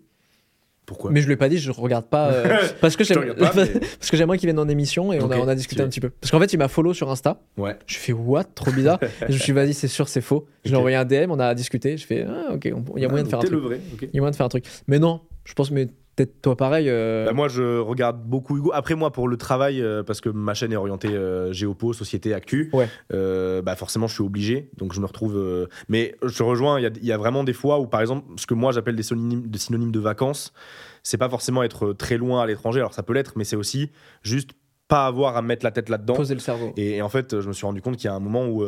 Pourquoi 0.85 1.11
Mais 1.11 1.21
je 1.21 1.27
lui 1.27 1.33
ai 1.33 1.37
pas 1.37 1.47
dit, 1.49 1.57
je 1.57 1.71
regarde 1.71 2.05
pas. 2.05 2.29
euh, 2.31 2.57
parce 2.81 2.95
que 2.97 3.03
Je 3.03 3.09
te 3.09 3.13
j'aime- 3.19 3.29
regarde 3.31 3.39
pas, 3.53 3.65
mais- 3.73 3.79
j'aimerais 4.11 4.37
qu'il 4.37 4.47
vienne 4.47 4.59
en 4.59 4.67
émission 4.67 5.13
et 5.13 5.21
on, 5.21 5.31
a, 5.31 5.37
Ok, 5.37 5.43
on 5.45 5.47
a 5.47 5.55
discuté 5.55 5.81
un 5.81 5.87
petit 5.87 6.01
peu. 6.01 6.09
Parce 6.09 6.31
qu'en 6.31 6.39
fait, 6.39 6.51
il 6.53 6.57
m'a 6.57 6.67
follow 6.67 6.93
sur 6.93 7.09
Insta. 7.09 7.39
Ouais. 7.57 7.77
Je 7.87 7.97
fais 7.97 8.11
what 8.13 8.43
Trop 8.55 8.71
bizarre. 8.71 8.99
Et 9.01 9.07
je 9.29 9.33
me 9.33 9.37
suis 9.37 9.45
dit, 9.45 9.51
vas-y, 9.53 9.73
c'est 9.73 9.87
sûr, 9.87 10.07
c'est 10.09 10.21
faux. 10.21 10.45
Je 10.65 10.69
lui 10.69 10.75
ai 10.75 10.77
envoyé 10.79 10.97
un 10.97 11.05
DM, 11.05 11.29
on 11.31 11.39
a 11.39 11.53
discuté. 11.55 11.95
Je 11.97 12.05
fais, 12.05 12.25
ah, 12.27 12.53
ok, 12.53 12.65
il 12.65 13.01
y 13.01 13.05
a 13.05 13.07
moyen 13.09 13.23
de 13.23 13.29
faire 13.29 13.39
un 13.39 13.43
truc. 13.43 13.59
Il 14.01 14.09
y 14.13 14.17
a 14.17 14.21
moyen 14.21 14.31
de 14.31 14.35
faire 14.35 14.45
un 14.45 14.49
truc. 14.49 14.65
Mais 14.87 14.99
non, 14.99 15.21
je 15.45 15.53
pense, 15.53 15.71
mais 15.71 15.87
peut-être 16.15 16.41
toi 16.41 16.55
pareil. 16.55 16.89
euh, 16.89 17.25
Bah, 17.25 17.33
moi, 17.33 17.47
je 17.47 17.79
regarde 17.79 18.23
beaucoup 18.23 18.57
Hugo. 18.57 18.71
Après, 18.73 18.95
moi, 18.95 19.11
pour 19.11 19.27
le 19.27 19.37
travail, 19.37 19.81
euh, 19.81 20.03
parce 20.03 20.21
que 20.21 20.29
ma 20.29 20.53
chaîne 20.53 20.71
est 20.73 20.75
orientée 20.77 21.09
euh, 21.09 21.51
géopo, 21.53 21.93
société, 21.93 22.33
actu, 22.33 22.69
Ouais. 22.73 22.87
euh, 23.13 23.61
bah, 23.61 23.75
forcément, 23.75 24.07
je 24.07 24.13
suis 24.13 24.23
obligé. 24.23 24.69
Donc, 24.77 24.93
je 24.93 24.99
me 25.01 25.05
retrouve. 25.05 25.67
Mais 25.89 26.15
je 26.23 26.43
rejoins, 26.43 26.79
il 26.79 26.83
y 26.83 26.85
a, 26.85 26.91
il 26.95 27.05
y 27.05 27.11
a 27.11 27.17
vraiment 27.17 27.43
des 27.43 27.53
fois 27.53 27.79
où, 27.79 27.87
par 27.87 28.01
exemple, 28.01 28.27
ce 28.37 28.45
que 28.45 28.53
moi 28.53 28.71
j'appelle 28.71 28.95
des 28.95 29.03
synonymes, 29.03 29.47
des 29.47 29.59
synonymes 29.59 29.91
de 29.91 29.99
vacances, 29.99 30.53
c'est 31.03 31.17
pas 31.17 31.29
forcément 31.29 31.63
être 31.63 31.93
très 31.93 32.17
loin 32.17 32.41
à 32.41 32.45
l'étranger. 32.45 32.79
Alors, 32.79 32.93
ça 32.93 33.03
peut 33.03 33.13
l'être, 33.13 33.33
mais 33.35 33.43
c'est 33.43 33.55
aussi 33.55 33.91
juste 34.21 34.51
pas 34.87 35.05
avoir 35.05 35.37
à 35.37 35.41
mettre 35.41 35.65
la 35.65 35.71
tête 35.71 35.89
là-dedans. 35.89 36.13
poser 36.13 36.33
le 36.33 36.39
cerveau. 36.39 36.73
Et, 36.77 36.97
et 36.97 37.01
en 37.01 37.09
fait, 37.09 37.39
je 37.41 37.47
me 37.47 37.53
suis 37.53 37.65
rendu 37.65 37.81
compte 37.81 37.97
qu'il 37.97 38.05
y 38.05 38.11
a 38.11 38.15
un 38.15 38.19
moment 38.19 38.47
où 38.47 38.63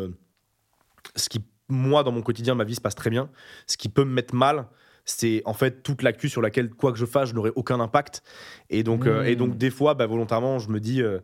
ce 1.16 1.30
qui, 1.30 1.44
moi, 1.70 2.04
dans 2.04 2.12
mon 2.12 2.22
quotidien, 2.22 2.56
ma 2.56 2.64
vie 2.64 2.76
se 2.76 2.82
passe 2.82 2.96
très 2.96 3.10
bien. 3.10 3.30
Ce 3.68 3.78
qui 3.78 3.90
peut 3.90 4.04
me 4.04 4.12
mettre 4.14 4.34
mal, 4.36 4.66
c'est 5.06 5.42
en 5.46 5.54
fait 5.54 5.84
toute 5.84 6.02
l'actu 6.02 6.30
sur 6.30 6.42
laquelle, 6.42 6.70
quoi 6.70 6.92
que 6.92 6.98
je 6.98 7.06
fasse, 7.06 7.30
je 7.30 7.36
n'aurai 7.36 7.52
aucun 7.56 7.80
impact. 7.80 8.24
Et 8.70 8.84
donc, 8.84 9.06
euh, 9.06 9.24
et 9.24 9.36
donc 9.36 9.58
des 9.58 9.70
fois, 9.70 9.94
bah, 9.94 10.08
volontairement, 10.08 10.60
je 10.60 10.70
me 10.70 10.80
dis, 10.80 11.02
euh, 11.02 11.20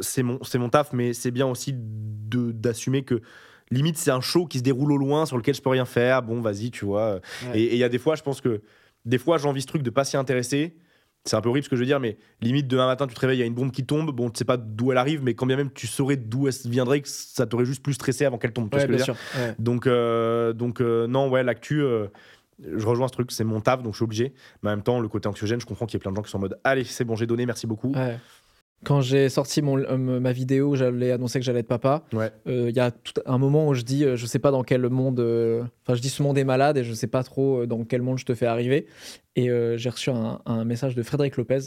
c'est 0.00 0.22
mon, 0.22 0.42
c'est 0.42 0.58
mon 0.58 0.70
taf, 0.70 0.92
mais 0.92 1.12
c'est 1.12 1.30
bien 1.30 1.46
aussi 1.46 1.74
d'assumer 1.74 3.04
que. 3.04 3.20
Limite, 3.70 3.96
c'est 3.96 4.10
un 4.10 4.20
show 4.20 4.46
qui 4.46 4.58
se 4.58 4.62
déroule 4.62 4.92
au 4.92 4.98
loin 4.98 5.24
sur 5.24 5.38
lequel 5.38 5.54
je 5.54 5.62
peux 5.62 5.70
rien 5.70 5.86
faire. 5.86 6.22
Bon, 6.22 6.40
vas-y, 6.42 6.70
tu 6.70 6.84
vois. 6.84 7.20
Ouais. 7.46 7.58
Et 7.58 7.72
il 7.72 7.78
y 7.78 7.82
a 7.82 7.88
des 7.88 7.98
fois, 7.98 8.14
je 8.14 8.22
pense 8.22 8.42
que 8.42 8.60
des 9.06 9.16
fois, 9.18 9.38
j'ai 9.38 9.48
envie 9.48 9.62
ce 9.62 9.66
truc 9.66 9.82
de 9.82 9.88
pas 9.90 10.04
s'y 10.04 10.18
intéresser. 10.18 10.76
C'est 11.26 11.36
un 11.36 11.40
peu 11.40 11.48
horrible 11.48 11.64
ce 11.64 11.70
que 11.70 11.76
je 11.76 11.80
veux 11.80 11.86
dire, 11.86 12.00
mais 12.00 12.18
limite 12.42 12.68
demain 12.68 12.86
matin, 12.86 13.06
tu 13.06 13.14
te 13.14 13.20
réveilles, 13.20 13.38
il 13.38 13.40
y 13.40 13.44
a 13.44 13.46
une 13.46 13.54
bombe 13.54 13.70
qui 13.70 13.86
tombe. 13.86 14.14
Bon, 14.14 14.28
tu 14.28 14.38
sais 14.38 14.44
pas 14.44 14.58
d'où 14.58 14.92
elle 14.92 14.98
arrive, 14.98 15.22
mais 15.22 15.32
quand 15.32 15.46
bien 15.46 15.56
même 15.56 15.72
tu 15.72 15.86
saurais 15.86 16.16
d'où 16.18 16.46
elle 16.46 16.54
viendrait, 16.66 17.00
que 17.00 17.08
ça 17.08 17.46
t'aurait 17.46 17.64
juste 17.64 17.82
plus 17.82 17.94
stressé 17.94 18.26
avant 18.26 18.36
qu'elle 18.36 18.52
tombe. 18.52 18.72
Ouais, 18.74 18.86
bien 18.86 18.98
sûr. 18.98 19.16
Ouais. 19.34 19.54
Donc, 19.58 19.86
euh, 19.86 20.52
donc 20.52 20.82
euh, 20.82 21.06
non, 21.06 21.30
ouais, 21.30 21.42
l'actu, 21.42 21.80
euh, 21.80 22.08
je 22.62 22.86
rejoins 22.86 23.08
ce 23.08 23.12
truc, 23.12 23.32
c'est 23.32 23.44
mon 23.44 23.60
taf, 23.60 23.82
donc 23.82 23.92
je 23.94 23.98
suis 23.98 24.04
obligé. 24.04 24.32
Mais 24.62 24.70
en 24.70 24.72
même 24.76 24.82
temps, 24.82 25.00
le 25.00 25.08
côté 25.08 25.28
anxiogène, 25.28 25.60
je 25.60 25.66
comprends 25.66 25.86
qu'il 25.86 25.98
y 25.98 26.00
a 26.00 26.02
plein 26.02 26.10
de 26.10 26.16
gens 26.16 26.22
qui 26.22 26.30
sont 26.30 26.38
en 26.38 26.42
mode 26.42 26.58
Allez, 26.64 26.84
c'est 26.84 27.04
bon, 27.04 27.16
j'ai 27.16 27.26
donné, 27.26 27.46
merci 27.46 27.66
beaucoup. 27.66 27.92
Ouais. 27.92 28.18
Quand 28.84 29.00
j'ai 29.00 29.30
sorti 29.30 29.62
mon, 29.62 29.78
euh, 29.78 29.96
ma 30.20 30.32
vidéo 30.32 30.70
où 30.72 30.76
j'allais 30.76 31.10
annoncer 31.10 31.38
que 31.38 31.44
j'allais 31.44 31.60
être 31.60 31.68
papa, 31.68 32.04
Ouais. 32.12 32.30
euh, 32.46 32.66
il 32.68 32.76
y 32.76 32.80
a 32.80 32.90
tout 32.90 33.14
un 33.24 33.38
moment 33.38 33.66
où 33.68 33.72
je 33.74 33.80
dis, 33.82 34.04
euh, 34.04 34.16
je 34.16 34.26
sais 34.26 34.38
pas 34.38 34.50
dans 34.50 34.62
quel 34.62 34.86
monde, 34.90 35.20
euh, 35.20 35.62
enfin 35.86 35.94
je 35.94 36.02
dis 36.02 36.10
ce 36.10 36.22
monde 36.22 36.36
est 36.36 36.44
malade 36.44 36.76
et 36.76 36.84
je 36.84 36.92
sais 36.92 37.06
pas 37.06 37.22
trop 37.22 37.64
dans 37.64 37.84
quel 37.84 38.02
monde 38.02 38.18
je 38.18 38.26
te 38.26 38.34
fais 38.34 38.44
arriver. 38.46 38.86
Et 39.36 39.48
j'ai 39.76 39.88
reçu 39.90 40.10
un, 40.10 40.40
un 40.44 40.64
message 40.64 40.94
de 40.94 41.02
Frédéric 41.02 41.36
Lopez 41.38 41.60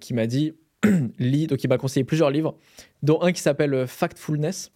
qui 0.00 0.14
m'a 0.14 0.26
dit, 0.26 0.54
lis, 1.18 1.46
donc 1.48 1.62
il 1.64 1.68
m'a 1.68 1.78
conseillé 1.78 2.04
plusieurs 2.04 2.30
livres, 2.30 2.56
dont 3.02 3.20
un 3.22 3.32
qui 3.32 3.40
s'appelle 3.40 3.86
Factfulness. 3.88 4.70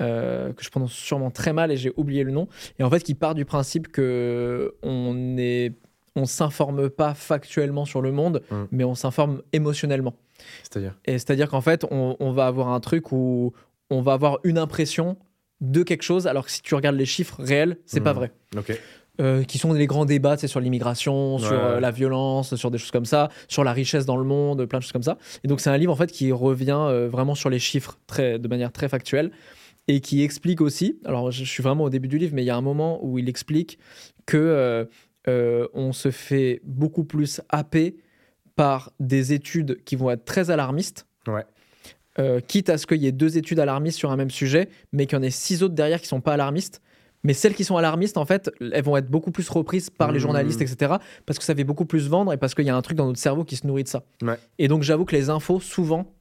Euh, 0.00 0.52
que 0.52 0.64
je 0.64 0.70
prononce 0.70 0.92
sûrement 0.92 1.30
très 1.30 1.52
mal 1.52 1.70
et 1.70 1.76
j'ai 1.76 1.92
oublié 1.96 2.24
le 2.24 2.30
nom, 2.32 2.48
et 2.78 2.82
en 2.84 2.90
fait 2.90 3.00
qui 3.02 3.14
part 3.14 3.34
du 3.34 3.44
principe 3.44 3.88
que 3.88 4.74
on 4.82 5.36
est, 5.38 5.72
on 6.16 6.26
s'informe 6.26 6.88
pas 6.90 7.14
factuellement 7.14 7.84
sur 7.84 8.00
le 8.02 8.12
monde, 8.12 8.42
Mm. 8.50 8.64
mais 8.72 8.84
on 8.84 8.94
s'informe 8.94 9.42
émotionnellement. 9.52 10.14
C'est-à-dire 10.62 10.94
Et 11.04 11.12
c'est-à-dire 11.12 11.48
qu'en 11.48 11.60
fait, 11.60 11.84
on, 11.90 12.16
on 12.20 12.32
va 12.32 12.46
avoir 12.46 12.68
un 12.68 12.80
truc 12.80 13.12
où 13.12 13.52
on 13.90 14.00
va 14.02 14.12
avoir 14.14 14.38
une 14.44 14.58
impression 14.58 15.16
de 15.60 15.82
quelque 15.82 16.02
chose, 16.02 16.26
alors 16.26 16.44
que 16.46 16.50
si 16.50 16.60
tu 16.62 16.74
regardes 16.74 16.96
les 16.96 17.06
chiffres 17.06 17.40
réels, 17.42 17.78
c'est 17.86 18.00
pas 18.00 18.12
Mm. 18.12 18.16
vrai. 18.16 18.32
Ok. 18.56 18.78
Euh, 19.20 19.44
qui 19.44 19.58
sont 19.58 19.72
les 19.72 19.86
grands 19.86 20.04
débats 20.06 20.36
sais, 20.36 20.48
sur 20.48 20.58
l'immigration, 20.58 21.38
sur 21.38 21.52
euh, 21.52 21.78
la 21.78 21.92
violence, 21.92 22.56
sur 22.56 22.72
des 22.72 22.78
choses 22.78 22.90
comme 22.90 23.04
ça, 23.04 23.28
sur 23.46 23.62
la 23.62 23.72
richesse 23.72 24.06
dans 24.06 24.16
le 24.16 24.24
monde, 24.24 24.66
plein 24.66 24.80
de 24.80 24.82
choses 24.82 24.90
comme 24.90 25.04
ça. 25.04 25.18
Et 25.44 25.48
donc 25.48 25.60
c'est 25.60 25.70
un 25.70 25.76
livre 25.76 25.92
en 25.92 25.96
fait 25.96 26.10
qui 26.10 26.32
revient 26.32 26.76
euh, 26.76 27.08
vraiment 27.08 27.36
sur 27.36 27.48
les 27.48 27.60
chiffres 27.60 27.96
très, 28.08 28.40
de 28.40 28.48
manière 28.48 28.72
très 28.72 28.88
factuelle 28.88 29.30
et 29.88 30.00
qui 30.00 30.22
explique 30.22 30.60
aussi, 30.60 30.98
alors 31.04 31.30
je, 31.30 31.44
suis 31.44 31.62
vraiment 31.62 31.84
au 31.84 31.90
début 31.90 32.08
du 32.08 32.18
livre, 32.18 32.34
mais 32.34 32.42
il 32.42 32.46
y 32.46 32.50
a 32.50 32.56
un 32.56 32.62
moment 32.62 33.04
où 33.04 33.18
il 33.18 33.28
explique 33.28 33.78
que 34.26 34.36
euh, 34.36 34.84
euh, 35.28 35.68
on 35.74 35.92
se 35.92 36.10
fait 36.10 36.60
beaucoup 36.64 37.04
plus 37.04 37.40
happer 37.48 37.96
par 38.56 38.92
des 39.00 39.32
études 39.32 39.82
qui 39.84 39.96
vont 39.96 40.10
être 40.10 40.24
très 40.24 40.50
alarmistes. 40.50 41.06
Ouais. 41.26 41.44
Euh, 42.18 42.40
quitte 42.40 42.70
à 42.70 42.78
ce 42.78 42.86
qu'il 42.86 43.02
y 43.02 43.06
ait 43.06 43.12
deux 43.12 43.36
études 43.36 43.58
alarmistes 43.58 43.98
sur 43.98 44.12
un 44.12 44.16
même 44.16 44.30
sujet, 44.30 44.68
mais 44.92 45.06
qu'il 45.06 45.18
y 45.18 45.20
en 45.20 45.22
ait 45.22 45.30
six 45.30 45.62
autres 45.62 45.74
derrière 45.74 46.00
qui 46.00 46.06
sont 46.06 46.20
pas 46.20 46.34
alarmistes. 46.34 46.80
Mais 47.24 47.32
celles 47.32 47.54
qui 47.54 47.64
sont 47.64 47.76
alarmistes, 47.76 48.18
en 48.18 48.26
fait, 48.26 48.50
elles 48.60 48.84
vont 48.84 48.96
être 48.98 49.08
beaucoup 49.08 49.30
plus 49.30 49.48
reprises 49.48 49.88
par 49.88 50.12
les 50.12 50.18
Mmh. 50.18 50.22
journalistes, 50.22 50.60
etc. 50.60 50.94
Parce 51.24 51.38
que 51.38 51.44
ça 51.44 51.54
fait 51.54 51.64
beaucoup 51.64 51.86
plus 51.86 52.06
vendre 52.08 52.32
et 52.32 52.36
parce 52.36 52.54
qu'il 52.54 52.66
y 52.66 52.70
a 52.70 52.76
un 52.76 52.82
truc 52.82 52.98
dans 52.98 53.06
notre 53.06 53.18
cerveau 53.18 53.44
qui 53.44 53.56
se 53.56 53.66
nourrit 53.66 53.82
de 53.82 53.88
ça. 53.88 54.04
Ouais. 54.22 54.38
Et 54.58 54.68
donc, 54.68 54.82
j'avoue 54.82 55.06
que 55.06 55.16
les 55.16 55.30
infos, 55.30 55.58
souvent, 55.58 56.14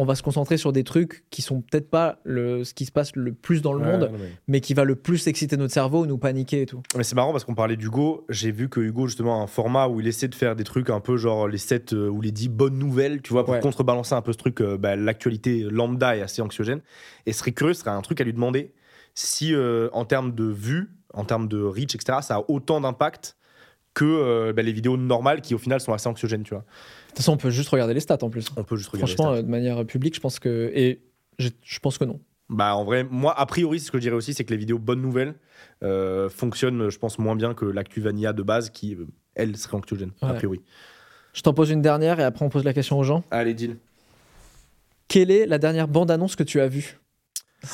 on 0.00 0.04
va 0.04 0.14
se 0.14 0.22
concentrer 0.22 0.56
sur 0.56 0.72
des 0.72 0.84
trucs 0.84 1.24
qui 1.30 1.42
sont 1.42 1.60
peut-être 1.60 1.90
pas 1.90 2.20
le, 2.24 2.62
ce 2.64 2.72
qui 2.72 2.84
se 2.86 2.92
passe 2.92 3.14
le 3.16 3.32
plus 3.34 3.62
dans 3.62 3.72
le 3.72 3.80
Ouais, 3.80 3.86
monde, 3.86 4.10
non, 4.12 4.18
mais- 4.18 4.30
mais 4.46 4.60
qui 4.60 4.72
va 4.72 4.84
le 4.84 4.94
plus 4.94 5.26
exciter 5.26 5.56
notre 5.56 5.74
cerveau, 5.74 6.06
nous 6.06 6.18
paniquer 6.18 6.62
et 6.62 6.66
tout. 6.66 6.82
Mais 6.96 7.02
c'est 7.02 7.16
marrant 7.16 7.32
parce 7.32 7.44
qu'on 7.44 7.56
parlait 7.56 7.76
d'Hugo. 7.76 8.24
J'ai 8.28 8.52
vu 8.52 8.68
que 8.68 8.80
Hugo, 8.80 9.08
justement, 9.08 9.40
a 9.40 9.42
un 9.42 9.48
format 9.48 9.88
où 9.88 10.00
il 10.00 10.06
essaie 10.06 10.28
de 10.28 10.34
faire 10.36 10.54
des 10.54 10.62
trucs 10.64 10.88
un 10.88 11.00
peu 11.00 11.16
genre 11.16 11.48
les 11.48 11.58
7 11.58 11.92
euh, 11.94 12.08
ou 12.08 12.20
les 12.20 12.30
10 12.30 12.48
bonnes 12.48 12.78
nouvelles, 12.78 13.20
tu 13.22 13.32
vois, 13.32 13.44
pour 13.44 13.54
Ouais. 13.54 13.60
contrebalancer 13.60 14.14
un 14.14 14.22
peu 14.22 14.32
ce 14.32 14.38
truc. 14.38 14.60
euh, 14.60 14.78
bah, 14.78 14.94
L'actualité 14.94 15.64
lambda 15.68 16.16
est 16.16 16.22
assez 16.22 16.40
anxiogène. 16.42 16.80
Et 17.26 17.32
ce 17.32 17.40
serait 17.40 17.52
curieux, 17.52 17.74
ce 17.74 17.80
serait 17.80 17.90
un 17.90 18.00
truc 18.02 18.20
à 18.20 18.24
lui 18.24 18.32
demander 18.32 18.72
si, 19.14 19.52
euh, 19.52 19.88
en 19.92 20.04
termes 20.04 20.32
de 20.32 20.44
vues, 20.44 20.90
en 21.12 21.24
termes 21.24 21.48
de 21.48 21.60
reach, 21.60 21.96
etc., 21.96 22.18
ça 22.22 22.36
a 22.36 22.44
autant 22.48 22.80
d'impact 22.80 23.36
que 23.94 24.52
bah, 24.52 24.62
les 24.62 24.72
vidéos 24.72 24.96
normales 24.96 25.40
qui, 25.40 25.54
au 25.54 25.58
final, 25.58 25.80
sont 25.80 25.92
assez 25.92 26.08
anxiogènes, 26.08 26.44
tu 26.44 26.54
vois. 26.54 26.64
De 27.18 27.20
toute 27.20 27.26
façon, 27.26 27.32
on 27.32 27.36
peut 27.36 27.50
juste 27.50 27.70
regarder 27.70 27.94
les 27.94 28.00
stats 28.00 28.18
en 28.22 28.30
plus. 28.30 28.46
On 28.56 28.62
peut 28.62 28.76
juste 28.76 28.90
regarder. 28.90 29.12
Franchement, 29.12 29.42
de 29.42 29.48
manière 29.48 29.84
publique, 29.84 30.14
je 30.14 30.20
pense 30.20 30.38
que. 30.38 30.70
Et 30.72 31.02
je, 31.40 31.48
je 31.64 31.80
pense 31.80 31.98
que 31.98 32.04
non. 32.04 32.20
Bah, 32.48 32.76
en 32.76 32.84
vrai, 32.84 33.02
moi, 33.02 33.36
a 33.36 33.44
priori, 33.44 33.80
ce 33.80 33.90
que 33.90 33.98
je 33.98 34.02
dirais 34.02 34.14
aussi, 34.14 34.34
c'est 34.34 34.44
que 34.44 34.52
les 34.52 34.56
vidéos 34.56 34.78
bonnes 34.78 35.02
nouvelles 35.02 35.34
euh, 35.82 36.28
fonctionnent, 36.28 36.90
je 36.90 36.98
pense, 37.00 37.18
moins 37.18 37.34
bien 37.34 37.54
que 37.54 37.64
l'actu 37.64 38.00
Vanilla 38.00 38.32
de 38.32 38.42
base 38.44 38.70
qui, 38.70 38.94
euh, 38.94 39.04
elle, 39.34 39.56
serait 39.56 39.76
anxiogène, 39.76 40.12
a 40.22 40.32
priori. 40.34 40.60
Je 41.32 41.42
t'en 41.42 41.52
pose 41.52 41.70
une 41.70 41.82
dernière 41.82 42.20
et 42.20 42.22
après 42.22 42.44
on 42.44 42.50
pose 42.50 42.62
la 42.62 42.72
question 42.72 42.96
aux 43.00 43.02
gens. 43.02 43.24
Allez, 43.32 43.52
deal. 43.52 43.78
Quelle 45.08 45.32
est 45.32 45.44
la 45.44 45.58
dernière 45.58 45.88
bande-annonce 45.88 46.36
que 46.36 46.44
tu 46.44 46.60
as 46.60 46.68
vue? 46.68 46.98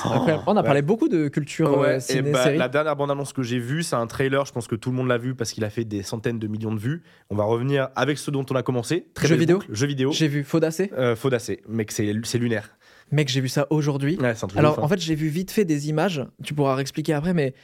Incroyable. 0.04 0.42
On 0.46 0.52
a 0.56 0.60
ouais. 0.60 0.64
parlé 0.64 0.82
beaucoup 0.82 1.08
de 1.08 1.28
culture 1.28 1.78
Ouais, 1.78 1.98
euh, 2.00 2.14
et 2.14 2.22
bah, 2.22 2.42
série. 2.44 2.56
la 2.58 2.68
dernière 2.68 2.96
bande-annonce 2.96 3.32
que 3.32 3.42
j'ai 3.42 3.58
vue, 3.58 3.82
c'est 3.82 3.96
un 3.96 4.06
trailer. 4.06 4.44
Je 4.46 4.52
pense 4.52 4.66
que 4.66 4.74
tout 4.74 4.90
le 4.90 4.96
monde 4.96 5.08
l'a 5.08 5.18
vu 5.18 5.34
parce 5.34 5.52
qu'il 5.52 5.64
a 5.64 5.70
fait 5.70 5.84
des 5.84 6.02
centaines 6.02 6.38
de 6.38 6.46
millions 6.46 6.72
de 6.72 6.78
vues. 6.80 7.02
On 7.30 7.36
va 7.36 7.44
revenir 7.44 7.88
avec 7.94 8.18
ce 8.18 8.30
dont 8.30 8.46
on 8.50 8.54
a 8.54 8.62
commencé. 8.62 9.08
Très 9.14 9.28
Jeux 9.28 9.36
vidéo 9.36 9.58
boucle. 9.58 9.74
Jeux 9.74 9.86
vidéo. 9.86 10.10
J'ai 10.12 10.28
vu 10.28 10.42
Faudacé. 10.44 10.90
Euh, 10.96 11.14
Faudacé. 11.16 11.62
Mec, 11.68 11.92
c'est 11.92 12.38
lunaire. 12.38 12.70
Mec, 13.12 13.28
j'ai 13.28 13.40
vu 13.42 13.48
ça 13.48 13.66
aujourd'hui. 13.70 14.16
Ouais, 14.18 14.32
Alors, 14.56 14.78
hein. 14.78 14.82
en 14.82 14.88
fait, 14.88 14.98
j'ai 15.00 15.14
vu 15.14 15.28
vite 15.28 15.50
fait 15.50 15.64
des 15.66 15.88
images. 15.90 16.24
Tu 16.42 16.54
pourras 16.54 16.74
réexpliquer 16.74 17.12
après, 17.12 17.34
mais 17.34 17.54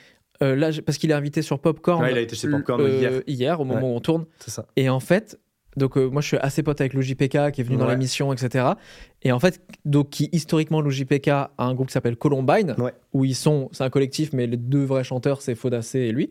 euh, 0.42 0.54
là, 0.54 0.70
parce 0.84 0.98
qu'il 0.98 1.10
est 1.10 1.14
invité 1.14 1.40
sur 1.42 1.58
Popcorn. 1.58 2.06
Il 2.10 2.16
a 2.18 2.20
été 2.20 2.36
chez 2.36 2.46
l- 2.46 2.52
Popcorn 2.52 2.80
euh, 2.82 3.22
hier. 3.26 3.60
au 3.60 3.64
moment 3.64 3.92
où 3.92 3.96
on 3.96 4.00
tourne. 4.00 4.26
c'est 4.38 4.50
ça. 4.50 4.66
Et 4.76 4.90
en 4.90 5.00
fait, 5.00 5.38
donc 5.76 5.96
euh, 5.96 6.08
moi, 6.08 6.20
je 6.22 6.26
suis 6.28 6.36
assez 6.38 6.62
pote 6.62 6.80
avec 6.80 6.94
l'OJPK 6.94 7.52
qui 7.52 7.60
est 7.60 7.64
venu 7.64 7.76
dans 7.76 7.84
Ouais. 7.86 7.92
l'émission, 7.92 8.32
etc. 8.32 8.70
Et 9.22 9.32
en 9.32 9.38
fait, 9.38 9.60
donc 9.84 10.10
qui 10.10 10.28
historiquement 10.32 10.80
l'OJPK 10.80 11.28
a 11.28 11.50
un 11.58 11.74
groupe 11.74 11.88
qui 11.88 11.92
s'appelle 11.92 12.16
Columbine, 12.16 12.74
Ouais. 12.78 12.92
où 13.12 13.24
ils 13.24 13.34
sont, 13.36 13.68
c'est 13.72 13.84
un 13.84 13.90
collectif, 13.90 14.32
mais 14.32 14.46
les 14.46 14.56
deux 14.56 14.84
vrais 14.84 15.04
chanteurs, 15.04 15.42
c'est 15.42 15.54
Faudacé 15.54 15.98
et 16.00 16.12
lui. 16.12 16.30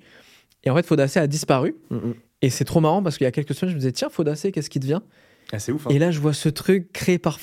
Et 0.65 0.69
en 0.69 0.75
fait, 0.75 0.85
Faudacé 0.85 1.19
a 1.19 1.27
disparu. 1.27 1.75
Mm, 1.89 1.95
mm. 1.95 2.13
Et 2.41 2.49
c'est 2.49 2.65
trop 2.65 2.79
marrant 2.81 3.01
parce 3.03 3.17
qu'il 3.17 3.25
y 3.25 3.27
a 3.27 3.31
quelques 3.31 3.53
semaines, 3.53 3.71
je 3.71 3.75
me 3.75 3.79
disais, 3.79 3.91
tiens, 3.91 4.09
Faudacé, 4.09 4.51
qu'est-ce 4.51 4.69
qui 4.69 4.79
devient? 4.79 5.01
Ah, 5.51 5.59
c'est 5.59 5.71
ouf. 5.71 5.87
hein. 5.87 5.89
Et 5.91 5.99
là, 5.99 6.11
je 6.11 6.19
vois 6.19 6.33
ce 6.33 6.47
truc 6.49 6.91
créé 6.93 7.17
par 7.17 7.39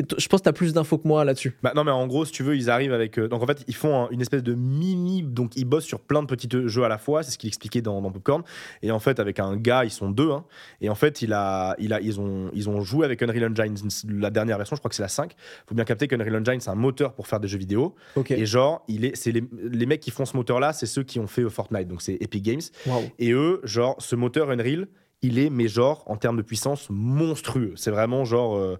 et 0.00 0.02
t- 0.02 0.16
Je 0.18 0.28
pense 0.28 0.40
que 0.40 0.44
tu 0.44 0.48
as 0.48 0.52
plus 0.52 0.72
d'infos 0.72 0.96
que 0.98 1.06
moi 1.06 1.24
là-dessus. 1.24 1.56
Bah, 1.62 1.72
non, 1.74 1.84
mais 1.84 1.90
en 1.90 2.06
gros, 2.06 2.24
si 2.24 2.32
tu 2.32 2.42
veux, 2.42 2.56
ils 2.56 2.70
arrivent 2.70 2.92
avec. 2.92 3.18
euh, 3.18 3.28
donc 3.28 3.42
en 3.42 3.46
fait, 3.46 3.64
ils 3.66 3.74
font 3.74 4.04
un- 4.04 4.08
une 4.10 4.20
espèce 4.20 4.42
de 4.42 4.54
mini. 4.54 5.22
Donc 5.22 5.52
ils 5.56 5.64
bossent 5.64 5.84
sur 5.84 6.00
plein 6.00 6.22
de 6.22 6.26
petits 6.26 6.48
jeux 6.66 6.84
à 6.84 6.88
la 6.88 6.98
fois. 6.98 7.22
C'est 7.22 7.32
ce 7.32 7.38
qu'il 7.38 7.48
expliquait 7.48 7.82
dans, 7.82 8.00
dans 8.00 8.10
Popcorn. 8.10 8.42
Et 8.82 8.90
en 8.90 8.98
fait, 9.00 9.20
avec 9.20 9.38
un 9.40 9.56
gars, 9.56 9.84
ils 9.84 9.90
sont 9.90 10.10
deux. 10.10 10.30
hein, 10.30 10.44
et 10.80 10.88
en 10.88 10.94
fait, 10.94 11.20
il 11.22 11.32
a, 11.32 11.74
il 11.78 11.92
a, 11.92 12.00
ils, 12.00 12.20
ont, 12.20 12.50
ils 12.54 12.68
ont 12.68 12.80
joué 12.82 13.04
avec 13.04 13.22
Unreal 13.22 13.50
Engine, 13.52 13.76
la 14.08 14.30
dernière 14.30 14.56
version, 14.56 14.76
je 14.76 14.80
crois 14.80 14.88
que 14.88 14.94
c'est 14.96 15.02
la 15.02 15.08
5. 15.08 15.32
faut 15.68 15.74
bien 15.74 15.84
capter 15.84 16.08
qu'Unreal 16.08 16.36
Engine, 16.36 16.60
c'est 16.60 16.70
un 16.70 16.74
moteur 16.74 17.12
pour 17.14 17.26
faire 17.26 17.40
des 17.40 17.48
jeux 17.48 17.58
vidéo. 17.58 17.94
Et 18.30 18.46
genre, 18.46 18.84
il 18.88 19.04
est, 19.04 19.16
c'est 19.16 19.32
les, 19.32 19.44
les 19.70 19.86
mecs 19.86 20.00
qui 20.00 20.10
font 20.10 20.24
ce 20.24 20.36
moteur-là, 20.36 20.72
c'est 20.72 20.86
ceux 20.86 21.02
qui 21.02 21.18
ont 21.20 21.26
fait 21.26 21.42
euh, 21.42 21.50
Fortnite. 21.50 21.88
Donc 21.88 22.02
c'est 22.02 22.16
Epic 22.20 22.42
Games. 22.42 22.60
Waouh. 22.86 23.02
Et 23.18 23.32
eux, 23.32 23.60
genre, 23.64 23.96
ce 23.98 24.16
moteur 24.16 24.50
Unreal, 24.50 24.86
il 25.22 25.38
est, 25.38 25.50
mais 25.50 25.68
genre, 25.68 26.04
en 26.06 26.16
termes 26.16 26.36
de 26.36 26.42
puissance, 26.42 26.88
monstrueux. 26.90 27.72
C'est 27.76 27.90
vraiment 27.90 28.24
genre. 28.24 28.56
euh, 28.56 28.78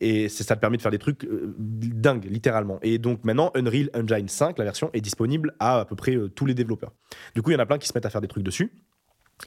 et 0.00 0.28
ça 0.28 0.56
te 0.56 0.60
permet 0.60 0.76
de 0.76 0.82
faire 0.82 0.90
des 0.90 0.98
trucs 0.98 1.24
euh, 1.24 1.54
dingues, 1.58 2.26
littéralement. 2.28 2.78
Et 2.82 2.98
donc 2.98 3.24
maintenant, 3.24 3.52
Unreal 3.54 3.90
Engine 3.94 4.28
5, 4.28 4.58
la 4.58 4.64
version, 4.64 4.90
est 4.92 5.00
disponible 5.00 5.54
à 5.58 5.80
à 5.80 5.84
peu 5.84 5.96
près 5.96 6.16
euh, 6.16 6.28
tous 6.28 6.46
les 6.46 6.54
développeurs. 6.54 6.92
Du 7.34 7.42
coup, 7.42 7.50
il 7.50 7.54
y 7.54 7.56
en 7.56 7.60
a 7.60 7.66
plein 7.66 7.78
qui 7.78 7.86
se 7.88 7.92
mettent 7.94 8.06
à 8.06 8.10
faire 8.10 8.20
des 8.20 8.28
trucs 8.28 8.44
dessus. 8.44 8.72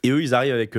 Et 0.03 0.11
eux, 0.11 0.21
ils 0.21 0.35
arrivent 0.35 0.53
avec 0.53 0.77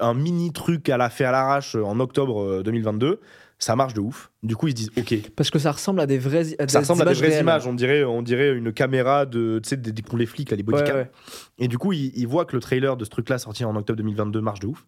un 0.00 0.14
mini 0.14 0.52
truc 0.52 0.88
à 0.88 0.96
la 0.96 1.08
fait 1.08 1.24
à 1.24 1.30
l'arrache 1.30 1.76
en 1.76 2.00
octobre 2.00 2.42
euh, 2.42 2.62
2022. 2.62 3.20
Ça 3.62 3.76
marche 3.76 3.92
de 3.92 4.00
ouf. 4.00 4.32
Du 4.42 4.56
coup, 4.56 4.68
ils 4.68 4.70
se 4.70 4.76
disent, 4.76 4.90
OK, 4.96 5.30
Parce 5.36 5.50
que 5.50 5.58
ça 5.58 5.70
ressemble 5.70 6.00
à 6.00 6.06
des 6.06 6.16
vraies, 6.16 6.54
à 6.58 6.64
des 6.64 6.72
ça 6.72 6.80
ressemble 6.80 7.02
à 7.02 7.04
des 7.04 7.10
images 7.10 7.18
vraies 7.18 7.28
réelles. 7.28 7.42
images. 7.42 7.66
On 7.66 7.74
dirait, 7.74 8.04
on 8.04 8.22
dirait 8.22 8.52
une 8.54 8.72
caméra 8.72 9.26
de, 9.26 9.60
tu 9.62 9.68
sais, 9.68 9.76
des, 9.76 9.92
des, 9.92 10.02
les 10.16 10.26
flics, 10.26 10.50
là, 10.50 10.56
les 10.56 10.62
bodycams. 10.62 10.96
ouais. 10.96 11.10
Et 11.58 11.68
du 11.68 11.76
coup, 11.76 11.92
ils, 11.92 12.10
ils 12.16 12.26
voient 12.26 12.46
que 12.46 12.56
le 12.56 12.62
trailer 12.62 12.96
de 12.96 13.04
ce 13.04 13.10
truc-là, 13.10 13.38
sorti 13.38 13.62
en 13.66 13.76
octobre 13.76 13.98
2022, 13.98 14.40
marche 14.40 14.60
de 14.60 14.66
ouf. 14.66 14.86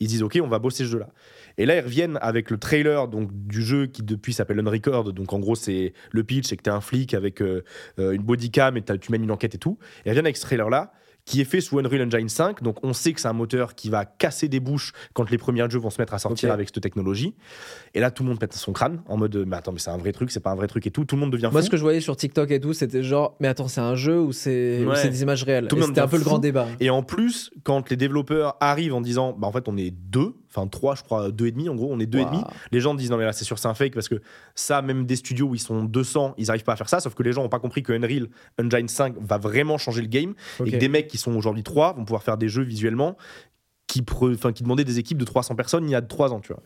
Ils 0.00 0.06
se 0.06 0.12
disent, 0.12 0.22
OK, 0.22 0.38
on 0.42 0.48
va 0.48 0.58
bosser 0.58 0.84
ce 0.84 0.88
jeu-là. 0.88 1.10
Et 1.58 1.66
là, 1.66 1.76
ils 1.76 1.84
reviennent 1.84 2.18
avec 2.22 2.50
le 2.50 2.56
trailer 2.56 3.08
donc, 3.08 3.28
du 3.30 3.62
jeu 3.62 3.86
qui, 3.86 4.02
depuis, 4.02 4.32
s'appelle 4.32 4.58
Unrecord. 4.58 5.12
Donc, 5.12 5.32
en 5.34 5.38
gros, 5.38 5.54
c'est 5.54 5.92
le 6.10 6.24
pitch, 6.24 6.48
c'est 6.48 6.56
que 6.56 6.62
t'es 6.62 6.70
un 6.70 6.80
flic 6.80 7.12
avec 7.12 7.42
euh, 7.42 7.62
euh, 7.98 8.12
une 8.12 8.22
bodycam 8.22 8.76
et 8.78 8.82
tu 8.82 9.12
mènes 9.12 9.22
une 9.22 9.30
enquête 9.30 9.54
et 9.54 9.58
tout. 9.58 9.78
Et 10.04 10.08
ils 10.08 10.10
reviennent 10.10 10.26
avec 10.26 10.38
ce 10.38 10.42
trailer-là 10.42 10.92
qui 11.24 11.40
est 11.40 11.44
fait 11.44 11.60
sous 11.60 11.78
Unreal 11.78 12.06
Engine 12.06 12.28
5. 12.28 12.62
Donc, 12.62 12.76
on 12.82 12.92
sait 12.92 13.12
que 13.14 13.20
c'est 13.20 13.28
un 13.28 13.32
moteur 13.32 13.74
qui 13.74 13.88
va 13.88 14.04
casser 14.04 14.48
des 14.48 14.60
bouches 14.60 14.92
quand 15.14 15.30
les 15.30 15.38
premiers 15.38 15.68
jeux 15.70 15.78
vont 15.78 15.90
se 15.90 16.00
mettre 16.00 16.12
à 16.14 16.18
sortir 16.18 16.52
avec 16.52 16.68
cette 16.68 16.82
technologie. 16.82 17.34
Et 17.94 18.00
là, 18.00 18.10
tout 18.10 18.22
le 18.24 18.28
monde 18.28 18.38
pète 18.38 18.52
son 18.52 18.72
crâne 18.72 19.02
en 19.08 19.16
mode, 19.16 19.44
mais 19.46 19.56
attends, 19.56 19.72
mais 19.72 19.78
c'est 19.78 19.90
un 19.90 19.96
vrai 19.96 20.12
truc, 20.12 20.30
c'est 20.30 20.40
pas 20.40 20.50
un 20.50 20.54
vrai 20.54 20.66
truc 20.66 20.86
et 20.86 20.90
tout. 20.90 21.04
Tout 21.04 21.16
le 21.16 21.20
monde 21.20 21.32
devient 21.32 21.48
Moi, 21.50 21.60
fou. 21.62 21.66
ce 21.66 21.70
que 21.70 21.76
je 21.76 21.82
voyais 21.82 22.00
sur 22.00 22.16
TikTok 22.16 22.50
et 22.50 22.60
tout, 22.60 22.74
c'était 22.74 23.02
genre, 23.02 23.36
mais 23.40 23.48
attends, 23.48 23.68
c'est 23.68 23.80
un 23.80 23.94
jeu 23.94 24.20
ou 24.20 24.32
c'est 24.32 24.84
Ouais. 24.84 25.08
des 25.08 25.22
images 25.22 25.44
réelles? 25.44 25.68
C'était 25.70 26.00
un 26.00 26.08
peu 26.08 26.18
le 26.18 26.24
grand 26.24 26.38
débat. 26.38 26.66
Et 26.80 26.90
en 26.90 27.02
plus, 27.02 27.50
quand 27.62 27.88
les 27.90 27.96
développeurs 27.96 28.56
arrivent 28.60 28.94
en 28.94 29.00
disant, 29.00 29.32
bah 29.38 29.46
en 29.48 29.52
fait 29.52 29.66
on 29.68 29.76
est 29.76 29.90
deux, 29.90 30.34
enfin 30.54 30.66
trois, 30.68 30.94
je 30.94 31.02
crois, 31.02 31.30
deux 31.30 31.46
et 31.46 31.52
demi 31.52 31.68
en 31.68 31.74
gros, 31.74 31.88
on 31.90 31.98
est 31.98 32.06
deux 32.06 32.18
et 32.18 32.22
Waouh. 32.22 32.32
demi. 32.32 32.44
Les 32.70 32.80
gens 32.80 32.94
disent 32.94 33.10
non 33.10 33.16
mais 33.16 33.24
là 33.24 33.32
c'est 33.32 33.44
sûr 33.44 33.58
c'est 33.58 33.68
un 33.68 33.74
fake 33.74 33.94
parce 33.94 34.08
que 34.08 34.20
ça, 34.54 34.82
même 34.82 35.06
des 35.06 35.16
studios 35.16 35.48
où 35.48 35.54
ils 35.54 35.60
sont 35.60 35.82
200, 35.84 36.34
ils 36.38 36.50
arrivent 36.50 36.64
pas 36.64 36.74
à 36.74 36.76
faire 36.76 36.88
ça. 36.88 37.00
Sauf 37.00 37.14
que 37.14 37.22
les 37.22 37.32
gens 37.32 37.42
ont 37.42 37.48
pas 37.48 37.58
compris 37.60 37.82
que 37.82 37.92
Unreal 37.92 38.28
Engine 38.60 38.88
5 38.88 39.16
va 39.20 39.38
vraiment 39.38 39.78
changer 39.78 40.02
le 40.02 40.08
game 40.08 40.34
et 40.64 40.70
que 40.70 40.76
des 40.76 40.88
mecs 40.88 41.08
qui 41.08 41.18
sont 41.18 41.34
aujourd'hui 41.34 41.62
3 41.62 41.94
vont 41.94 42.04
pouvoir 42.04 42.22
faire 42.22 42.36
des 42.36 42.48
jeux 42.48 42.62
visuellement 42.62 43.16
qui, 43.86 44.00
pre- 44.02 44.34
enfin, 44.34 44.52
qui 44.52 44.62
demandaient 44.62 44.84
des 44.84 44.98
équipes 44.98 45.18
de 45.18 45.24
300 45.24 45.54
personnes 45.56 45.84
il 45.84 45.90
y 45.92 45.94
a 45.94 46.00
3 46.02 46.32
ans, 46.32 46.40
tu 46.40 46.52
vois. 46.52 46.60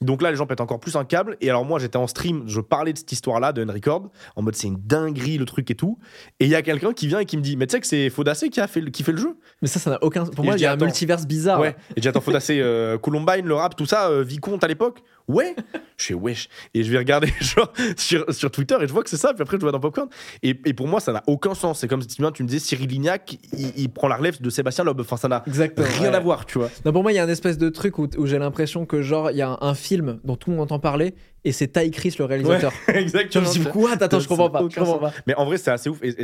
Donc 0.00 0.22
là, 0.22 0.30
les 0.30 0.36
gens 0.36 0.46
pètent 0.46 0.62
encore 0.62 0.80
plus 0.80 0.96
un 0.96 1.04
câble. 1.04 1.36
Et 1.40 1.50
alors, 1.50 1.64
moi, 1.64 1.78
j'étais 1.78 1.98
en 1.98 2.06
stream, 2.06 2.44
je 2.46 2.60
parlais 2.60 2.92
de 2.92 2.98
cette 2.98 3.12
histoire-là, 3.12 3.52
de 3.52 3.62
Unrecord, 3.62 4.10
en 4.34 4.42
mode 4.42 4.56
c'est 4.56 4.66
une 4.68 4.78
dinguerie 4.78 5.36
le 5.38 5.44
truc 5.44 5.70
et 5.70 5.74
tout. 5.74 5.98
Et 6.40 6.46
il 6.46 6.50
y 6.50 6.54
a 6.54 6.62
quelqu'un 6.62 6.92
qui 6.92 7.06
vient 7.06 7.18
et 7.20 7.26
qui 7.26 7.36
me 7.36 7.42
dit 7.42 7.56
Mais 7.56 7.66
tu 7.66 7.72
sais 7.72 7.80
que 7.80 7.86
c'est 7.86 8.08
Faudacé 8.10 8.48
qui, 8.48 8.60
a 8.60 8.66
fait, 8.66 8.80
le- 8.80 8.90
qui 8.90 9.02
fait 9.02 9.12
le 9.12 9.18
jeu 9.18 9.36
Mais 9.62 9.68
ça, 9.68 9.78
ça 9.78 9.90
n'a 9.90 10.02
aucun. 10.02 10.24
Pour 10.24 10.44
Et 10.44 10.48
moi, 10.48 10.56
il 10.56 10.62
y 10.62 10.66
a 10.66 10.72
un 10.72 10.76
multiverse 10.76 11.26
bizarre. 11.26 11.60
Ouais. 11.60 11.76
Et 11.96 12.02
j'ai 12.02 12.08
attends, 12.08 12.20
Faudacé, 12.22 12.58
euh, 12.60 12.96
Columbine, 12.98 13.44
le 13.46 13.54
rap, 13.54 13.76
tout 13.76 13.86
ça, 13.86 14.08
euh, 14.08 14.22
Vicomte 14.22 14.64
à 14.64 14.68
l'époque 14.68 15.02
Ouais. 15.28 15.54
Je 15.96 16.06
fais 16.06 16.14
wesh. 16.14 16.48
Et 16.74 16.82
je 16.82 16.90
vais 16.90 16.98
regarder 16.98 17.32
genre, 17.40 17.72
sur, 17.96 18.32
sur 18.32 18.50
Twitter 18.50 18.76
et 18.80 18.86
je 18.86 18.92
vois 18.92 19.02
que 19.02 19.10
c'est 19.10 19.16
ça. 19.16 19.32
Puis 19.32 19.42
après, 19.42 19.56
je 19.56 19.62
vois 19.62 19.72
dans 19.72 19.80
Popcorn. 19.80 20.08
Et, 20.42 20.50
et 20.64 20.74
pour 20.74 20.88
moi, 20.88 21.00
ça 21.00 21.12
n'a 21.12 21.22
aucun 21.26 21.54
sens. 21.54 21.80
C'est 21.80 21.88
comme 21.88 22.02
si 22.02 22.08
tu 22.08 22.22
me 22.22 22.48
disais 22.48 22.58
Cyril 22.58 22.88
Lignac, 22.88 23.38
il, 23.52 23.72
il 23.76 23.88
prend 23.90 24.08
la 24.08 24.16
relève 24.16 24.40
de 24.40 24.50
Sébastien 24.50 24.84
Loeb. 24.84 25.00
Enfin, 25.00 25.16
ça 25.16 25.28
n'a 25.28 25.42
Exactement. 25.46 25.86
rien 25.98 26.10
ouais. 26.10 26.16
à 26.16 26.20
voir, 26.20 26.46
tu 26.46 26.58
vois. 26.58 26.70
Non, 26.84 26.92
pour 26.92 27.02
moi, 27.02 27.12
il 27.12 27.16
y 27.16 27.18
a 27.18 27.24
un 27.24 27.28
espèce 27.28 27.58
de 27.58 27.68
truc 27.68 27.98
où, 27.98 28.08
où 28.18 28.26
j'ai 28.26 28.38
l'impression 28.38 28.86
que, 28.86 29.02
genre, 29.02 29.30
il 29.30 29.36
y 29.36 29.42
a 29.42 29.48
un, 29.48 29.58
un 29.60 29.74
film 29.74 30.20
dont 30.24 30.36
tout 30.36 30.50
le 30.50 30.56
monde 30.56 30.64
entend 30.64 30.78
parler 30.78 31.14
et 31.44 31.52
c'est 31.52 31.68
Ty 31.68 31.90
Chris, 31.90 32.16
le 32.18 32.24
réalisateur. 32.24 32.72
Exactement. 32.88 33.44
je 33.44 33.58
me 33.58 33.64
dis, 33.64 33.70
quoi? 33.70 33.92
Attends, 33.92 34.18
je 34.18 34.28
comprends 34.28 34.50
pas. 34.50 34.60
Je 34.60 34.64
aucun 34.64 34.80
comprends 34.80 35.00
sens. 35.08 35.14
pas. 35.14 35.22
Mais 35.26 35.34
en 35.34 35.44
vrai, 35.44 35.58
c'est 35.58 35.70
assez 35.70 35.90
ouf. 35.90 35.98
Et, 36.02 36.14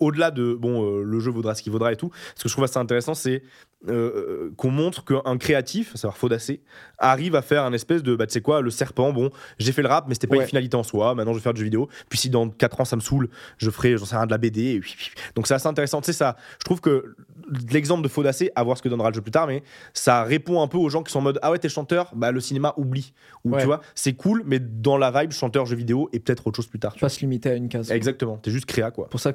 au-delà 0.00 0.30
de 0.30 0.54
bon, 0.54 0.84
euh, 0.84 1.02
le 1.02 1.18
jeu 1.18 1.30
vaudra 1.30 1.54
ce 1.54 1.62
qu'il 1.62 1.72
vaudra 1.72 1.92
et 1.92 1.96
tout, 1.96 2.10
ce 2.34 2.42
que 2.42 2.48
je 2.48 2.54
trouve 2.54 2.64
assez 2.64 2.78
intéressant, 2.78 3.14
c'est 3.14 3.42
euh, 3.88 4.50
qu'on 4.56 4.70
montre 4.70 5.04
qu'un 5.04 5.36
créatif, 5.38 5.92
à 5.94 5.98
savoir 5.98 6.16
Faudacé, 6.16 6.60
arrive 6.98 7.34
à 7.34 7.42
faire 7.42 7.62
un 7.64 7.72
espèce 7.72 8.02
de, 8.02 8.14
bah, 8.16 8.26
tu 8.26 8.32
sais 8.32 8.40
quoi, 8.40 8.60
le 8.60 8.70
serpent. 8.70 9.12
Bon, 9.12 9.30
j'ai 9.58 9.72
fait 9.72 9.82
le 9.82 9.88
rap, 9.88 10.06
mais 10.08 10.14
c'était 10.14 10.26
pas 10.26 10.36
Ouais. 10.36 10.42
une 10.42 10.48
finalité 10.48 10.76
en 10.76 10.82
soi. 10.82 11.14
Maintenant, 11.14 11.32
je 11.32 11.38
vais 11.38 11.42
faire 11.42 11.54
du 11.54 11.60
jeu 11.60 11.64
vidéo. 11.64 11.88
Puis 12.08 12.18
si 12.18 12.30
dans 12.30 12.48
4 12.48 12.80
ans 12.80 12.84
ça 12.84 12.96
me 12.96 13.00
saoule, 13.00 13.28
je 13.58 13.70
ferai, 13.70 13.96
j'en 13.96 14.04
sais 14.06 14.16
rien, 14.16 14.26
de 14.26 14.30
la 14.30 14.38
BD. 14.38 14.74
et 14.74 14.80
puis- 14.80 14.94
puis- 14.96 15.10
Donc 15.34 15.46
c'est 15.46 15.54
assez 15.54 15.66
intéressant. 15.68 16.00
Tu 16.00 16.06
sais, 16.06 16.12
ça, 16.12 16.36
je 16.58 16.64
trouve 16.64 16.80
que 16.80 17.14
l'exemple 17.70 18.02
de 18.02 18.08
Faudacé, 18.08 18.50
à 18.56 18.62
voir 18.64 18.76
ce 18.76 18.82
que 18.82 18.88
donnera 18.88 19.10
le 19.10 19.14
jeu 19.14 19.20
plus 19.22 19.30
tard, 19.30 19.46
mais 19.46 19.62
ça 19.92 20.24
répond 20.24 20.62
un 20.62 20.68
peu 20.68 20.78
aux 20.78 20.88
gens 20.88 21.02
qui 21.02 21.12
sont 21.12 21.18
en 21.18 21.22
mode, 21.22 21.38
ah 21.42 21.50
ouais, 21.50 21.58
t'es 21.58 21.68
chanteur, 21.68 22.10
bah 22.14 22.32
le 22.32 22.40
cinéma 22.40 22.74
oublie. 22.76 23.12
Ou 23.44 23.52
Ouais. 23.52 23.60
tu 23.60 23.66
vois, 23.66 23.80
c'est 23.94 24.14
cool, 24.14 24.42
mais 24.46 24.58
dans 24.58 24.96
la 24.98 25.10
vibe, 25.10 25.32
chanteur, 25.32 25.66
jeu 25.66 25.76
vidéo 25.76 26.08
et 26.12 26.18
peut-être 26.20 26.46
autre 26.46 26.56
chose 26.56 26.66
plus 26.66 26.78
tard. 26.78 26.92
tu 26.94 27.00
Pas 27.00 27.08
se 27.08 27.20
limiter 27.20 27.50
à 27.50 27.54
une 27.54 27.68
case. 27.68 27.90
Exactement. 27.90 28.36
T'es 28.38 28.50
juste 28.50 28.66
créa, 28.66 28.90
quoi. 28.90 29.08
pour 29.08 29.20
ça 29.20 29.32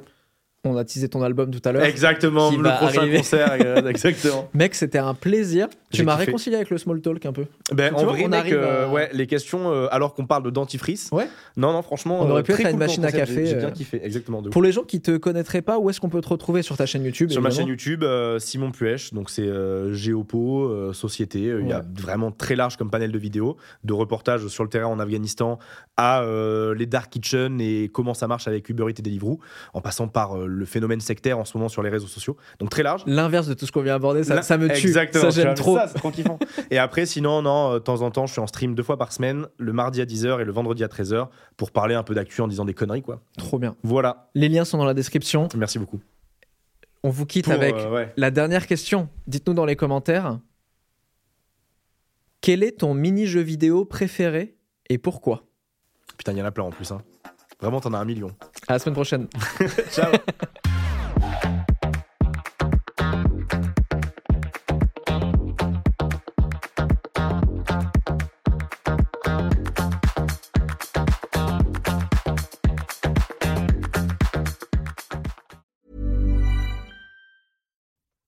qu'on 0.64 0.76
a 0.76 0.84
teasé 0.84 1.08
ton 1.08 1.22
album 1.22 1.50
tout 1.50 1.60
à 1.68 1.72
l'heure. 1.72 1.82
Exactement, 1.84 2.50
le 2.52 2.62
prochain 2.76 3.00
arriver. 3.00 3.16
concert, 3.18 3.52
exactement. 3.86 4.48
Mec, 4.54 4.74
c'était 4.76 4.98
un 4.98 5.14
plaisir. 5.14 5.66
Tu 5.90 6.04
m'as 6.04 6.14
réconcilié 6.14 6.56
avec 6.56 6.70
le 6.70 6.78
small 6.78 7.00
talk 7.00 7.26
un 7.26 7.32
peu. 7.32 7.46
Ben, 7.72 7.92
en 7.94 8.04
vrai, 8.04 8.22
on 8.24 8.28
mec, 8.28 8.40
arrive 8.40 8.54
euh, 8.54 8.86
à- 8.86 8.88
ouais, 8.88 9.10
les 9.12 9.26
questions, 9.26 9.72
euh, 9.72 9.88
alors 9.90 10.14
qu'on 10.14 10.26
parle 10.26 10.44
de 10.44 10.50
dentifrice. 10.50 11.08
Ouais. 11.10 11.26
Non, 11.56 11.72
non, 11.72 11.82
franchement. 11.82 12.20
On 12.20 12.30
aurait 12.30 12.40
euh, 12.40 12.44
pu 12.44 12.52
être 12.52 12.64
à 12.66 12.70
une 12.70 12.78
machine 12.78 13.04
à 13.04 13.10
café, 13.10 13.46
J'ai 13.46 13.56
bien 13.56 13.72
kiffé, 13.72 14.00
exactement. 14.04 14.40
de. 14.40 14.50
Pour 14.50 14.62
les 14.62 14.70
gens 14.70 14.84
qui 14.84 15.00
te 15.00 15.16
connaîtraient 15.16 15.62
pas, 15.62 15.78
où 15.78 15.90
est-ce 15.90 16.00
qu'on 16.00 16.08
peut 16.08 16.20
te 16.20 16.28
retrouver 16.28 16.62
sur 16.62 16.76
ta 16.76 16.86
chaîne 16.86 17.04
YouTube 17.04 17.30
Sur 17.30 17.42
ma 17.42 17.50
chaîne 17.50 17.66
YouTube, 17.66 18.04
euh, 18.04 18.38
Simon 18.38 18.70
Puech, 18.70 19.12
donc 19.12 19.30
c'est 19.30 19.48
Géopo, 19.92 20.92
Société. 20.92 21.40
Il 21.60 21.66
y 21.68 21.72
a 21.72 21.82
vraiment 21.98 22.30
très 22.30 22.54
large 22.54 22.76
comme 22.76 22.90
panel 22.90 23.10
de 23.10 23.18
vidéos, 23.18 23.56
de 23.82 23.92
reportages 23.92 24.46
sur 24.46 24.62
le 24.62 24.70
terrain 24.70 24.86
en 24.86 25.00
Afghanistan 25.00 25.58
à 25.96 26.24
les 26.76 26.86
Dark 26.86 27.10
Kitchen 27.10 27.60
et 27.60 27.90
comment 27.92 28.14
ça 28.14 28.28
marche 28.28 28.46
avec 28.46 28.68
Uber 28.68 28.84
Eats 28.88 28.98
et 28.98 29.02
Deliveroo, 29.02 29.40
en 29.74 29.80
passant 29.80 30.06
par 30.08 30.36
le 30.52 30.64
phénomène 30.64 31.00
sectaire 31.00 31.38
en 31.38 31.44
ce 31.44 31.56
moment 31.56 31.68
sur 31.68 31.82
les 31.82 31.90
réseaux 31.90 32.06
sociaux. 32.06 32.36
Donc 32.58 32.70
très 32.70 32.82
large. 32.82 33.02
L'inverse 33.06 33.46
de 33.46 33.54
tout 33.54 33.66
ce 33.66 33.72
qu'on 33.72 33.82
vient 33.82 33.94
aborder, 33.94 34.24
ça, 34.24 34.58
me 34.58 34.68
tue. 34.68 34.88
Exactement. 34.88 35.30
Ça, 35.30 35.42
j'aime 35.42 35.54
trop. 35.54 35.76
ça, 35.76 35.88
c'est 35.88 35.98
trop 35.98 36.10
kiffant. 36.10 36.38
et 36.70 36.78
après, 36.78 37.06
sinon, 37.06 37.42
non, 37.42 37.72
euh, 37.72 37.74
de 37.74 37.78
temps 37.80 38.02
en 38.02 38.10
temps, 38.10 38.26
je 38.26 38.32
suis 38.32 38.40
en 38.40 38.46
stream 38.46 38.74
deux 38.74 38.82
fois 38.82 38.96
par 38.96 39.12
semaine, 39.12 39.46
le 39.58 39.72
mardi 39.72 40.00
à 40.00 40.04
10h 40.04 40.40
et 40.40 40.44
le 40.44 40.52
vendredi 40.52 40.84
à 40.84 40.88
13h, 40.88 41.28
pour 41.56 41.70
parler 41.70 41.94
un 41.94 42.02
peu 42.02 42.14
d'actu 42.14 42.40
en 42.40 42.48
disant 42.48 42.64
des 42.64 42.74
conneries, 42.74 43.02
quoi. 43.02 43.22
Trop 43.38 43.58
bien. 43.58 43.76
Voilà. 43.82 44.30
Les 44.34 44.48
liens 44.48 44.64
sont 44.64 44.78
dans 44.78 44.84
la 44.84 44.94
description. 44.94 45.48
Merci 45.56 45.78
beaucoup. 45.78 46.00
On 47.02 47.10
vous 47.10 47.26
quitte 47.26 47.46
Pour, 47.46 47.54
avec 47.54 47.74
euh, 47.74 47.90
ouais. 47.90 48.12
la 48.16 48.30
dernière 48.30 48.66
question. 48.66 49.08
Dites-nous 49.26 49.54
dans 49.54 49.64
les 49.64 49.76
commentaires. 49.76 50.38
Quel 52.40 52.62
est 52.62 52.80
ton 52.80 52.94
mini-jeu 52.94 53.40
vidéo 53.40 53.84
préféré 53.84 54.56
et 54.88 54.98
pourquoi? 54.98 55.44
Putain, 56.16 56.32
il 56.32 56.38
y 56.38 56.42
en 56.42 56.44
a 56.44 56.50
plein 56.50 56.64
en 56.64 56.70
plus. 56.70 56.90
Hein. 56.92 57.02
Vraiment, 57.62 57.80
t'en 57.80 57.94
as 57.94 57.98
un 58.00 58.04
million. 58.04 58.30
À 58.66 58.72
la 58.72 58.78
semaine 58.80 58.94
prochaine. 58.94 59.28
Ciao. 59.92 60.10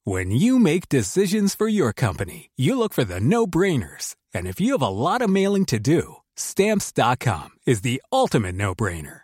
When 0.07 0.31
you 0.31 0.61
make 0.61 0.89
decisions 0.89 1.57
for 1.57 1.67
your 1.67 1.93
company, 1.93 2.51
you 2.57 2.79
look 2.79 2.93
for 2.93 3.05
the 3.05 3.19
no 3.19 3.49
brainers. 3.49 4.15
And 4.33 4.47
if 4.47 4.61
you 4.61 4.73
have 4.73 4.83
a 4.83 4.89
lot 4.89 5.23
of 5.23 5.31
mailing 5.31 5.65
to 5.67 5.81
do, 5.81 6.17
stamps.com 6.37 7.51
is 7.67 7.81
the 7.81 8.01
ultimate 8.13 8.55
no 8.55 8.75
brainer. 8.75 9.24